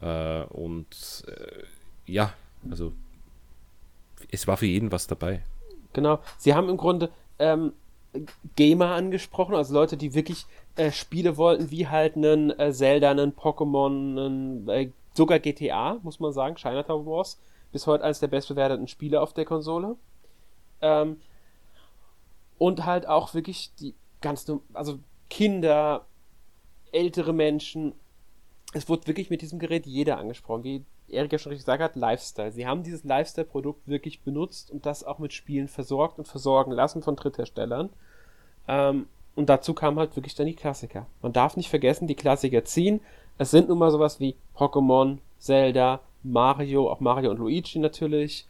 äh, 0.00 0.42
und 0.42 1.24
äh, 1.26 1.64
ja, 2.06 2.32
also 2.70 2.92
es 4.30 4.46
war 4.46 4.56
für 4.56 4.66
jeden 4.66 4.92
was 4.92 5.08
dabei. 5.08 5.42
Genau. 5.94 6.20
Sie 6.38 6.54
haben 6.54 6.68
im 6.68 6.76
Grunde 6.76 7.10
ähm, 7.40 7.72
Gamer 8.56 8.90
angesprochen, 8.90 9.54
also 9.54 9.74
Leute, 9.74 9.96
die 9.96 10.14
wirklich 10.14 10.46
äh, 10.76 10.90
Spiele 10.90 11.36
wollten, 11.36 11.70
wie 11.70 11.88
halt 11.88 12.16
einen 12.16 12.58
äh, 12.58 12.72
Zelda, 12.72 13.10
einen 13.10 13.32
Pokémon, 13.32 13.86
einen, 13.86 14.68
äh, 14.68 14.90
sogar 15.14 15.38
GTA, 15.38 15.98
muss 16.02 16.20
man 16.20 16.32
sagen, 16.32 16.56
Chinatown 16.56 17.06
Wars, 17.06 17.38
bis 17.72 17.86
heute 17.86 18.04
eines 18.04 18.20
der 18.20 18.28
bestbewerteten 18.28 18.88
Spiele 18.88 19.20
auf 19.20 19.32
der 19.32 19.44
Konsole. 19.44 19.96
Ähm, 20.80 21.20
und 22.58 22.86
halt 22.86 23.06
auch 23.06 23.34
wirklich 23.34 23.70
die 23.80 23.94
ganz, 24.20 24.50
also 24.72 24.98
Kinder, 25.28 26.06
ältere 26.92 27.32
Menschen 27.32 27.92
es 28.76 28.88
wurde 28.88 29.06
wirklich 29.06 29.30
mit 29.30 29.42
diesem 29.42 29.58
Gerät 29.58 29.86
jeder 29.86 30.18
angesprochen. 30.18 30.64
Wie 30.64 30.84
Erik 31.08 31.32
ja 31.32 31.38
schon 31.38 31.50
richtig 31.50 31.64
gesagt 31.64 31.82
hat, 31.82 31.96
Lifestyle. 31.96 32.52
Sie 32.52 32.66
haben 32.66 32.82
dieses 32.82 33.04
Lifestyle-Produkt 33.04 33.86
wirklich 33.86 34.22
benutzt 34.22 34.70
und 34.70 34.86
das 34.86 35.04
auch 35.04 35.18
mit 35.18 35.32
Spielen 35.32 35.68
versorgt 35.68 36.18
und 36.18 36.26
versorgen 36.26 36.72
lassen 36.72 37.02
von 37.02 37.16
Drittherstellern. 37.16 37.90
Ähm, 38.68 39.06
und 39.34 39.48
dazu 39.48 39.74
kamen 39.74 39.98
halt 39.98 40.16
wirklich 40.16 40.34
dann 40.34 40.46
die 40.46 40.54
Klassiker. 40.54 41.06
Man 41.22 41.32
darf 41.32 41.56
nicht 41.56 41.68
vergessen, 41.68 42.06
die 42.06 42.14
Klassiker 42.14 42.64
ziehen. 42.64 43.00
Es 43.38 43.50
sind 43.50 43.68
nun 43.68 43.78
mal 43.78 43.90
sowas 43.90 44.18
wie 44.18 44.36
Pokémon, 44.56 45.18
Zelda, 45.38 46.00
Mario, 46.22 46.90
auch 46.90 47.00
Mario 47.00 47.30
und 47.30 47.38
Luigi 47.38 47.78
natürlich, 47.78 48.46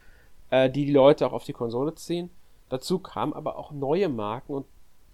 äh, 0.51 0.71
die 0.71 0.87
die 0.87 0.93
Leute 0.93 1.27
auch 1.27 1.33
auf 1.33 1.45
die 1.45 1.53
Konsole 1.53 1.95
ziehen. 1.95 2.31
Dazu 2.69 2.99
kamen 2.99 3.33
aber 3.33 3.57
auch 3.59 3.71
neue 3.73 4.09
Marken 4.09 4.55
und 4.55 4.67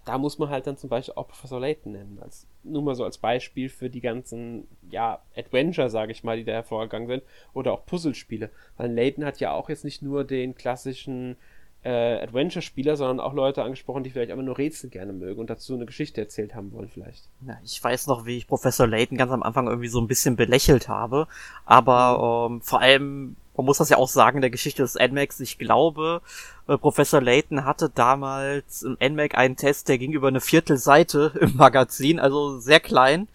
da 0.05 0.17
muss 0.17 0.37
man 0.37 0.49
halt 0.49 0.67
dann 0.67 0.77
zum 0.77 0.89
Beispiel 0.89 1.13
auch 1.15 1.27
Professor 1.27 1.59
Layton 1.59 1.93
nennen, 1.93 2.19
als, 2.21 2.47
nur 2.63 2.81
mal 2.81 2.95
so 2.95 3.05
als 3.05 3.17
Beispiel 3.17 3.69
für 3.69 3.89
die 3.89 4.01
ganzen, 4.01 4.67
ja, 4.89 5.21
Adventure, 5.35 5.89
sage 5.89 6.11
ich 6.11 6.23
mal, 6.23 6.37
die 6.37 6.43
da 6.43 6.51
hervorgegangen 6.51 7.07
sind, 7.07 7.23
oder 7.53 7.73
auch 7.73 7.85
Puzzlespiele. 7.85 8.49
Weil 8.77 8.91
Layton 8.91 9.25
hat 9.25 9.39
ja 9.39 9.53
auch 9.53 9.69
jetzt 9.69 9.85
nicht 9.85 10.01
nur 10.01 10.25
den 10.25 10.55
klassischen 10.55 11.37
äh, 11.83 12.21
Adventure-Spieler, 12.21 12.95
sondern 12.95 13.19
auch 13.19 13.33
Leute 13.33 13.63
angesprochen, 13.63 14.03
die 14.03 14.09
vielleicht 14.09 14.31
einfach 14.31 14.43
nur 14.43 14.57
Rätsel 14.57 14.89
gerne 14.89 15.13
mögen 15.13 15.39
und 15.39 15.49
dazu 15.49 15.73
eine 15.73 15.85
Geschichte 15.85 16.21
erzählt 16.21 16.55
haben 16.55 16.71
wollen, 16.71 16.89
vielleicht. 16.89 17.23
Ja, 17.45 17.57
ich 17.63 17.83
weiß 17.83 18.07
noch, 18.07 18.25
wie 18.25 18.37
ich 18.37 18.47
Professor 18.47 18.87
Layton 18.87 19.17
ganz 19.17 19.31
am 19.31 19.43
Anfang 19.43 19.67
irgendwie 19.67 19.89
so 19.89 19.99
ein 19.99 20.07
bisschen 20.07 20.35
belächelt 20.35 20.87
habe, 20.87 21.27
aber 21.65 22.49
ähm, 22.49 22.61
vor 22.61 22.79
allem 22.79 23.35
man 23.55 23.65
muss 23.65 23.77
das 23.77 23.89
ja 23.89 23.97
auch 23.97 24.07
sagen 24.07 24.37
in 24.37 24.41
der 24.41 24.49
Geschichte 24.49 24.81
des 24.81 24.95
NMAX. 24.95 25.39
Ich 25.39 25.59
glaube, 25.59 26.21
äh, 26.67 26.77
Professor 26.77 27.21
Layton 27.21 27.65
hatte 27.65 27.89
damals 27.89 28.81
im 28.83 28.97
NMAC 28.99 29.37
einen 29.37 29.57
Test, 29.57 29.89
der 29.89 29.97
ging 29.97 30.11
über 30.11 30.27
eine 30.27 30.41
Viertelseite 30.41 31.33
im 31.39 31.55
Magazin, 31.55 32.19
also 32.19 32.59
sehr 32.59 32.79
klein. 32.79 33.27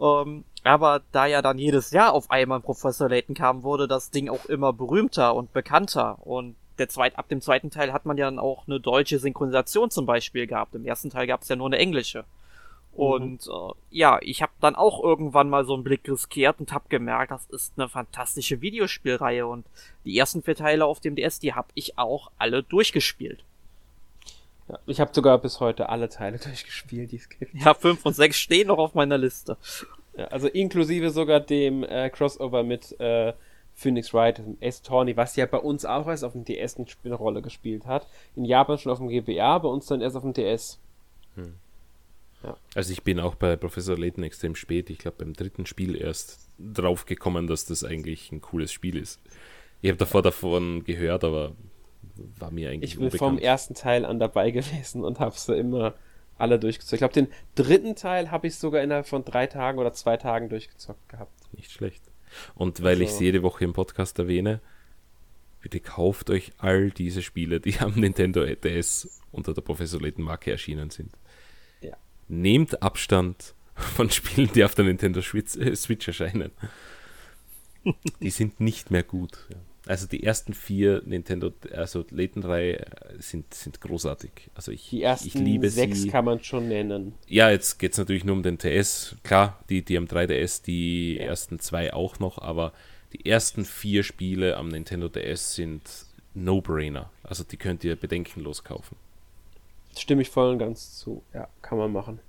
Ähm, 0.00 0.44
aber 0.64 1.02
da 1.12 1.26
ja 1.26 1.42
dann 1.42 1.58
jedes 1.58 1.90
Jahr 1.90 2.12
auf 2.12 2.30
einmal 2.30 2.60
Professor 2.60 3.08
Layton 3.08 3.34
kam, 3.34 3.62
wurde 3.62 3.88
das 3.88 4.10
Ding 4.10 4.28
auch 4.28 4.46
immer 4.46 4.72
berühmter 4.72 5.34
und 5.34 5.52
bekannter. 5.52 6.18
Und 6.26 6.56
der 6.78 6.88
zweit, 6.88 7.18
ab 7.18 7.28
dem 7.28 7.40
zweiten 7.40 7.70
Teil 7.70 7.92
hat 7.92 8.06
man 8.06 8.16
ja 8.16 8.26
dann 8.26 8.38
auch 8.38 8.66
eine 8.66 8.80
deutsche 8.80 9.18
Synchronisation 9.18 9.90
zum 9.90 10.06
Beispiel 10.06 10.46
gehabt. 10.46 10.74
Im 10.74 10.84
ersten 10.84 11.10
Teil 11.10 11.26
gab 11.26 11.42
es 11.42 11.48
ja 11.48 11.56
nur 11.56 11.66
eine 11.66 11.78
englische. 11.78 12.24
Mhm. 12.98 12.98
Und 12.98 13.46
äh, 13.46 13.74
ja, 13.90 14.18
ich 14.22 14.42
habe 14.42 14.52
dann 14.60 14.74
auch 14.74 15.02
irgendwann 15.02 15.48
mal 15.48 15.64
so 15.64 15.74
einen 15.74 15.84
Blick 15.84 16.08
riskiert 16.08 16.60
und 16.60 16.72
habe 16.72 16.88
gemerkt, 16.88 17.30
das 17.30 17.46
ist 17.46 17.74
eine 17.76 17.88
fantastische 17.88 18.60
Videospielreihe 18.60 19.46
und 19.46 19.66
die 20.04 20.16
ersten 20.18 20.42
vier 20.42 20.56
Teile 20.56 20.84
auf 20.84 21.00
dem 21.00 21.14
DS, 21.14 21.38
die 21.38 21.54
habe 21.54 21.68
ich 21.74 21.98
auch 21.98 22.30
alle 22.38 22.62
durchgespielt. 22.62 23.44
Ja, 24.68 24.78
ich 24.86 25.00
habe 25.00 25.12
sogar 25.14 25.38
bis 25.38 25.60
heute 25.60 25.88
alle 25.88 26.08
Teile 26.08 26.38
durchgespielt, 26.44 27.12
die 27.12 27.16
es 27.16 27.28
gibt. 27.28 27.54
Ja, 27.54 27.74
fünf 27.74 28.04
und 28.04 28.14
sechs 28.14 28.38
stehen 28.38 28.68
noch 28.68 28.78
auf 28.78 28.94
meiner 28.94 29.18
Liste. 29.18 29.56
Ja, 30.16 30.26
also 30.26 30.48
inklusive 30.48 31.10
sogar 31.10 31.40
dem 31.40 31.84
äh, 31.84 32.10
Crossover 32.10 32.64
mit 32.64 32.98
äh, 33.00 33.32
Phoenix 33.78 34.12
Wright, 34.12 34.42
S. 34.58 34.82
Tawny, 34.82 35.16
was 35.16 35.36
ja 35.36 35.46
bei 35.46 35.58
uns 35.58 35.84
auch 35.84 36.08
erst 36.08 36.24
auf 36.24 36.32
dem 36.32 36.44
DS 36.44 36.76
eine 37.04 37.14
Rolle 37.14 37.42
gespielt 37.42 37.86
hat. 37.86 38.08
In 38.34 38.44
Japan 38.44 38.76
schon 38.76 38.90
auf 38.90 38.98
dem 38.98 39.06
GBA, 39.06 39.58
bei 39.58 39.68
uns 39.68 39.86
dann 39.86 40.00
erst 40.00 40.16
auf 40.16 40.24
dem 40.24 40.32
DS. 40.32 40.80
Hm. 41.36 41.54
Ja. 42.42 42.56
Also 42.74 42.92
ich 42.92 43.04
bin 43.04 43.20
auch 43.20 43.36
bei 43.36 43.54
Professor 43.54 43.96
Layton 43.96 44.24
extrem 44.24 44.56
spät, 44.56 44.90
ich 44.90 44.98
glaube 44.98 45.18
beim 45.18 45.32
dritten 45.32 45.64
Spiel 45.64 45.94
erst 45.94 46.48
drauf 46.58 47.06
gekommen, 47.06 47.46
dass 47.46 47.66
das 47.66 47.84
eigentlich 47.84 48.32
ein 48.32 48.40
cooles 48.40 48.72
Spiel 48.72 48.96
ist. 48.96 49.20
Ich 49.80 49.90
habe 49.90 49.98
davor 49.98 50.22
davon 50.22 50.82
gehört, 50.82 51.22
aber 51.22 51.52
war 52.16 52.50
mir 52.50 52.70
eigentlich 52.70 52.90
Ich 52.94 52.96
bin 52.96 53.06
unbekannt. 53.06 53.30
vom 53.30 53.38
ersten 53.38 53.74
Teil 53.74 54.04
an 54.04 54.18
dabei 54.18 54.50
gewesen 54.50 55.04
und 55.04 55.20
habe 55.20 55.38
sie 55.38 55.56
immer 55.56 55.94
alle 56.36 56.58
durchgezockt. 56.58 56.94
Ich 56.94 56.98
glaube, 56.98 57.14
den 57.14 57.28
dritten 57.54 57.94
Teil 57.94 58.32
habe 58.32 58.48
ich 58.48 58.56
sogar 58.56 58.82
innerhalb 58.82 59.06
von 59.06 59.24
drei 59.24 59.46
Tagen 59.46 59.78
oder 59.78 59.92
zwei 59.92 60.16
Tagen 60.16 60.48
durchgezockt 60.48 61.08
gehabt. 61.08 61.32
Nicht 61.52 61.70
schlecht. 61.70 62.02
Und 62.54 62.82
weil 62.82 62.92
also. 62.92 63.02
ich 63.04 63.10
es 63.10 63.20
jede 63.20 63.42
Woche 63.42 63.64
im 63.64 63.72
Podcast 63.72 64.18
erwähne, 64.18 64.60
bitte 65.60 65.80
kauft 65.80 66.30
euch 66.30 66.52
all 66.58 66.90
diese 66.90 67.22
Spiele, 67.22 67.60
die 67.60 67.78
am 67.78 67.94
Nintendo 67.94 68.44
DS 68.44 69.20
unter 69.32 69.54
der 69.54 69.62
Professor 69.62 70.00
Layton 70.00 70.24
Marke 70.24 70.50
erschienen 70.50 70.90
sind 70.90 71.12
nehmt 72.28 72.82
Abstand 72.82 73.54
von 73.74 74.10
Spielen, 74.10 74.50
die 74.54 74.64
auf 74.64 74.74
der 74.74 74.84
Nintendo 74.84 75.20
Switch, 75.20 75.56
äh, 75.56 75.74
Switch 75.74 76.06
erscheinen. 76.06 76.52
die 78.20 78.30
sind 78.30 78.60
nicht 78.60 78.90
mehr 78.90 79.02
gut. 79.02 79.48
Also 79.88 80.06
die 80.06 80.22
ersten 80.22 80.52
vier 80.52 81.00
Nintendo, 81.06 81.50
also 81.72 82.04
Layton 82.10 82.42
3 82.42 82.72
äh, 82.72 82.84
sind, 83.20 83.54
sind 83.54 83.80
großartig. 83.80 84.50
Also 84.54 84.70
ich, 84.70 84.90
die 84.90 85.02
ersten 85.02 85.28
ich 85.28 85.34
liebe 85.34 85.70
sechs 85.70 86.02
sie. 86.02 86.08
kann 86.10 86.26
man 86.26 86.44
schon 86.44 86.68
nennen. 86.68 87.14
Ja, 87.26 87.48
jetzt 87.48 87.78
geht 87.78 87.92
es 87.92 87.98
natürlich 87.98 88.22
nur 88.22 88.36
um 88.36 88.42
den 88.42 88.58
TS. 88.58 89.16
Klar, 89.22 89.58
die, 89.70 89.82
die 89.82 89.96
am 89.96 90.04
3DS, 90.04 90.62
die 90.62 91.14
ja. 91.14 91.22
ersten 91.28 91.58
zwei 91.58 91.94
auch 91.94 92.18
noch, 92.18 92.36
aber 92.36 92.74
die 93.14 93.24
ersten 93.24 93.64
vier 93.64 94.02
Spiele 94.02 94.58
am 94.58 94.68
Nintendo 94.68 95.08
DS 95.08 95.54
sind 95.54 95.82
No-Brainer. 96.34 97.10
Also 97.22 97.42
die 97.42 97.56
könnt 97.56 97.82
ihr 97.82 97.96
bedenkenlos 97.96 98.64
kaufen. 98.64 98.94
Stimme 99.96 100.20
ich 100.20 100.28
voll 100.28 100.52
und 100.52 100.58
ganz 100.58 100.98
zu. 100.98 101.22
Ja, 101.32 101.48
kann 101.62 101.78
man 101.78 101.92
machen. 101.92 102.20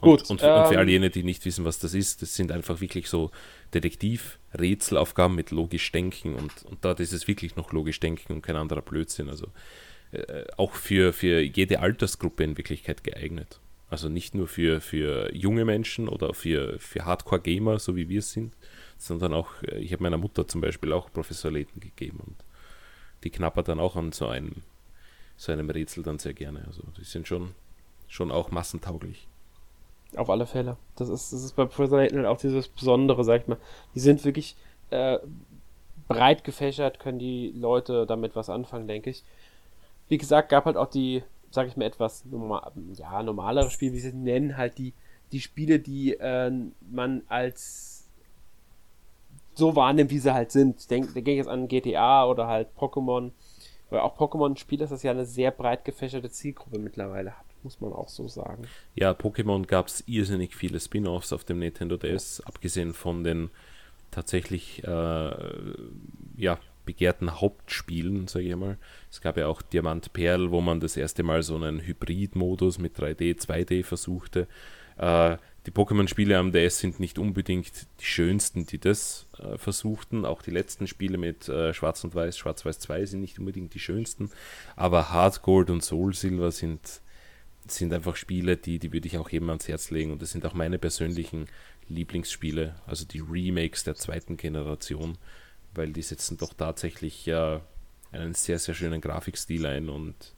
Gut. 0.00 0.22
Und, 0.22 0.30
und, 0.30 0.42
ähm, 0.42 0.62
und, 0.62 0.68
für 0.68 0.78
all 0.78 0.88
jene, 0.88 1.10
die 1.10 1.22
nicht 1.22 1.44
wissen, 1.44 1.64
was 1.64 1.78
das 1.78 1.94
ist, 1.94 2.22
das 2.22 2.34
sind 2.34 2.52
einfach 2.52 2.80
wirklich 2.80 3.08
so 3.08 3.30
Detektiv-Rätselaufgaben 3.74 5.34
mit 5.34 5.50
logisch 5.50 5.90
Denken 5.92 6.34
und, 6.34 6.52
und 6.64 6.84
dort 6.84 7.00
ist 7.00 7.12
es 7.12 7.26
wirklich 7.26 7.56
noch 7.56 7.72
logisch 7.72 8.00
Denken 8.00 8.34
und 8.34 8.42
kein 8.42 8.56
anderer 8.56 8.82
Blödsinn. 8.82 9.28
Also 9.28 9.48
äh, 10.12 10.44
auch 10.56 10.74
für, 10.74 11.12
für 11.12 11.40
jede 11.40 11.80
Altersgruppe 11.80 12.44
in 12.44 12.56
Wirklichkeit 12.56 13.04
geeignet. 13.04 13.60
Also 13.88 14.08
nicht 14.08 14.34
nur 14.34 14.48
für, 14.48 14.80
für 14.80 15.34
junge 15.34 15.64
Menschen 15.64 16.08
oder 16.08 16.34
für, 16.34 16.78
für 16.78 17.04
Hardcore-Gamer, 17.04 17.78
so 17.78 17.94
wie 17.96 18.08
wir 18.08 18.18
es 18.18 18.32
sind, 18.32 18.54
sondern 18.98 19.32
auch, 19.32 19.62
äh, 19.62 19.78
ich 19.78 19.92
habe 19.92 20.02
meiner 20.02 20.18
Mutter 20.18 20.46
zum 20.46 20.60
Beispiel 20.60 20.92
auch 20.92 21.12
Professor 21.12 21.50
Layton 21.50 21.80
gegeben 21.80 22.20
und 22.24 22.36
die 23.24 23.30
knappert 23.30 23.68
dann 23.68 23.80
auch 23.80 23.96
an 23.96 24.12
so 24.12 24.26
einem 24.26 24.62
so 25.36 25.52
einem 25.52 25.70
Rätsel 25.70 26.02
dann 26.02 26.18
sehr 26.18 26.34
gerne. 26.34 26.64
Also 26.66 26.82
die 26.98 27.04
sind 27.04 27.28
schon, 27.28 27.54
schon 28.08 28.30
auch 28.30 28.50
massentauglich. 28.50 29.28
Auf 30.16 30.30
alle 30.30 30.46
Fälle. 30.46 30.76
Das 30.96 31.08
ist, 31.08 31.32
das 31.32 31.42
ist 31.42 31.56
bei 31.56 31.66
Prisoner 31.66 32.02
halt 32.02 32.26
auch 32.26 32.38
dieses 32.38 32.68
Besondere, 32.68 33.22
sag 33.22 33.42
ich 33.42 33.48
mal. 33.48 33.58
Die 33.94 34.00
sind 34.00 34.24
wirklich 34.24 34.56
äh, 34.90 35.18
breit 36.08 36.44
gefächert, 36.44 36.98
können 36.98 37.18
die 37.18 37.52
Leute 37.52 38.06
damit 38.06 38.34
was 38.34 38.48
anfangen, 38.48 38.88
denke 38.88 39.10
ich. 39.10 39.24
Wie 40.08 40.18
gesagt, 40.18 40.48
gab 40.48 40.64
halt 40.64 40.76
auch 40.76 40.88
die, 40.88 41.22
sag 41.50 41.66
ich 41.66 41.76
mal, 41.76 41.84
etwas 41.84 42.24
normal, 42.24 42.72
ja, 42.94 43.22
normalere 43.22 43.70
Spiele, 43.70 43.92
wie 43.92 44.00
sie 44.00 44.12
nennen, 44.12 44.56
halt 44.56 44.78
die, 44.78 44.94
die 45.32 45.40
Spiele, 45.40 45.80
die 45.80 46.14
äh, 46.14 46.50
man 46.90 47.22
als 47.28 48.08
so 49.54 49.74
wahrnimmt, 49.74 50.10
wie 50.10 50.18
sie 50.18 50.32
halt 50.32 50.52
sind. 50.52 50.90
Denk, 50.90 51.12
da 51.14 51.20
gehe 51.20 51.34
ich 51.34 51.38
jetzt 51.38 51.48
an 51.48 51.68
GTA 51.68 52.26
oder 52.26 52.46
halt 52.46 52.68
Pokémon. 52.78 53.32
Weil 53.90 54.00
auch 54.00 54.16
Pokémon-Spiel 54.16 54.80
ist 54.80 54.90
das 54.90 55.02
ja 55.02 55.12
eine 55.12 55.24
sehr 55.24 55.50
breit 55.50 55.84
gefächerte 55.84 56.30
Zielgruppe 56.30 56.78
mittlerweile 56.78 57.36
muss 57.66 57.80
man 57.80 57.92
auch 57.92 58.08
so 58.08 58.28
sagen. 58.28 58.62
Ja, 58.94 59.10
Pokémon 59.10 59.66
gab 59.66 59.88
es 59.88 60.04
irrsinnig 60.06 60.54
viele 60.54 60.78
Spin-offs 60.78 61.32
auf 61.32 61.42
dem 61.42 61.58
Nintendo 61.58 61.96
DS, 61.96 62.40
abgesehen 62.40 62.94
von 62.94 63.24
den 63.24 63.50
tatsächlich 64.12 64.84
äh, 64.84 65.30
ja, 66.36 66.58
begehrten 66.84 67.40
Hauptspielen, 67.40 68.28
sage 68.28 68.46
ich 68.46 68.54
mal. 68.54 68.78
Es 69.10 69.20
gab 69.20 69.36
ja 69.36 69.48
auch 69.48 69.62
Diamant 69.62 70.12
Perl, 70.12 70.52
wo 70.52 70.60
man 70.60 70.78
das 70.78 70.96
erste 70.96 71.24
Mal 71.24 71.42
so 71.42 71.56
einen 71.56 71.84
Hybrid-Modus 71.84 72.78
mit 72.78 72.96
3D, 72.96 73.40
2D 73.40 73.82
versuchte. 73.82 74.46
Äh, 74.96 75.36
die 75.66 75.72
Pokémon-Spiele 75.72 76.38
am 76.38 76.52
DS 76.52 76.78
sind 76.78 77.00
nicht 77.00 77.18
unbedingt 77.18 77.88
die 78.00 78.04
schönsten, 78.04 78.66
die 78.66 78.78
das 78.78 79.26
äh, 79.38 79.58
versuchten. 79.58 80.24
Auch 80.24 80.40
die 80.40 80.52
letzten 80.52 80.86
Spiele 80.86 81.18
mit 81.18 81.48
äh, 81.48 81.74
Schwarz 81.74 82.04
und 82.04 82.14
Weiß, 82.14 82.38
Schwarz-Weiß 82.38 82.78
2 82.78 83.04
sind 83.04 83.20
nicht 83.20 83.40
unbedingt 83.40 83.74
die 83.74 83.80
schönsten. 83.80 84.30
Aber 84.76 85.10
Hard 85.10 85.42
Gold 85.42 85.70
und 85.70 85.82
Soul 85.82 86.14
Silver 86.14 86.52
sind, 86.52 87.02
sind 87.70 87.92
einfach 87.92 88.16
Spiele, 88.16 88.56
die, 88.56 88.78
die 88.78 88.92
würde 88.92 89.08
ich 89.08 89.18
auch 89.18 89.28
jedem 89.28 89.50
ans 89.50 89.68
Herz 89.68 89.90
legen. 89.90 90.12
Und 90.12 90.22
das 90.22 90.30
sind 90.30 90.46
auch 90.46 90.54
meine 90.54 90.78
persönlichen 90.78 91.46
Lieblingsspiele, 91.88 92.74
also 92.86 93.04
die 93.04 93.20
Remakes 93.20 93.84
der 93.84 93.94
zweiten 93.94 94.36
Generation, 94.36 95.18
weil 95.74 95.92
die 95.92 96.02
setzen 96.02 96.36
doch 96.36 96.54
tatsächlich 96.54 97.28
äh, 97.28 97.60
einen 98.12 98.34
sehr, 98.34 98.58
sehr 98.58 98.74
schönen 98.74 99.00
Grafikstil 99.00 99.66
ein 99.66 99.88
und 99.88 100.34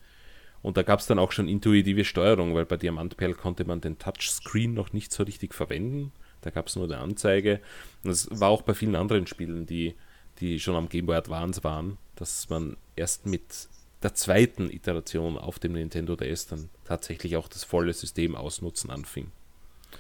und 0.61 0.77
da 0.77 0.83
gab 0.83 1.01
es 1.01 1.07
dann 1.07 1.19
auch 1.19 1.33
schon 1.33 1.49
intuitive 1.49 2.05
Steuerung, 2.05 2.55
weil 2.55 2.67
bei 2.67 2.77
Diamantperl 2.77 3.35
konnte 3.35 3.65
man 3.65 3.81
den 3.81 3.99
Touchscreen 3.99 4.75
noch 4.75 4.93
nicht 4.93 5.13
so 5.13 5.23
richtig 5.23 5.55
verwenden. 5.55 6.13
Da 6.41 6.51
gab 6.51 6.67
es 6.67 6.77
nur 6.77 6.85
eine 6.85 6.99
Anzeige. 6.99 7.61
Und 8.03 8.11
das 8.11 8.29
war 8.33 8.49
auch 8.49 8.63
bei 8.63 8.75
vielen 8.75 8.97
anderen 8.97 9.27
Spielen, 9.27 9.67
die, 9.67 9.95
die 10.41 10.59
schon 10.59 10.75
am 10.75 10.89
Game 10.89 11.07
Boy 11.07 11.17
Advance 11.17 11.63
waren, 11.65 11.99
dass 12.17 12.49
man 12.49 12.77
erst 12.97 13.27
mit 13.27 13.69
der 14.03 14.15
zweiten 14.15 14.71
Iteration 14.71 15.39
auf 15.39 15.59
dem 15.59 15.73
Nintendo 15.73 16.17
DS 16.17 16.47
dann 16.47 16.69
tatsächlich 16.85 17.37
auch 17.37 17.49
das 17.49 17.65
volle 17.65 17.93
System 17.93 18.37
ausnutzen 18.37 18.91
anfing. 18.91 19.33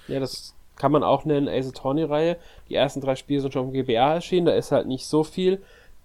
Ja, 0.06 0.20
das 0.20 0.54
kann 0.76 0.92
man 0.92 1.02
auch 1.02 1.24
nennen, 1.24 1.48
Ace 1.48 1.68
Attorney-Reihe. 1.68 2.36
Die 2.68 2.74
ersten 2.74 3.00
drei 3.00 3.16
Spiele 3.16 3.40
sind 3.40 3.52
schon 3.52 3.66
auf 3.66 3.72
dem 3.72 3.84
GBA 3.84 4.14
erschienen, 4.14 4.46
da 4.46 4.52
ist 4.52 4.72
halt 4.72 4.86
nicht 4.86 5.06
so 5.06 5.24
viel 5.24 5.60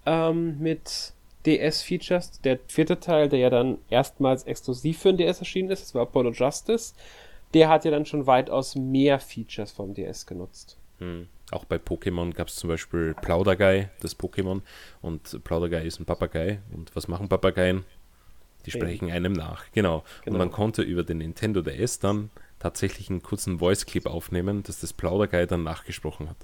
ähm, 0.06 0.58
mit 0.60 1.14
DS-Features. 1.46 2.42
Der 2.42 2.60
vierte 2.68 3.00
Teil, 3.00 3.30
der 3.30 3.40
ja 3.40 3.50
dann 3.50 3.78
erstmals 3.90 4.44
exklusiv 4.44 5.00
für 5.00 5.14
den 5.14 5.18
DS 5.18 5.40
erschienen 5.40 5.70
ist, 5.70 5.84
das 5.84 5.96
war 5.96 6.04
Apollo 6.04 6.32
Justice, 6.32 6.94
der 7.54 7.70
hat 7.70 7.86
ja 7.86 7.92
dann 7.92 8.06
schon 8.06 8.26
weitaus 8.26 8.76
mehr 8.76 9.20
Features 9.20 9.72
vom 9.72 9.94
DS 9.94 10.26
genutzt. 10.26 10.78
Hm. 11.00 11.28
Auch 11.54 11.66
bei 11.66 11.78
Pokémon 11.78 12.34
gab 12.34 12.48
es 12.48 12.56
zum 12.56 12.68
Beispiel 12.68 13.14
Plauderguy, 13.22 13.88
das 14.02 14.18
Pokémon. 14.18 14.62
Und 15.02 15.44
Plauderguy 15.44 15.86
ist 15.86 16.00
ein 16.00 16.06
Papagei. 16.06 16.60
Und 16.72 16.96
was 16.96 17.08
machen 17.08 17.30
Papageien? 17.30 17.86
Die 18.66 18.72
sprechen 18.72 19.12
einem 19.12 19.34
nach, 19.34 19.66
genau. 19.74 20.04
genau. 20.24 20.34
Und 20.34 20.38
man 20.38 20.52
konnte 20.52 20.84
über 20.84 21.04
den 21.04 21.18
Nintendo 21.18 21.62
DS 21.62 22.00
dann 22.00 22.30
tatsächlich 22.60 23.10
einen 23.10 23.22
kurzen 23.22 23.60
Voice-Clip 23.60 24.06
aufnehmen, 24.06 24.64
dass 24.64 24.80
das 24.80 24.94
Plauderguy 24.94 25.46
dann 25.48 25.64
nachgesprochen 25.64 26.30
hat. 26.30 26.38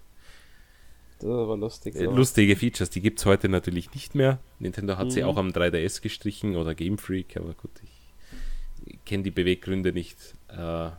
Das 1.20 1.30
war 1.30 1.58
lustig. 1.58 1.96
So. 1.96 2.12
Lustige 2.12 2.56
Features, 2.56 2.90
die 2.90 3.02
gibt 3.02 3.20
es 3.20 3.26
heute 3.26 3.50
natürlich 3.50 3.94
nicht 3.94 4.16
mehr. 4.16 4.40
Nintendo 4.60 4.98
hat 4.98 5.08
mhm. 5.08 5.12
sie 5.12 5.24
auch 5.24 5.38
am 5.38 5.50
3DS 5.50 6.02
gestrichen 6.02 6.56
oder 6.56 6.76
Game 6.76 6.98
Freak, 6.98 7.36
aber 7.38 7.54
gut, 7.54 7.72
ich 7.84 9.00
kenne 9.06 9.24
die 9.24 9.32
Beweggründe 9.32 9.92
nicht. 9.92 10.18
Äh, 10.50 10.92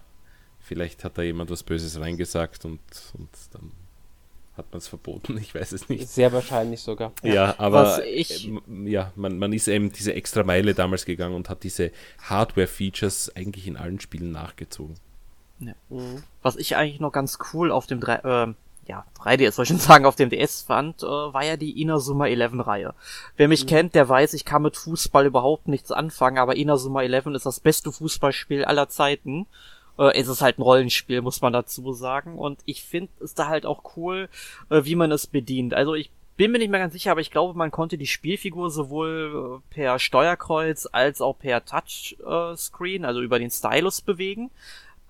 vielleicht 0.58 1.04
hat 1.04 1.16
da 1.16 1.22
jemand 1.22 1.50
was 1.50 1.62
Böses 1.62 2.00
reingesagt 2.00 2.64
und, 2.64 2.80
und 3.14 3.30
dann 3.52 3.72
hat 4.60 4.72
man 4.72 4.78
es 4.78 4.88
verboten, 4.88 5.36
ich 5.40 5.54
weiß 5.54 5.72
es 5.72 5.88
nicht. 5.88 6.08
Sehr 6.08 6.32
wahrscheinlich 6.32 6.80
sogar. 6.80 7.12
Ja, 7.22 7.34
ja 7.34 7.54
aber 7.58 8.06
ich, 8.06 8.48
äh, 8.48 8.60
ja, 8.84 9.12
man, 9.16 9.38
man 9.38 9.52
ist 9.52 9.68
eben 9.68 9.92
diese 9.92 10.14
extra 10.14 10.44
Meile 10.44 10.74
damals 10.74 11.04
gegangen 11.04 11.34
und 11.34 11.48
hat 11.48 11.64
diese 11.64 11.90
Hardware-Features 12.22 13.34
eigentlich 13.36 13.66
in 13.66 13.76
allen 13.76 14.00
Spielen 14.00 14.30
nachgezogen. 14.30 14.96
Ja. 15.58 15.74
Mhm. 15.88 16.22
Was 16.42 16.56
ich 16.56 16.76
eigentlich 16.76 17.00
noch 17.00 17.12
ganz 17.12 17.38
cool 17.52 17.70
auf 17.70 17.86
dem 17.86 18.00
3, 18.00 18.14
äh, 18.14 18.54
ja, 18.86 19.04
3DS 19.18 19.52
soll 19.52 19.62
ich 19.64 19.68
schon 19.68 19.78
sagen, 19.78 20.06
auf 20.06 20.16
dem 20.16 20.30
DS 20.30 20.62
fand, 20.62 21.02
äh, 21.02 21.06
war 21.06 21.44
ja 21.44 21.56
die 21.56 21.80
Inazuma 21.80 22.26
11 22.26 22.66
Reihe. 22.66 22.94
Wer 23.36 23.48
mich 23.48 23.64
mhm. 23.64 23.68
kennt, 23.68 23.94
der 23.94 24.08
weiß, 24.08 24.34
ich 24.34 24.44
kann 24.44 24.62
mit 24.62 24.76
Fußball 24.76 25.26
überhaupt 25.26 25.68
nichts 25.68 25.92
anfangen, 25.92 26.38
aber 26.38 26.56
Inazuma 26.56 27.02
11 27.02 27.26
ist 27.26 27.46
das 27.46 27.60
beste 27.60 27.92
Fußballspiel 27.92 28.64
aller 28.64 28.88
Zeiten. 28.88 29.46
Äh, 30.00 30.18
es 30.18 30.26
ist 30.26 30.42
halt 30.42 30.58
ein 30.58 30.62
Rollenspiel, 30.62 31.20
muss 31.20 31.42
man 31.42 31.52
dazu 31.52 31.92
sagen. 31.92 32.38
Und 32.38 32.60
ich 32.64 32.82
finde 32.82 33.12
es 33.22 33.34
da 33.34 33.46
halt 33.46 33.66
auch 33.66 33.96
cool, 33.96 34.28
äh, 34.70 34.84
wie 34.84 34.96
man 34.96 35.12
es 35.12 35.26
bedient. 35.26 35.74
Also 35.74 35.94
ich 35.94 36.10
bin 36.36 36.50
mir 36.50 36.58
nicht 36.58 36.70
mehr 36.70 36.80
ganz 36.80 36.94
sicher, 36.94 37.12
aber 37.12 37.20
ich 37.20 37.30
glaube, 37.30 37.56
man 37.56 37.70
konnte 37.70 37.98
die 37.98 38.06
Spielfigur 38.06 38.70
sowohl 38.70 39.60
äh, 39.60 39.74
per 39.74 39.98
Steuerkreuz 39.98 40.88
als 40.90 41.20
auch 41.20 41.38
per 41.38 41.64
Touchscreen, 41.64 43.04
also 43.04 43.20
über 43.20 43.38
den 43.38 43.50
Stylus 43.50 44.00
bewegen 44.00 44.50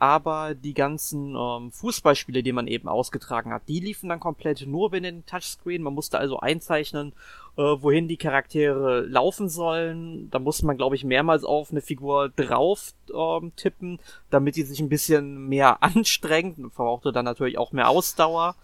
aber 0.00 0.54
die 0.54 0.72
ganzen 0.72 1.36
ähm, 1.36 1.70
Fußballspiele, 1.72 2.42
die 2.42 2.52
man 2.52 2.66
eben 2.66 2.88
ausgetragen 2.88 3.52
hat, 3.52 3.68
die 3.68 3.80
liefen 3.80 4.08
dann 4.08 4.18
komplett 4.18 4.66
nur 4.66 4.86
über 4.86 4.98
den 4.98 5.26
Touchscreen. 5.26 5.82
Man 5.82 5.92
musste 5.92 6.18
also 6.18 6.40
einzeichnen, 6.40 7.12
äh, 7.56 7.62
wohin 7.62 8.08
die 8.08 8.16
Charaktere 8.16 9.00
laufen 9.00 9.48
sollen. 9.48 10.30
Da 10.30 10.38
musste 10.38 10.66
man, 10.66 10.76
glaube 10.76 10.96
ich, 10.96 11.04
mehrmals 11.04 11.44
auf 11.44 11.70
eine 11.70 11.80
Figur 11.80 12.28
drauf 12.30 12.92
ähm, 13.14 13.52
tippen, 13.56 13.98
damit 14.30 14.56
die 14.56 14.62
sich 14.62 14.80
ein 14.80 14.88
bisschen 14.88 15.48
mehr 15.48 15.82
anstrengt. 15.82 16.56
Verbrauchte 16.74 17.12
dann 17.12 17.24
natürlich 17.24 17.58
auch 17.58 17.72
mehr 17.72 17.88
Ausdauer. 17.88 18.56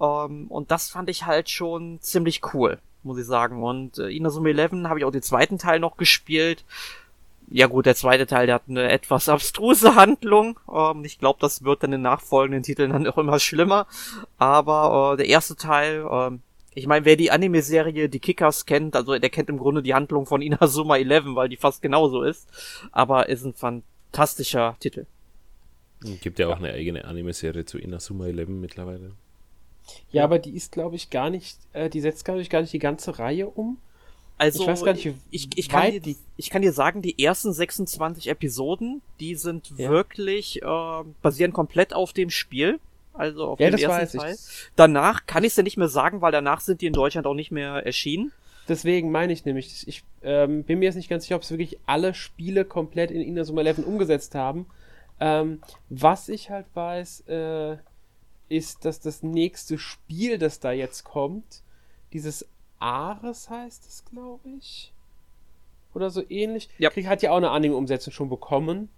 Ähm, 0.00 0.46
und 0.48 0.70
das 0.70 0.90
fand 0.90 1.08
ich 1.10 1.26
halt 1.26 1.50
schon 1.50 2.00
ziemlich 2.00 2.40
cool, 2.54 2.78
muss 3.02 3.18
ich 3.18 3.26
sagen. 3.26 3.62
Und 3.62 3.98
äh, 3.98 4.08
Inazuma 4.08 4.48
11 4.48 4.72
habe 4.84 4.98
ich 4.98 5.04
auch 5.04 5.10
den 5.10 5.22
zweiten 5.22 5.58
Teil 5.58 5.80
noch 5.80 5.96
gespielt 5.96 6.64
ja 7.52 7.66
gut, 7.66 7.86
der 7.86 7.94
zweite 7.94 8.26
Teil, 8.26 8.46
der 8.46 8.56
hat 8.56 8.62
eine 8.68 8.90
etwas 8.90 9.28
abstruse 9.28 9.94
Handlung. 9.94 10.58
Ähm, 10.72 11.04
ich 11.04 11.18
glaube, 11.18 11.38
das 11.40 11.64
wird 11.64 11.82
dann 11.82 11.92
in 11.92 12.02
nachfolgenden 12.02 12.62
Titeln 12.62 12.92
dann 12.92 13.06
auch 13.06 13.18
immer 13.18 13.38
schlimmer. 13.38 13.86
Aber 14.38 15.12
äh, 15.12 15.16
der 15.18 15.26
erste 15.26 15.56
Teil, 15.56 16.06
äh, 16.10 16.38
ich 16.74 16.86
meine, 16.86 17.04
wer 17.04 17.16
die 17.16 17.30
Anime-Serie 17.30 18.08
Die 18.08 18.20
Kickers 18.20 18.66
kennt, 18.66 18.96
also 18.96 19.18
der 19.18 19.30
kennt 19.30 19.48
im 19.48 19.58
Grunde 19.58 19.82
die 19.82 19.94
Handlung 19.94 20.26
von 20.26 20.42
Inazuma 20.42 20.96
11, 20.96 21.34
weil 21.34 21.48
die 21.48 21.56
fast 21.56 21.82
genauso 21.82 22.22
ist. 22.22 22.48
Aber 22.92 23.28
ist 23.28 23.44
ein 23.44 23.54
fantastischer 23.54 24.76
Titel. 24.80 25.06
Gibt 26.20 26.38
ja 26.38 26.48
auch 26.48 26.56
eine 26.56 26.72
eigene 26.72 27.04
Anime-Serie 27.04 27.64
zu 27.64 27.78
Inazuma 27.78 28.26
11 28.26 28.48
mittlerweile. 28.48 29.12
Ja, 30.10 30.24
aber 30.24 30.38
die 30.38 30.54
ist, 30.54 30.72
glaube 30.72 30.96
ich, 30.96 31.10
gar 31.10 31.30
nicht, 31.30 31.58
äh, 31.72 31.90
die 31.90 32.00
setzt, 32.00 32.24
glaube 32.24 32.40
ich, 32.40 32.50
gar 32.50 32.60
nicht 32.60 32.72
die 32.72 32.78
ganze 32.78 33.18
Reihe 33.18 33.48
um, 33.48 33.78
also, 34.42 34.62
ich 34.62 34.68
weiß 34.68 34.84
gar 34.84 34.94
nicht, 34.94 35.04
wie 35.04 35.14
ich, 35.30 35.48
ich, 35.54 35.68
kann 35.68 35.92
dir, 35.92 36.00
die, 36.00 36.16
ich 36.36 36.50
kann 36.50 36.62
dir 36.62 36.72
sagen, 36.72 37.00
die 37.00 37.22
ersten 37.22 37.52
26 37.52 38.28
Episoden, 38.28 39.00
die 39.20 39.36
sind 39.36 39.70
ja. 39.76 39.88
wirklich, 39.88 40.60
äh, 40.62 41.04
basieren 41.22 41.52
komplett 41.52 41.94
auf 41.94 42.12
dem 42.12 42.28
Spiel. 42.28 42.80
Also 43.14 43.48
auf 43.48 43.60
ja, 43.60 43.70
dem 43.70 43.78
ersten 43.78 44.18
Teil. 44.18 44.34
Ich. 44.34 44.70
Danach 44.76 45.26
kann 45.26 45.44
ich 45.44 45.50
es 45.50 45.56
ja 45.56 45.62
nicht 45.62 45.76
mehr 45.76 45.88
sagen, 45.88 46.20
weil 46.20 46.32
danach 46.32 46.60
sind 46.60 46.80
die 46.80 46.86
in 46.86 46.92
Deutschland 46.92 47.26
auch 47.26 47.34
nicht 47.34 47.50
mehr 47.50 47.84
erschienen. 47.84 48.32
Deswegen 48.68 49.10
meine 49.10 49.32
ich 49.32 49.44
nämlich, 49.44 49.86
ich 49.86 50.04
ähm, 50.22 50.64
bin 50.64 50.78
mir 50.78 50.86
jetzt 50.86 50.94
nicht 50.94 51.08
ganz 51.08 51.24
sicher, 51.24 51.36
ob 51.36 51.42
es 51.42 51.50
wirklich 51.50 51.78
alle 51.86 52.14
Spiele 52.14 52.64
komplett 52.64 53.10
in 53.10 53.20
Inazuma 53.20 53.62
11 53.62 53.78
umgesetzt 53.78 54.34
haben. 54.34 54.66
Ähm, 55.20 55.60
was 55.88 56.28
ich 56.28 56.50
halt 56.50 56.66
weiß, 56.74 57.24
äh, 57.28 57.76
ist, 58.48 58.84
dass 58.84 59.00
das 59.00 59.22
nächste 59.22 59.78
Spiel, 59.78 60.38
das 60.38 60.60
da 60.60 60.72
jetzt 60.72 61.04
kommt, 61.04 61.62
dieses 62.12 62.48
Ares 62.78 63.50
heißt 63.50 63.86
es, 63.86 64.04
glaube 64.04 64.48
ich. 64.58 64.92
Oder 65.94 66.10
so 66.10 66.22
ähnlich. 66.28 66.68
Ja. 66.78 66.90
Krieg 66.90 67.06
hat 67.06 67.22
ja 67.22 67.32
auch 67.32 67.36
eine 67.36 67.50
Anime-Umsetzung 67.50 68.12
schon 68.12 68.28
bekommen. 68.28 68.88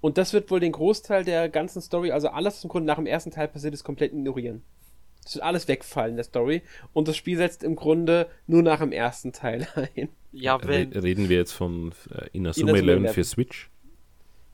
Und 0.00 0.18
das 0.18 0.32
wird 0.32 0.50
wohl 0.50 0.60
den 0.60 0.72
Großteil 0.72 1.24
der 1.24 1.48
ganzen 1.48 1.82
Story, 1.82 2.10
also 2.10 2.28
alles, 2.28 2.56
was 2.56 2.64
im 2.64 2.70
Grunde 2.70 2.86
nach 2.86 2.96
dem 2.96 3.06
ersten 3.06 3.30
Teil 3.30 3.48
passiert 3.48 3.74
ist, 3.74 3.84
komplett 3.84 4.12
ignorieren. 4.12 4.62
Das 5.22 5.34
wird 5.34 5.44
alles 5.44 5.68
wegfallen, 5.68 6.16
der 6.16 6.24
Story. 6.24 6.62
Und 6.92 7.08
das 7.08 7.16
Spiel 7.16 7.36
setzt 7.36 7.62
im 7.62 7.76
Grunde 7.76 8.28
nur 8.46 8.62
nach 8.62 8.80
dem 8.80 8.92
ersten 8.92 9.32
Teil 9.32 9.68
ein. 9.96 10.08
Ja, 10.32 10.58
wenn. 10.66 10.92
Reden 10.92 11.28
wir 11.28 11.36
jetzt 11.36 11.52
von 11.52 11.92
äh, 12.10 12.28
Inazuma 12.32 12.72
11 12.72 13.12
für 13.12 13.24
Switch? 13.24 13.70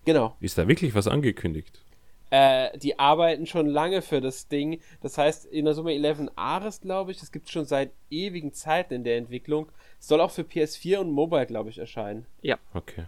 Genau. 0.04 0.36
Ist 0.40 0.58
da 0.58 0.66
wirklich 0.68 0.94
was 0.94 1.06
angekündigt? 1.06 1.82
Äh, 2.30 2.76
die 2.78 2.98
arbeiten 2.98 3.46
schon 3.46 3.66
lange 3.66 4.02
für 4.02 4.20
das 4.20 4.48
Ding. 4.48 4.80
Das 5.00 5.16
heißt, 5.16 5.46
in 5.46 5.64
der 5.64 5.74
Summe 5.74 5.94
11 5.94 6.30
Ares, 6.34 6.80
glaube 6.80 7.12
ich, 7.12 7.18
das 7.18 7.30
gibt 7.30 7.46
es 7.46 7.52
schon 7.52 7.66
seit 7.66 7.92
ewigen 8.10 8.52
Zeiten 8.52 8.94
in 8.94 9.04
der 9.04 9.16
Entwicklung. 9.16 9.70
Soll 9.98 10.20
auch 10.20 10.32
für 10.32 10.42
PS4 10.42 10.98
und 10.98 11.12
Mobile, 11.12 11.46
glaube 11.46 11.70
ich, 11.70 11.78
erscheinen. 11.78 12.26
Ja. 12.42 12.58
Okay. 12.74 13.06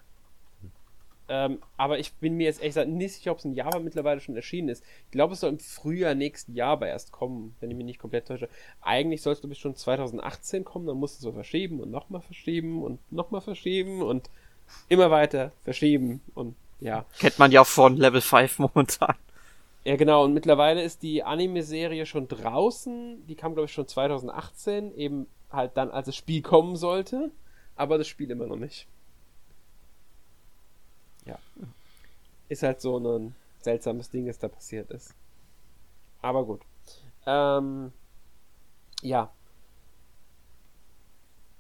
Ähm, 1.31 1.59
aber 1.76 1.99
ich 1.99 2.14
bin 2.14 2.37
mir 2.37 2.45
jetzt 2.45 2.62
echt 2.62 2.76
nicht 2.87 3.14
sicher, 3.14 3.33
ob 3.33 3.39
es 3.39 3.45
in 3.45 3.55
Java 3.55 3.79
mittlerweile 3.81 4.20
schon 4.20 4.35
erschienen 4.35 4.70
ist. 4.70 4.83
Ich 5.07 5.11
glaube, 5.11 5.35
es 5.35 5.41
soll 5.41 5.51
im 5.51 5.59
Frühjahr 5.59 6.14
nächsten 6.14 6.55
Jahr 6.55 6.72
aber 6.72 6.89
erst 6.89 7.12
kommen, 7.12 7.55
wenn 7.61 7.70
ich 7.70 7.76
mich 7.76 7.85
nicht 7.85 7.99
komplett 7.99 8.29
täusche. 8.29 8.49
Eigentlich 8.81 9.20
soll 9.20 9.35
es, 9.35 9.59
schon 9.59 9.74
2018 9.76 10.64
kommen, 10.64 10.87
dann 10.87 10.97
musst 10.97 11.18
du 11.18 11.22
so 11.22 11.33
verschieben 11.33 11.81
und 11.81 11.91
nochmal 11.91 12.22
verschieben 12.22 12.83
und 12.83 13.01
nochmal 13.12 13.43
verschieben 13.43 14.03
und 14.03 14.31
immer 14.89 15.11
weiter 15.11 15.53
verschieben 15.62 16.22
und 16.35 16.55
ja. 16.81 17.05
Kennt 17.18 17.39
man 17.39 17.51
ja 17.51 17.64
von 17.64 17.97
Level 17.97 18.20
5 18.20 18.59
momentan. 18.61 19.14
Ja, 19.85 19.97
genau. 19.97 20.24
Und 20.24 20.35
mittlerweile 20.35 20.83
ist 20.83 21.03
die 21.03 21.22
Anime-Serie 21.22 22.07
schon 22.07 22.29
draußen. 22.29 23.26
Die 23.26 23.35
kam, 23.35 23.55
glaube 23.55 23.66
ich, 23.66 23.72
schon 23.72 23.89
2018. 23.89 24.95
Eben 24.95 25.26
halt 25.51 25.72
dann, 25.76 25.91
als 25.91 26.07
das 26.07 26.16
Spiel 26.16 26.43
kommen 26.43 26.76
sollte. 26.76 27.31
Aber 27.74 27.99
das 27.99 28.07
Spiel 28.07 28.31
immer 28.31 28.47
noch 28.47 28.57
nicht. 28.57 28.87
Ja. 31.29 31.39
Ist 32.49 32.62
halt 32.62 32.81
so 32.81 32.99
ein 32.99 33.35
seltsames 33.61 34.11
Ding, 34.11 34.26
das 34.26 34.39
da 34.39 34.49
passiert 34.49 34.91
ist. 34.91 35.14
Aber 36.22 36.45
gut. 36.45 36.62
Ähm, 37.26 37.93
ja. 39.03 39.31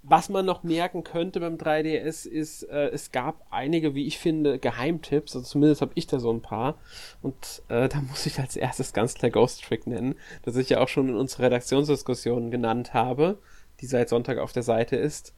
Was 0.02 0.30
man 0.30 0.46
noch 0.46 0.62
merken 0.62 1.04
könnte 1.04 1.40
beim 1.40 1.56
3DS 1.56 2.26
ist, 2.26 2.62
äh, 2.62 2.88
es 2.88 3.12
gab 3.12 3.46
einige, 3.50 3.94
wie 3.94 4.06
ich 4.06 4.18
finde, 4.18 4.58
Geheimtipps. 4.58 5.36
Also 5.36 5.46
zumindest 5.46 5.82
habe 5.82 5.92
ich 5.96 6.06
da 6.06 6.18
so 6.18 6.32
ein 6.32 6.40
paar. 6.40 6.78
Und 7.20 7.62
äh, 7.68 7.88
da 7.88 8.00
muss 8.00 8.24
ich 8.24 8.38
als 8.38 8.56
erstes 8.56 8.92
ganz 8.92 9.14
klar 9.14 9.30
Ghost 9.30 9.64
Trick 9.64 9.86
nennen, 9.86 10.14
das 10.42 10.56
ich 10.56 10.70
ja 10.70 10.80
auch 10.80 10.88
schon 10.88 11.10
in 11.10 11.16
unserer 11.16 11.44
Redaktionsdiskussion 11.44 12.50
genannt 12.50 12.94
habe, 12.94 13.38
die 13.80 13.86
seit 13.86 14.08
Sonntag 14.08 14.38
auf 14.38 14.52
der 14.52 14.62
Seite 14.62 14.96
ist. 14.96 15.34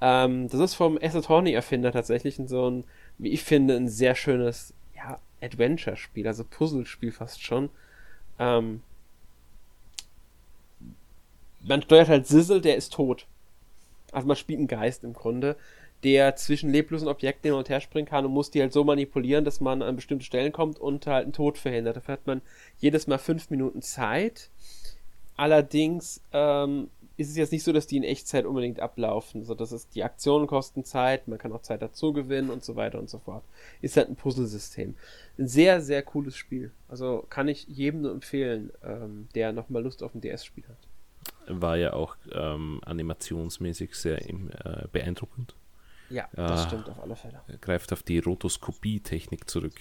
Ähm, 0.00 0.48
das 0.48 0.60
ist 0.60 0.74
vom 0.74 0.98
Ace 1.00 1.16
Attorney-Erfinder 1.16 1.92
tatsächlich 1.92 2.38
so 2.46 2.70
ein, 2.70 2.84
wie 3.22 3.30
ich 3.30 3.44
finde, 3.44 3.76
ein 3.76 3.88
sehr 3.88 4.14
schönes 4.14 4.74
ja, 4.96 5.20
Adventure-Spiel, 5.40 6.26
also 6.26 6.44
Puzzlespiel 6.44 7.12
fast 7.12 7.42
schon. 7.42 7.70
Ähm, 8.38 8.82
man 11.60 11.82
steuert 11.82 12.08
halt 12.08 12.26
Sizzle, 12.26 12.60
der 12.60 12.76
ist 12.76 12.92
tot. 12.92 13.26
Also 14.10 14.26
man 14.26 14.36
spielt 14.36 14.58
einen 14.58 14.68
Geist 14.68 15.04
im 15.04 15.12
Grunde, 15.12 15.56
der 16.02 16.34
zwischen 16.34 16.70
leblosen 16.70 17.06
Objekten 17.06 17.50
hin 17.50 17.58
und 17.58 17.68
her 17.68 17.80
springen 17.80 18.08
kann 18.08 18.26
und 18.26 18.32
muss 18.32 18.50
die 18.50 18.60
halt 18.60 18.72
so 18.72 18.82
manipulieren, 18.82 19.44
dass 19.44 19.60
man 19.60 19.82
an 19.82 19.94
bestimmte 19.94 20.24
Stellen 20.24 20.52
kommt 20.52 20.80
und 20.80 21.06
halt 21.06 21.24
einen 21.24 21.32
Tod 21.32 21.58
verhindert. 21.58 21.96
Dafür 21.96 22.14
hat 22.14 22.26
man 22.26 22.42
jedes 22.78 23.06
Mal 23.06 23.18
fünf 23.18 23.50
Minuten 23.50 23.82
Zeit. 23.82 24.50
Allerdings 25.36 26.20
ähm, 26.32 26.90
ist 27.22 27.30
es 27.30 27.36
jetzt 27.36 27.52
nicht 27.52 27.64
so, 27.64 27.72
dass 27.72 27.86
die 27.86 27.96
in 27.96 28.04
Echtzeit 28.04 28.44
unbedingt 28.44 28.80
ablaufen. 28.80 29.40
Also 29.40 29.54
das 29.54 29.72
ist, 29.72 29.94
die 29.94 30.04
Aktionen 30.04 30.46
kosten 30.46 30.84
Zeit, 30.84 31.28
man 31.28 31.38
kann 31.38 31.52
auch 31.52 31.62
Zeit 31.62 31.82
dazu 31.82 32.12
gewinnen 32.12 32.50
und 32.50 32.62
so 32.62 32.76
weiter 32.76 32.98
und 32.98 33.08
so 33.08 33.18
fort. 33.18 33.42
Ist 33.80 33.96
halt 33.96 34.08
ein 34.08 34.16
Puzzlesystem. 34.16 34.94
Ein 35.38 35.48
sehr, 35.48 35.80
sehr 35.80 36.02
cooles 36.02 36.36
Spiel. 36.36 36.70
Also 36.88 37.24
kann 37.30 37.48
ich 37.48 37.66
jedem 37.68 38.02
nur 38.02 38.12
empfehlen, 38.12 38.70
ähm, 38.84 39.28
der 39.34 39.52
nochmal 39.52 39.82
Lust 39.82 40.02
auf 40.02 40.14
ein 40.14 40.20
DS-Spiel 40.20 40.64
hat 40.68 40.76
war 41.46 41.76
ja 41.76 41.92
auch 41.92 42.16
ähm, 42.32 42.80
animationsmäßig 42.84 43.94
sehr 43.94 44.28
äh, 44.28 44.86
beeindruckend. 44.92 45.54
Ja, 46.10 46.28
das 46.34 46.64
äh, 46.64 46.66
stimmt 46.68 46.88
auf 46.88 47.00
alle 47.00 47.16
Fälle. 47.16 47.40
Greift 47.60 47.92
auf 47.92 48.02
die 48.02 48.18
Rotoskopie-Technik 48.18 49.48
zurück. 49.48 49.80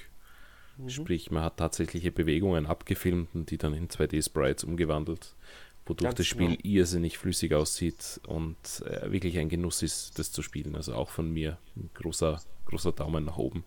Mhm. 0.78 0.90
Sprich, 0.90 1.32
man 1.32 1.44
hat 1.44 1.58
tatsächliche 1.58 2.12
Bewegungen 2.12 2.66
abgefilmt 2.66 3.30
und 3.34 3.52
die 3.52 3.58
dann 3.58 3.74
in 3.74 3.90
2D-Sprites 3.90 4.64
umgewandelt, 4.64 5.36
wodurch 5.86 6.10
Ganz 6.10 6.18
das 6.18 6.28
Spiel 6.28 6.50
genau. 6.50 6.62
irrsinnig 6.64 7.18
flüssig 7.18 7.54
aussieht 7.54 8.22
und 8.28 8.58
äh, 8.86 9.12
wirklich 9.12 9.38
ein 9.40 9.50
Genuss 9.50 9.82
ist, 9.82 10.18
das 10.20 10.32
zu 10.32 10.42
spielen. 10.42 10.76
Also 10.76 10.94
auch 10.96 11.10
von 11.10 11.32
mir 11.32 11.58
ein 11.76 11.90
großer, 11.94 12.42
großer 12.66 12.92
Daumen 12.92 13.26
nach 13.26 13.38
oben. 13.38 13.64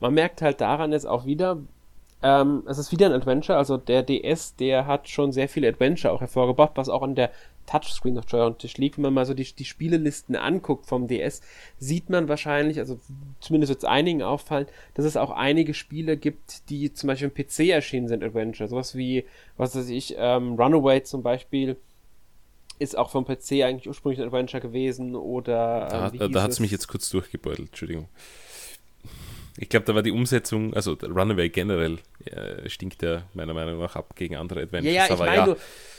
Man 0.00 0.14
merkt 0.14 0.42
halt 0.42 0.60
daran 0.60 0.92
jetzt 0.92 1.06
auch 1.06 1.26
wieder, 1.26 1.60
ähm, 2.22 2.64
es 2.66 2.78
ist 2.78 2.90
wieder 2.90 3.06
ein 3.06 3.12
Adventure, 3.12 3.56
also 3.56 3.76
der 3.76 4.02
DS, 4.02 4.56
der 4.56 4.86
hat 4.86 5.08
schon 5.08 5.32
sehr 5.32 5.48
viele 5.48 5.68
Adventure 5.68 6.12
auch 6.12 6.20
hervorgebracht, 6.20 6.72
was 6.74 6.88
auch 6.88 7.02
an 7.02 7.14
der 7.14 7.30
Touchscreen 7.66 8.18
auf 8.18 8.26
Tisch 8.56 8.76
liegt. 8.78 8.96
Wenn 8.96 9.02
man 9.02 9.14
mal 9.14 9.26
so 9.26 9.34
die, 9.34 9.44
die 9.44 9.64
Spielelisten 9.64 10.34
anguckt 10.34 10.86
vom 10.86 11.06
DS, 11.06 11.42
sieht 11.78 12.10
man 12.10 12.28
wahrscheinlich, 12.28 12.78
also 12.78 12.98
zumindest 13.40 13.68
wird 13.68 13.82
es 13.82 13.84
einigen 13.84 14.22
auffallen, 14.22 14.66
dass 14.94 15.04
es 15.04 15.16
auch 15.16 15.30
einige 15.30 15.74
Spiele 15.74 16.16
gibt, 16.16 16.68
die 16.70 16.92
zum 16.92 17.08
Beispiel 17.08 17.28
im 17.28 17.34
PC 17.34 17.68
erschienen 17.70 18.08
sind, 18.08 18.24
Adventure. 18.24 18.68
Sowas 18.68 18.96
wie, 18.96 19.24
was 19.56 19.76
weiß 19.76 19.88
ich, 19.90 20.16
ähm, 20.18 20.54
Runaway 20.54 21.02
zum 21.02 21.22
Beispiel 21.22 21.76
ist 22.80 22.96
auch 22.96 23.10
vom 23.10 23.24
PC 23.24 23.64
eigentlich 23.64 23.88
ursprünglich 23.88 24.20
ein 24.20 24.26
Adventure 24.26 24.60
gewesen 24.60 25.14
oder. 25.14 26.10
Da, 26.18 26.28
da 26.28 26.42
hat 26.42 26.50
es 26.50 26.60
mich 26.60 26.70
jetzt 26.70 26.88
kurz 26.88 27.10
durchgebeutelt, 27.10 27.68
Entschuldigung. 27.68 28.08
Ich 29.60 29.68
glaube, 29.68 29.86
da 29.86 29.94
war 29.94 30.02
die 30.02 30.12
Umsetzung, 30.12 30.72
also 30.72 30.92
Runaway 30.92 31.48
generell 31.48 31.98
äh, 32.24 32.68
stinkt 32.68 33.02
ja 33.02 33.24
meiner 33.34 33.54
Meinung 33.54 33.80
nach 33.80 33.96
ab 33.96 34.14
gegen 34.14 34.36
andere 34.36 34.62
Adventures. 34.62 34.94
Ja, 34.94 35.06
ja, 35.06 35.12
ich 35.12 35.18
meine 35.18 35.36
ja. 35.36 35.46
nur, 35.46 35.56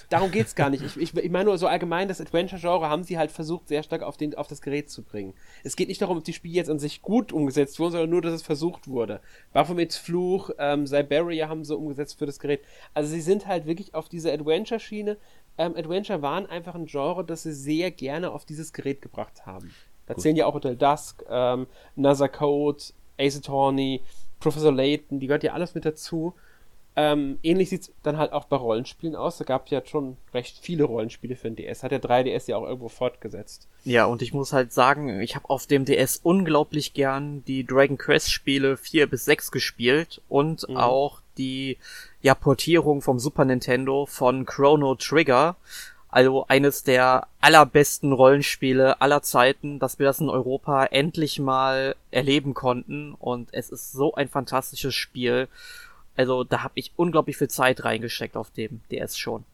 darum 0.07 0.31
geht 0.31 0.47
es 0.47 0.55
gar 0.55 0.69
nicht. 0.69 0.81
Ich, 0.81 0.95
ich, 0.95 1.13
ich 1.13 1.29
meine 1.29 1.45
nur 1.45 1.57
so 1.57 1.67
allgemein, 1.67 2.07
das 2.07 2.21
Adventure-Genre 2.21 2.89
haben 2.89 3.03
sie 3.03 3.17
halt 3.17 3.31
versucht, 3.31 3.67
sehr 3.67 3.83
stark 3.83 4.01
auf, 4.01 4.15
den, 4.15 4.33
auf 4.35 4.47
das 4.47 4.61
Gerät 4.61 4.89
zu 4.89 5.03
bringen. 5.03 5.33
Es 5.65 5.75
geht 5.75 5.89
nicht 5.89 6.01
darum, 6.01 6.17
ob 6.17 6.23
die 6.23 6.31
Spiele 6.31 6.55
jetzt 6.55 6.69
an 6.69 6.79
sich 6.79 7.01
gut 7.01 7.33
umgesetzt 7.33 7.79
wurden, 7.79 7.91
sondern 7.91 8.09
nur, 8.09 8.21
dass 8.21 8.33
es 8.33 8.43
versucht 8.43 8.87
wurde. 8.87 9.19
Baphomets 9.51 9.97
Fluch, 9.97 10.51
ähm, 10.57 10.87
Siberia 10.87 11.49
haben 11.49 11.65
sie 11.65 11.75
umgesetzt 11.75 12.17
für 12.17 12.25
das 12.25 12.39
Gerät. 12.39 12.61
Also 12.93 13.09
sie 13.09 13.21
sind 13.21 13.45
halt 13.45 13.65
wirklich 13.65 13.93
auf 13.93 14.07
diese 14.07 14.31
Adventure-Schiene. 14.31 15.17
Ähm, 15.57 15.75
Adventure 15.75 16.21
waren 16.21 16.45
einfach 16.45 16.75
ein 16.75 16.85
Genre, 16.85 17.25
das 17.25 17.43
sie 17.43 17.53
sehr 17.53 17.91
gerne 17.91 18.31
auf 18.31 18.45
dieses 18.45 18.71
Gerät 18.71 19.01
gebracht 19.01 19.45
haben. 19.45 19.73
Da 20.05 20.15
zählen 20.15 20.35
ja 20.35 20.47
auch 20.47 20.55
Hotel 20.55 20.75
Dusk, 20.75 21.23
ähm, 21.29 21.67
Nazar 21.95 22.29
Code, 22.29 22.81
Ace 23.19 23.37
Attorney, 23.37 24.01
Professor 24.39 24.71
Layton, 24.71 25.19
die 25.19 25.27
gehört 25.27 25.43
ja 25.43 25.53
alles 25.53 25.75
mit 25.75 25.85
dazu. 25.85 26.33
Ähm, 26.95 27.39
ähnlich 27.43 27.69
sieht 27.69 27.83
es 27.83 27.91
dann 28.03 28.17
halt 28.17 28.33
auch 28.33 28.45
bei 28.45 28.57
Rollenspielen 28.57 29.15
aus. 29.15 29.37
Da 29.37 29.45
gab 29.45 29.65
es 29.65 29.71
ja 29.71 29.81
schon 29.85 30.17
recht 30.33 30.57
viele 30.59 30.83
Rollenspiele 30.83 31.35
für 31.35 31.49
den 31.49 31.55
DS. 31.55 31.83
Hat 31.83 31.91
der 31.91 32.01
3DS 32.01 32.49
ja 32.49 32.57
auch 32.57 32.65
irgendwo 32.65 32.89
fortgesetzt. 32.89 33.67
Ja, 33.85 34.05
und 34.05 34.21
ich 34.21 34.33
muss 34.33 34.51
halt 34.51 34.73
sagen, 34.73 35.21
ich 35.21 35.35
habe 35.35 35.49
auf 35.49 35.65
dem 35.65 35.85
DS 35.85 36.19
unglaublich 36.21 36.93
gern 36.93 37.43
die 37.45 37.65
Dragon 37.65 37.97
Quest 37.97 38.31
Spiele 38.31 38.75
4 38.75 39.07
bis 39.07 39.23
6 39.25 39.51
gespielt 39.51 40.21
und 40.27 40.67
mhm. 40.67 40.75
auch 40.75 41.21
die 41.37 41.77
ja, 42.21 42.35
Portierung 42.35 43.01
vom 43.01 43.17
Super 43.17 43.45
Nintendo 43.45 44.05
von 44.05 44.45
Chrono 44.45 44.95
Trigger. 44.95 45.55
Also 46.09 46.45
eines 46.47 46.83
der 46.83 47.27
allerbesten 47.39 48.13
Rollenspiele 48.13 48.99
aller 48.99 49.21
Zeiten, 49.21 49.77
dass 49.77 49.99
wir 49.99 50.07
das 50.07 50.19
in 50.19 50.29
Europa 50.29 50.85
endlich 50.85 51.39
mal 51.39 51.95
erleben 52.09 52.53
konnten. 52.55 53.13
Und 53.13 53.49
es 53.51 53.69
ist 53.69 53.91
so 53.91 54.15
ein 54.15 54.27
fantastisches 54.27 54.95
Spiel. 54.95 55.47
Also 56.15 56.43
da 56.43 56.63
habe 56.63 56.73
ich 56.75 56.91
unglaublich 56.95 57.37
viel 57.37 57.49
Zeit 57.49 57.83
reingesteckt 57.83 58.35
auf 58.35 58.49
dem 58.51 58.81
DS 58.91 59.17
schon. 59.17 59.45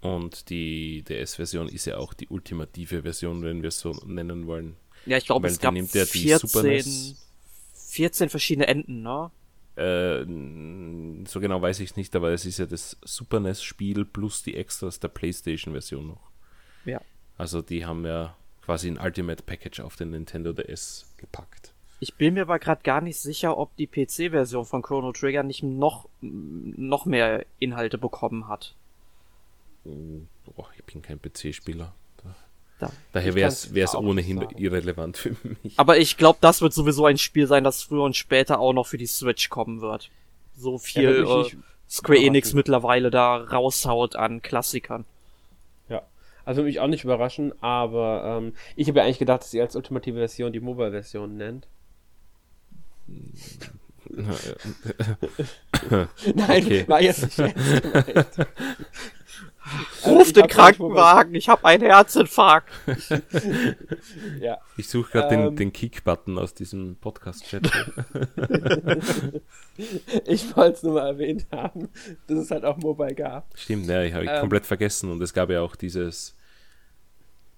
Und 0.00 0.50
die 0.50 1.02
DS-Version 1.02 1.68
ist 1.68 1.86
ja 1.86 1.96
auch 1.96 2.14
die 2.14 2.28
ultimative 2.28 3.02
Version, 3.02 3.42
wenn 3.42 3.62
wir 3.62 3.68
es 3.68 3.80
so 3.80 3.92
nennen 4.06 4.46
wollen. 4.46 4.76
Ja, 5.06 5.16
ich 5.16 5.26
glaube, 5.26 5.48
es 5.48 5.58
gab 5.58 5.74
ja 5.74 5.84
14, 5.84 7.16
14 7.74 8.28
verschiedene 8.28 8.66
Enden, 8.66 9.02
ne? 9.02 9.30
Äh, 9.76 10.24
so 11.26 11.40
genau 11.40 11.60
weiß 11.60 11.80
ich 11.80 11.90
es 11.90 11.96
nicht, 11.96 12.14
aber 12.14 12.30
es 12.30 12.44
ist 12.46 12.58
ja 12.58 12.66
das 12.66 12.96
Super 13.02 13.40
NES-Spiel 13.40 14.04
plus 14.04 14.42
die 14.42 14.56
Extras 14.56 15.00
der 15.00 15.08
PlayStation-Version 15.08 16.06
noch. 16.06 16.30
Ja. 16.84 17.00
Also 17.36 17.62
die 17.62 17.84
haben 17.84 18.04
ja 18.06 18.36
quasi 18.62 18.88
ein 18.88 18.98
Ultimate 18.98 19.42
Package 19.42 19.80
auf 19.80 19.96
den 19.96 20.10
Nintendo 20.10 20.52
DS 20.52 21.12
gepackt. 21.16 21.72
Ich 22.00 22.14
bin 22.14 22.34
mir 22.34 22.42
aber 22.42 22.58
gerade 22.58 22.82
gar 22.82 23.00
nicht 23.00 23.18
sicher, 23.18 23.56
ob 23.56 23.74
die 23.76 23.86
PC-Version 23.86 24.64
von 24.64 24.82
Chrono 24.82 25.12
Trigger 25.12 25.42
nicht 25.42 25.62
noch, 25.62 26.08
noch 26.20 27.06
mehr 27.06 27.46
Inhalte 27.58 27.98
bekommen 27.98 28.48
hat. 28.48 28.74
Boah, 29.84 30.68
ich 30.76 30.84
bin 30.84 31.02
kein 31.02 31.20
PC-Spieler. 31.20 31.94
Da. 32.78 32.90
Daher 33.12 33.34
wäre 33.34 33.48
es 33.48 33.94
ohnehin 33.94 34.46
irrelevant 34.56 35.16
für 35.16 35.36
mich. 35.62 35.74
Aber 35.76 35.98
ich 35.98 36.16
glaube, 36.16 36.38
das 36.40 36.60
wird 36.60 36.72
sowieso 36.72 37.06
ein 37.06 37.18
Spiel 37.18 37.46
sein, 37.46 37.62
das 37.62 37.82
früher 37.82 38.02
und 38.02 38.16
später 38.16 38.58
auch 38.58 38.72
noch 38.72 38.86
für 38.86 38.98
die 38.98 39.06
Switch 39.06 39.48
kommen 39.48 39.80
wird. 39.80 40.10
So 40.56 40.78
viel 40.78 41.24
ja, 41.24 41.42
äh, 41.42 41.50
Square 41.88 42.18
Enix 42.18 42.52
mittlerweile 42.52 43.10
da 43.10 43.36
raushaut 43.36 44.16
an 44.16 44.42
Klassikern. 44.42 45.04
Ja, 45.88 46.02
also 46.44 46.58
würde 46.58 46.66
mich 46.66 46.80
auch 46.80 46.88
nicht 46.88 47.04
überraschen, 47.04 47.52
aber 47.62 48.38
ähm, 48.38 48.54
ich 48.74 48.88
habe 48.88 48.98
ja 48.98 49.04
eigentlich 49.04 49.18
gedacht, 49.20 49.42
dass 49.42 49.52
sie 49.52 49.60
als 49.60 49.76
ultimative 49.76 50.18
Version 50.18 50.52
die 50.52 50.60
Mobile-Version 50.60 51.36
nennt. 51.36 51.68
Nein, 56.34 56.64
okay. 56.64 56.84
war 56.88 57.00
jetzt 57.00 57.38
nicht 57.38 57.56
Also 57.56 58.44
Ruf 60.04 60.32
den 60.32 60.46
Krankenwagen, 60.46 61.34
ich 61.34 61.48
habe 61.48 61.64
einen 61.64 61.82
Herzinfarkt. 61.82 62.70
ja. 64.40 64.58
Ich 64.76 64.88
suche 64.88 65.12
gerade 65.12 65.34
ähm, 65.34 65.42
den, 65.42 65.56
den 65.56 65.72
Kick-Button 65.72 66.38
aus 66.38 66.54
diesem 66.54 66.96
Podcast-Chat. 66.96 67.70
ich 70.26 70.56
wollte 70.56 70.76
es 70.76 70.82
nur 70.82 70.94
mal 70.94 71.06
erwähnt 71.06 71.46
haben, 71.50 71.88
dass 72.26 72.38
es 72.38 72.50
halt 72.50 72.64
auch 72.64 72.76
Mobile 72.76 73.14
gab. 73.14 73.46
Stimmt, 73.56 73.86
ja, 73.86 74.02
ich 74.02 74.12
habe 74.12 74.26
ähm, 74.26 74.40
komplett 74.40 74.66
vergessen. 74.66 75.10
Und 75.10 75.22
es 75.22 75.32
gab 75.32 75.48
ja 75.50 75.62
auch 75.62 75.76
dieses, 75.76 76.36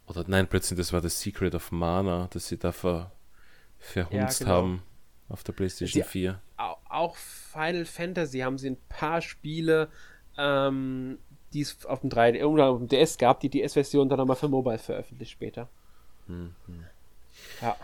oder 0.07 0.25
nein, 0.27 0.47
plötzlich, 0.47 0.79
das 0.79 0.93
war 0.93 1.01
das 1.01 1.21
Secret 1.21 1.55
of 1.55 1.73
Mana, 1.73 2.29
das 2.33 2.47
sie 2.49 2.59
da 2.59 2.71
ver, 2.71 3.13
verhunzt 3.79 4.41
ja, 4.41 4.47
genau. 4.47 4.57
haben 4.57 4.83
auf 5.29 5.43
der 5.43 5.53
PlayStation 5.53 6.03
sie, 6.05 6.09
4. 6.09 6.41
Auch 6.57 7.17
Final 7.17 7.85
Fantasy 7.85 8.39
haben 8.39 8.59
sie 8.59 8.71
ein 8.71 8.79
paar 8.89 9.21
Spiele, 9.21 9.89
ähm, 10.39 11.19
die 11.57 11.63
es 11.63 11.87
auf 11.87 12.01
dem 12.01 12.11
3D, 12.11 12.35
irgendwann 12.35 12.69
auf 12.69 12.79
dem 12.79 12.89
DS 12.89 13.17
gab, 13.17 13.41
die 13.41 13.49
DS-Version 13.49 14.11
dann 14.11 14.19
nochmal 14.19 14.37
für 14.37 14.49
Mobile 14.49 14.79
veröffentlicht 14.79 15.33
später. 15.33 15.69
Mhm. 16.27 16.53
Ja. 17.63 17.77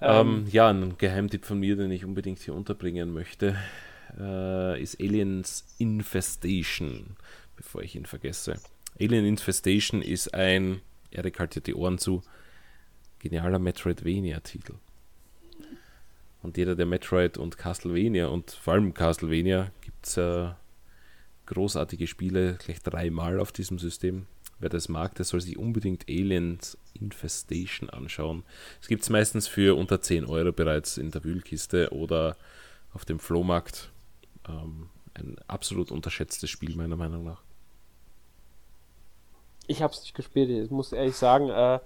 Ähm, 0.00 0.28
ähm, 0.28 0.46
ja, 0.50 0.68
ein 0.68 0.98
Geheimtipp 0.98 1.44
von 1.44 1.60
mir, 1.60 1.76
den 1.76 1.92
ich 1.92 2.04
unbedingt 2.04 2.40
hier 2.40 2.54
unterbringen 2.54 3.12
möchte, 3.12 3.56
äh, 4.18 4.82
ist 4.82 5.00
Aliens 5.00 5.64
Infestation, 5.78 7.16
bevor 7.54 7.82
ich 7.82 7.94
ihn 7.94 8.06
vergesse. 8.06 8.58
Alien 9.00 9.24
Infestation 9.24 10.02
ist 10.02 10.34
ein, 10.34 10.80
Erik 11.12 11.38
haltet 11.38 11.68
die 11.68 11.74
Ohren 11.74 11.98
zu, 11.98 12.22
genialer 13.20 13.60
Metroidvania-Titel. 13.60 14.74
Und 16.42 16.56
jeder, 16.56 16.74
der 16.74 16.86
Metroid 16.86 17.38
und 17.38 17.56
Castlevania 17.56 18.26
und 18.26 18.50
vor 18.50 18.74
allem 18.74 18.94
Castlevania 18.94 19.70
gibt 19.80 20.06
es 20.06 20.16
äh, 20.16 20.50
großartige 21.46 22.06
Spiele, 22.06 22.54
gleich 22.54 22.82
dreimal 22.82 23.40
auf 23.40 23.52
diesem 23.52 23.78
System. 23.78 24.26
Wer 24.58 24.70
das 24.70 24.88
mag, 24.88 25.14
der 25.14 25.24
soll 25.24 25.40
sich 25.40 25.58
unbedingt 25.58 26.08
Aliens 26.08 26.78
Infestation 26.94 27.90
anschauen. 27.90 28.42
Es 28.80 28.88
gibt 28.88 29.02
es 29.02 29.10
meistens 29.10 29.48
für 29.48 29.76
unter 29.76 30.00
10 30.00 30.24
Euro 30.24 30.52
bereits 30.52 30.96
in 30.96 31.10
der 31.10 31.24
Wühlkiste 31.24 31.92
oder 31.92 32.36
auf 32.94 33.04
dem 33.04 33.18
Flohmarkt. 33.18 33.90
Ähm, 34.48 34.88
ein 35.14 35.36
absolut 35.46 35.90
unterschätztes 35.90 36.48
Spiel, 36.48 36.74
meiner 36.76 36.96
Meinung 36.96 37.24
nach. 37.24 37.42
Ich 39.66 39.82
habe 39.82 39.92
es 39.92 40.00
nicht 40.00 40.14
gespielt, 40.14 40.48
ich 40.48 40.70
muss 40.70 40.92
ehrlich 40.92 41.16
sagen, 41.16 41.50
äh, 41.50 41.80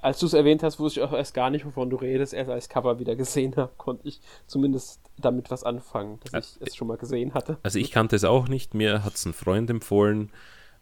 als 0.00 0.18
du 0.18 0.26
es 0.26 0.32
erwähnt 0.32 0.62
hast, 0.62 0.78
wusste 0.78 1.00
ich 1.00 1.06
auch 1.06 1.12
erst 1.12 1.34
gar 1.34 1.50
nicht, 1.50 1.64
wovon 1.64 1.90
du 1.90 1.96
redest. 1.96 2.32
Erst 2.32 2.50
als 2.50 2.68
Cover 2.68 2.98
wieder 2.98 3.16
gesehen 3.16 3.56
habe, 3.56 3.72
konnte 3.76 4.06
ich 4.06 4.20
zumindest 4.46 5.00
damit 5.18 5.50
was 5.50 5.64
anfangen, 5.64 6.20
dass 6.30 6.58
ich 6.60 6.68
es 6.68 6.76
schon 6.76 6.88
mal 6.88 6.96
gesehen 6.96 7.34
hatte. 7.34 7.58
Also 7.62 7.78
ich 7.78 7.90
kannte 7.90 8.16
es 8.16 8.24
auch 8.24 8.48
nicht, 8.48 8.74
mir 8.74 9.04
hat 9.04 9.14
es 9.14 9.26
ein 9.26 9.32
Freund 9.32 9.68
empfohlen. 9.70 10.30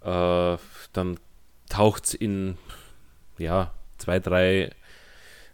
Äh, 0.02 0.56
dann 0.92 1.18
taucht 1.68 2.04
es 2.04 2.14
in 2.14 2.58
ja, 3.38 3.72
zwei, 3.98 4.18
drei 4.18 4.70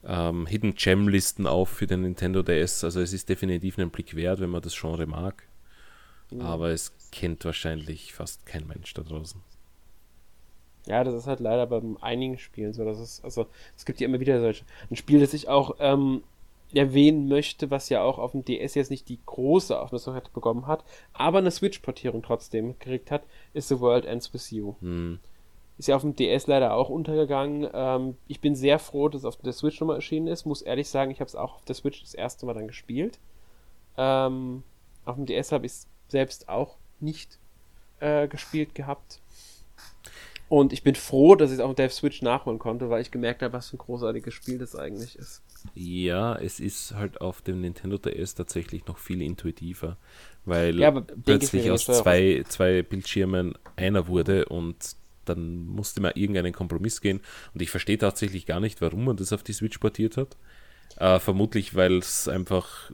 ähm, 0.04 0.46
Hidden 0.46 0.74
Gem 0.74 1.08
Listen 1.08 1.46
auf 1.46 1.68
für 1.68 1.86
den 1.86 2.02
Nintendo 2.02 2.42
DS. 2.42 2.84
Also 2.84 3.00
es 3.00 3.12
ist 3.12 3.28
definitiv 3.28 3.78
einen 3.78 3.90
Blick 3.90 4.16
wert, 4.16 4.40
wenn 4.40 4.50
man 4.50 4.62
das 4.62 4.78
Genre 4.78 5.06
mag. 5.06 5.44
Mhm. 6.30 6.40
Aber 6.40 6.70
es 6.70 6.92
kennt 7.12 7.44
wahrscheinlich 7.44 8.12
fast 8.14 8.46
kein 8.46 8.66
Mensch 8.66 8.92
da 8.94 9.02
draußen. 9.02 9.40
Ja, 10.86 11.04
das 11.04 11.14
ist 11.14 11.26
halt 11.26 11.40
leider 11.40 11.66
bei 11.66 11.80
einigen 12.00 12.38
Spielen 12.38 12.72
so. 12.72 12.84
Das 12.84 12.98
ist, 12.98 13.24
also, 13.24 13.46
es 13.76 13.84
gibt 13.84 14.00
ja 14.00 14.06
immer 14.06 14.20
wieder 14.20 14.40
solche. 14.40 14.64
Ein 14.90 14.96
Spiel, 14.96 15.20
das 15.20 15.32
ich 15.32 15.48
auch 15.48 15.76
ähm, 15.78 16.22
erwähnen 16.74 17.28
möchte, 17.28 17.70
was 17.70 17.88
ja 17.88 18.02
auch 18.02 18.18
auf 18.18 18.32
dem 18.32 18.44
DS 18.44 18.74
jetzt 18.74 18.90
nicht 18.90 19.08
die 19.08 19.18
große 19.24 19.78
Aufmerksamkeit 19.78 20.32
bekommen 20.32 20.66
hat, 20.66 20.84
aber 21.12 21.38
eine 21.38 21.50
Switch-Portierung 21.50 22.22
trotzdem 22.22 22.78
gekriegt 22.78 23.10
hat, 23.10 23.22
ist 23.52 23.68
The 23.68 23.80
World 23.80 24.06
Ends 24.06 24.32
With 24.32 24.50
You. 24.50 24.74
Hm. 24.80 25.18
Ist 25.78 25.88
ja 25.88 25.96
auf 25.96 26.02
dem 26.02 26.14
DS 26.14 26.46
leider 26.46 26.74
auch 26.74 26.88
untergegangen. 26.88 27.68
Ähm, 27.72 28.16
ich 28.28 28.40
bin 28.40 28.54
sehr 28.54 28.78
froh, 28.78 29.08
dass 29.08 29.22
es 29.22 29.24
auf 29.24 29.36
der 29.36 29.52
Switch 29.52 29.80
nochmal 29.80 29.96
erschienen 29.96 30.28
ist. 30.28 30.44
Muss 30.44 30.62
ehrlich 30.62 30.88
sagen, 30.88 31.10
ich 31.10 31.20
habe 31.20 31.28
es 31.28 31.34
auch 31.34 31.56
auf 31.56 31.64
der 31.64 31.74
Switch 31.74 32.02
das 32.02 32.14
erste 32.14 32.46
Mal 32.46 32.54
dann 32.54 32.68
gespielt. 32.68 33.18
Ähm, 33.96 34.62
auf 35.04 35.16
dem 35.16 35.26
DS 35.26 35.50
habe 35.50 35.66
ich 35.66 35.72
es 35.72 35.88
selbst 36.08 36.48
auch 36.48 36.76
nicht 37.00 37.38
äh, 38.00 38.28
gespielt 38.28 38.74
gehabt. 38.74 39.20
Und 40.52 40.74
ich 40.74 40.82
bin 40.82 40.94
froh, 40.94 41.34
dass 41.34 41.50
ich 41.50 41.54
es 41.54 41.60
auf 41.60 41.74
der 41.74 41.88
Switch 41.88 42.20
nachholen 42.20 42.58
konnte, 42.58 42.90
weil 42.90 43.00
ich 43.00 43.10
gemerkt 43.10 43.40
habe, 43.40 43.54
was 43.54 43.70
für 43.70 43.76
ein 43.76 43.78
großartiges 43.78 44.34
Spiel 44.34 44.58
das 44.58 44.76
eigentlich 44.76 45.16
ist. 45.16 45.40
Ja, 45.72 46.36
es 46.36 46.60
ist 46.60 46.94
halt 46.94 47.22
auf 47.22 47.40
dem 47.40 47.62
Nintendo 47.62 47.96
DS 47.96 48.34
tatsächlich 48.34 48.84
noch 48.84 48.98
viel 48.98 49.22
intuitiver, 49.22 49.96
weil 50.44 50.78
ja, 50.78 50.90
plötzlich 50.90 51.70
aus 51.70 51.86
zwei, 51.86 52.44
zwei 52.46 52.82
Bildschirmen 52.82 53.54
einer 53.76 54.08
wurde 54.08 54.44
und 54.44 54.76
dann 55.24 55.64
musste 55.68 56.02
man 56.02 56.12
irgendeinen 56.16 56.52
Kompromiss 56.52 57.00
gehen. 57.00 57.22
Und 57.54 57.62
ich 57.62 57.70
verstehe 57.70 57.96
tatsächlich 57.96 58.44
gar 58.44 58.60
nicht, 58.60 58.82
warum 58.82 59.06
man 59.06 59.16
das 59.16 59.32
auf 59.32 59.42
die 59.42 59.54
Switch 59.54 59.78
portiert 59.78 60.18
hat. 60.18 60.36
Äh, 60.98 61.18
vermutlich, 61.18 61.76
weil 61.76 61.96
es 61.96 62.28
einfach 62.28 62.92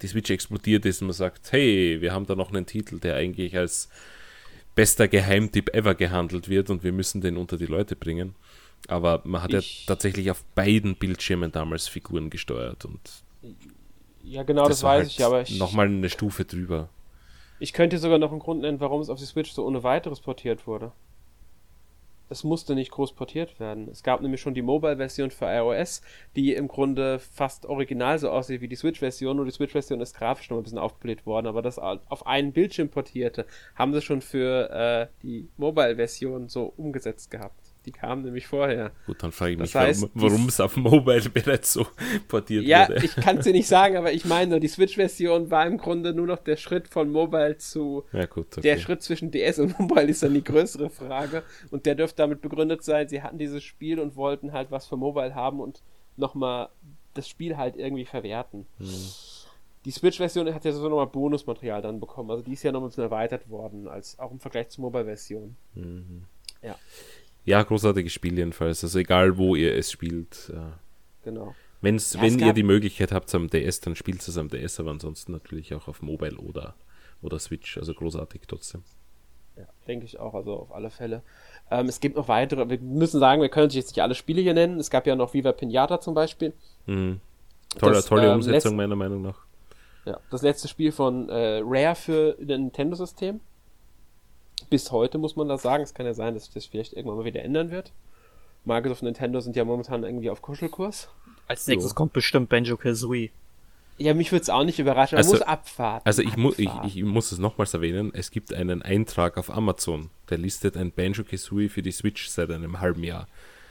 die 0.00 0.08
Switch 0.08 0.30
explodiert 0.30 0.86
ist 0.86 1.02
und 1.02 1.08
man 1.08 1.14
sagt, 1.14 1.52
hey, 1.52 2.00
wir 2.00 2.14
haben 2.14 2.24
da 2.24 2.34
noch 2.34 2.48
einen 2.48 2.64
Titel, 2.64 3.00
der 3.00 3.16
eigentlich 3.16 3.54
als 3.54 3.90
bester 4.76 5.08
Geheimtipp 5.08 5.74
ever 5.74 5.96
gehandelt 5.96 6.48
wird 6.48 6.70
und 6.70 6.84
wir 6.84 6.92
müssen 6.92 7.20
den 7.20 7.36
unter 7.36 7.56
die 7.56 7.66
Leute 7.66 7.96
bringen. 7.96 8.36
Aber 8.86 9.22
man 9.24 9.42
hat 9.42 9.52
ich, 9.52 9.80
ja 9.80 9.86
tatsächlich 9.88 10.30
auf 10.30 10.44
beiden 10.54 10.94
Bildschirmen 10.94 11.50
damals 11.50 11.88
Figuren 11.88 12.30
gesteuert 12.30 12.84
und 12.84 13.00
ja, 14.22 14.44
genau, 14.44 14.68
das, 14.68 14.80
das 14.80 14.82
weiß 14.84 14.98
halt 14.98 15.10
ich, 15.10 15.24
aber 15.24 15.42
ich 15.42 15.58
nochmal 15.58 15.86
eine 15.86 16.08
Stufe 16.08 16.44
drüber. 16.44 16.88
Ich 17.58 17.72
könnte 17.72 17.98
sogar 17.98 18.18
noch 18.18 18.30
einen 18.30 18.40
Grund 18.40 18.60
nennen, 18.60 18.80
warum 18.80 19.00
es 19.00 19.08
auf 19.08 19.18
die 19.18 19.24
Switch 19.24 19.50
so 19.50 19.64
ohne 19.64 19.82
weiteres 19.82 20.20
portiert 20.20 20.66
wurde 20.66 20.92
es 22.28 22.44
musste 22.44 22.74
nicht 22.74 22.90
groß 22.90 23.14
portiert 23.14 23.60
werden. 23.60 23.88
Es 23.88 24.02
gab 24.02 24.20
nämlich 24.20 24.40
schon 24.40 24.54
die 24.54 24.62
Mobile-Version 24.62 25.30
für 25.30 25.46
iOS, 25.46 26.02
die 26.34 26.54
im 26.54 26.68
Grunde 26.68 27.18
fast 27.18 27.66
original 27.66 28.18
so 28.18 28.30
aussieht 28.30 28.60
wie 28.60 28.68
die 28.68 28.76
Switch-Version, 28.76 29.36
nur 29.36 29.44
die 29.44 29.52
Switch-Version 29.52 30.00
ist 30.00 30.16
grafisch 30.16 30.50
noch 30.50 30.56
ein 30.58 30.62
bisschen 30.62 30.78
aufgebläht 30.78 31.26
worden, 31.26 31.46
aber 31.46 31.62
das 31.62 31.78
auf 31.78 32.26
einen 32.26 32.52
Bildschirm 32.52 32.88
portierte, 32.88 33.46
haben 33.74 33.92
sie 33.92 34.02
schon 34.02 34.20
für 34.20 34.70
äh, 34.70 35.06
die 35.22 35.48
Mobile-Version 35.56 36.48
so 36.48 36.72
umgesetzt 36.76 37.30
gehabt. 37.30 37.65
Die 37.86 37.92
kamen 37.92 38.22
nämlich 38.22 38.48
vorher. 38.48 38.90
Gut, 39.06 39.22
dann 39.22 39.30
frage 39.30 39.52
ich 39.52 39.58
mich, 39.58 39.74
heißt, 39.74 40.10
warum 40.14 40.48
es 40.48 40.58
auf 40.58 40.76
Mobile 40.76 41.30
bereits 41.30 41.72
so 41.72 41.86
portiert 42.26 42.64
ja, 42.64 42.88
wurde. 42.88 42.98
Ja, 42.98 43.04
ich 43.04 43.14
kann 43.14 43.38
es 43.38 43.44
dir 43.44 43.52
nicht 43.52 43.68
sagen, 43.68 43.96
aber 43.96 44.12
ich 44.12 44.24
meine, 44.24 44.58
die 44.58 44.66
Switch-Version 44.66 45.50
war 45.52 45.66
im 45.66 45.78
Grunde 45.78 46.12
nur 46.12 46.26
noch 46.26 46.38
der 46.38 46.56
Schritt 46.56 46.88
von 46.88 47.10
Mobile 47.10 47.58
zu. 47.58 48.04
Ja, 48.12 48.26
gut. 48.26 48.48
Okay. 48.48 48.62
Der 48.62 48.78
Schritt 48.78 49.02
zwischen 49.02 49.30
DS 49.30 49.60
und 49.60 49.78
Mobile 49.78 50.08
ist 50.08 50.24
dann 50.24 50.34
die 50.34 50.42
größere 50.42 50.90
Frage. 50.90 51.44
Und 51.70 51.86
der 51.86 51.94
dürfte 51.94 52.16
damit 52.16 52.40
begründet 52.40 52.82
sein, 52.82 53.08
sie 53.08 53.22
hatten 53.22 53.38
dieses 53.38 53.62
Spiel 53.62 54.00
und 54.00 54.16
wollten 54.16 54.52
halt 54.52 54.72
was 54.72 54.86
für 54.86 54.96
Mobile 54.96 55.36
haben 55.36 55.60
und 55.60 55.82
nochmal 56.16 56.68
das 57.14 57.28
Spiel 57.28 57.56
halt 57.56 57.76
irgendwie 57.76 58.04
verwerten. 58.04 58.66
Hm. 58.78 58.88
Die 59.84 59.92
Switch-Version 59.92 60.52
hat 60.52 60.64
ja 60.64 60.72
so 60.72 60.88
nochmal 60.88 61.06
Bonusmaterial 61.06 61.80
dann 61.80 62.00
bekommen. 62.00 62.32
Also 62.32 62.42
die 62.42 62.54
ist 62.54 62.64
ja 62.64 62.72
noch 62.72 62.82
ein 62.82 62.88
bisschen 62.88 63.04
erweitert 63.04 63.48
worden, 63.48 63.86
als 63.86 64.18
auch 64.18 64.32
im 64.32 64.40
Vergleich 64.40 64.70
zur 64.70 64.82
Mobile-Version. 64.82 65.56
Mhm. 65.74 66.24
Ja. 66.60 66.74
Ja, 67.46 67.62
großartiges 67.62 68.12
Spiel 68.12 68.36
jedenfalls. 68.36 68.82
Also 68.82 68.98
egal, 68.98 69.38
wo 69.38 69.54
ihr 69.54 69.74
es 69.74 69.90
spielt. 69.90 70.52
Äh, 70.52 70.72
genau. 71.24 71.54
Wenn's, 71.80 72.14
ja, 72.14 72.20
wenn 72.20 72.38
ihr 72.40 72.52
die 72.52 72.64
Möglichkeit 72.64 73.12
habt 73.12 73.32
am 73.34 73.48
DS, 73.48 73.80
dann 73.80 73.94
spielt 73.94 74.26
es 74.26 74.36
am 74.36 74.48
DS, 74.48 74.80
aber 74.80 74.90
ansonsten 74.90 75.32
natürlich 75.32 75.72
auch 75.72 75.86
auf 75.86 76.02
Mobile 76.02 76.36
oder, 76.38 76.74
oder 77.22 77.38
Switch. 77.38 77.78
Also 77.78 77.94
großartig 77.94 78.42
trotzdem. 78.48 78.82
Ja, 79.56 79.64
denke 79.86 80.04
ich 80.04 80.18
auch, 80.18 80.34
also 80.34 80.54
auf 80.54 80.74
alle 80.74 80.90
Fälle. 80.90 81.22
Ähm, 81.70 81.86
es 81.86 82.00
gibt 82.00 82.16
noch 82.16 82.26
weitere, 82.26 82.68
wir 82.68 82.80
müssen 82.80 83.20
sagen, 83.20 83.40
wir 83.40 83.48
können 83.48 83.70
jetzt 83.70 83.90
nicht 83.90 84.02
alle 84.02 84.16
Spiele 84.16 84.42
hier 84.42 84.54
nennen. 84.54 84.80
Es 84.80 84.90
gab 84.90 85.06
ja 85.06 85.14
noch 85.14 85.32
Viva 85.32 85.52
Pinata 85.52 86.00
zum 86.00 86.14
Beispiel. 86.14 86.52
Mhm. 86.86 87.20
Tolle, 87.78 87.94
das, 87.94 88.06
tolle 88.06 88.26
ähm, 88.26 88.34
Umsetzung, 88.34 88.74
meiner 88.74 88.96
Meinung 88.96 89.22
nach. 89.22 89.38
Ja, 90.04 90.18
das 90.30 90.42
letzte 90.42 90.66
Spiel 90.66 90.90
von 90.90 91.28
äh, 91.28 91.60
Rare 91.64 91.94
für 91.94 92.36
ein 92.40 92.46
Nintendo-System 92.46 93.40
bis 94.70 94.92
heute, 94.92 95.18
muss 95.18 95.36
man 95.36 95.48
da 95.48 95.58
sagen. 95.58 95.82
Es 95.82 95.94
kann 95.94 96.06
ja 96.06 96.14
sein, 96.14 96.34
dass 96.34 96.44
sich 96.44 96.54
das 96.54 96.66
vielleicht 96.66 96.92
irgendwann 96.92 97.18
mal 97.18 97.24
wieder 97.24 97.42
ändern 97.42 97.70
wird. 97.70 97.92
Microsoft 98.64 99.02
und 99.02 99.06
Nintendo 99.06 99.40
sind 99.40 99.56
ja 99.56 99.64
momentan 99.64 100.04
irgendwie 100.04 100.30
auf 100.30 100.42
Kuschelkurs. 100.42 101.08
Als 101.46 101.66
nächstes 101.66 101.90
so. 101.90 101.94
kommt 101.94 102.12
bestimmt 102.12 102.48
Banjo 102.48 102.76
Kazooie. 102.76 103.30
Ja, 103.98 104.12
mich 104.12 104.30
würde 104.30 104.42
es 104.42 104.50
auch 104.50 104.64
nicht 104.64 104.78
überraschen. 104.78 105.16
Man 105.16 105.24
also, 105.24 105.36
muss 105.38 105.42
abwarten. 105.42 106.06
Also 106.06 106.22
ich, 106.22 106.36
mu 106.36 106.52
ich, 106.56 106.68
ich 106.84 107.02
muss 107.02 107.32
es 107.32 107.38
nochmals 107.38 107.72
erwähnen, 107.72 108.10
es 108.12 108.30
gibt 108.30 108.52
einen 108.52 108.82
Eintrag 108.82 109.38
auf 109.38 109.50
Amazon, 109.50 110.10
der 110.28 110.38
listet 110.38 110.76
ein 110.76 110.92
Banjo 110.92 111.24
Kazooie 111.24 111.68
für 111.68 111.82
die 111.82 111.92
Switch 111.92 112.28
seit 112.28 112.50
einem 112.50 112.80
halben 112.80 113.04
Jahr. 113.04 113.26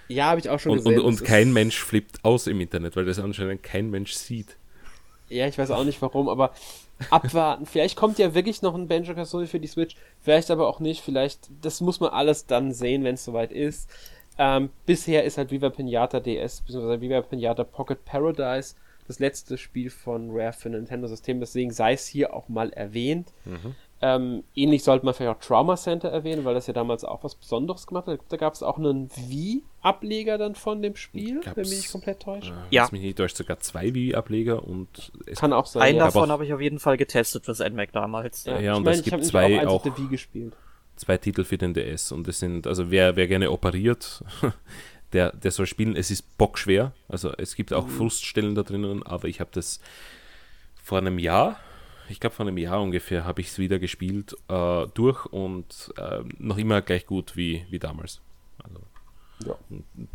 Ja, 0.07 0.25
habe 0.27 0.39
ich 0.39 0.49
auch 0.49 0.59
schon 0.59 0.73
und, 0.73 0.77
gesehen. 0.79 0.99
Und, 0.99 1.05
und 1.05 1.23
kein 1.23 1.53
Mensch 1.53 1.77
flippt 1.77 2.23
aus 2.23 2.47
im 2.47 2.59
Internet, 2.61 2.95
weil 2.95 3.05
das 3.05 3.19
anscheinend 3.19 3.61
kein 3.61 3.89
Mensch 3.89 4.13
sieht. 4.13 4.57
Ja, 5.29 5.47
ich 5.47 5.57
weiß 5.57 5.71
auch 5.71 5.83
nicht 5.83 6.01
warum, 6.01 6.29
aber 6.29 6.53
abwarten. 7.09 7.65
vielleicht 7.65 7.95
kommt 7.95 8.19
ja 8.19 8.33
wirklich 8.33 8.61
noch 8.61 8.75
ein 8.75 8.87
Banjo 8.87 9.13
Kazooie 9.13 9.47
für 9.47 9.59
die 9.59 9.67
Switch, 9.67 9.95
vielleicht 10.21 10.51
aber 10.51 10.67
auch 10.67 10.79
nicht. 10.79 11.01
Vielleicht, 11.01 11.49
das 11.61 11.81
muss 11.81 11.99
man 11.99 12.11
alles 12.11 12.45
dann 12.45 12.71
sehen, 12.71 13.03
wenn 13.03 13.15
es 13.15 13.25
soweit 13.25 13.51
ist. 13.51 13.89
Ähm, 14.37 14.69
bisher 14.85 15.23
ist 15.23 15.37
halt 15.37 15.51
Viva 15.51 15.69
Pinata 15.69 16.19
DS 16.19 16.61
bzw. 16.61 16.99
Viva 17.01 17.21
Pinata 17.21 17.63
Pocket 17.63 18.03
Paradise 18.03 18.75
das 19.07 19.19
letzte 19.19 19.57
Spiel 19.57 19.89
von 19.89 20.31
Rare 20.31 20.53
für 20.53 20.69
Nintendo 20.69 21.07
System, 21.07 21.39
deswegen 21.39 21.71
sei 21.71 21.93
es 21.93 22.07
hier 22.07 22.33
auch 22.33 22.49
mal 22.49 22.71
erwähnt. 22.71 23.33
Mhm. 23.45 23.75
Ähm, 24.01 24.43
ähnlich 24.55 24.83
sollte 24.83 25.05
man 25.05 25.13
vielleicht 25.13 25.37
auch 25.37 25.41
Trauma 25.41 25.77
Center 25.77 26.09
erwähnen, 26.09 26.43
weil 26.43 26.53
das 26.53 26.67
ja 26.67 26.73
damals 26.73 27.05
auch 27.05 27.23
was 27.23 27.33
Besonderes 27.35 27.87
gemacht 27.87 28.07
hat. 28.07 28.19
Da 28.27 28.35
gab 28.35 28.53
es 28.53 28.61
auch 28.61 28.77
einen 28.77 29.09
Wii-Ableger 29.09 30.37
dann 30.37 30.55
von 30.55 30.81
dem 30.81 30.97
Spiel, 30.97 31.39
Gab's, 31.39 31.55
wenn 31.55 31.63
mich 31.63 31.77
nicht 31.77 31.91
komplett 31.91 32.21
täuscht. 32.21 32.51
Äh, 32.51 32.75
ja. 32.75 32.87
mich 32.91 33.01
nicht 33.01 33.17
täuscht, 33.17 33.37
sogar 33.37 33.59
zwei 33.61 33.93
Wii-Ableger 33.93 34.63
und 34.63 35.13
es 35.25 35.39
kann 35.39 35.53
auch 35.53 35.65
sein. 35.65 35.81
Einen 35.81 35.97
ja. 35.99 36.05
davon 36.05 36.29
habe 36.29 36.45
ich 36.45 36.53
auf 36.53 36.59
jeden 36.59 36.79
Fall 36.79 36.97
getestet 36.97 37.45
fürs 37.45 37.59
NMAC 37.59 37.93
damals. 37.93 38.43
Ja, 38.45 38.59
ja 38.59 38.75
und 38.75 38.83
mein, 38.83 38.95
es 38.95 39.03
gibt 39.03 39.23
zwei 39.23 39.65
auch, 39.65 39.85
auch 39.85 39.95
zwei 40.97 41.17
Titel 41.17 41.45
für 41.45 41.57
den 41.57 41.73
DS 41.73 42.11
und 42.11 42.27
es 42.27 42.39
sind, 42.39 42.67
also 42.67 42.91
wer, 42.91 43.15
wer 43.15 43.27
gerne 43.27 43.49
operiert, 43.49 44.23
der, 45.13 45.31
der 45.31 45.51
soll 45.51 45.67
spielen. 45.67 45.95
Es 45.95 46.11
ist 46.11 46.37
bockschwer, 46.37 46.91
also 47.07 47.31
es 47.37 47.55
gibt 47.55 47.71
auch 47.71 47.85
mhm. 47.85 47.91
Fruststellen 47.91 48.55
da 48.55 48.63
drinnen, 48.63 49.03
aber 49.03 49.29
ich 49.29 49.39
habe 49.39 49.51
das 49.53 49.79
vor 50.83 50.97
einem 50.97 51.17
Jahr 51.17 51.59
ich 52.10 52.20
glaube 52.20 52.36
vor 52.36 52.45
einem 52.45 52.58
Jahr 52.58 52.82
ungefähr, 52.82 53.26
habe 53.26 53.41
ich 53.41 53.47
es 53.47 53.60
wieder 53.60 53.80
gespielt 53.80 54.36
äh, 54.47 54.88
durch 54.93 55.26
und 55.26 55.93
äh, 55.97 56.24
noch 56.38 56.58
immer 56.58 56.82
gleich 56.82 57.06
gut 57.06 57.36
wie, 57.36 57.66
wie 57.70 57.80
damals. 57.80 58.22
Also 58.64 58.80
ja. 59.45 59.58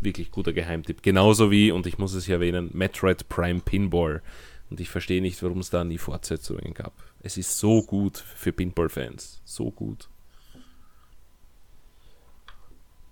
wirklich 0.01 0.30
guter 0.30 0.53
Geheimtipp. 0.53 1.03
Genauso 1.03 1.51
wie, 1.51 1.70
und 1.70 1.86
ich 1.86 1.99
muss 1.99 2.14
es 2.14 2.26
hier 2.26 2.36
erwähnen, 2.36 2.70
Metroid 2.72 3.28
Prime 3.28 3.61
Pinball. 3.61 4.22
Und 4.70 4.80
ich 4.80 4.88
verstehe 4.88 5.20
nicht, 5.20 5.43
warum 5.43 5.59
es 5.59 5.70
da 5.70 5.82
nie 5.82 5.99
Fortsetzungen 5.99 6.74
gab. 6.74 6.93
Es 7.22 7.36
ist 7.36 7.59
so 7.59 7.82
gut 7.82 8.18
für 8.18 8.53
Pinball-Fans. 8.53 9.43
So 9.45 9.70
gut. 9.70 10.09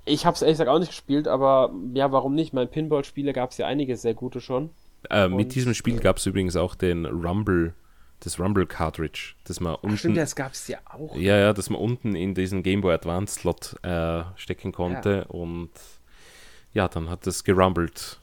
Ich 0.04 0.24
habe 0.24 0.34
es 0.34 0.42
ehrlich 0.42 0.54
gesagt 0.54 0.70
auch 0.70 0.78
nicht 0.78 0.90
gespielt, 0.90 1.28
aber 1.28 1.74
ja, 1.94 2.10
warum 2.12 2.34
nicht? 2.34 2.54
Mein 2.54 2.70
Pinball-Spiele 2.70 3.32
gab 3.32 3.50
es 3.50 3.58
ja 3.58 3.66
einige 3.66 3.96
sehr 3.96 4.14
gute 4.14 4.40
schon. 4.40 4.70
Äh, 5.10 5.28
mit 5.28 5.54
diesem 5.54 5.74
Spiel 5.74 5.98
gab 5.98 6.16
es 6.16 6.26
übrigens 6.26 6.56
auch 6.56 6.74
den 6.74 7.06
Rumble 7.06 7.74
das 8.20 8.38
Rumble 8.40 8.66
Cartridge, 8.66 9.34
das 9.44 9.60
man 9.60 9.76
unten. 9.76 9.94
Ach 9.94 9.98
stimmt, 9.98 10.16
das 10.16 10.34
gab 10.34 10.52
es 10.52 10.68
ja 10.68 10.78
auch. 10.84 11.14
Ja, 11.16 11.36
ja, 11.36 11.52
dass 11.52 11.70
man 11.70 11.80
unten 11.80 12.14
in 12.14 12.34
diesen 12.34 12.62
Game 12.62 12.80
Boy 12.80 12.94
Advance 12.94 13.40
Slot 13.40 13.76
äh, 13.82 14.22
stecken 14.36 14.72
konnte 14.72 15.26
ja. 15.28 15.34
und 15.34 15.70
ja, 16.72 16.88
dann 16.88 17.08
hat 17.08 17.26
das 17.26 17.44
gerumbelt. 17.44 18.18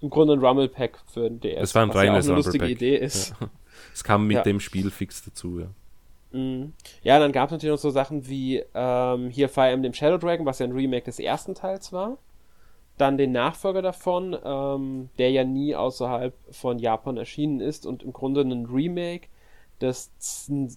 Im 0.00 0.10
Grunde 0.10 0.34
ein 0.34 0.40
Rumble 0.40 0.68
Pack 0.68 0.98
für 1.12 1.28
den 1.28 1.40
DS. 1.40 1.60
Es 1.60 1.74
war 1.74 1.82
ein 1.82 1.90
reines 1.90 2.26
ja 2.26 2.32
Rumble 2.34 2.44
lustige 2.44 2.68
Idee 2.68 2.96
ist. 2.96 3.34
Ja. 3.40 3.48
Es 3.94 4.04
kam 4.04 4.26
mit 4.26 4.36
ja. 4.36 4.42
dem 4.42 4.60
Spiel 4.60 4.90
fix 4.90 5.24
dazu, 5.24 5.58
ja. 5.58 5.66
Mhm. 6.30 6.72
Ja, 7.02 7.18
dann 7.18 7.32
gab 7.32 7.48
es 7.48 7.52
natürlich 7.52 7.72
noch 7.72 7.80
so 7.80 7.90
Sachen 7.90 8.26
wie 8.26 8.62
ähm, 8.74 9.28
hier 9.28 9.48
Fire 9.48 9.70
Emblem 9.70 9.92
Shadow 9.92 10.18
Dragon, 10.18 10.46
was 10.46 10.60
ja 10.60 10.66
ein 10.66 10.72
Remake 10.72 11.04
des 11.04 11.18
ersten 11.18 11.54
Teils 11.54 11.92
war 11.92 12.16
dann 12.98 13.18
den 13.18 13.32
Nachfolger 13.32 13.82
davon, 13.82 14.36
ähm, 14.44 15.08
der 15.18 15.30
ja 15.30 15.44
nie 15.44 15.74
außerhalb 15.74 16.34
von 16.50 16.78
Japan 16.78 17.16
erschienen 17.16 17.60
ist 17.60 17.86
und 17.86 18.02
im 18.02 18.12
Grunde 18.12 18.42
ein 18.42 18.66
Remake 18.66 19.28
des 19.82 20.12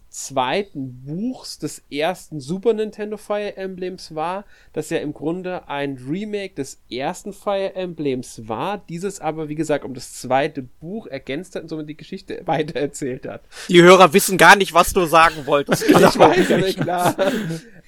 zweiten 0.10 1.04
Buchs 1.06 1.60
des 1.60 1.84
ersten 1.92 2.40
Super 2.40 2.74
Nintendo 2.74 3.18
Fire 3.18 3.56
Emblems 3.56 4.16
war, 4.16 4.46
das 4.74 4.90
ja 4.90 4.98
im 4.98 5.14
Grunde 5.14 5.68
ein 5.70 5.98
Remake 6.10 6.56
des 6.56 6.82
ersten 6.90 7.32
Fire 7.32 7.76
Emblems 7.76 8.48
war, 8.48 8.80
dieses 8.90 9.20
aber, 9.20 9.48
wie 9.48 9.56
gesagt, 9.56 9.86
um 9.86 9.94
das 9.94 10.14
zweite 10.14 10.64
Buch 10.64 11.06
ergänzt 11.06 11.56
hat 11.56 11.64
und 11.64 11.70
somit 11.70 11.88
die 11.88 11.98
Geschichte 11.98 12.42
weitererzählt 12.46 13.28
hat. 13.28 13.44
Die 13.70 13.82
Hörer 13.82 14.12
wissen 14.14 14.38
gar 14.40 14.56
nicht, 14.56 14.74
was 14.74 14.92
du 14.92 15.06
sagen 15.06 15.46
wolltest. 15.46 15.84
ich 15.88 15.96
weiß, 15.96 16.50
ja 16.50 16.74
klar. 16.74 17.16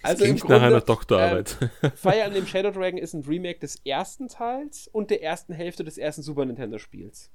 Also 0.02 0.24
klingt 0.24 0.41
Grunde, 0.41 0.56
nach 0.56 0.64
einer 0.64 0.82
Doktorarbeit. 0.82 1.58
Äh, 1.82 1.89
Fire 1.95 2.22
Emblem 2.22 2.45
Shadow 2.48 2.72
Dragon 2.72 2.98
ist 2.98 3.14
ein 3.14 3.24
Remake 3.24 3.60
des 3.60 3.82
ersten 3.86 4.28
Teils 4.28 4.88
und 4.88 5.10
der 5.10 5.24
ersten 5.24 5.54
Hälfte 5.54 5.84
des 5.84 5.98
ersten 5.98 6.22
Super 6.22 6.45
Nintendo 6.45 6.78
Spiels. 6.78 7.32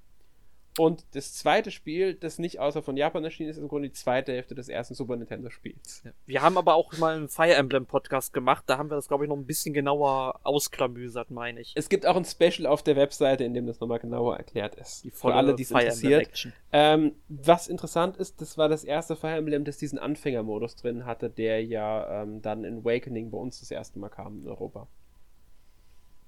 Und 0.79 1.05
das 1.15 1.35
zweite 1.35 1.71
Spiel, 1.71 2.15
das 2.15 2.39
nicht 2.39 2.59
außer 2.59 2.83
von 2.83 2.97
Japan 2.97 3.23
erschienen 3.23 3.51
ist, 3.51 3.57
ist 3.57 3.63
im 3.63 3.69
Grunde 3.69 3.89
die 3.89 3.95
zweite 3.95 4.33
Hälfte 4.33 4.55
des 4.55 4.71
ersten 4.71 4.95
Super 4.95 5.17
Nintendo 5.17 5.51
Spiels. 5.51 6.03
Wir 6.25 6.41
haben 6.41 6.57
aber 6.57 6.75
auch 6.75 6.97
mal 6.97 7.15
einen 7.15 7.29
Fire 7.29 7.55
Emblem 7.55 7.85
Podcast 7.85 8.33
gemacht, 8.33 8.65
da 8.67 8.79
haben 8.79 8.91
wir 8.91 8.97
das, 8.97 9.07
glaube 9.07 9.25
ich, 9.25 9.29
noch 9.29 9.37
ein 9.37 9.45
bisschen 9.45 9.75
genauer 9.75 10.41
ausklamüsert, 10.45 11.31
meine 11.31 11.61
ich. 11.61 11.73
Es 11.75 11.91
gibt 11.91 12.07
auch 12.07 12.17
ein 12.17 12.25
Special 12.25 12.67
auf 12.67 12.83
der 12.83 12.97
Webseite, 12.97 13.45
in 13.45 13.53
dem 13.53 13.67
das 13.67 13.81
nochmal 13.81 13.99
genauer 13.99 14.39
erklärt 14.39 14.75
ist. 14.77 15.05
Die 15.05 15.11
Für 15.11 15.35
alle, 15.35 15.55
die 15.55 15.65
es 15.65 15.71
interessiert. 15.71 16.49
Ähm, 16.73 17.17
was 17.29 17.69
interessant 17.69 18.17
ist, 18.17 18.41
das 18.41 18.57
war 18.57 18.71
das 18.71 18.83
erste 18.83 19.15
Fire 19.15 19.37
Emblem, 19.37 19.65
das 19.65 19.77
diesen 19.77 19.99
Anfängermodus 19.99 20.77
drin 20.77 21.05
hatte, 21.05 21.29
der 21.29 21.63
ja 21.63 22.23
ähm, 22.23 22.41
dann 22.41 22.65
in 22.65 22.79
Awakening 22.79 23.31
bei 23.31 23.37
uns 23.37 23.61
das 23.61 23.71
erste 23.71 23.99
Mal 23.99 24.09
kam 24.09 24.41
in 24.41 24.49
Europa. 24.49 24.89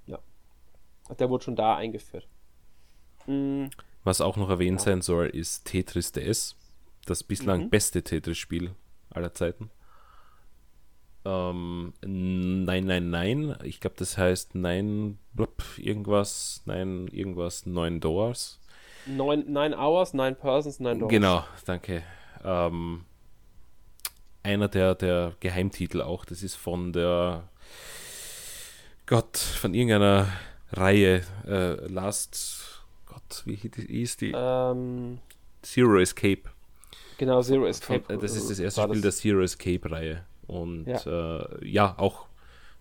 Ja. 0.05 0.19
Der 1.19 1.31
wurde 1.31 1.45
schon 1.45 1.57
da 1.57 1.77
eingeführt. 1.77 2.29
Mhm. 3.27 3.71
Was 4.05 4.21
auch 4.21 4.37
noch 4.37 4.51
erwähnt 4.51 4.81
ja. 4.81 4.85
sein 4.85 5.03
soll, 5.03 5.27
ist 5.27 5.65
Tetris 5.65 6.13
DS. 6.13 6.57
Das 7.07 7.23
bislang 7.23 7.65
mhm. 7.65 7.71
beste 7.71 8.03
Tetris-Spiel 8.03 8.71
aller 9.11 9.33
Zeiten. 9.35 9.71
Ähm, 11.25 11.95
nein, 12.03 12.85
nein, 12.85 13.11
nein. 13.11 13.57
Ich 13.63 13.81
glaube, 13.81 13.97
das 13.99 14.19
heißt 14.19 14.55
nein, 14.55 15.19
blub, 15.33 15.63
irgendwas, 15.79 16.63
nein, 16.67 17.09
irgendwas, 17.09 17.65
neun 17.65 18.01
Doors. 18.01 18.61
Neun, 19.07 19.51
nine 19.51 19.77
Hours, 19.77 20.13
nine 20.13 20.35
Persons, 20.35 20.81
nine 20.81 20.99
Doors. 20.99 21.11
Genau, 21.11 21.45
danke. 21.65 22.03
Ähm, 22.45 23.05
einer 24.43 24.69
der, 24.69 24.95
der 24.95 25.35
Geheimtitel 25.41 26.03
auch. 26.03 26.27
Das 26.27 26.43
ist 26.43 26.57
von 26.57 26.93
der 26.93 27.49
Gott, 29.07 29.37
von 29.37 29.75
irgendeiner 29.75 30.29
Reihe 30.73 31.23
äh, 31.47 31.75
Last 31.87 32.74
Gott, 33.37 33.47
wie 33.47 33.57
hieß 33.57 34.17
die? 34.19 34.33
Ähm, 34.35 35.19
Zero 35.63 35.99
Escape. 35.99 36.43
Genau, 37.19 37.43
Zero 37.43 37.67
Escape. 37.67 38.05
Von, 38.05 38.21
das 38.21 38.37
ist 38.37 38.51
das 38.51 38.59
erste 38.59 38.83
Spiel 38.83 39.01
das? 39.01 39.03
der 39.03 39.13
Zero 39.13 39.43
Escape-Reihe. 39.43 40.25
Und 40.47 40.87
ja. 40.87 41.41
Äh, 41.41 41.69
ja, 41.69 41.99
auch 41.99 42.27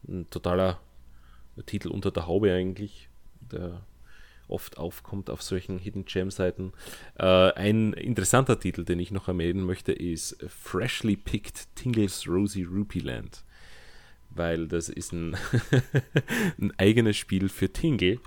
ein 0.08 0.30
totaler 0.30 0.80
Titel 1.66 1.89
unter 1.89 2.12
der 2.12 2.28
Haube 2.28 2.51
eigentlich, 2.54 3.10
der 3.39 3.86
oft 4.47 4.78
aufkommt 4.78 5.30
auf 5.30 5.41
solchen 5.41 5.80
Hidden 5.80 6.06
Gem-Seiten. 6.06 6.74
Äh, 7.18 7.26
ein 7.54 7.93
interessanter 7.93 8.60
Titel, 8.60 8.84
den 8.84 8.99
ich 8.99 9.12
noch 9.12 9.28
erwähnen 9.28 9.64
möchte, 9.64 9.91
ist 9.91 10.38
Freshly 10.47 11.16
Picked 11.16 11.76
Tingles 11.76 12.28
Rosy 12.28 12.64
Rupee 12.64 12.99
Land. 12.99 13.43
Weil 14.30 14.68
das 14.68 14.89
ist 14.89 15.14
ein, 15.14 15.38
ein 16.60 16.74
eigenes 16.78 17.18
Spiel 17.18 17.49
für 17.49 17.72
Tingle, 17.72 18.20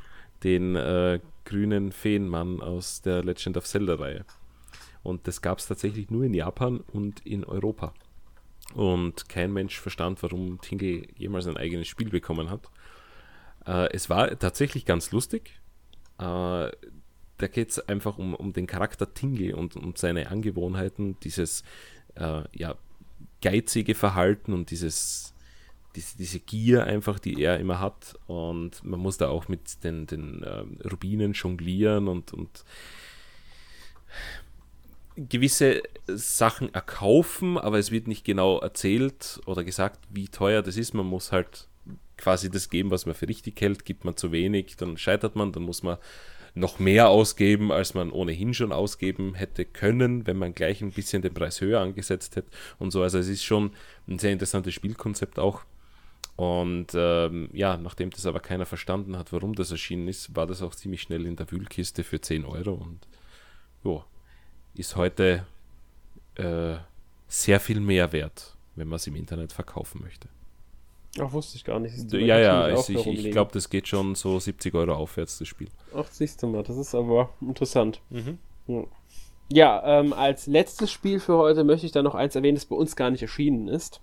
den 0.43 0.77
äh, 0.77 1.20
grünen 1.47 1.92
Feenmann 1.92 2.61
aus 2.61 3.01
der 3.01 3.24
Legend 3.24 3.57
of 3.57 3.64
Zelda-Reihe. 3.64 4.26
Und 5.03 5.26
das 5.26 5.40
gab 5.40 5.59
es 5.59 5.66
tatsächlich 5.66 6.11
nur 6.11 6.24
in 6.24 6.34
Japan 6.34 6.80
und 6.92 7.24
in 7.24 7.44
Europa. 7.44 7.94
Und 8.74 9.28
kein 9.28 9.53
Mensch 9.53 9.80
verstand, 9.80 10.22
warum 10.22 10.61
Tingle 10.61 11.07
jemals 11.16 11.47
ein 11.47 11.57
eigenes 11.57 11.86
Spiel 11.86 12.11
bekommen 12.11 12.51
hat. 12.51 12.68
Äh, 13.64 13.92
es 13.94 14.11
war 14.11 14.38
tatsächlich 14.38 14.84
ganz 14.84 15.12
lustig. 15.12 15.61
Äh, 16.18 16.70
da 17.38 17.49
geht 17.49 17.70
es 17.70 17.88
einfach 17.88 18.18
um, 18.18 18.34
um 18.34 18.53
den 18.53 18.66
Charakter 18.66 19.14
Tingle 19.14 19.55
und 19.55 19.76
um 19.76 19.94
seine 19.94 20.30
Angewohnheiten, 20.30 21.18
dieses 21.20 21.62
äh, 22.16 22.42
ja, 22.53 22.74
geizige 23.40 23.94
Verhalten 23.94 24.53
und 24.53 24.70
dieses 24.70 25.34
diese, 25.97 26.16
diese 26.16 26.40
Gier 26.40 26.84
einfach, 26.84 27.18
die 27.18 27.42
er 27.42 27.59
immer 27.59 27.80
hat. 27.80 28.18
Und 28.26 28.84
man 28.84 29.01
muss 29.01 29.16
da 29.16 29.28
auch 29.28 29.49
mit 29.49 29.82
den, 29.84 30.07
den 30.07 30.44
ähm, 30.47 30.78
Rubinen 30.90 31.32
jonglieren 31.32 32.09
und, 32.09 32.32
und 32.32 32.64
gewisse 35.16 35.82
Sachen 36.07 36.72
erkaufen, 36.74 37.59
aber 37.59 37.78
es 37.78 37.90
wird 37.90 38.07
nicht 38.07 38.24
genau 38.24 38.59
erzählt 38.59 39.40
oder 39.47 39.64
gesagt, 39.64 40.01
wie 40.11 40.28
teuer 40.28 40.62
das 40.62 40.76
ist. 40.76 40.94
Man 40.94 41.07
muss 41.07 41.32
halt 41.32 41.68
quasi 42.18 42.51
das 42.51 42.68
geben, 42.68 42.90
was 42.90 43.07
man 43.07 43.14
für 43.14 43.28
richtig 43.28 43.61
hält. 43.61 43.84
Gibt 43.84 44.05
man 44.05 44.16
zu 44.16 44.30
wenig, 44.32 44.76
dann 44.76 44.99
scheitert 44.99 45.34
man, 45.34 45.53
dann 45.53 45.62
muss 45.62 45.82
man 45.82 45.97
noch 46.55 46.78
mehr 46.78 47.09
ausgeben, 47.09 47.70
als 47.70 47.92
man 47.92 48.11
ohnehin 48.11 48.55
schon 48.55 48.72
ausgeben 48.72 49.34
hätte 49.34 49.66
können, 49.66 50.26
wenn 50.26 50.38
man 50.38 50.55
gleich 50.55 50.80
ein 50.80 50.90
bisschen 50.90 51.20
den 51.20 51.34
Preis 51.34 51.61
höher 51.61 51.80
angesetzt 51.80 52.36
hätte 52.36 52.51
und 52.78 52.90
so. 52.90 53.03
Also 53.03 53.18
es 53.18 53.28
ist 53.28 53.44
schon 53.44 53.72
ein 54.09 54.18
sehr 54.18 54.32
interessantes 54.32 54.72
Spielkonzept 54.72 55.38
auch. 55.38 55.64
Und 56.37 56.89
ähm, 56.95 57.49
ja, 57.53 57.78
nachdem 57.78 58.11
das 58.11 58.26
aber 58.26 58.41
keiner 58.41 58.66
verstanden 58.66 59.16
hat, 59.16 59.32
warum 59.32 59.55
das 59.55 59.70
erschienen 59.70 60.07
ist, 60.07 60.37
war 60.37 60.47
das 60.47 60.61
auch 60.61 60.74
ziemlich 60.74 61.01
schnell 61.01 61.24
in 61.24 61.37
der 61.37 61.51
Wühlkiste 61.51 62.05
für 62.05 62.20
10 62.20 62.45
Euro 62.45 62.72
und 62.72 63.01
jo, 63.82 64.05
ist 64.74 64.97
heute 64.97 65.47
äh, 66.34 66.76
sehr 67.26 67.59
viel 67.59 67.80
mehr 67.80 68.12
wert, 68.12 68.55
wenn 68.74 68.89
man 68.89 68.97
es 68.97 69.07
im 69.07 69.16
Internet 69.16 69.55
verkaufen 69.55 70.03
möchte. 70.03 70.28
Ach, 71.18 71.32
wusste 71.32 71.57
ich 71.57 71.64
gar 71.64 71.80
nicht. 71.80 71.95
Ja, 72.12 72.39
ja, 72.39 72.68
ich, 72.68 72.89
ich 72.91 73.30
glaube, 73.30 73.51
das 73.53 73.70
geht 73.70 73.89
schon 73.89 74.14
so 74.14 74.39
70 74.39 74.74
Euro 74.74 74.95
aufwärts, 74.95 75.39
das 75.39 75.49
Spiel. 75.49 75.68
Ach, 75.95 76.07
siehst 76.11 76.43
du 76.43 76.49
mal, 76.49 76.62
das 76.62 76.76
ist 76.76 76.95
aber 76.95 77.30
interessant. 77.41 78.03
Mhm. 78.11 78.39
Ja, 78.66 78.84
ja 79.49 80.01
ähm, 80.01 80.12
als 80.12 80.47
letztes 80.47 80.93
Spiel 80.93 81.18
für 81.18 81.39
heute 81.39 81.64
möchte 81.64 81.87
ich 81.87 81.93
da 81.93 82.03
noch 82.03 82.14
eins 82.14 82.37
erwähnen, 82.37 82.57
das 82.57 82.66
bei 82.66 82.76
uns 82.76 82.97
gar 82.97 83.11
nicht 83.11 83.22
erschienen 83.22 83.68
ist. 83.68 84.03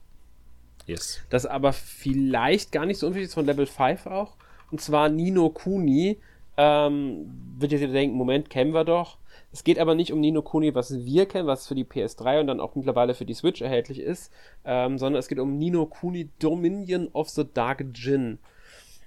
Yes. 0.86 1.22
Das 1.30 1.46
aber 1.46 1.74
vielleicht 1.74 2.72
gar 2.72 2.86
nicht 2.86 3.00
so 3.00 3.08
unwichtig 3.08 3.28
ist 3.28 3.34
von 3.34 3.46
Level 3.46 3.66
5 3.66 4.08
auch. 4.08 4.36
Und 4.72 4.82
zwar 4.82 5.10
Nino 5.10 5.50
Kuni. 5.50 6.20
Ähm, 6.56 7.56
wird 7.58 7.72
jetzt 7.72 7.82
wieder 7.82 7.94
denken, 7.94 8.16
Moment, 8.16 8.50
kennen 8.50 8.74
wir 8.74 8.84
doch. 8.84 9.18
Es 9.52 9.64
geht 9.64 9.80
aber 9.80 9.94
nicht 9.94 10.12
um 10.12 10.20
Nino 10.20 10.42
Kuni, 10.42 10.74
was 10.74 11.06
wir 11.06 11.28
kennen, 11.28 11.48
was 11.48 11.68
für 11.68 11.76
die 11.76 11.86
PS3 11.86 12.40
und 12.40 12.48
dann 12.48 12.60
auch 12.60 12.76
mittlerweile 12.76 13.14
für 13.14 13.26
die 13.26 13.36
Switch 13.36 13.62
erhältlich 13.62 14.00
ist, 14.00 14.32
ähm, 14.66 14.98
sondern 14.98 15.20
es 15.20 15.28
geht 15.28 15.40
um 15.40 15.58
Nino 15.58 15.86
Kuni 15.86 16.30
Dominion 16.40 17.08
of 17.14 17.30
the 17.30 17.46
Dark 17.54 17.84
Djinn. 17.94 18.40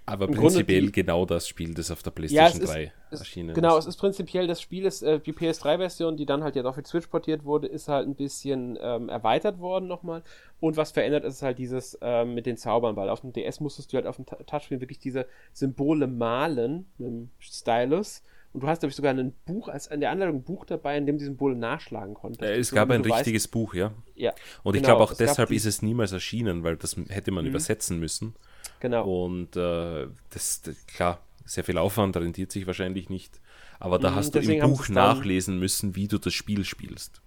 Aber 0.09 0.29
Im 0.29 0.35
prinzipiell 0.35 0.83
die, 0.83 0.93
genau 0.93 1.27
das 1.27 1.49
Spiel, 1.49 1.75
das 1.75 1.91
auf 1.91 2.01
der 2.05 2.13
PlayStation 2.13 2.61
ja, 2.61 2.67
3 2.67 2.93
ist, 3.11 3.19
erschienen 3.19 3.49
ist. 3.51 3.55
Genau, 3.57 3.77
es 3.77 3.87
ist 3.87 3.97
prinzipiell 3.97 4.47
das 4.47 4.63
Spiel, 4.63 4.87
ist, 4.87 5.03
äh, 5.03 5.19
die 5.19 5.33
PS3-Version, 5.33 6.17
die 6.17 6.27
dann 6.27 6.45
halt 6.45 6.55
jetzt 6.55 6.65
auch 6.65 6.77
für 6.77 6.85
Switch 6.85 7.09
portiert 7.09 7.45
wurde, 7.45 7.67
ist 7.67 7.89
halt 7.89 8.07
ein 8.07 8.15
bisschen 8.15 8.79
ähm, 8.81 9.09
erweitert 9.09 9.59
worden 9.59 9.89
nochmal. 9.89 10.23
Und 10.61 10.77
was 10.77 10.93
verändert 10.93 11.25
ist 11.25 11.43
halt 11.43 11.59
dieses 11.59 11.99
ähm, 12.03 12.35
mit 12.35 12.47
den 12.47 12.57
Zaubern, 12.57 12.95
weil 12.95 13.09
auf 13.09 13.21
dem 13.21 13.33
DS 13.33 13.59
musstest 13.59 13.93
du 13.93 13.97
halt 13.97 14.07
auf 14.07 14.15
dem 14.15 14.27
Touchscreen 14.27 14.81
wirklich 14.81 15.01
diese 15.01 15.27
Symbole 15.53 16.07
malen 16.07 16.87
mit 16.99 17.09
dem 17.09 17.31
Stylus. 17.41 18.23
Und 18.53 18.63
du 18.63 18.69
hast, 18.69 18.79
glaube 18.79 18.91
ich, 18.91 18.97
sogar 18.97 19.13
ein 19.13 19.35
Buch, 19.45 19.69
als 19.69 19.89
in 19.89 20.01
der 20.01 20.11
Anleitung 20.11 20.37
ein 20.37 20.43
Buch 20.45 20.65
dabei, 20.65 20.97
in 20.97 21.05
dem 21.05 21.17
du 21.17 21.19
die 21.19 21.25
Symbole 21.27 21.57
nachschlagen 21.57 22.15
konntest. 22.15 22.43
Äh, 22.43 22.57
es 22.57 22.71
gab 22.71 22.91
ein 22.91 23.03
richtiges 23.03 23.45
weißt, 23.45 23.51
Buch, 23.51 23.75
ja. 23.75 23.93
Ja. 24.15 24.33
Und 24.63 24.73
genau, 24.73 24.77
ich 24.77 24.83
glaube 24.85 25.03
auch 25.03 25.13
deshalb 25.13 25.51
ist 25.51 25.67
es 25.67 25.83
niemals 25.83 26.13
erschienen, 26.13 26.63
weil 26.63 26.77
das 26.77 26.97
hätte 27.09 27.33
man 27.33 27.45
mhm. 27.45 27.51
übersetzen 27.51 27.99
müssen. 27.99 28.35
Genau. 28.81 29.25
Und 29.25 29.57
äh, 29.57 30.07
das, 30.31 30.63
das, 30.63 30.87
klar, 30.87 31.21
sehr 31.45 31.65
viel 31.65 31.79
Aufwand 31.79 32.17
rentiert 32.17 32.53
sich 32.53 32.67
wahrscheinlich 32.67 33.09
nicht. 33.11 33.41
Aber 33.79 33.99
da 33.99 34.11
mhm, 34.11 34.15
hast 34.17 34.35
du 34.35 34.41
im 34.41 34.61
Buch 34.61 34.89
nachlesen 34.89 35.59
müssen, 35.59 35.97
wie 35.97 36.09
du 36.09 36.19
das 36.19 36.33
Spiel 36.33 36.65
spielst. 36.65 37.21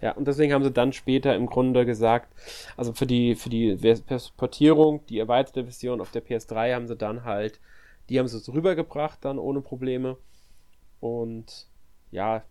Ja, 0.00 0.12
und 0.12 0.26
deswegen 0.28 0.52
haben 0.52 0.64
sie 0.64 0.72
dann 0.72 0.92
später 0.92 1.34
im 1.34 1.46
Grunde 1.46 1.86
gesagt, 1.86 2.34
also 2.76 2.92
für 2.92 3.06
die, 3.06 3.36
für 3.36 3.48
die 3.48 3.78
Portierung, 4.36 5.06
die 5.06 5.18
erweiterte 5.18 5.64
Version 5.64 6.00
auf 6.00 6.10
der 6.10 6.24
PS3 6.24 6.74
haben 6.74 6.86
sie 6.86 6.96
dann 6.96 7.24
halt, 7.24 7.60
die 8.08 8.18
haben 8.18 8.28
sie 8.28 8.38
so 8.38 8.52
rübergebracht 8.52 9.24
dann 9.24 9.38
ohne 9.38 9.60
Probleme. 9.62 10.18
Und 11.00 11.68
ja, 12.10 12.42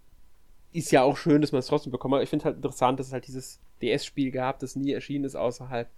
ist 0.71 0.91
ja 0.91 1.03
auch 1.03 1.17
schön, 1.17 1.41
dass 1.41 1.51
man 1.51 1.59
es 1.59 1.67
trotzdem 1.67 1.91
bekommen 1.91 2.15
hat. 2.15 2.23
Ich 2.23 2.29
finde 2.29 2.45
halt 2.45 2.55
interessant, 2.55 2.99
dass 2.99 3.07
es 3.07 3.13
halt 3.13 3.27
dieses 3.27 3.59
DS-Spiel 3.81 4.31
gab, 4.31 4.59
das 4.59 4.75
nie 4.75 4.91
erschienen 4.91 5.25
ist 5.25 5.35
außerhalb 5.35 5.89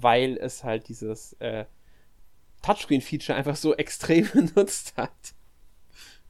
weil 0.00 0.36
es 0.36 0.64
halt 0.64 0.88
dieses 0.88 1.34
äh, 1.34 1.64
Touchscreen-Feature 2.62 3.36
einfach 3.36 3.56
so 3.56 3.74
extrem 3.76 4.28
benutzt 4.30 4.94
hat. 4.96 5.34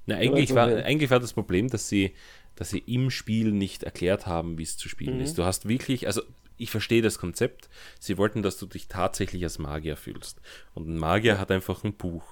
Na, 0.06 0.16
eigentlich, 0.16 0.54
war, 0.54 0.68
eigentlich 0.68 1.10
war 1.10 1.20
das 1.20 1.34
Problem, 1.34 1.68
dass 1.68 1.88
sie, 1.88 2.14
dass 2.56 2.70
sie 2.70 2.78
im 2.78 3.10
Spiel 3.10 3.52
nicht 3.52 3.82
erklärt 3.82 4.26
haben, 4.26 4.56
wie 4.56 4.62
es 4.62 4.76
zu 4.76 4.88
spielen 4.88 5.16
mhm. 5.16 5.22
ist. 5.22 5.36
Du 5.36 5.44
hast 5.44 5.68
wirklich, 5.68 6.06
also 6.06 6.22
ich 6.56 6.70
verstehe 6.70 7.02
das 7.02 7.18
Konzept. 7.18 7.68
Sie 8.00 8.18
wollten, 8.18 8.42
dass 8.42 8.58
du 8.58 8.66
dich 8.66 8.88
tatsächlich 8.88 9.44
als 9.44 9.58
Magier 9.58 9.96
fühlst. 9.96 10.40
Und 10.74 10.88
ein 10.88 10.98
Magier 10.98 11.38
hat 11.38 11.50
einfach 11.50 11.84
ein 11.84 11.92
Buch. 11.92 12.24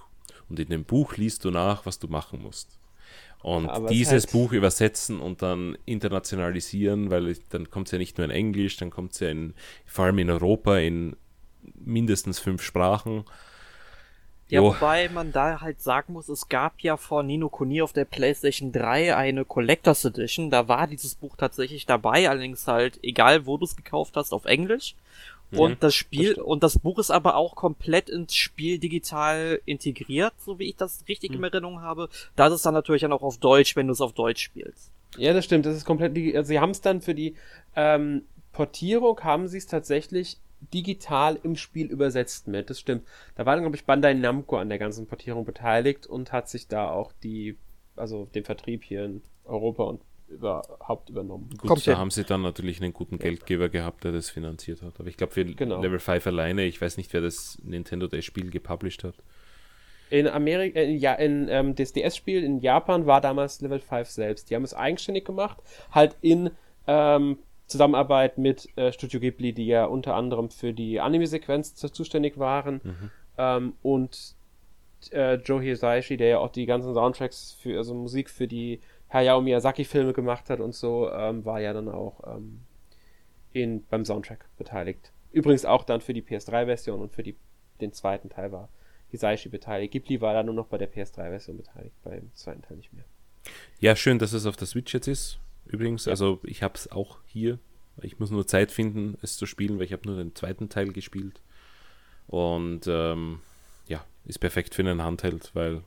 Und 0.49 0.59
in 0.59 0.69
dem 0.69 0.85
Buch 0.85 1.17
liest 1.17 1.45
du 1.45 1.51
nach, 1.51 1.87
was 1.87 1.99
du 1.99 2.09
machen 2.09 2.43
musst. 2.43 2.79
Und 3.43 3.69
Aber 3.69 3.89
dieses 3.89 4.25
halt 4.25 4.33
Buch 4.33 4.53
übersetzen 4.53 5.21
und 5.21 5.43
dann 5.43 5.79
internationalisieren, 5.85 7.11
weil 7.11 7.37
dann 7.51 7.71
kommt 7.71 7.89
es 7.89 7.93
ja 7.93 7.99
nicht 7.99 8.19
nur 8.19 8.25
in 8.25 8.31
Englisch, 8.31 8.77
dann 8.77 8.91
kommt 8.91 9.13
es 9.13 9.21
ja 9.21 9.29
in, 9.29 9.55
vor 9.85 10.07
allem 10.07 10.19
in 10.19 10.31
Europa 10.31 10.79
in 10.79 11.15
mindestens 11.75 12.39
fünf 12.39 12.63
Sprachen. 12.63 13.25
Ja, 14.49 14.61
jo. 14.61 14.69
wobei 14.69 15.09
man 15.09 15.33
da 15.33 15.61
halt 15.61 15.81
sagen 15.81 16.13
muss, 16.13 16.29
es 16.29 16.49
gab 16.49 16.81
ja 16.81 16.97
vor 16.97 17.25
Nino 17.25 17.49
Kuni 17.49 17.83
auf 17.83 17.93
der 17.93 18.05
PlayStation 18.05 18.71
3 18.71 19.17
eine 19.17 19.45
Collectors 19.45 20.05
Edition. 20.05 20.51
Da 20.51 20.69
war 20.69 20.87
dieses 20.87 21.17
Buch 21.17 21.35
tatsächlich 21.37 21.85
dabei, 21.85 22.29
allerdings 22.31 22.69
halt 22.69 23.01
egal, 23.03 23.47
wo 23.47 23.57
du 23.57 23.65
es 23.65 23.75
gekauft 23.75 24.17
hast, 24.17 24.33
auf 24.33 24.45
Englisch. 24.45 24.95
Mhm, 25.51 25.59
und 25.59 25.83
das 25.83 25.95
Spiel 25.95 26.35
das 26.35 26.45
und 26.45 26.63
das 26.63 26.79
Buch 26.79 26.99
ist 26.99 27.11
aber 27.11 27.35
auch 27.35 27.57
komplett 27.57 28.09
ins 28.09 28.35
Spiel 28.35 28.79
digital 28.79 29.61
integriert, 29.65 30.35
so 30.39 30.61
wie 30.61 30.69
ich 30.69 30.77
das 30.77 31.05
richtig 31.09 31.31
mhm. 31.31 31.39
in 31.39 31.45
Erinnerung 31.45 31.83
habe. 31.83 32.09
Das 32.37 32.53
ist 32.53 32.65
dann 32.65 32.75
natürlich 32.75 33.03
dann 33.03 33.13
auch 33.13 33.23
auf 33.23 33.39
Deutsch, 33.39 33.75
wenn 33.75 33.89
du 33.89 33.93
es 33.93 34.01
auf 34.01 34.13
Deutsch 34.13 34.43
spielst. 34.43 34.91
Ja, 35.17 35.33
das 35.33 35.45
stimmt. 35.45 35.67
Das 35.67 35.77
ist 35.77 35.85
komplett. 35.85 36.17
Also 36.37 36.49
sie 36.49 36.61
haben 36.61 36.71
es 36.71 36.81
dann 36.81 37.01
für 37.01 37.15
die 37.15 37.35
ähm, 37.75 38.23
Portierung 38.53 39.21
haben 39.21 39.49
sie 39.49 39.59
es 39.59 39.67
tatsächlich 39.67 40.39
digital 40.73 41.39
im 41.43 41.57
Spiel 41.57 41.87
übersetzt 41.87 42.49
mit. 42.49 42.71
Das 42.71 42.81
stimmt. 42.81 43.07
Da 43.35 43.47
war 43.47 43.55
dann, 43.55 43.65
glaube 43.65 43.77
ich, 43.77 43.85
Bandai 43.85 44.15
Namco 44.15 44.57
an 44.57 44.69
der 44.69 44.79
ganzen 44.79 45.07
Portierung 45.07 45.45
beteiligt 45.45 46.07
und 46.07 46.33
hat 46.33 46.49
sich 46.49 46.69
da 46.69 46.91
auch 46.91 47.13
die, 47.23 47.57
also 47.97 48.27
den 48.27 48.45
Vertrieb 48.45 48.85
hier 48.85 49.05
in 49.05 49.23
Europa 49.45 49.85
und 49.85 50.01
überhaupt 50.29 51.09
übernommen. 51.11 51.51
Gut, 51.51 51.69
Kommt 51.69 51.87
da 51.87 51.93
hin. 51.93 51.99
haben 51.99 52.11
sie 52.11 52.25
dann 52.25 52.43
natürlich 52.43 52.83
einen 52.83 52.93
guten 52.93 53.19
Geldgeber 53.19 53.69
gehabt, 53.69 54.05
der 54.05 54.13
das 54.13 54.31
finanziert 54.31 54.83
hat. 54.83 54.99
Aber 54.99 55.09
ich 55.09 55.17
glaube, 55.17 55.33
für 55.33 55.45
genau. 55.45 55.81
Level 55.81 55.99
5 55.99 56.27
alleine, 56.27 56.65
ich 56.65 56.81
weiß 56.81 56.97
nicht, 56.97 57.13
wer 57.13 57.21
das 57.21 57.59
Nintendo 57.63 58.07
das 58.09 58.25
Spiel 58.25 58.51
gepublished 58.51 59.05
hat. 59.05 59.15
In 60.11 60.29
Amerika, 60.29 60.81
äh, 60.81 60.93
ja, 60.93 61.15
in 61.15 61.49
ähm, 61.49 61.75
das 61.75 61.93
DS-Spiel 61.93 62.43
in 62.43 62.61
Japan 62.61 63.07
war 63.07 63.21
damals 63.21 63.61
Level 63.61 63.81
5 63.81 64.09
selbst. 64.09 64.51
Die 64.51 64.55
haben 64.55 64.65
es 64.65 64.75
eigenständig 64.75 65.25
gemacht, 65.25 65.59
halt 65.91 66.17
in 66.21 66.51
ähm, 66.87 67.39
Zusammenarbeit 67.67 68.39
mit 68.39 68.69
äh, 68.77 68.93
Studio 68.93 69.21
Ghibli, 69.21 69.53
die 69.53 69.67
ja 69.67 69.85
unter 69.87 70.15
anderem 70.15 70.51
für 70.51 70.73
die 70.73 71.01
Anime-Sequenz 71.01 71.75
zuständig 71.75 72.39
waren. 72.39 72.81
Mhm. 72.83 73.11
Ähm, 73.39 73.73
und 73.83 74.35
äh, 75.11 75.35
Joe 75.35 75.61
Hisaishi, 75.61 76.17
der 76.17 76.29
ja 76.29 76.39
auch 76.39 76.51
die 76.51 76.67
ganzen 76.67 76.95
Soundtracks 76.95 77.57
für, 77.61 77.77
also 77.77 77.95
Musik 77.95 78.31
für 78.31 78.47
die 78.47 78.81
Hayao 79.13 79.41
Miyazaki-Filme 79.41 80.13
gemacht 80.13 80.49
hat 80.49 80.61
und 80.61 80.75
so, 80.75 81.11
ähm, 81.11 81.45
war 81.45 81.61
ja 81.61 81.73
dann 81.73 81.89
auch 81.89 82.37
ähm, 82.37 82.61
in, 83.53 83.85
beim 83.87 84.05
Soundtrack 84.05 84.47
beteiligt. 84.59 85.13
Übrigens 85.33 85.65
auch 85.65 85.85
dann 85.85 86.01
für 86.01 86.15
die 86.15 86.23
PS3-Version 86.23 87.01
und 87.01 87.13
für 87.13 87.23
die, 87.23 87.37
den 87.81 87.93
zweiten 87.93 88.29
Teil 88.29 88.53
war 88.53 88.69
Hisaishi 89.11 89.49
beteiligt. 89.49 89.93
Ghibli 89.93 90.21
war 90.21 90.35
dann 90.35 90.47
nur 90.47 90.55
noch 90.55 90.67
bei 90.67 90.79
der 90.79 90.91
PS3-Version 90.91 91.57
beteiligt, 91.57 91.95
beim 92.05 92.31
zweiten 92.35 92.63
Teil 92.63 92.77
nicht 92.77 92.93
mehr. 92.93 93.05
Ja, 93.79 93.95
schön, 93.95 94.19
dass 94.19 94.33
es 94.33 94.47
auf 94.47 94.57
der 94.57 94.67
Switch 94.67 94.93
jetzt 94.95 95.09
ist 95.09 95.39
übrigens. 95.67 96.07
Ja. 96.07 96.13
Also 96.13 96.41
ich 96.45 96.63
habe 96.63 96.75
es 96.75 96.91
auch 96.91 97.19
hier. 97.27 97.59
Ich 98.03 98.19
muss 98.19 98.31
nur 98.31 98.47
Zeit 98.47 98.73
finden, 98.73 99.17
es 99.23 99.37
zu 99.37 99.47
spielen, 99.47 99.79
weil 99.79 99.87
ich 99.87 99.93
habe 99.93 100.07
nur 100.07 100.17
den 100.17 100.35
zweiten 100.35 100.69
Teil 100.69 100.93
gespielt. 100.93 101.41
Und 102.27 102.83
ähm, 102.87 103.41
ja, 103.89 104.05
ist 104.25 104.39
perfekt 104.39 104.75
für 104.75 104.83
einen 104.83 105.03
Handheld, 105.03 105.51
weil 105.55 105.83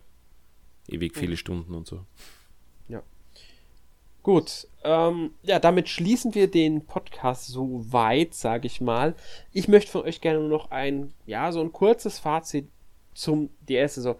ewig 0.87 1.15
viele 1.15 1.37
Stunden 1.37 1.73
und 1.75 1.87
so. 1.87 2.05
Ja. 2.87 3.03
Gut, 4.23 4.67
ähm, 4.83 5.31
ja, 5.43 5.59
damit 5.59 5.87
schließen 5.87 6.35
wir 6.35 6.49
den 6.49 6.85
Podcast 6.85 7.47
so 7.47 7.85
weit, 7.91 8.33
sage 8.33 8.67
ich 8.67 8.81
mal. 8.81 9.15
Ich 9.53 9.67
möchte 9.67 9.91
von 9.91 10.03
euch 10.03 10.21
gerne 10.21 10.47
noch 10.47 10.71
ein, 10.71 11.13
ja, 11.25 11.51
so 11.51 11.61
ein 11.61 11.71
kurzes 11.71 12.19
Fazit 12.19 12.67
zum 13.13 13.49
DS. 13.61 13.97
Also, 13.97 14.19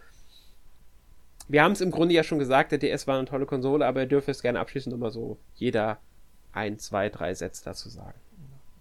wir 1.50 1.64
haben 1.64 1.72
es 1.72 1.82
im 1.82 1.92
Grunde 1.92 2.14
ja 2.14 2.24
schon 2.24 2.40
gesagt, 2.40 2.72
der 2.72 2.78
DS 2.78 3.08
war 3.08 3.18
eine 3.18 3.28
tolle 3.28 3.48
Konsole, 3.48 3.86
aber 3.86 4.02
ihr 4.02 4.08
dürft 4.08 4.30
es 4.30 4.44
gerne 4.44 4.60
abschließend 4.60 4.94
immer 4.94 5.10
so 5.10 5.38
jeder 5.56 5.98
ein, 6.54 6.78
zwei, 6.78 7.10
drei 7.10 7.34
Sätze 7.34 7.66
dazu 7.66 7.90
sagen. 7.90 8.20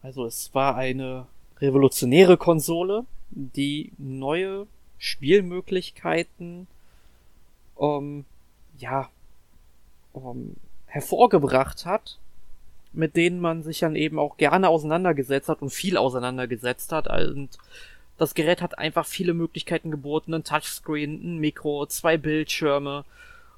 Also 0.03 0.27
es 0.27 0.55
war 0.55 0.77
eine 0.77 1.27
revolutionäre 1.61 2.37
Konsole, 2.37 3.05
die 3.31 3.93
neue 3.97 4.67
Spielmöglichkeiten 4.99 6.67
um, 7.75 8.27
ja, 8.79 9.09
um, 10.13 10.55
hervorgebracht 10.87 11.87
hat, 11.87 12.19
mit 12.93 13.17
denen 13.17 13.41
man 13.41 13.63
sich 13.63 13.81
dann 13.81 13.97
eben 13.97 14.19
auch 14.19 14.37
gerne 14.37 14.69
auseinandergesetzt 14.69 15.49
hat 15.49 15.63
und 15.63 15.71
viel 15.71 15.97
auseinandergesetzt 15.97 16.93
hat. 16.93 17.09
Und 17.09 17.59
das 18.19 18.35
Gerät 18.35 18.61
hat 18.61 18.79
einfach 18.79 19.07
viele 19.07 19.33
Möglichkeiten 19.33 19.91
geboten, 19.91 20.35
ein 20.35 20.45
Touchscreen, 20.45 21.15
ein 21.23 21.39
Mikro, 21.39 21.87
zwei 21.87 22.17
Bildschirme. 22.17 23.05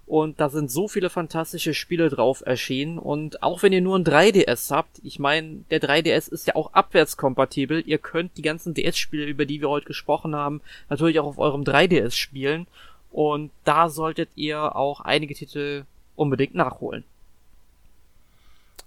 Und 0.06 0.40
da 0.40 0.48
sind 0.48 0.70
so 0.70 0.88
viele 0.88 1.08
fantastische 1.08 1.72
Spiele 1.72 2.08
drauf 2.08 2.42
erschienen. 2.44 2.98
Und 2.98 3.42
auch 3.42 3.62
wenn 3.62 3.72
ihr 3.72 3.80
nur 3.80 3.96
ein 3.96 4.04
3DS 4.04 4.70
habt, 4.70 5.00
ich 5.04 5.18
meine, 5.18 5.64
der 5.70 5.80
3DS 5.80 6.30
ist 6.30 6.46
ja 6.46 6.56
auch 6.56 6.72
abwärtskompatibel, 6.72 7.82
ihr 7.86 7.98
könnt 7.98 8.36
die 8.36 8.42
ganzen 8.42 8.74
DS-Spiele, 8.74 9.26
über 9.26 9.46
die 9.46 9.60
wir 9.60 9.70
heute 9.70 9.86
gesprochen 9.86 10.34
haben, 10.34 10.60
natürlich 10.88 11.20
auch 11.20 11.26
auf 11.26 11.38
eurem 11.38 11.62
3DS 11.62 12.10
spielen. 12.10 12.66
Und 13.12 13.50
da 13.64 13.88
solltet 13.88 14.28
ihr 14.34 14.76
auch 14.76 15.00
einige 15.00 15.34
Titel 15.34 15.84
unbedingt 16.16 16.54
nachholen. 16.54 17.04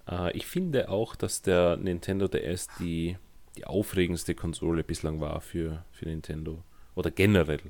Äh, 0.10 0.36
ich 0.38 0.46
finde 0.46 0.90
auch, 0.90 1.16
dass 1.16 1.42
der 1.42 1.78
Nintendo 1.78 2.28
DS 2.28 2.68
die 2.80 3.18
die 3.56 3.66
aufregendste 3.66 4.36
Konsole 4.36 4.84
bislang 4.84 5.20
war 5.20 5.42
für, 5.42 5.86
für 5.92 6.06
Nintendo. 6.06 6.64
Oder 6.96 7.12
generell. 7.12 7.62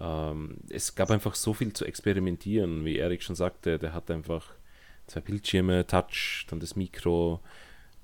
Ähm, 0.00 0.58
es 0.68 0.94
gab 0.94 1.10
einfach 1.10 1.34
so 1.34 1.54
viel 1.54 1.72
zu 1.72 1.84
experimentieren, 1.84 2.84
wie 2.84 2.96
Erik 2.96 3.22
schon 3.22 3.36
sagte. 3.36 3.78
Der 3.78 3.92
hat 3.92 4.10
einfach 4.10 4.54
zwei 5.06 5.20
Bildschirme, 5.20 5.86
Touch, 5.86 6.46
dann 6.48 6.60
das 6.60 6.76
Mikro, 6.76 7.40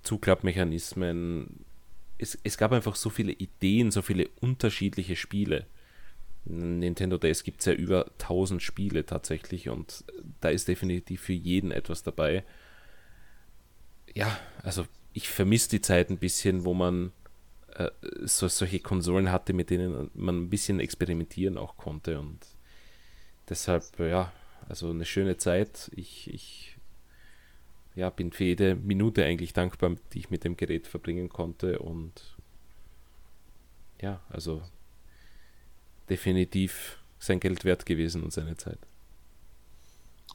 Zuklappmechanismen. 0.02 1.64
Es, 2.18 2.38
es 2.42 2.56
gab 2.56 2.72
einfach 2.72 2.96
so 2.96 3.10
viele 3.10 3.32
Ideen, 3.32 3.90
so 3.90 4.02
viele 4.02 4.28
unterschiedliche 4.40 5.16
Spiele. 5.16 5.66
Nintendo 6.46 7.16
DS 7.16 7.42
gibt 7.42 7.60
es 7.60 7.66
ja 7.66 7.72
über 7.72 8.06
1000 8.20 8.62
Spiele 8.62 9.06
tatsächlich 9.06 9.70
und 9.70 10.04
da 10.40 10.50
ist 10.50 10.68
definitiv 10.68 11.22
für 11.22 11.32
jeden 11.32 11.70
etwas 11.70 12.02
dabei. 12.02 12.44
Ja, 14.14 14.38
also 14.62 14.84
ich 15.14 15.28
vermisse 15.28 15.70
die 15.70 15.80
Zeit 15.80 16.10
ein 16.10 16.18
bisschen, 16.18 16.64
wo 16.64 16.74
man 16.74 17.12
äh, 17.74 17.90
so, 18.22 18.48
solche 18.48 18.80
Konsolen 18.80 19.30
hatte, 19.30 19.52
mit 19.52 19.70
denen 19.70 20.10
man 20.14 20.42
ein 20.42 20.50
bisschen 20.50 20.80
experimentieren 20.80 21.56
auch 21.56 21.76
konnte. 21.76 22.18
Und 22.18 22.40
deshalb, 23.48 23.84
ja, 24.00 24.32
also 24.68 24.90
eine 24.90 25.04
schöne 25.04 25.36
Zeit. 25.36 25.90
Ich, 25.94 26.32
ich 26.32 26.76
ja, 27.94 28.10
bin 28.10 28.32
für 28.32 28.44
jede 28.44 28.74
Minute 28.74 29.24
eigentlich 29.24 29.52
dankbar, 29.52 29.94
die 30.12 30.18
ich 30.18 30.30
mit 30.30 30.42
dem 30.42 30.56
Gerät 30.56 30.88
verbringen 30.88 31.28
konnte 31.28 31.78
und 31.78 32.36
ja, 34.00 34.20
also 34.28 34.62
definitiv 36.10 36.98
sein 37.20 37.38
Geld 37.38 37.64
wert 37.64 37.86
gewesen 37.86 38.24
und 38.24 38.32
seine 38.32 38.56
Zeit. 38.56 38.78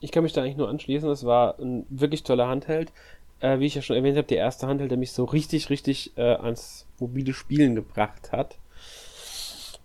Ich 0.02 0.12
kann 0.12 0.24
mich 0.24 0.32
da 0.32 0.42
eigentlich 0.42 0.56
nur 0.56 0.70
anschließen. 0.70 1.10
Es 1.10 1.26
war 1.26 1.60
ein 1.60 1.86
wirklich 1.90 2.24
toller 2.24 2.48
Handheld. 2.48 2.94
Äh, 3.42 3.60
wie 3.60 3.66
ich 3.66 3.76
ja 3.76 3.82
schon 3.82 3.96
erwähnt 3.96 4.18
habe, 4.18 4.28
der 4.28 4.38
erste 4.38 4.68
Handheld, 4.68 4.92
der 4.92 4.98
mich 4.98 5.12
so 5.12 5.24
richtig, 5.24 5.70
richtig 5.70 6.18
äh, 6.18 6.36
ans 6.36 6.86
mobile 7.00 7.34
Spielen 7.34 7.76
gebracht 7.76 8.32
hat. 8.32 8.58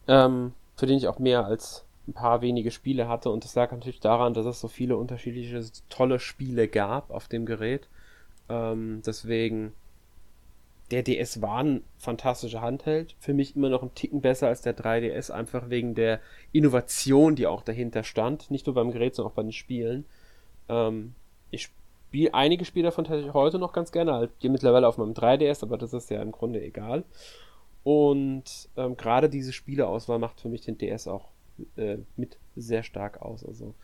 Ähm, 0.08 0.52
für 0.76 0.86
den 0.86 0.98
ich 0.98 1.08
auch 1.08 1.18
mehr 1.18 1.46
als 1.46 1.84
ein 2.08 2.12
paar 2.12 2.42
wenige 2.42 2.70
Spiele 2.70 3.08
hatte. 3.08 3.30
Und 3.30 3.44
das 3.44 3.54
lag 3.54 3.70
natürlich 3.70 4.00
daran, 4.00 4.34
dass 4.34 4.46
es 4.46 4.60
so 4.60 4.68
viele 4.68 4.96
unterschiedliche 4.96 5.64
tolle 5.88 6.18
Spiele 6.18 6.68
gab 6.68 7.10
auf 7.10 7.28
dem 7.28 7.46
Gerät. 7.46 7.88
Ähm, 8.48 9.02
deswegen 9.06 9.72
der 10.90 11.02
DS 11.02 11.40
war 11.40 11.62
ein 11.62 11.82
fantastischer 11.98 12.60
Handheld. 12.60 13.16
Für 13.18 13.32
mich 13.32 13.56
immer 13.56 13.70
noch 13.70 13.82
ein 13.82 13.94
Ticken 13.94 14.20
besser 14.20 14.48
als 14.48 14.60
der 14.60 14.76
3DS, 14.76 15.30
einfach 15.30 15.70
wegen 15.70 15.94
der 15.94 16.20
Innovation, 16.52 17.36
die 17.36 17.46
auch 17.46 17.62
dahinter 17.62 18.04
stand. 18.04 18.50
Nicht 18.50 18.66
nur 18.66 18.74
beim 18.74 18.90
Gerät, 18.90 19.14
sondern 19.14 19.32
auch 19.32 19.36
bei 19.36 19.42
den 19.42 19.52
Spielen. 19.52 20.04
Ähm, 20.68 21.14
ich 21.50 21.70
spiele 22.14 22.34
einige 22.34 22.64
Spiele 22.64 22.84
davon 22.84 23.04
tatsächlich 23.04 23.34
heute 23.34 23.58
noch 23.58 23.72
ganz 23.72 23.90
gerne. 23.90 24.12
Halt, 24.12 24.30
die 24.42 24.48
mittlerweile 24.48 24.86
auf 24.86 24.98
meinem 24.98 25.14
3DS, 25.14 25.64
aber 25.64 25.76
das 25.76 25.92
ist 25.92 26.10
ja 26.10 26.22
im 26.22 26.30
Grunde 26.30 26.62
egal. 26.62 27.02
Und 27.82 28.68
ähm, 28.76 28.96
gerade 28.96 29.28
diese 29.28 29.52
Spieleauswahl 29.52 30.20
macht 30.20 30.40
für 30.40 30.48
mich 30.48 30.60
den 30.60 30.78
DS 30.78 31.08
auch 31.08 31.26
äh, 31.76 31.98
mit 32.16 32.38
sehr 32.54 32.84
stark 32.84 33.20
aus. 33.20 33.44
Also 33.44 33.74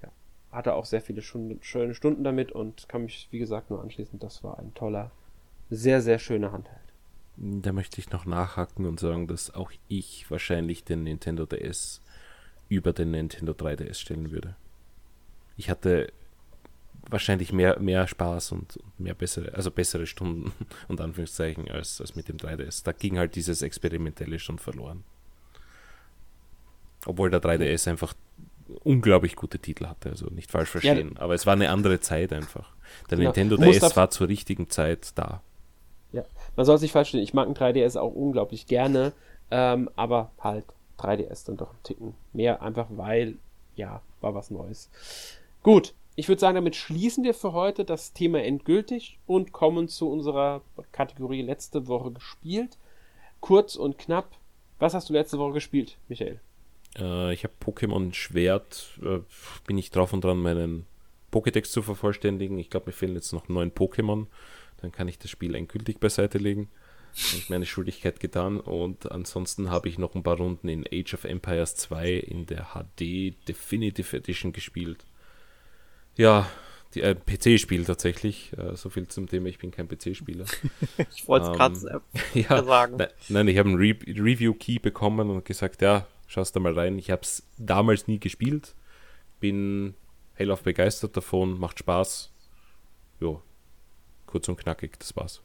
ja, 0.00 0.10
hatte 0.52 0.74
auch 0.74 0.84
sehr 0.84 1.00
viele 1.00 1.22
Stunden, 1.22 1.58
schöne 1.62 1.94
Stunden 1.94 2.22
damit 2.22 2.52
und 2.52 2.88
kann 2.88 3.02
mich, 3.02 3.26
wie 3.32 3.40
gesagt, 3.40 3.70
nur 3.70 3.82
anschließen. 3.82 4.20
Das 4.20 4.44
war 4.44 4.60
ein 4.60 4.72
toller 4.74 5.10
sehr, 5.68 6.00
sehr 6.02 6.20
schöne 6.20 6.52
Handheld. 6.52 6.78
Da 7.36 7.72
möchte 7.72 7.98
ich 7.98 8.12
noch 8.12 8.26
nachhaken 8.26 8.86
und 8.86 9.00
sagen, 9.00 9.26
dass 9.26 9.52
auch 9.52 9.72
ich 9.88 10.30
wahrscheinlich 10.30 10.84
den 10.84 11.02
Nintendo 11.02 11.46
DS 11.46 12.00
über 12.68 12.92
den 12.92 13.10
Nintendo 13.10 13.52
3DS 13.52 13.94
stellen 13.94 14.30
würde. 14.30 14.54
Ich 15.56 15.68
hatte 15.68 16.12
wahrscheinlich 17.12 17.52
mehr, 17.52 17.78
mehr 17.78 18.06
Spaß 18.06 18.52
und 18.52 18.78
mehr 18.98 19.14
bessere, 19.14 19.54
also 19.54 19.70
bessere 19.70 20.06
Stunden 20.06 20.52
und 20.88 21.00
Anführungszeichen 21.00 21.70
als, 21.70 22.00
als 22.00 22.16
mit 22.16 22.28
dem 22.28 22.36
3DS. 22.36 22.84
Da 22.84 22.92
ging 22.92 23.18
halt 23.18 23.36
dieses 23.36 23.62
Experimentelle 23.62 24.38
schon 24.38 24.58
verloren. 24.58 25.04
Obwohl 27.06 27.30
der 27.30 27.42
3DS 27.42 27.90
einfach 27.90 28.14
unglaublich 28.84 29.36
gute 29.36 29.58
Titel 29.58 29.86
hatte, 29.86 30.10
also 30.10 30.26
nicht 30.26 30.50
falsch 30.50 30.70
verstehen. 30.70 31.12
Ja, 31.16 31.22
aber 31.22 31.34
es 31.34 31.46
war 31.46 31.54
eine 31.54 31.70
andere 31.70 32.00
Zeit 32.00 32.32
einfach. 32.32 32.72
Der 33.10 33.18
genau. 33.18 33.30
Nintendo 33.30 33.56
DS 33.56 33.96
war 33.96 34.10
zur 34.10 34.28
richtigen 34.28 34.70
Zeit 34.70 35.12
da. 35.16 35.42
Ja, 36.12 36.24
man 36.56 36.66
soll 36.66 36.78
sich 36.78 36.92
falsch 36.92 37.08
stellen. 37.08 37.24
Ich 37.24 37.34
mag 37.34 37.48
ein 37.48 37.54
3DS 37.54 37.98
auch 37.98 38.14
unglaublich 38.14 38.66
gerne, 38.66 39.12
ähm, 39.50 39.90
aber 39.96 40.30
halt 40.38 40.64
3DS 40.98 41.46
dann 41.46 41.56
doch 41.56 41.70
einen 41.70 41.82
Ticken 41.82 42.14
mehr, 42.32 42.62
einfach 42.62 42.86
weil, 42.90 43.36
ja, 43.74 44.02
war 44.20 44.34
was 44.34 44.50
Neues. 44.50 44.90
Gut, 45.62 45.94
ich 46.14 46.28
würde 46.28 46.40
sagen, 46.40 46.56
damit 46.56 46.76
schließen 46.76 47.24
wir 47.24 47.34
für 47.34 47.52
heute 47.52 47.84
das 47.84 48.12
Thema 48.12 48.42
endgültig 48.42 49.18
und 49.26 49.52
kommen 49.52 49.88
zu 49.88 50.10
unserer 50.10 50.62
Kategorie 50.92 51.42
letzte 51.42 51.86
Woche 51.86 52.12
gespielt. 52.12 52.78
Kurz 53.40 53.76
und 53.76 53.98
knapp, 53.98 54.36
was 54.78 54.94
hast 54.94 55.08
du 55.08 55.12
letzte 55.14 55.38
Woche 55.38 55.54
gespielt, 55.54 55.98
Michael? 56.08 56.40
Äh, 56.98 57.32
ich 57.32 57.44
habe 57.44 57.54
Pokémon 57.62 58.12
Schwert, 58.14 58.98
äh, 59.02 59.20
bin 59.66 59.78
ich 59.78 59.90
drauf 59.90 60.12
und 60.12 60.22
dran, 60.22 60.38
meinen 60.38 60.86
Pokédex 61.32 61.70
zu 61.70 61.82
vervollständigen. 61.82 62.58
Ich 62.58 62.70
glaube, 62.70 62.86
mir 62.86 62.92
fehlen 62.92 63.14
jetzt 63.14 63.32
noch 63.32 63.48
neun 63.48 63.72
Pokémon 63.72 64.26
dann 64.82 64.92
kann 64.92 65.08
ich 65.08 65.18
das 65.18 65.30
Spiel 65.30 65.54
endgültig 65.54 66.00
beiseite 66.00 66.38
legen. 66.38 66.68
Habe 67.14 67.38
ich 67.38 67.50
meine 67.50 67.66
Schuldigkeit 67.66 68.20
getan 68.20 68.58
und 68.58 69.10
ansonsten 69.12 69.70
habe 69.70 69.88
ich 69.88 69.98
noch 69.98 70.14
ein 70.14 70.22
paar 70.22 70.38
Runden 70.38 70.68
in 70.68 70.86
Age 70.90 71.14
of 71.14 71.24
Empires 71.24 71.76
2 71.76 72.12
in 72.12 72.46
der 72.46 72.74
HD 72.74 73.34
Definitive 73.48 74.16
Edition 74.16 74.52
gespielt. 74.52 75.04
Ja, 76.16 76.46
die, 76.94 77.02
äh, 77.02 77.14
PC-Spiel 77.14 77.84
tatsächlich. 77.84 78.52
Äh, 78.56 78.76
so 78.76 78.90
viel 78.90 79.08
zum 79.08 79.28
Thema, 79.28 79.48
ich 79.48 79.58
bin 79.58 79.70
kein 79.70 79.88
PC-Spieler. 79.88 80.44
ich 81.14 81.26
wollte 81.26 81.46
es 81.46 81.52
ähm, 81.52 81.56
gerade 81.56 82.02
äh, 82.34 82.40
ja, 82.48 82.62
sagen. 82.62 82.96
Ne, 82.96 83.08
nein, 83.28 83.48
ich 83.48 83.58
habe 83.58 83.70
einen 83.70 83.78
Re 83.78 83.96
Review-Key 84.06 84.78
bekommen 84.78 85.30
und 85.30 85.44
gesagt, 85.44 85.82
ja, 85.82 86.06
schaust 86.26 86.54
da 86.54 86.60
mal 86.60 86.78
rein. 86.78 86.98
Ich 86.98 87.10
habe 87.10 87.22
es 87.22 87.42
damals 87.58 88.08
nie 88.08 88.18
gespielt, 88.18 88.74
bin 89.40 89.94
hellauf 90.34 90.62
begeistert 90.62 91.16
davon, 91.16 91.58
macht 91.58 91.78
Spaß. 91.78 92.30
Jo, 93.20 93.42
kurz 94.26 94.48
und 94.48 94.56
knackig, 94.56 94.98
das 94.98 95.14
war's. 95.16 95.42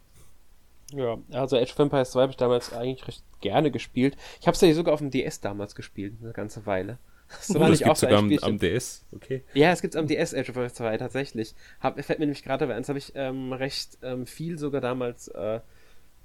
Ja, 0.94 1.18
also 1.32 1.58
Age 1.58 1.74
of 1.74 1.80
Empires 1.80 2.12
2 2.12 2.22
habe 2.22 2.32
ich 2.32 2.38
damals 2.38 2.74
eigentlich 2.74 3.08
recht 3.08 3.24
gerne 3.42 3.72
gespielt. 3.72 4.16
Ich 4.40 4.48
habe 4.48 4.56
es 4.56 4.62
ja 4.62 4.74
sogar 4.74 4.94
auf 4.94 5.00
dem 5.00 5.12
DS 5.12 5.42
damals 5.42 5.76
gespielt, 5.76 6.16
eine 6.22 6.32
ganze 6.32 6.66
Weile. 6.66 6.98
Das 7.30 7.56
oh, 7.56 7.68
nicht 7.68 7.86
auch 7.86 7.96
sogar 7.96 8.20
am, 8.20 8.32
am, 8.42 8.58
DS, 8.58 9.06
okay. 9.14 9.44
Ja, 9.54 9.72
es 9.72 9.82
gibt's 9.82 9.98
am 9.98 10.08
DS 10.08 10.34
Age 10.34 10.50
of 10.50 10.56
Empires 10.56 10.76
2 10.76 10.98
tatsächlich. 10.98 11.56
Hab, 11.82 12.02
fällt 12.02 12.20
mir 12.20 12.26
nämlich 12.26 12.44
gerade 12.44 12.74
eins, 12.74 12.88
habe 12.88 13.00
ich 13.00 13.14
ähm, 13.16 13.52
recht 13.52 13.98
ähm, 14.02 14.26
viel 14.26 14.58
sogar 14.58 14.80
damals 14.80 15.28
äh, 15.30 15.60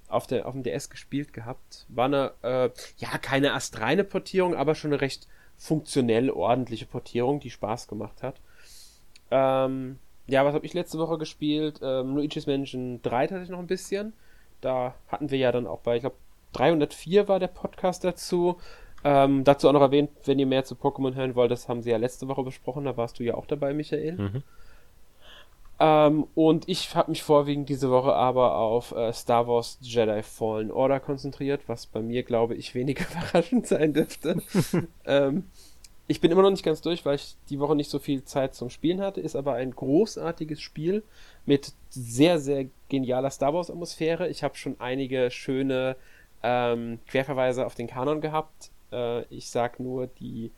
auf, 0.08 0.26
der, 0.26 0.46
auf 0.46 0.52
dem 0.52 0.62
DS 0.62 0.90
gespielt 0.90 1.32
gehabt. 1.32 1.86
War 1.88 2.04
eine, 2.04 2.32
äh, 2.42 2.70
ja, 2.98 3.18
keine 3.18 3.54
astreine 3.54 4.04
Portierung, 4.04 4.54
aber 4.54 4.74
schon 4.74 4.92
eine 4.92 5.00
recht 5.00 5.26
funktionell 5.56 6.30
ordentliche 6.30 6.86
Portierung, 6.86 7.40
die 7.40 7.50
Spaß 7.50 7.88
gemacht 7.88 8.22
hat. 8.22 8.40
Ähm, 9.30 9.98
ja, 10.26 10.44
was 10.44 10.54
habe 10.54 10.66
ich 10.66 10.74
letzte 10.74 10.98
Woche 10.98 11.18
gespielt? 11.18 11.80
Ähm, 11.82 12.16
Luigi's 12.16 12.46
Mansion 12.46 13.00
3 13.02 13.26
tatsächlich 13.26 13.50
noch 13.50 13.58
ein 13.58 13.66
bisschen. 13.66 14.12
Da 14.60 14.94
hatten 15.08 15.30
wir 15.30 15.38
ja 15.38 15.50
dann 15.50 15.66
auch 15.66 15.80
bei, 15.80 15.96
ich 15.96 16.02
glaube, 16.02 16.16
304 16.52 17.28
war 17.28 17.40
der 17.40 17.48
Podcast 17.48 18.04
dazu. 18.04 18.60
Ähm, 19.04 19.44
dazu 19.44 19.68
auch 19.68 19.72
noch 19.72 19.80
erwähnt, 19.80 20.10
wenn 20.24 20.38
ihr 20.38 20.46
mehr 20.46 20.64
zu 20.64 20.74
Pokémon 20.74 21.14
hören 21.14 21.34
wollt, 21.34 21.50
das 21.50 21.68
haben 21.68 21.82
sie 21.82 21.90
ja 21.90 21.96
letzte 21.96 22.28
Woche 22.28 22.42
besprochen, 22.42 22.84
da 22.84 22.96
warst 22.96 23.18
du 23.18 23.24
ja 23.24 23.34
auch 23.34 23.46
dabei, 23.46 23.72
Michael. 23.74 24.12
Mhm. 24.12 24.42
Ähm, 25.80 26.26
und 26.36 26.68
ich 26.68 26.94
habe 26.94 27.10
mich 27.10 27.24
vorwiegend 27.24 27.68
diese 27.68 27.90
Woche 27.90 28.14
aber 28.14 28.56
auf 28.56 28.92
äh, 28.92 29.12
Star 29.12 29.48
Wars 29.48 29.78
Jedi 29.80 30.22
Fallen 30.22 30.70
Order 30.70 31.00
konzentriert, 31.00 31.62
was 31.66 31.86
bei 31.86 32.00
mir, 32.00 32.22
glaube 32.22 32.54
ich, 32.54 32.74
weniger 32.74 33.04
überraschend 33.10 33.66
sein 33.66 33.92
dürfte. 33.92 34.40
ähm, 35.04 35.44
ich 36.06 36.20
bin 36.20 36.30
immer 36.30 36.42
noch 36.42 36.50
nicht 36.50 36.64
ganz 36.64 36.82
durch, 36.82 37.04
weil 37.04 37.14
ich 37.16 37.36
die 37.48 37.58
Woche 37.58 37.74
nicht 37.74 37.90
so 37.90 37.98
viel 37.98 38.22
Zeit 38.24 38.54
zum 38.54 38.70
Spielen 38.70 39.00
hatte, 39.00 39.20
ist 39.20 39.34
aber 39.34 39.54
ein 39.54 39.70
großartiges 39.70 40.60
Spiel 40.60 41.02
mit 41.46 41.72
sehr, 41.90 42.38
sehr 42.38 42.66
genialer 42.88 43.30
Star 43.30 43.54
Wars 43.54 43.70
Atmosphäre. 43.70 44.28
Ich 44.28 44.42
habe 44.42 44.56
schon 44.56 44.76
einige 44.78 45.30
schöne 45.30 45.96
ähm, 46.42 46.98
Querverweise 47.06 47.64
auf 47.64 47.74
den 47.74 47.86
Kanon 47.86 48.20
gehabt. 48.20 48.71
Äh, 48.92 49.22
ich 49.34 49.50
sag 49.50 49.80
nur, 49.80 50.06
die 50.06 50.50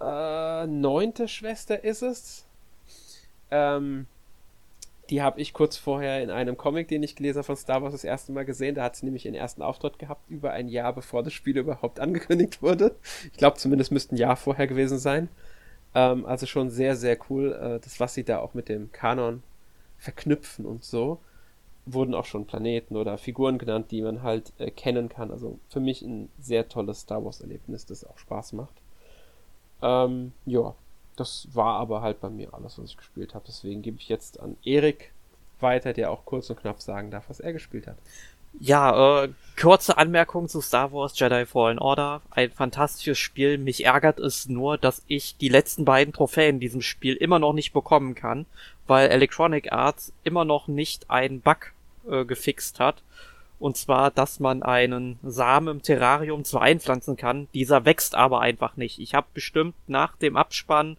äh, 0.00 0.66
neunte 0.66 1.28
Schwester 1.28 1.84
ist 1.84 2.02
es. 2.02 2.46
Ähm, 3.50 4.06
die 5.10 5.22
habe 5.22 5.40
ich 5.40 5.52
kurz 5.52 5.76
vorher 5.76 6.22
in 6.22 6.30
einem 6.30 6.56
Comic, 6.56 6.88
den 6.88 7.02
ich 7.02 7.14
gelesen 7.14 7.38
habe 7.38 7.46
von 7.46 7.56
Star 7.56 7.82
Wars, 7.82 7.92
das 7.92 8.04
erste 8.04 8.32
Mal 8.32 8.44
gesehen. 8.44 8.74
Da 8.74 8.84
hat 8.84 8.96
sie 8.96 9.04
nämlich 9.04 9.26
ihren 9.26 9.34
ersten 9.34 9.62
Auftritt 9.62 9.98
gehabt, 9.98 10.30
über 10.30 10.52
ein 10.52 10.68
Jahr 10.68 10.94
bevor 10.94 11.22
das 11.22 11.32
Spiel 11.32 11.58
überhaupt 11.58 12.00
angekündigt 12.00 12.62
wurde. 12.62 12.94
Ich 13.32 13.38
glaube, 13.38 13.58
zumindest 13.58 13.92
müsste 13.92 14.14
ein 14.14 14.18
Jahr 14.18 14.36
vorher 14.36 14.66
gewesen 14.66 14.98
sein. 14.98 15.28
Ähm, 15.94 16.24
also 16.26 16.46
schon 16.46 16.70
sehr, 16.70 16.96
sehr 16.96 17.18
cool, 17.28 17.52
äh, 17.52 17.80
das, 17.80 18.00
was 18.00 18.14
sie 18.14 18.24
da 18.24 18.38
auch 18.38 18.54
mit 18.54 18.68
dem 18.68 18.92
Kanon 18.92 19.42
verknüpfen 19.98 20.66
und 20.66 20.84
so. 20.84 21.20
Wurden 21.86 22.14
auch 22.14 22.24
schon 22.24 22.46
Planeten 22.46 22.96
oder 22.96 23.18
Figuren 23.18 23.58
genannt, 23.58 23.90
die 23.90 24.02
man 24.02 24.22
halt 24.22 24.52
äh, 24.58 24.70
kennen 24.70 25.08
kann. 25.08 25.30
Also 25.30 25.58
für 25.68 25.80
mich 25.80 26.02
ein 26.02 26.30
sehr 26.40 26.68
tolles 26.68 27.00
Star 27.00 27.24
Wars-Erlebnis, 27.24 27.86
das 27.86 28.04
auch 28.04 28.18
Spaß 28.18 28.54
macht. 28.54 28.74
Ähm, 29.82 30.32
ja, 30.46 30.74
das 31.16 31.48
war 31.52 31.78
aber 31.78 32.00
halt 32.02 32.20
bei 32.20 32.30
mir 32.30 32.54
alles, 32.54 32.78
was 32.78 32.90
ich 32.90 32.96
gespielt 32.96 33.34
habe. 33.34 33.44
Deswegen 33.46 33.82
gebe 33.82 33.98
ich 33.98 34.08
jetzt 34.08 34.40
an 34.40 34.56
Erik 34.64 35.12
weiter, 35.60 35.92
der 35.92 36.10
auch 36.10 36.24
kurz 36.24 36.50
und 36.50 36.60
knapp 36.60 36.80
sagen 36.80 37.10
darf, 37.10 37.28
was 37.28 37.40
er 37.40 37.52
gespielt 37.52 37.86
hat. 37.86 37.96
Ja, 38.60 39.24
äh, 39.24 39.30
kurze 39.60 39.98
Anmerkung 39.98 40.48
zu 40.48 40.60
Star 40.60 40.92
Wars 40.92 41.18
Jedi 41.18 41.44
Fallen 41.44 41.78
Order. 41.78 42.22
Ein 42.30 42.50
fantastisches 42.50 43.18
Spiel. 43.18 43.58
Mich 43.58 43.84
ärgert 43.84 44.20
es 44.20 44.48
nur, 44.48 44.78
dass 44.78 45.02
ich 45.08 45.36
die 45.36 45.48
letzten 45.48 45.84
beiden 45.84 46.14
Trophäen 46.14 46.56
in 46.56 46.60
diesem 46.60 46.80
Spiel 46.80 47.14
immer 47.14 47.40
noch 47.40 47.52
nicht 47.52 47.72
bekommen 47.72 48.14
kann, 48.14 48.46
weil 48.86 49.10
Electronic 49.10 49.72
Arts 49.72 50.12
immer 50.22 50.44
noch 50.44 50.68
nicht 50.68 51.10
einen 51.10 51.40
Bug 51.40 51.72
äh, 52.08 52.24
gefixt 52.24 52.80
hat. 52.80 53.02
Und 53.58 53.76
zwar, 53.76 54.10
dass 54.10 54.40
man 54.40 54.62
einen 54.62 55.18
Samen 55.22 55.68
im 55.68 55.82
Terrarium 55.82 56.44
zwar 56.44 56.62
einpflanzen 56.62 57.16
kann, 57.16 57.48
dieser 57.54 57.84
wächst 57.84 58.14
aber 58.14 58.40
einfach 58.40 58.76
nicht. 58.76 58.98
Ich 58.98 59.14
habe 59.14 59.26
bestimmt 59.32 59.74
nach 59.86 60.16
dem 60.16 60.36
Abspann 60.36 60.96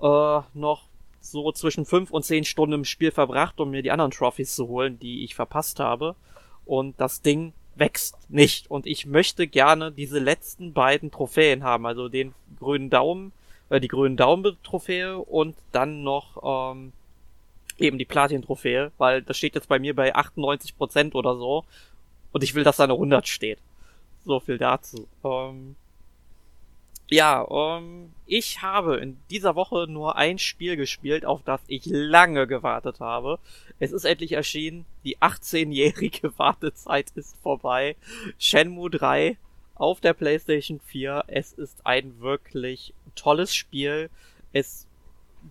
äh, 0.00 0.40
noch 0.54 0.82
so 1.20 1.50
zwischen 1.52 1.84
fünf 1.84 2.10
und 2.10 2.24
zehn 2.24 2.44
Stunden 2.44 2.74
im 2.74 2.84
Spiel 2.84 3.10
verbracht, 3.10 3.58
um 3.60 3.70
mir 3.70 3.82
die 3.82 3.90
anderen 3.90 4.12
Trophies 4.12 4.54
zu 4.54 4.68
holen, 4.68 4.98
die 4.98 5.24
ich 5.24 5.34
verpasst 5.34 5.80
habe. 5.80 6.14
Und 6.64 7.00
das 7.00 7.22
Ding 7.22 7.52
wächst 7.74 8.16
nicht. 8.28 8.70
Und 8.70 8.86
ich 8.86 9.06
möchte 9.06 9.46
gerne 9.46 9.92
diese 9.92 10.18
letzten 10.18 10.72
beiden 10.72 11.10
Trophäen 11.10 11.64
haben, 11.64 11.86
also 11.86 12.08
den 12.08 12.34
grünen 12.58 12.90
Daumen, 12.90 13.32
äh, 13.70 13.80
die 13.80 13.88
grünen 13.88 14.16
Daumen-Trophäe 14.16 15.18
und 15.18 15.56
dann 15.72 16.02
noch 16.02 16.72
ähm, 16.72 16.92
eben 17.78 17.98
die 17.98 18.04
Platin-Trophäe, 18.04 18.92
weil 18.98 19.22
das 19.22 19.36
steht 19.36 19.54
jetzt 19.54 19.68
bei 19.68 19.78
mir 19.78 19.94
bei 19.94 20.14
98% 20.14 21.14
oder 21.14 21.36
so. 21.36 21.64
Und 22.32 22.44
ich 22.44 22.54
will, 22.54 22.64
dass 22.64 22.76
da 22.76 22.84
eine 22.84 22.94
100 22.94 23.26
steht. 23.26 23.58
So 24.24 24.40
viel 24.40 24.58
dazu. 24.58 25.06
Ähm, 25.24 25.76
ja, 27.10 27.46
ähm, 27.50 28.12
ich 28.26 28.60
habe 28.60 28.98
in 28.98 29.18
dieser 29.30 29.54
Woche 29.54 29.86
nur 29.88 30.16
ein 30.16 30.38
Spiel 30.38 30.76
gespielt, 30.76 31.24
auf 31.24 31.42
das 31.42 31.60
ich 31.66 31.86
lange 31.86 32.46
gewartet 32.46 33.00
habe. 33.00 33.38
Es 33.78 33.92
ist 33.92 34.04
endlich 34.04 34.32
erschienen. 34.32 34.84
Die 35.04 35.16
18-jährige 35.18 36.32
Wartezeit 36.38 37.10
ist 37.14 37.36
vorbei. 37.42 37.96
Shenmue 38.38 38.90
3 38.90 39.38
auf 39.74 40.00
der 40.00 40.12
PlayStation 40.12 40.80
4. 40.80 41.24
Es 41.28 41.52
ist 41.54 41.86
ein 41.86 42.20
wirklich 42.20 42.92
tolles 43.14 43.54
Spiel. 43.54 44.10
Es 44.52 44.87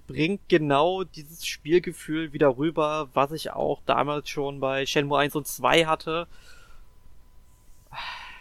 bringt 0.07 0.47
genau 0.49 1.03
dieses 1.03 1.45
Spielgefühl 1.45 2.34
wieder 2.34 2.57
rüber, 2.57 3.09
was 3.14 3.31
ich 3.31 3.51
auch 3.51 3.81
damals 3.85 4.30
schon 4.30 4.59
bei 4.59 4.85
Shenmue 4.85 5.19
1 5.19 5.35
und 5.35 5.47
2 5.47 5.85
hatte 5.85 6.27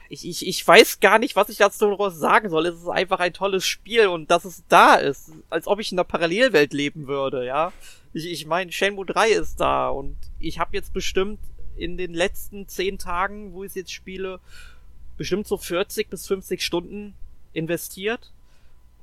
ich, 0.08 0.26
ich, 0.26 0.46
ich 0.46 0.66
weiß 0.66 1.00
gar 1.00 1.18
nicht, 1.18 1.36
was 1.36 1.48
ich 1.48 1.58
dazu 1.58 1.96
sagen 2.10 2.50
soll. 2.50 2.66
Es 2.66 2.76
ist 2.76 2.88
einfach 2.88 3.20
ein 3.20 3.32
tolles 3.32 3.66
Spiel 3.66 4.06
und 4.06 4.30
dass 4.30 4.44
es 4.44 4.64
da 4.68 4.94
ist, 4.94 5.32
als 5.50 5.66
ob 5.66 5.80
ich 5.80 5.92
in 5.92 5.98
einer 5.98 6.04
Parallelwelt 6.04 6.72
leben 6.72 7.06
würde, 7.06 7.44
ja. 7.44 7.72
Ich, 8.12 8.26
ich 8.26 8.46
meine, 8.46 8.72
Shenmue 8.72 9.06
3 9.06 9.30
ist 9.30 9.60
da 9.60 9.88
und 9.88 10.16
ich 10.38 10.58
habe 10.58 10.76
jetzt 10.76 10.92
bestimmt 10.92 11.40
in 11.76 11.96
den 11.96 12.14
letzten 12.14 12.68
zehn 12.68 12.98
Tagen, 12.98 13.52
wo 13.52 13.64
ich 13.64 13.70
es 13.70 13.74
jetzt 13.74 13.92
spiele, 13.92 14.40
bestimmt 15.16 15.46
so 15.46 15.58
40 15.58 16.08
bis 16.08 16.26
50 16.26 16.64
Stunden 16.64 17.14
investiert 17.52 18.32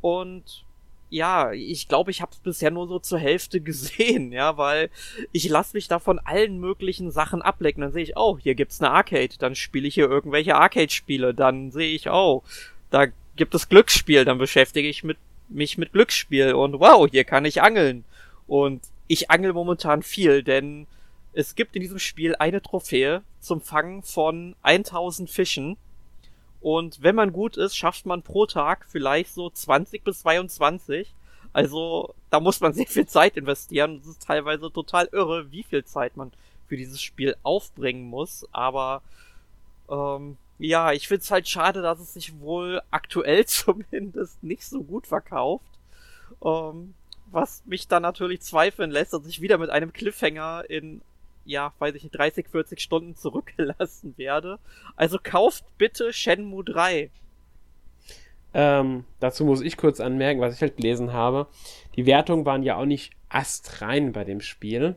und 0.02 0.66
ja, 1.14 1.52
ich 1.52 1.88
glaube, 1.88 2.10
ich 2.10 2.22
habe 2.22 2.32
es 2.32 2.40
bisher 2.40 2.72
nur 2.72 2.88
so 2.88 2.98
zur 2.98 3.20
Hälfte 3.20 3.62
gesehen, 3.62 4.32
ja, 4.32 4.58
weil 4.58 4.90
ich 5.32 5.48
lasse 5.48 5.78
mich 5.78 5.88
da 5.88 6.00
von 6.00 6.20
allen 6.20 6.60
möglichen 6.60 7.12
Sachen 7.12 7.42
ablecken. 7.42 7.82
Dann 7.82 7.92
sehe 7.92 8.04
ich, 8.04 8.18
oh, 8.18 8.38
hier 8.40 8.56
gibt's 8.56 8.82
eine 8.82 8.92
Arcade, 8.92 9.36
dann 9.38 9.56
spiele 9.56 9.88
ich 9.88 9.94
hier 9.94 10.10
irgendwelche 10.10 10.56
Arcade-Spiele, 10.56 11.34
dann 11.34 11.72
sehe 11.72 11.94
ich, 11.94 12.10
oh, 12.10 12.44
da 12.90 13.06
gibt 13.36 13.54
es 13.54 13.70
Glücksspiel, 13.70 14.26
dann 14.26 14.40
beschäftige 14.40 14.88
ich 14.88 15.04
mit, 15.04 15.18
mich 15.50 15.78
mit 15.78 15.94
Glücksspiel. 15.94 16.54
Und 16.54 16.80
wow, 16.80 17.08
hier 17.10 17.24
kann 17.24 17.46
ich 17.46 17.62
angeln. 17.62 18.06
Und 18.48 18.82
ich 19.08 19.30
angel 19.30 19.54
momentan 19.54 20.02
viel, 20.02 20.44
denn 20.44 20.88
es 21.34 21.56
gibt 21.56 21.76
in 21.76 21.82
diesem 21.82 22.00
Spiel 22.00 22.36
eine 22.36 22.62
Trophäe 22.62 23.22
zum 23.40 23.62
Fangen 23.62 24.02
von 24.02 24.56
1000 24.64 25.30
Fischen 25.30 25.78
und 26.64 27.04
wenn 27.04 27.16
man 27.16 27.34
gut 27.34 27.58
ist, 27.58 27.76
schafft 27.76 28.06
man 28.06 28.22
pro 28.24 28.46
Tag 28.46 28.86
vielleicht 28.90 29.34
so 29.34 29.50
20 29.50 30.06
bis 30.06 30.22
22. 30.22 31.14
Also 31.52 32.16
da 32.30 32.40
muss 32.40 32.62
man 32.62 32.74
sehr 32.74 32.88
viel 32.88 33.06
Zeit 33.06 33.36
investieren. 33.36 34.00
Es 34.02 34.08
ist 34.08 34.26
teilweise 34.26 34.72
total 34.72 35.10
irre, 35.12 35.52
wie 35.52 35.64
viel 35.64 35.84
Zeit 35.84 36.16
man 36.16 36.32
für 36.70 36.78
dieses 36.78 37.02
Spiel 37.02 37.36
aufbringen 37.44 38.10
muss. 38.10 38.48
Aber 38.54 39.02
ähm, 39.90 40.38
ja, 40.58 40.94
ich 40.94 41.10
find's 41.10 41.32
halt 41.32 41.50
schade, 41.50 41.82
dass 41.82 42.00
es 42.00 42.14
sich 42.14 42.40
wohl 42.40 42.82
aktuell 42.92 43.46
zumindest 43.46 44.42
nicht 44.42 44.66
so 44.66 44.84
gut 44.84 45.06
verkauft. 45.06 45.66
Ähm, 46.46 46.94
was 47.26 47.62
mich 47.66 47.90
dann 47.90 48.04
natürlich 48.04 48.40
zweifeln 48.40 48.90
lässt, 48.90 49.12
dass 49.12 49.28
ich 49.28 49.42
wieder 49.42 49.58
mit 49.58 49.70
einem 49.70 49.92
Cliffhanger 49.92 50.64
in 50.70 51.02
ja, 51.46 51.74
weiß 51.80 51.96
ich 51.96 52.04
nicht, 52.04 52.18
30, 52.18 52.48
40 52.50 52.80
Stunden 52.80 53.16
zurückgelassen 53.16 54.18
werde. 54.18 54.60
Also 54.96 55.18
kauft 55.22 55.66
bitte 55.78 56.14
Shenmue 56.14 56.64
3. 56.64 57.12
Ähm, 58.54 59.06
dazu 59.20 59.46
muss 59.46 59.62
ich 59.62 59.78
kurz 59.78 60.00
anmerken, 60.00 60.42
was 60.42 60.56
ich 60.56 60.62
halt 60.62 60.78
gelesen 60.78 61.12
habe. 61.12 61.48
Die 61.96 62.06
Wertungen 62.06 62.46
waren 62.46 62.64
ja 62.64 62.78
auch 62.78 62.86
nicht 62.86 63.12
astrein 63.30 64.12
bei 64.12 64.24
dem 64.24 64.42
Spiel. 64.42 64.96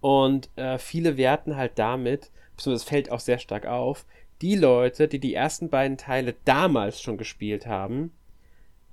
Und 0.00 0.48
äh, 0.56 0.78
viele 0.78 1.16
werten 1.16 1.56
halt 1.56 1.72
damit, 1.78 2.30
beziehungsweise 2.56 2.84
es 2.84 2.88
fällt 2.88 3.10
auch 3.10 3.20
sehr 3.20 3.38
stark 3.38 3.66
auf, 3.66 4.06
die 4.40 4.54
Leute, 4.54 5.08
die 5.08 5.18
die 5.18 5.34
ersten 5.34 5.68
beiden 5.68 5.98
Teile 5.98 6.34
damals 6.44 7.02
schon 7.02 7.18
gespielt 7.18 7.66
haben, 7.66 8.12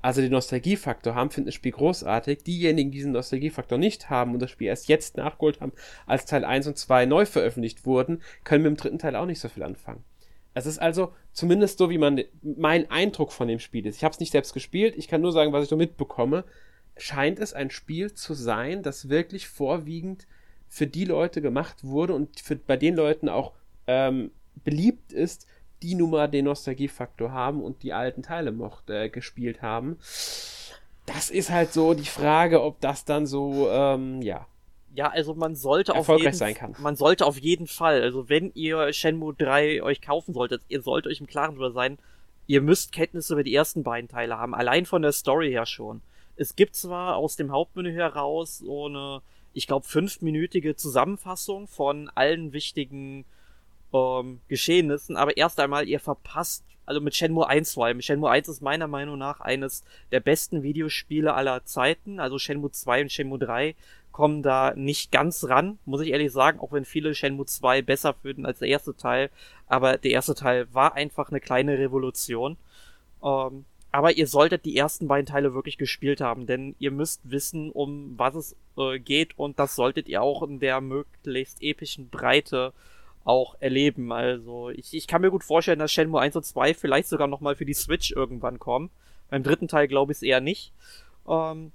also 0.06 0.22
den 0.22 0.34
Nostalgiefaktor 0.34 1.15
haben, 1.15 1.32
finden 1.32 1.48
das 1.48 1.56
Spiel 1.56 1.72
großartig. 1.72 2.44
Diejenigen, 2.44 2.91
die 2.91 2.99
diesen 2.99 3.14
Nostalgiefaktor 3.14 3.80
nicht 3.80 4.11
haben 4.11 4.34
und 4.34 4.40
das 4.40 4.52
Spiel 4.52 4.68
erst 4.68 4.88
jetzt 4.88 5.18
nachgeholt 5.18 5.61
haben, 5.61 5.72
als 6.06 6.26
Teil 6.26 6.45
1 6.45 6.68
und 6.68 6.77
2 6.77 7.07
neu 7.07 7.26
veröffentlicht 7.26 7.88
wurden, 7.88 8.22
können 8.44 8.61
mit 8.61 8.69
dem 8.69 8.77
dritten 8.77 8.99
Teil 8.99 9.15
auch 9.15 9.26
nicht 9.26 9.40
so 9.40 9.49
viel 9.49 9.64
anfangen. 9.64 10.03
Es 10.53 10.68
ist 10.68 10.77
also 10.77 11.14
zumindest 11.34 11.80
so, 11.80 11.90
wie 11.90 11.98
man 11.98 12.22
mein 12.44 12.91
Eindruck 12.91 13.32
von 13.32 13.48
dem 13.48 13.57
Spiel 13.57 13.88
ist. 13.88 13.95
Ich 13.95 14.03
habe 14.03 14.14
es 14.14 14.19
nicht 14.19 14.32
selbst 14.32 14.53
gespielt, 14.53 14.94
ich 14.95 15.07
kann 15.07 15.22
nur 15.22 15.32
sagen, 15.32 15.53
was 15.53 15.64
ich 15.64 15.69
so 15.69 15.76
mitbekomme. 15.76 16.44
Scheint 16.98 17.40
es 17.40 17.53
ein 17.53 17.72
Spiel 17.72 18.14
zu 18.14 18.36
sein, 18.36 18.84
das 18.84 19.10
wirklich 19.10 19.48
vorwiegend 19.48 20.27
für 20.68 20.86
die 20.86 21.06
Leute 21.06 21.41
gemacht 21.41 21.84
wurde 21.84 22.14
und 22.14 22.40
für, 22.40 22.57
bei 22.57 22.77
den 22.77 22.95
Leuten 22.95 23.27
auch 23.27 23.53
ähm, 23.88 24.30
beliebt 24.64 25.11
ist, 25.11 25.48
die 25.82 25.96
nun 25.96 26.12
mal 26.12 26.28
den 26.28 26.46
Nostalgiefaktor 26.46 27.32
haben 27.32 27.62
und 27.62 27.84
die 27.84 27.94
alten 27.94 28.24
Teile 28.24 28.52
mocht, 28.52 28.90
äh, 28.90 29.10
gespielt 29.10 29.62
haben. 29.62 29.98
Das 31.06 31.30
ist 31.30 31.52
halt 31.52 31.74
so 31.74 31.94
die 31.94 32.06
Frage, 32.06 32.64
ob 32.64 32.80
das 32.82 33.06
dann 33.06 33.28
so, 33.28 33.70
ähm, 33.70 34.22
ja. 34.22 34.48
Ja, 34.96 35.10
also 35.10 35.34
man 35.34 35.56
sollte 35.56 35.94
auf 35.94 36.08
jeden, 36.08 36.34
sein 36.34 36.56
kann. 36.56 36.74
Man 36.80 36.96
sollte 36.96 37.26
auf 37.26 37.38
jeden 37.38 37.68
Fall, 37.68 38.02
also 38.02 38.30
wenn 38.30 38.52
ihr 38.56 38.94
Shenmue 38.94 39.34
3 39.34 39.84
euch 39.84 40.02
kaufen 40.02 40.34
solltet, 40.34 40.62
ihr 40.70 40.82
solltet 40.82 41.12
euch 41.12 41.20
im 41.20 41.28
Klaren 41.28 41.52
darüber 41.52 41.72
sein, 41.72 41.98
ihr 42.48 42.62
müsst 42.62 42.94
Kenntnisse 42.94 43.34
über 43.34 43.44
die 43.44 43.54
ersten 43.54 43.84
beiden 43.84 44.10
Teile 44.10 44.38
haben, 44.38 44.56
allein 44.56 44.86
von 44.86 45.02
der 45.02 45.12
Story 45.12 45.50
her 45.50 45.66
schon. 45.66 46.02
Es 46.38 46.56
gibt 46.56 46.76
zwar 46.76 47.18
aus 47.18 47.36
dem 47.36 47.52
Hauptmenü 47.52 47.94
heraus 47.94 48.60
so 48.60 48.86
eine, 48.86 49.22
ich 49.54 49.68
glaube, 49.68 49.86
fünfminütige 49.86 50.76
Zusammenfassung 50.76 51.68
von 51.68 52.10
allen 52.16 52.54
wichtigen 52.54 53.26
ähm, 53.96 54.42
Geschehnissen, 54.48 55.16
aber 55.16 55.38
erst 55.38 55.60
einmal, 55.60 55.88
ihr 55.88 56.00
verpasst, 56.00 56.64
also 56.86 57.02
mit 57.02 57.16
Shenmue 57.16 57.48
1 57.48 57.74
vor 57.74 57.86
allem. 57.86 58.02
Shenmue 58.02 58.30
1 58.30 58.48
ist 58.48 58.62
meiner 58.62 58.88
Meinung 58.88 59.18
nach 59.18 59.40
eines 59.40 59.84
der 60.12 60.20
besten 60.20 60.64
Videospiele 60.64 61.34
aller 61.34 61.66
Zeiten, 61.66 62.20
also 62.20 62.38
Shenmue 62.38 62.72
2 62.72 63.04
und 63.04 63.12
Shenmue 63.12 63.40
3 63.40 63.76
kommen 64.12 64.44
da 64.44 64.74
nicht 64.76 65.12
ganz 65.12 65.44
ran, 65.46 65.78
muss 65.86 66.00
ich 66.02 66.12
ehrlich 66.12 66.32
sagen, 66.32 66.60
auch 66.60 66.72
wenn 66.72 66.86
viele 66.86 67.14
Shenmue 67.16 67.46
2 67.46 67.82
besser 67.82 68.14
finden 68.14 68.46
als 68.46 68.60
der 68.60 68.70
erste 68.70 68.96
Teil, 68.96 69.30
aber 69.68 69.98
der 69.98 70.12
erste 70.12 70.36
Teil 70.36 70.68
war 70.74 70.94
einfach 70.94 71.30
eine 71.30 71.42
kleine 71.42 71.78
Revolution. 71.78 72.58
Ähm, 73.24 73.66
aber 73.92 74.12
ihr 74.14 74.28
solltet 74.28 74.66
die 74.66 74.76
ersten 74.76 75.08
beiden 75.08 75.26
Teile 75.26 75.54
wirklich 75.54 75.78
gespielt 75.78 76.20
haben, 76.20 76.48
denn 76.48 76.76
ihr 76.80 76.92
müsst 76.92 77.22
wissen, 77.24 77.72
um 77.72 78.14
was 78.18 78.36
es 78.36 78.56
äh, 78.78 79.00
geht 79.00 79.38
und 79.40 79.58
das 79.58 79.76
solltet 79.76 80.10
ihr 80.10 80.22
auch 80.22 80.44
in 80.44 80.60
der 80.60 80.82
möglichst 80.82 81.62
epischen 81.62 82.10
Breite 82.10 82.74
auch 83.26 83.56
erleben. 83.60 84.14
Also 84.14 84.70
ich, 84.70 84.94
ich 84.94 85.08
kann 85.08 85.22
mir 85.22 85.32
gut 85.32 85.44
vorstellen, 85.44 85.80
dass 85.80 85.92
Shenmue 85.92 86.22
1 86.22 86.36
und 86.38 86.46
2 86.46 86.74
vielleicht 86.74 87.10
sogar 87.10 87.28
nochmal 87.28 87.56
für 87.56 87.66
die 87.66 87.74
Switch 87.74 88.12
irgendwann 88.12 88.60
kommen. 88.60 88.92
Beim 89.30 89.44
dritten 89.44 89.68
Teil 89.68 89.88
glaube 89.88 90.14
ich 90.14 90.20
es 90.20 90.22
eher 90.22 90.40
nicht. 90.40 90.72
Ähm, 91.28 91.72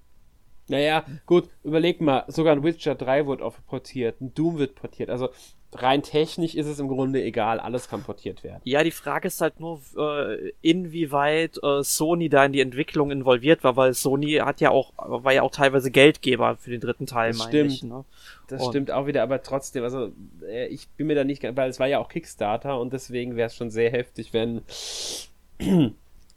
naja, 0.70 1.04
gut, 1.26 1.48
überleg 1.64 2.00
mal, 2.00 2.24
sogar 2.28 2.54
ein 2.54 2.62
Witcher 2.62 2.94
3 2.94 3.26
wird 3.26 3.42
auch 3.42 3.56
portiert, 3.66 4.20
ein 4.20 4.32
Doom 4.34 4.58
wird 4.58 4.74
portiert. 4.74 5.10
Also 5.10 5.30
rein 5.72 6.02
technisch 6.02 6.54
ist 6.54 6.66
es 6.66 6.78
im 6.78 6.88
Grunde 6.88 7.22
egal, 7.22 7.60
alles 7.60 7.88
kann 7.88 8.02
portiert 8.02 8.42
werden. 8.42 8.60
Ja, 8.64 8.82
die 8.82 8.90
Frage 8.90 9.28
ist 9.28 9.40
halt 9.40 9.60
nur, 9.60 9.80
äh, 9.96 10.52
inwieweit 10.62 11.58
äh, 11.62 11.82
Sony 11.82 12.28
da 12.28 12.44
in 12.44 12.52
die 12.52 12.60
Entwicklung 12.60 13.10
involviert 13.10 13.62
war, 13.64 13.76
weil 13.76 13.94
Sony 13.94 14.34
hat 14.34 14.60
ja 14.60 14.70
auch, 14.70 14.92
war 14.96 15.32
ja 15.32 15.42
auch 15.42 15.50
teilweise 15.50 15.90
Geldgeber 15.90 16.56
für 16.56 16.70
den 16.70 16.80
dritten 16.80 17.06
Teil, 17.06 17.32
das 17.32 17.42
stimmt. 17.44 17.72
Ich, 17.72 17.82
ne? 17.82 18.04
Das 18.48 18.62
und 18.62 18.70
stimmt 18.70 18.90
auch 18.90 19.06
wieder, 19.06 19.22
aber 19.22 19.42
trotzdem, 19.42 19.84
also 19.84 20.12
äh, 20.44 20.66
ich 20.68 20.88
bin 20.90 21.06
mir 21.06 21.14
da 21.14 21.24
nicht, 21.24 21.42
weil 21.56 21.70
es 21.70 21.78
war 21.78 21.86
ja 21.86 21.98
auch 21.98 22.08
Kickstarter 22.08 22.80
und 22.80 22.92
deswegen 22.92 23.36
wäre 23.36 23.46
es 23.46 23.54
schon 23.54 23.70
sehr 23.70 23.90
heftig, 23.90 24.32
wenn 24.32 24.62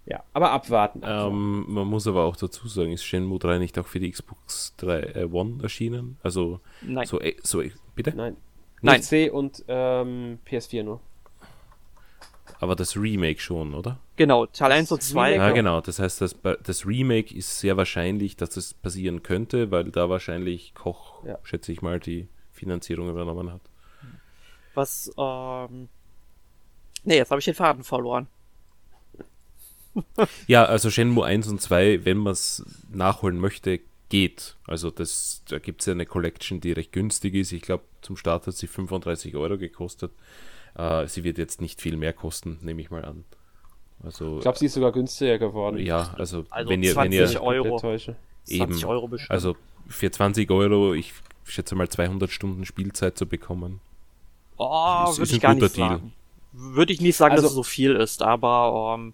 ja, 0.05 0.23
aber 0.34 0.51
abwarten. 0.51 1.01
Ähm, 1.03 1.65
man 1.67 1.88
muss 1.88 2.07
aber 2.07 2.23
auch 2.23 2.35
dazu 2.35 2.67
sagen, 2.67 2.91
ist 2.91 3.03
Shenmue 3.03 3.39
3 3.39 3.57
nicht 3.57 3.77
auch 3.80 3.88
für 3.88 3.99
die 3.99 4.11
Xbox 4.11 4.75
3 4.77 4.99
äh, 4.99 5.27
One 5.31 5.63
erschienen? 5.63 6.17
Also 6.23 6.59
Nein. 6.81 7.05
so, 7.05 7.19
äh, 7.21 7.35
so 7.41 7.63
bitte? 7.95 8.13
Nein. 8.15 8.35
Nein. 8.81 9.01
C 9.01 9.30
und 9.30 9.63
ähm, 9.69 10.39
PS4 10.45 10.84
nur. 10.84 10.99
Aber 12.59 12.75
das 12.75 12.97
Remake 12.97 13.39
schon, 13.39 13.73
oder? 13.73 13.99
Genau, 14.17 14.45
Teil 14.45 14.73
1 14.73 14.91
und 14.91 15.01
2. 15.01 15.35
Ja, 15.35 15.51
genau. 15.51 15.81
Das 15.81 15.99
heißt, 15.99 16.21
das, 16.21 16.35
das 16.41 16.85
Remake 16.85 17.34
ist 17.34 17.59
sehr 17.59 17.77
wahrscheinlich, 17.77 18.35
dass 18.35 18.51
das 18.51 18.73
passieren 18.73 19.23
könnte, 19.23 19.71
weil 19.71 19.85
da 19.85 20.09
wahrscheinlich 20.09 20.73
Koch, 20.73 21.23
ja. 21.25 21.39
schätze 21.43 21.71
ich 21.71 21.81
mal, 21.81 21.99
die 21.99 22.27
Finanzierung 22.51 23.09
übernommen 23.09 23.51
hat. 23.51 23.61
Was, 24.73 25.11
ähm. 25.17 25.89
Nee, 27.03 27.17
jetzt 27.17 27.31
habe 27.31 27.39
ich 27.39 27.45
den 27.45 27.53
Faden 27.53 27.84
verloren. 27.84 28.27
Ja, 30.47 30.65
also 30.65 30.89
Shenmue 30.89 31.25
1 31.25 31.47
und 31.47 31.61
2, 31.61 32.05
wenn 32.05 32.17
man 32.17 32.33
es 32.33 32.65
nachholen 32.91 33.39
möchte, 33.39 33.79
geht. 34.09 34.55
Also 34.67 34.91
das, 34.91 35.43
da 35.49 35.59
gibt 35.59 35.81
es 35.81 35.87
ja 35.87 35.93
eine 35.93 36.05
Collection, 36.05 36.61
die 36.61 36.71
recht 36.71 36.91
günstig 36.91 37.33
ist. 37.35 37.51
Ich 37.51 37.61
glaube, 37.61 37.83
zum 38.01 38.17
Start 38.17 38.47
hat 38.47 38.55
sie 38.55 38.67
35 38.67 39.35
Euro 39.35 39.57
gekostet. 39.57 40.11
Äh, 40.75 41.07
sie 41.07 41.23
wird 41.23 41.37
jetzt 41.37 41.61
nicht 41.61 41.81
viel 41.81 41.97
mehr 41.97 42.13
kosten, 42.13 42.59
nehme 42.61 42.81
ich 42.81 42.91
mal 42.91 43.05
an. 43.05 43.25
Also, 44.03 44.37
ich 44.37 44.41
glaube, 44.41 44.57
sie 44.57 44.65
ist 44.65 44.73
sogar 44.73 44.91
günstiger 44.91 45.37
geworden. 45.39 45.79
Ja, 45.79 46.13
also, 46.17 46.45
also 46.49 46.69
wenn 46.69 46.83
ihr, 46.83 46.95
wenn 46.95 47.11
ihr 47.11 47.41
Euro. 47.41 47.79
Eben, 48.47 48.83
Euro 48.83 49.07
bestimmt. 49.07 49.31
Also 49.31 49.55
für 49.87 50.11
20 50.11 50.51
Euro, 50.51 50.93
ich 50.93 51.13
schätze 51.45 51.75
mal 51.75 51.87
200 51.87 52.29
Stunden 52.29 52.65
Spielzeit 52.65 53.17
zu 53.17 53.25
bekommen. 53.25 53.79
Oh, 54.57 55.17
würde 55.17 55.33
ich 55.33 55.41
gar 55.41 55.53
nicht 55.53 55.77
Deal. 55.77 55.89
sagen. 55.89 56.13
Würde 56.51 56.93
ich 56.93 57.01
nicht 57.01 57.15
sagen, 57.15 57.31
also, 57.31 57.43
dass 57.43 57.51
es 57.51 57.55
so 57.55 57.63
viel 57.63 57.95
ist, 57.95 58.21
aber 58.21 58.93
um, 58.93 59.01
ähm, 59.01 59.13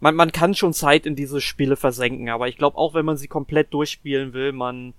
man, 0.00 0.14
man 0.14 0.32
kann 0.32 0.54
schon 0.54 0.72
Zeit 0.72 1.06
in 1.06 1.16
diese 1.16 1.40
Spiele 1.40 1.76
versenken, 1.76 2.28
aber 2.28 2.48
ich 2.48 2.56
glaube 2.56 2.78
auch, 2.78 2.94
wenn 2.94 3.04
man 3.04 3.16
sie 3.16 3.28
komplett 3.28 3.72
durchspielen 3.72 4.32
will, 4.32 4.52
man 4.52 4.94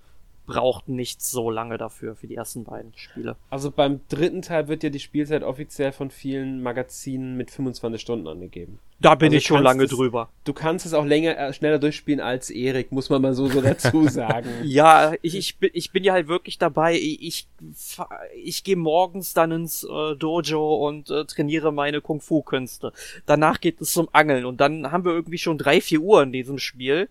braucht 0.50 0.88
nicht 0.88 1.22
so 1.22 1.48
lange 1.48 1.78
dafür, 1.78 2.16
für 2.16 2.26
die 2.26 2.34
ersten 2.34 2.64
beiden 2.64 2.92
Spiele. 2.96 3.36
Also 3.50 3.70
beim 3.70 4.00
dritten 4.08 4.42
Teil 4.42 4.66
wird 4.66 4.82
ja 4.82 4.90
die 4.90 4.98
Spielzeit 4.98 5.44
offiziell 5.44 5.92
von 5.92 6.10
vielen 6.10 6.60
Magazinen 6.60 7.36
mit 7.36 7.52
25 7.52 8.00
Stunden 8.00 8.26
angegeben. 8.26 8.80
Da 8.98 9.14
bin 9.14 9.28
also 9.28 9.36
ich 9.36 9.46
schon 9.46 9.62
lange 9.62 9.84
es, 9.84 9.90
drüber. 9.90 10.28
Du 10.42 10.52
kannst 10.52 10.86
es 10.86 10.92
auch 10.92 11.04
länger, 11.04 11.38
äh, 11.38 11.52
schneller 11.52 11.78
durchspielen 11.78 12.20
als 12.20 12.50
Erik, 12.50 12.90
muss 12.90 13.10
man 13.10 13.22
mal 13.22 13.32
so, 13.32 13.46
so 13.46 13.60
dazu 13.60 14.08
sagen. 14.08 14.50
ja, 14.64 15.12
ich, 15.22 15.36
ich, 15.36 15.56
bin, 15.58 15.70
ich 15.72 15.92
bin 15.92 16.02
ja 16.02 16.14
halt 16.14 16.26
wirklich 16.26 16.58
dabei. 16.58 16.96
Ich, 16.96 17.22
ich, 17.22 17.98
ich 18.42 18.64
gehe 18.64 18.76
morgens 18.76 19.32
dann 19.32 19.52
ins 19.52 19.84
äh, 19.84 20.16
Dojo 20.16 20.84
und 20.84 21.10
äh, 21.10 21.26
trainiere 21.26 21.72
meine 21.72 22.00
Kung-Fu-Künste. 22.00 22.92
Danach 23.24 23.60
geht 23.60 23.80
es 23.80 23.92
zum 23.92 24.08
Angeln 24.12 24.44
und 24.44 24.60
dann 24.60 24.90
haben 24.90 25.04
wir 25.04 25.12
irgendwie 25.12 25.38
schon 25.38 25.58
drei, 25.58 25.80
vier 25.80 26.00
Uhr 26.00 26.24
in 26.24 26.32
diesem 26.32 26.58
Spiel. 26.58 27.08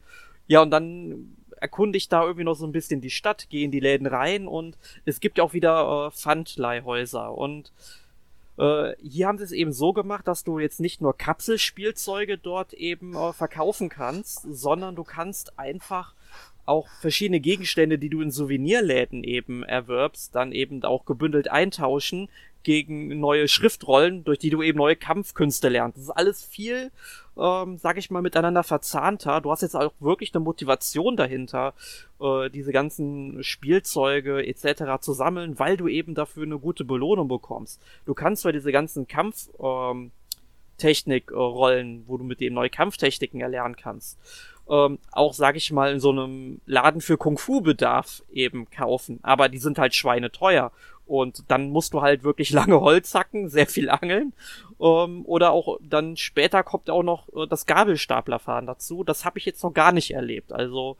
Ja, 0.48 0.61
und 0.61 0.72
dann 0.72 1.38
erkunde 1.61 1.98
ich 1.98 2.10
da 2.10 2.23
irgendwie 2.23 2.44
noch 2.44 2.56
so 2.56 2.65
ein 2.65 2.72
bisschen 2.72 3.02
die 3.02 3.10
Stadt, 3.10 3.49
gehe 3.49 3.65
in 3.65 3.72
die 3.72 3.80
Läden 3.80 4.07
rein 4.07 4.48
und 4.48 4.77
es 5.06 5.19
gibt 5.19 5.38
ja 5.38 5.44
auch 5.44 5.53
wieder 5.53 6.07
äh, 6.07 6.11
Pfandleihhäuser 6.11 7.38
und 7.38 7.72
äh, 8.57 8.94
hier 9.02 9.27
haben 9.27 9.38
sie 9.38 9.45
es 9.45 9.52
eben 9.52 9.72
so 9.72 9.94
gemacht, 9.94 10.27
dass 10.27 10.44
du 10.44 10.60
jetzt 10.60 10.80
nicht 10.80 11.02
nur 11.02 11.18
Kapselspielzeuge 11.18 12.38
dort 12.38 12.73
eben 12.73 13.15
äh, 13.15 13.34
verkaufen 13.34 13.90
kannst, 13.90 14.41
sondern 14.49 14.95
du 14.95 15.03
kannst 15.03 15.57
einfach 15.57 16.14
auch 16.65 16.88
verschiedene 17.02 17.40
Gegenstände, 17.40 17.98
die 17.98 18.10
du 18.10 18.22
in 18.22 18.31
Souvenirläden 18.31 19.23
eben 19.23 19.64
erwirbst, 19.64 20.36
dann 20.36 20.52
eben 20.52 20.84
auch 20.84 21.06
gebündelt 21.06 21.49
eintauschen 21.49 22.30
gegen 22.64 23.19
neue 23.19 23.48
Schriftrollen, 23.48 24.23
durch 24.23 24.40
die 24.40 24.49
du 24.49 24.61
eben 24.61 24.77
neue 24.77 24.95
Kampfkünste 24.95 25.69
lernst. 25.69 25.98
Das 25.98 26.03
ist 26.06 26.10
alles 26.11 26.44
viel, 26.44 26.91
ähm, 27.38 27.77
sag 27.77 27.98
ich 27.98 28.11
mal, 28.11 28.22
miteinander 28.22 28.64
verzahnter. 28.64 29.41
Du 29.41 29.52
hast 29.52 29.61
jetzt 29.61 29.76
auch 29.76 29.94
wirklich 29.99 30.34
eine 30.34 30.44
Motivation 30.44 31.15
dahinter, 31.15 31.73
äh, 32.19 32.49
diese 32.49 32.72
ganzen 32.72 33.44
Spielzeuge 33.44 34.45
etc. 34.45 34.99
zu 35.02 35.14
sammeln, 35.14 35.57
weil 35.60 35.77
du 35.77 35.88
eben 35.88 36.15
dafür 36.15 36.44
eine 36.44 36.60
gute 36.60 36.84
Belohnung 36.84 37.27
bekommst. 37.27 37.81
Du 38.06 38.14
kannst 38.14 38.41
zwar 38.41 38.52
diese 38.52 38.72
ganzen 38.72 39.07
Kampf 39.07 39.49
ähm, 39.61 40.11
wo 40.81 42.18
du 42.18 42.23
mit 42.23 42.40
dem 42.40 42.53
neue 42.53 42.69
Kampftechniken 42.69 43.41
erlernen 43.41 43.76
kannst, 43.76 44.18
ähm, 44.69 44.99
auch, 45.11 45.34
sag 45.34 45.56
ich 45.56 45.72
mal, 45.72 45.91
in 45.91 45.99
so 45.99 46.11
einem 46.11 46.61
Laden 46.65 47.02
für 47.02 47.18
Kung-Fu-Bedarf 47.18 48.23
eben 48.31 48.69
kaufen. 48.69 49.19
Aber 49.23 49.49
die 49.49 49.57
sind 49.57 49.80
halt 49.80 49.95
schweineteuer. 49.95 50.72
Und 51.10 51.44
dann 51.48 51.72
musst 51.72 51.94
du 51.94 52.02
halt 52.02 52.23
wirklich 52.23 52.49
lange 52.52 52.80
Holz 52.80 53.15
hacken, 53.15 53.49
sehr 53.49 53.68
viel 53.68 53.90
angeln. 53.90 54.34
Ähm, 54.80 55.26
oder 55.26 55.52
auch 55.52 55.80
dann 55.81 56.15
später 56.15 56.64
kommt 56.64 56.90
auch 56.90 57.03
noch 57.03 57.27
äh, 57.30 57.48
das 57.48 57.65
Gabelstaplerfahren 57.65 58.68
dazu. 58.68 59.03
Das 59.03 59.26
habe 59.26 59.40
ich 59.40 59.45
jetzt 59.45 59.64
noch 59.64 59.73
gar 59.73 59.91
nicht 59.91 60.11
erlebt. 60.11 60.53
Also 60.53 60.98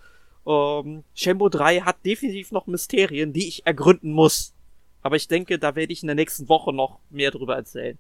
ähm, 0.48 1.04
Shenmue 1.14 1.50
3 1.50 1.82
hat 1.82 2.04
definitiv 2.06 2.52
noch 2.52 2.68
Mysterien, 2.68 3.34
die 3.34 3.48
ich 3.48 3.66
ergründen 3.68 4.12
muss. 4.12 4.54
Aber 5.02 5.16
ich 5.16 5.28
denke, 5.28 5.60
da 5.60 5.76
werde 5.76 5.94
ich 5.94 6.02
in 6.02 6.08
der 6.08 6.16
nächsten 6.16 6.50
Woche 6.50 6.74
noch 6.74 7.00
mehr 7.10 7.32
drüber 7.32 7.56
erzählen. 7.56 7.98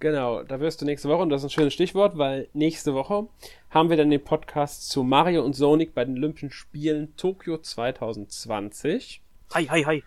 Genau, 0.00 0.44
da 0.44 0.60
wirst 0.60 0.80
du 0.80 0.84
nächste 0.84 1.08
Woche, 1.08 1.22
und 1.22 1.30
das 1.30 1.42
ist 1.42 1.46
ein 1.46 1.50
schönes 1.50 1.74
Stichwort, 1.74 2.18
weil 2.18 2.48
nächste 2.52 2.94
Woche 2.94 3.26
haben 3.70 3.90
wir 3.90 3.96
dann 3.96 4.10
den 4.10 4.22
Podcast 4.22 4.88
zu 4.90 5.02
Mario 5.02 5.42
und 5.44 5.54
Sonic 5.54 5.94
bei 5.94 6.04
den 6.04 6.16
Olympischen 6.16 6.52
Spielen 6.52 7.16
Tokio 7.16 7.58
2020. 7.58 9.20
Hi, 9.54 9.66
hi, 9.66 9.84
hi. 9.84 10.04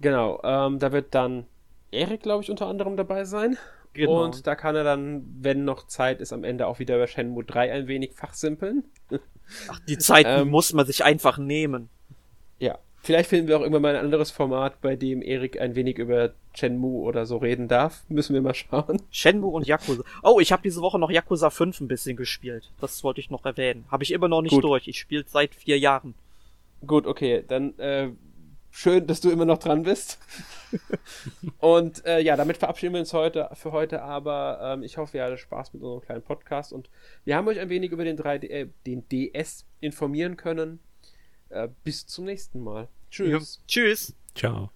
Genau, 0.00 0.40
ähm, 0.42 0.78
da 0.78 0.92
wird 0.92 1.14
dann 1.14 1.46
Erik, 1.90 2.22
glaube 2.22 2.42
ich, 2.42 2.50
unter 2.50 2.66
anderem 2.66 2.96
dabei 2.96 3.24
sein. 3.24 3.56
Genau. 3.94 4.24
Und 4.24 4.46
da 4.46 4.56
kann 4.56 4.74
er 4.74 4.82
dann, 4.82 5.24
wenn 5.40 5.64
noch 5.64 5.86
Zeit 5.86 6.20
ist, 6.20 6.32
am 6.32 6.42
Ende 6.42 6.66
auch 6.66 6.80
wieder 6.80 6.96
über 6.96 7.06
Shenmue 7.06 7.44
3 7.44 7.72
ein 7.72 7.86
wenig 7.86 8.12
fachsimpeln. 8.12 8.84
Ach, 9.68 9.78
die 9.88 9.98
Zeit 9.98 10.26
ähm, 10.28 10.48
muss 10.48 10.72
man 10.72 10.84
sich 10.84 11.04
einfach 11.04 11.38
nehmen. 11.38 11.88
Ja, 12.58 12.78
vielleicht 13.02 13.30
finden 13.30 13.46
wir 13.46 13.56
auch 13.56 13.60
irgendwann 13.60 13.82
mal 13.82 13.94
ein 13.94 14.04
anderes 14.04 14.32
Format, 14.32 14.80
bei 14.80 14.96
dem 14.96 15.22
Erik 15.22 15.60
ein 15.60 15.76
wenig 15.76 15.98
über 15.98 16.32
Shenmue 16.54 17.02
oder 17.02 17.24
so 17.24 17.36
reden 17.36 17.68
darf. 17.68 18.02
Müssen 18.08 18.34
wir 18.34 18.42
mal 18.42 18.54
schauen. 18.54 19.00
Shenmue 19.10 19.50
und 19.50 19.66
Yakuza. 19.66 20.02
Oh, 20.24 20.40
ich 20.40 20.50
habe 20.50 20.62
diese 20.62 20.80
Woche 20.80 20.98
noch 20.98 21.10
Yakuza 21.10 21.50
5 21.50 21.82
ein 21.82 21.88
bisschen 21.88 22.16
gespielt. 22.16 22.72
Das 22.80 23.04
wollte 23.04 23.20
ich 23.20 23.30
noch 23.30 23.44
erwähnen. 23.44 23.84
Habe 23.92 24.02
ich 24.02 24.10
immer 24.10 24.26
noch 24.26 24.42
nicht 24.42 24.54
Gut. 24.54 24.64
durch. 24.64 24.88
Ich 24.88 24.98
spiele 24.98 25.24
seit 25.28 25.54
vier 25.54 25.78
Jahren. 25.78 26.14
Gut, 26.84 27.06
okay. 27.06 27.44
Dann 27.46 27.78
äh, 27.78 28.10
Schön, 28.76 29.06
dass 29.06 29.20
du 29.20 29.30
immer 29.30 29.44
noch 29.44 29.58
dran 29.58 29.84
bist. 29.84 30.18
und 31.58 32.04
äh, 32.04 32.18
ja, 32.18 32.36
damit 32.36 32.56
verabschieden 32.56 32.94
wir 32.94 32.98
uns 32.98 33.12
heute 33.12 33.48
für 33.52 33.70
heute, 33.70 34.02
aber 34.02 34.58
ähm, 34.60 34.82
ich 34.82 34.96
hoffe, 34.96 35.16
ihr 35.16 35.22
hattet 35.22 35.38
Spaß 35.38 35.74
mit 35.74 35.82
unserem 35.84 36.00
kleinen 36.00 36.22
Podcast 36.22 36.72
und 36.72 36.90
wir 37.24 37.36
haben 37.36 37.46
euch 37.46 37.60
ein 37.60 37.68
wenig 37.68 37.92
über 37.92 38.02
den, 38.02 38.18
3D, 38.18 38.48
äh, 38.48 38.66
den 38.84 39.08
DS 39.08 39.64
informieren 39.78 40.36
können. 40.36 40.80
Äh, 41.50 41.68
bis 41.84 42.08
zum 42.08 42.24
nächsten 42.24 42.64
Mal. 42.64 42.88
Tschüss. 43.12 43.60
Ja. 43.60 43.64
Tschüss. 43.68 44.16
Ciao. 44.34 44.70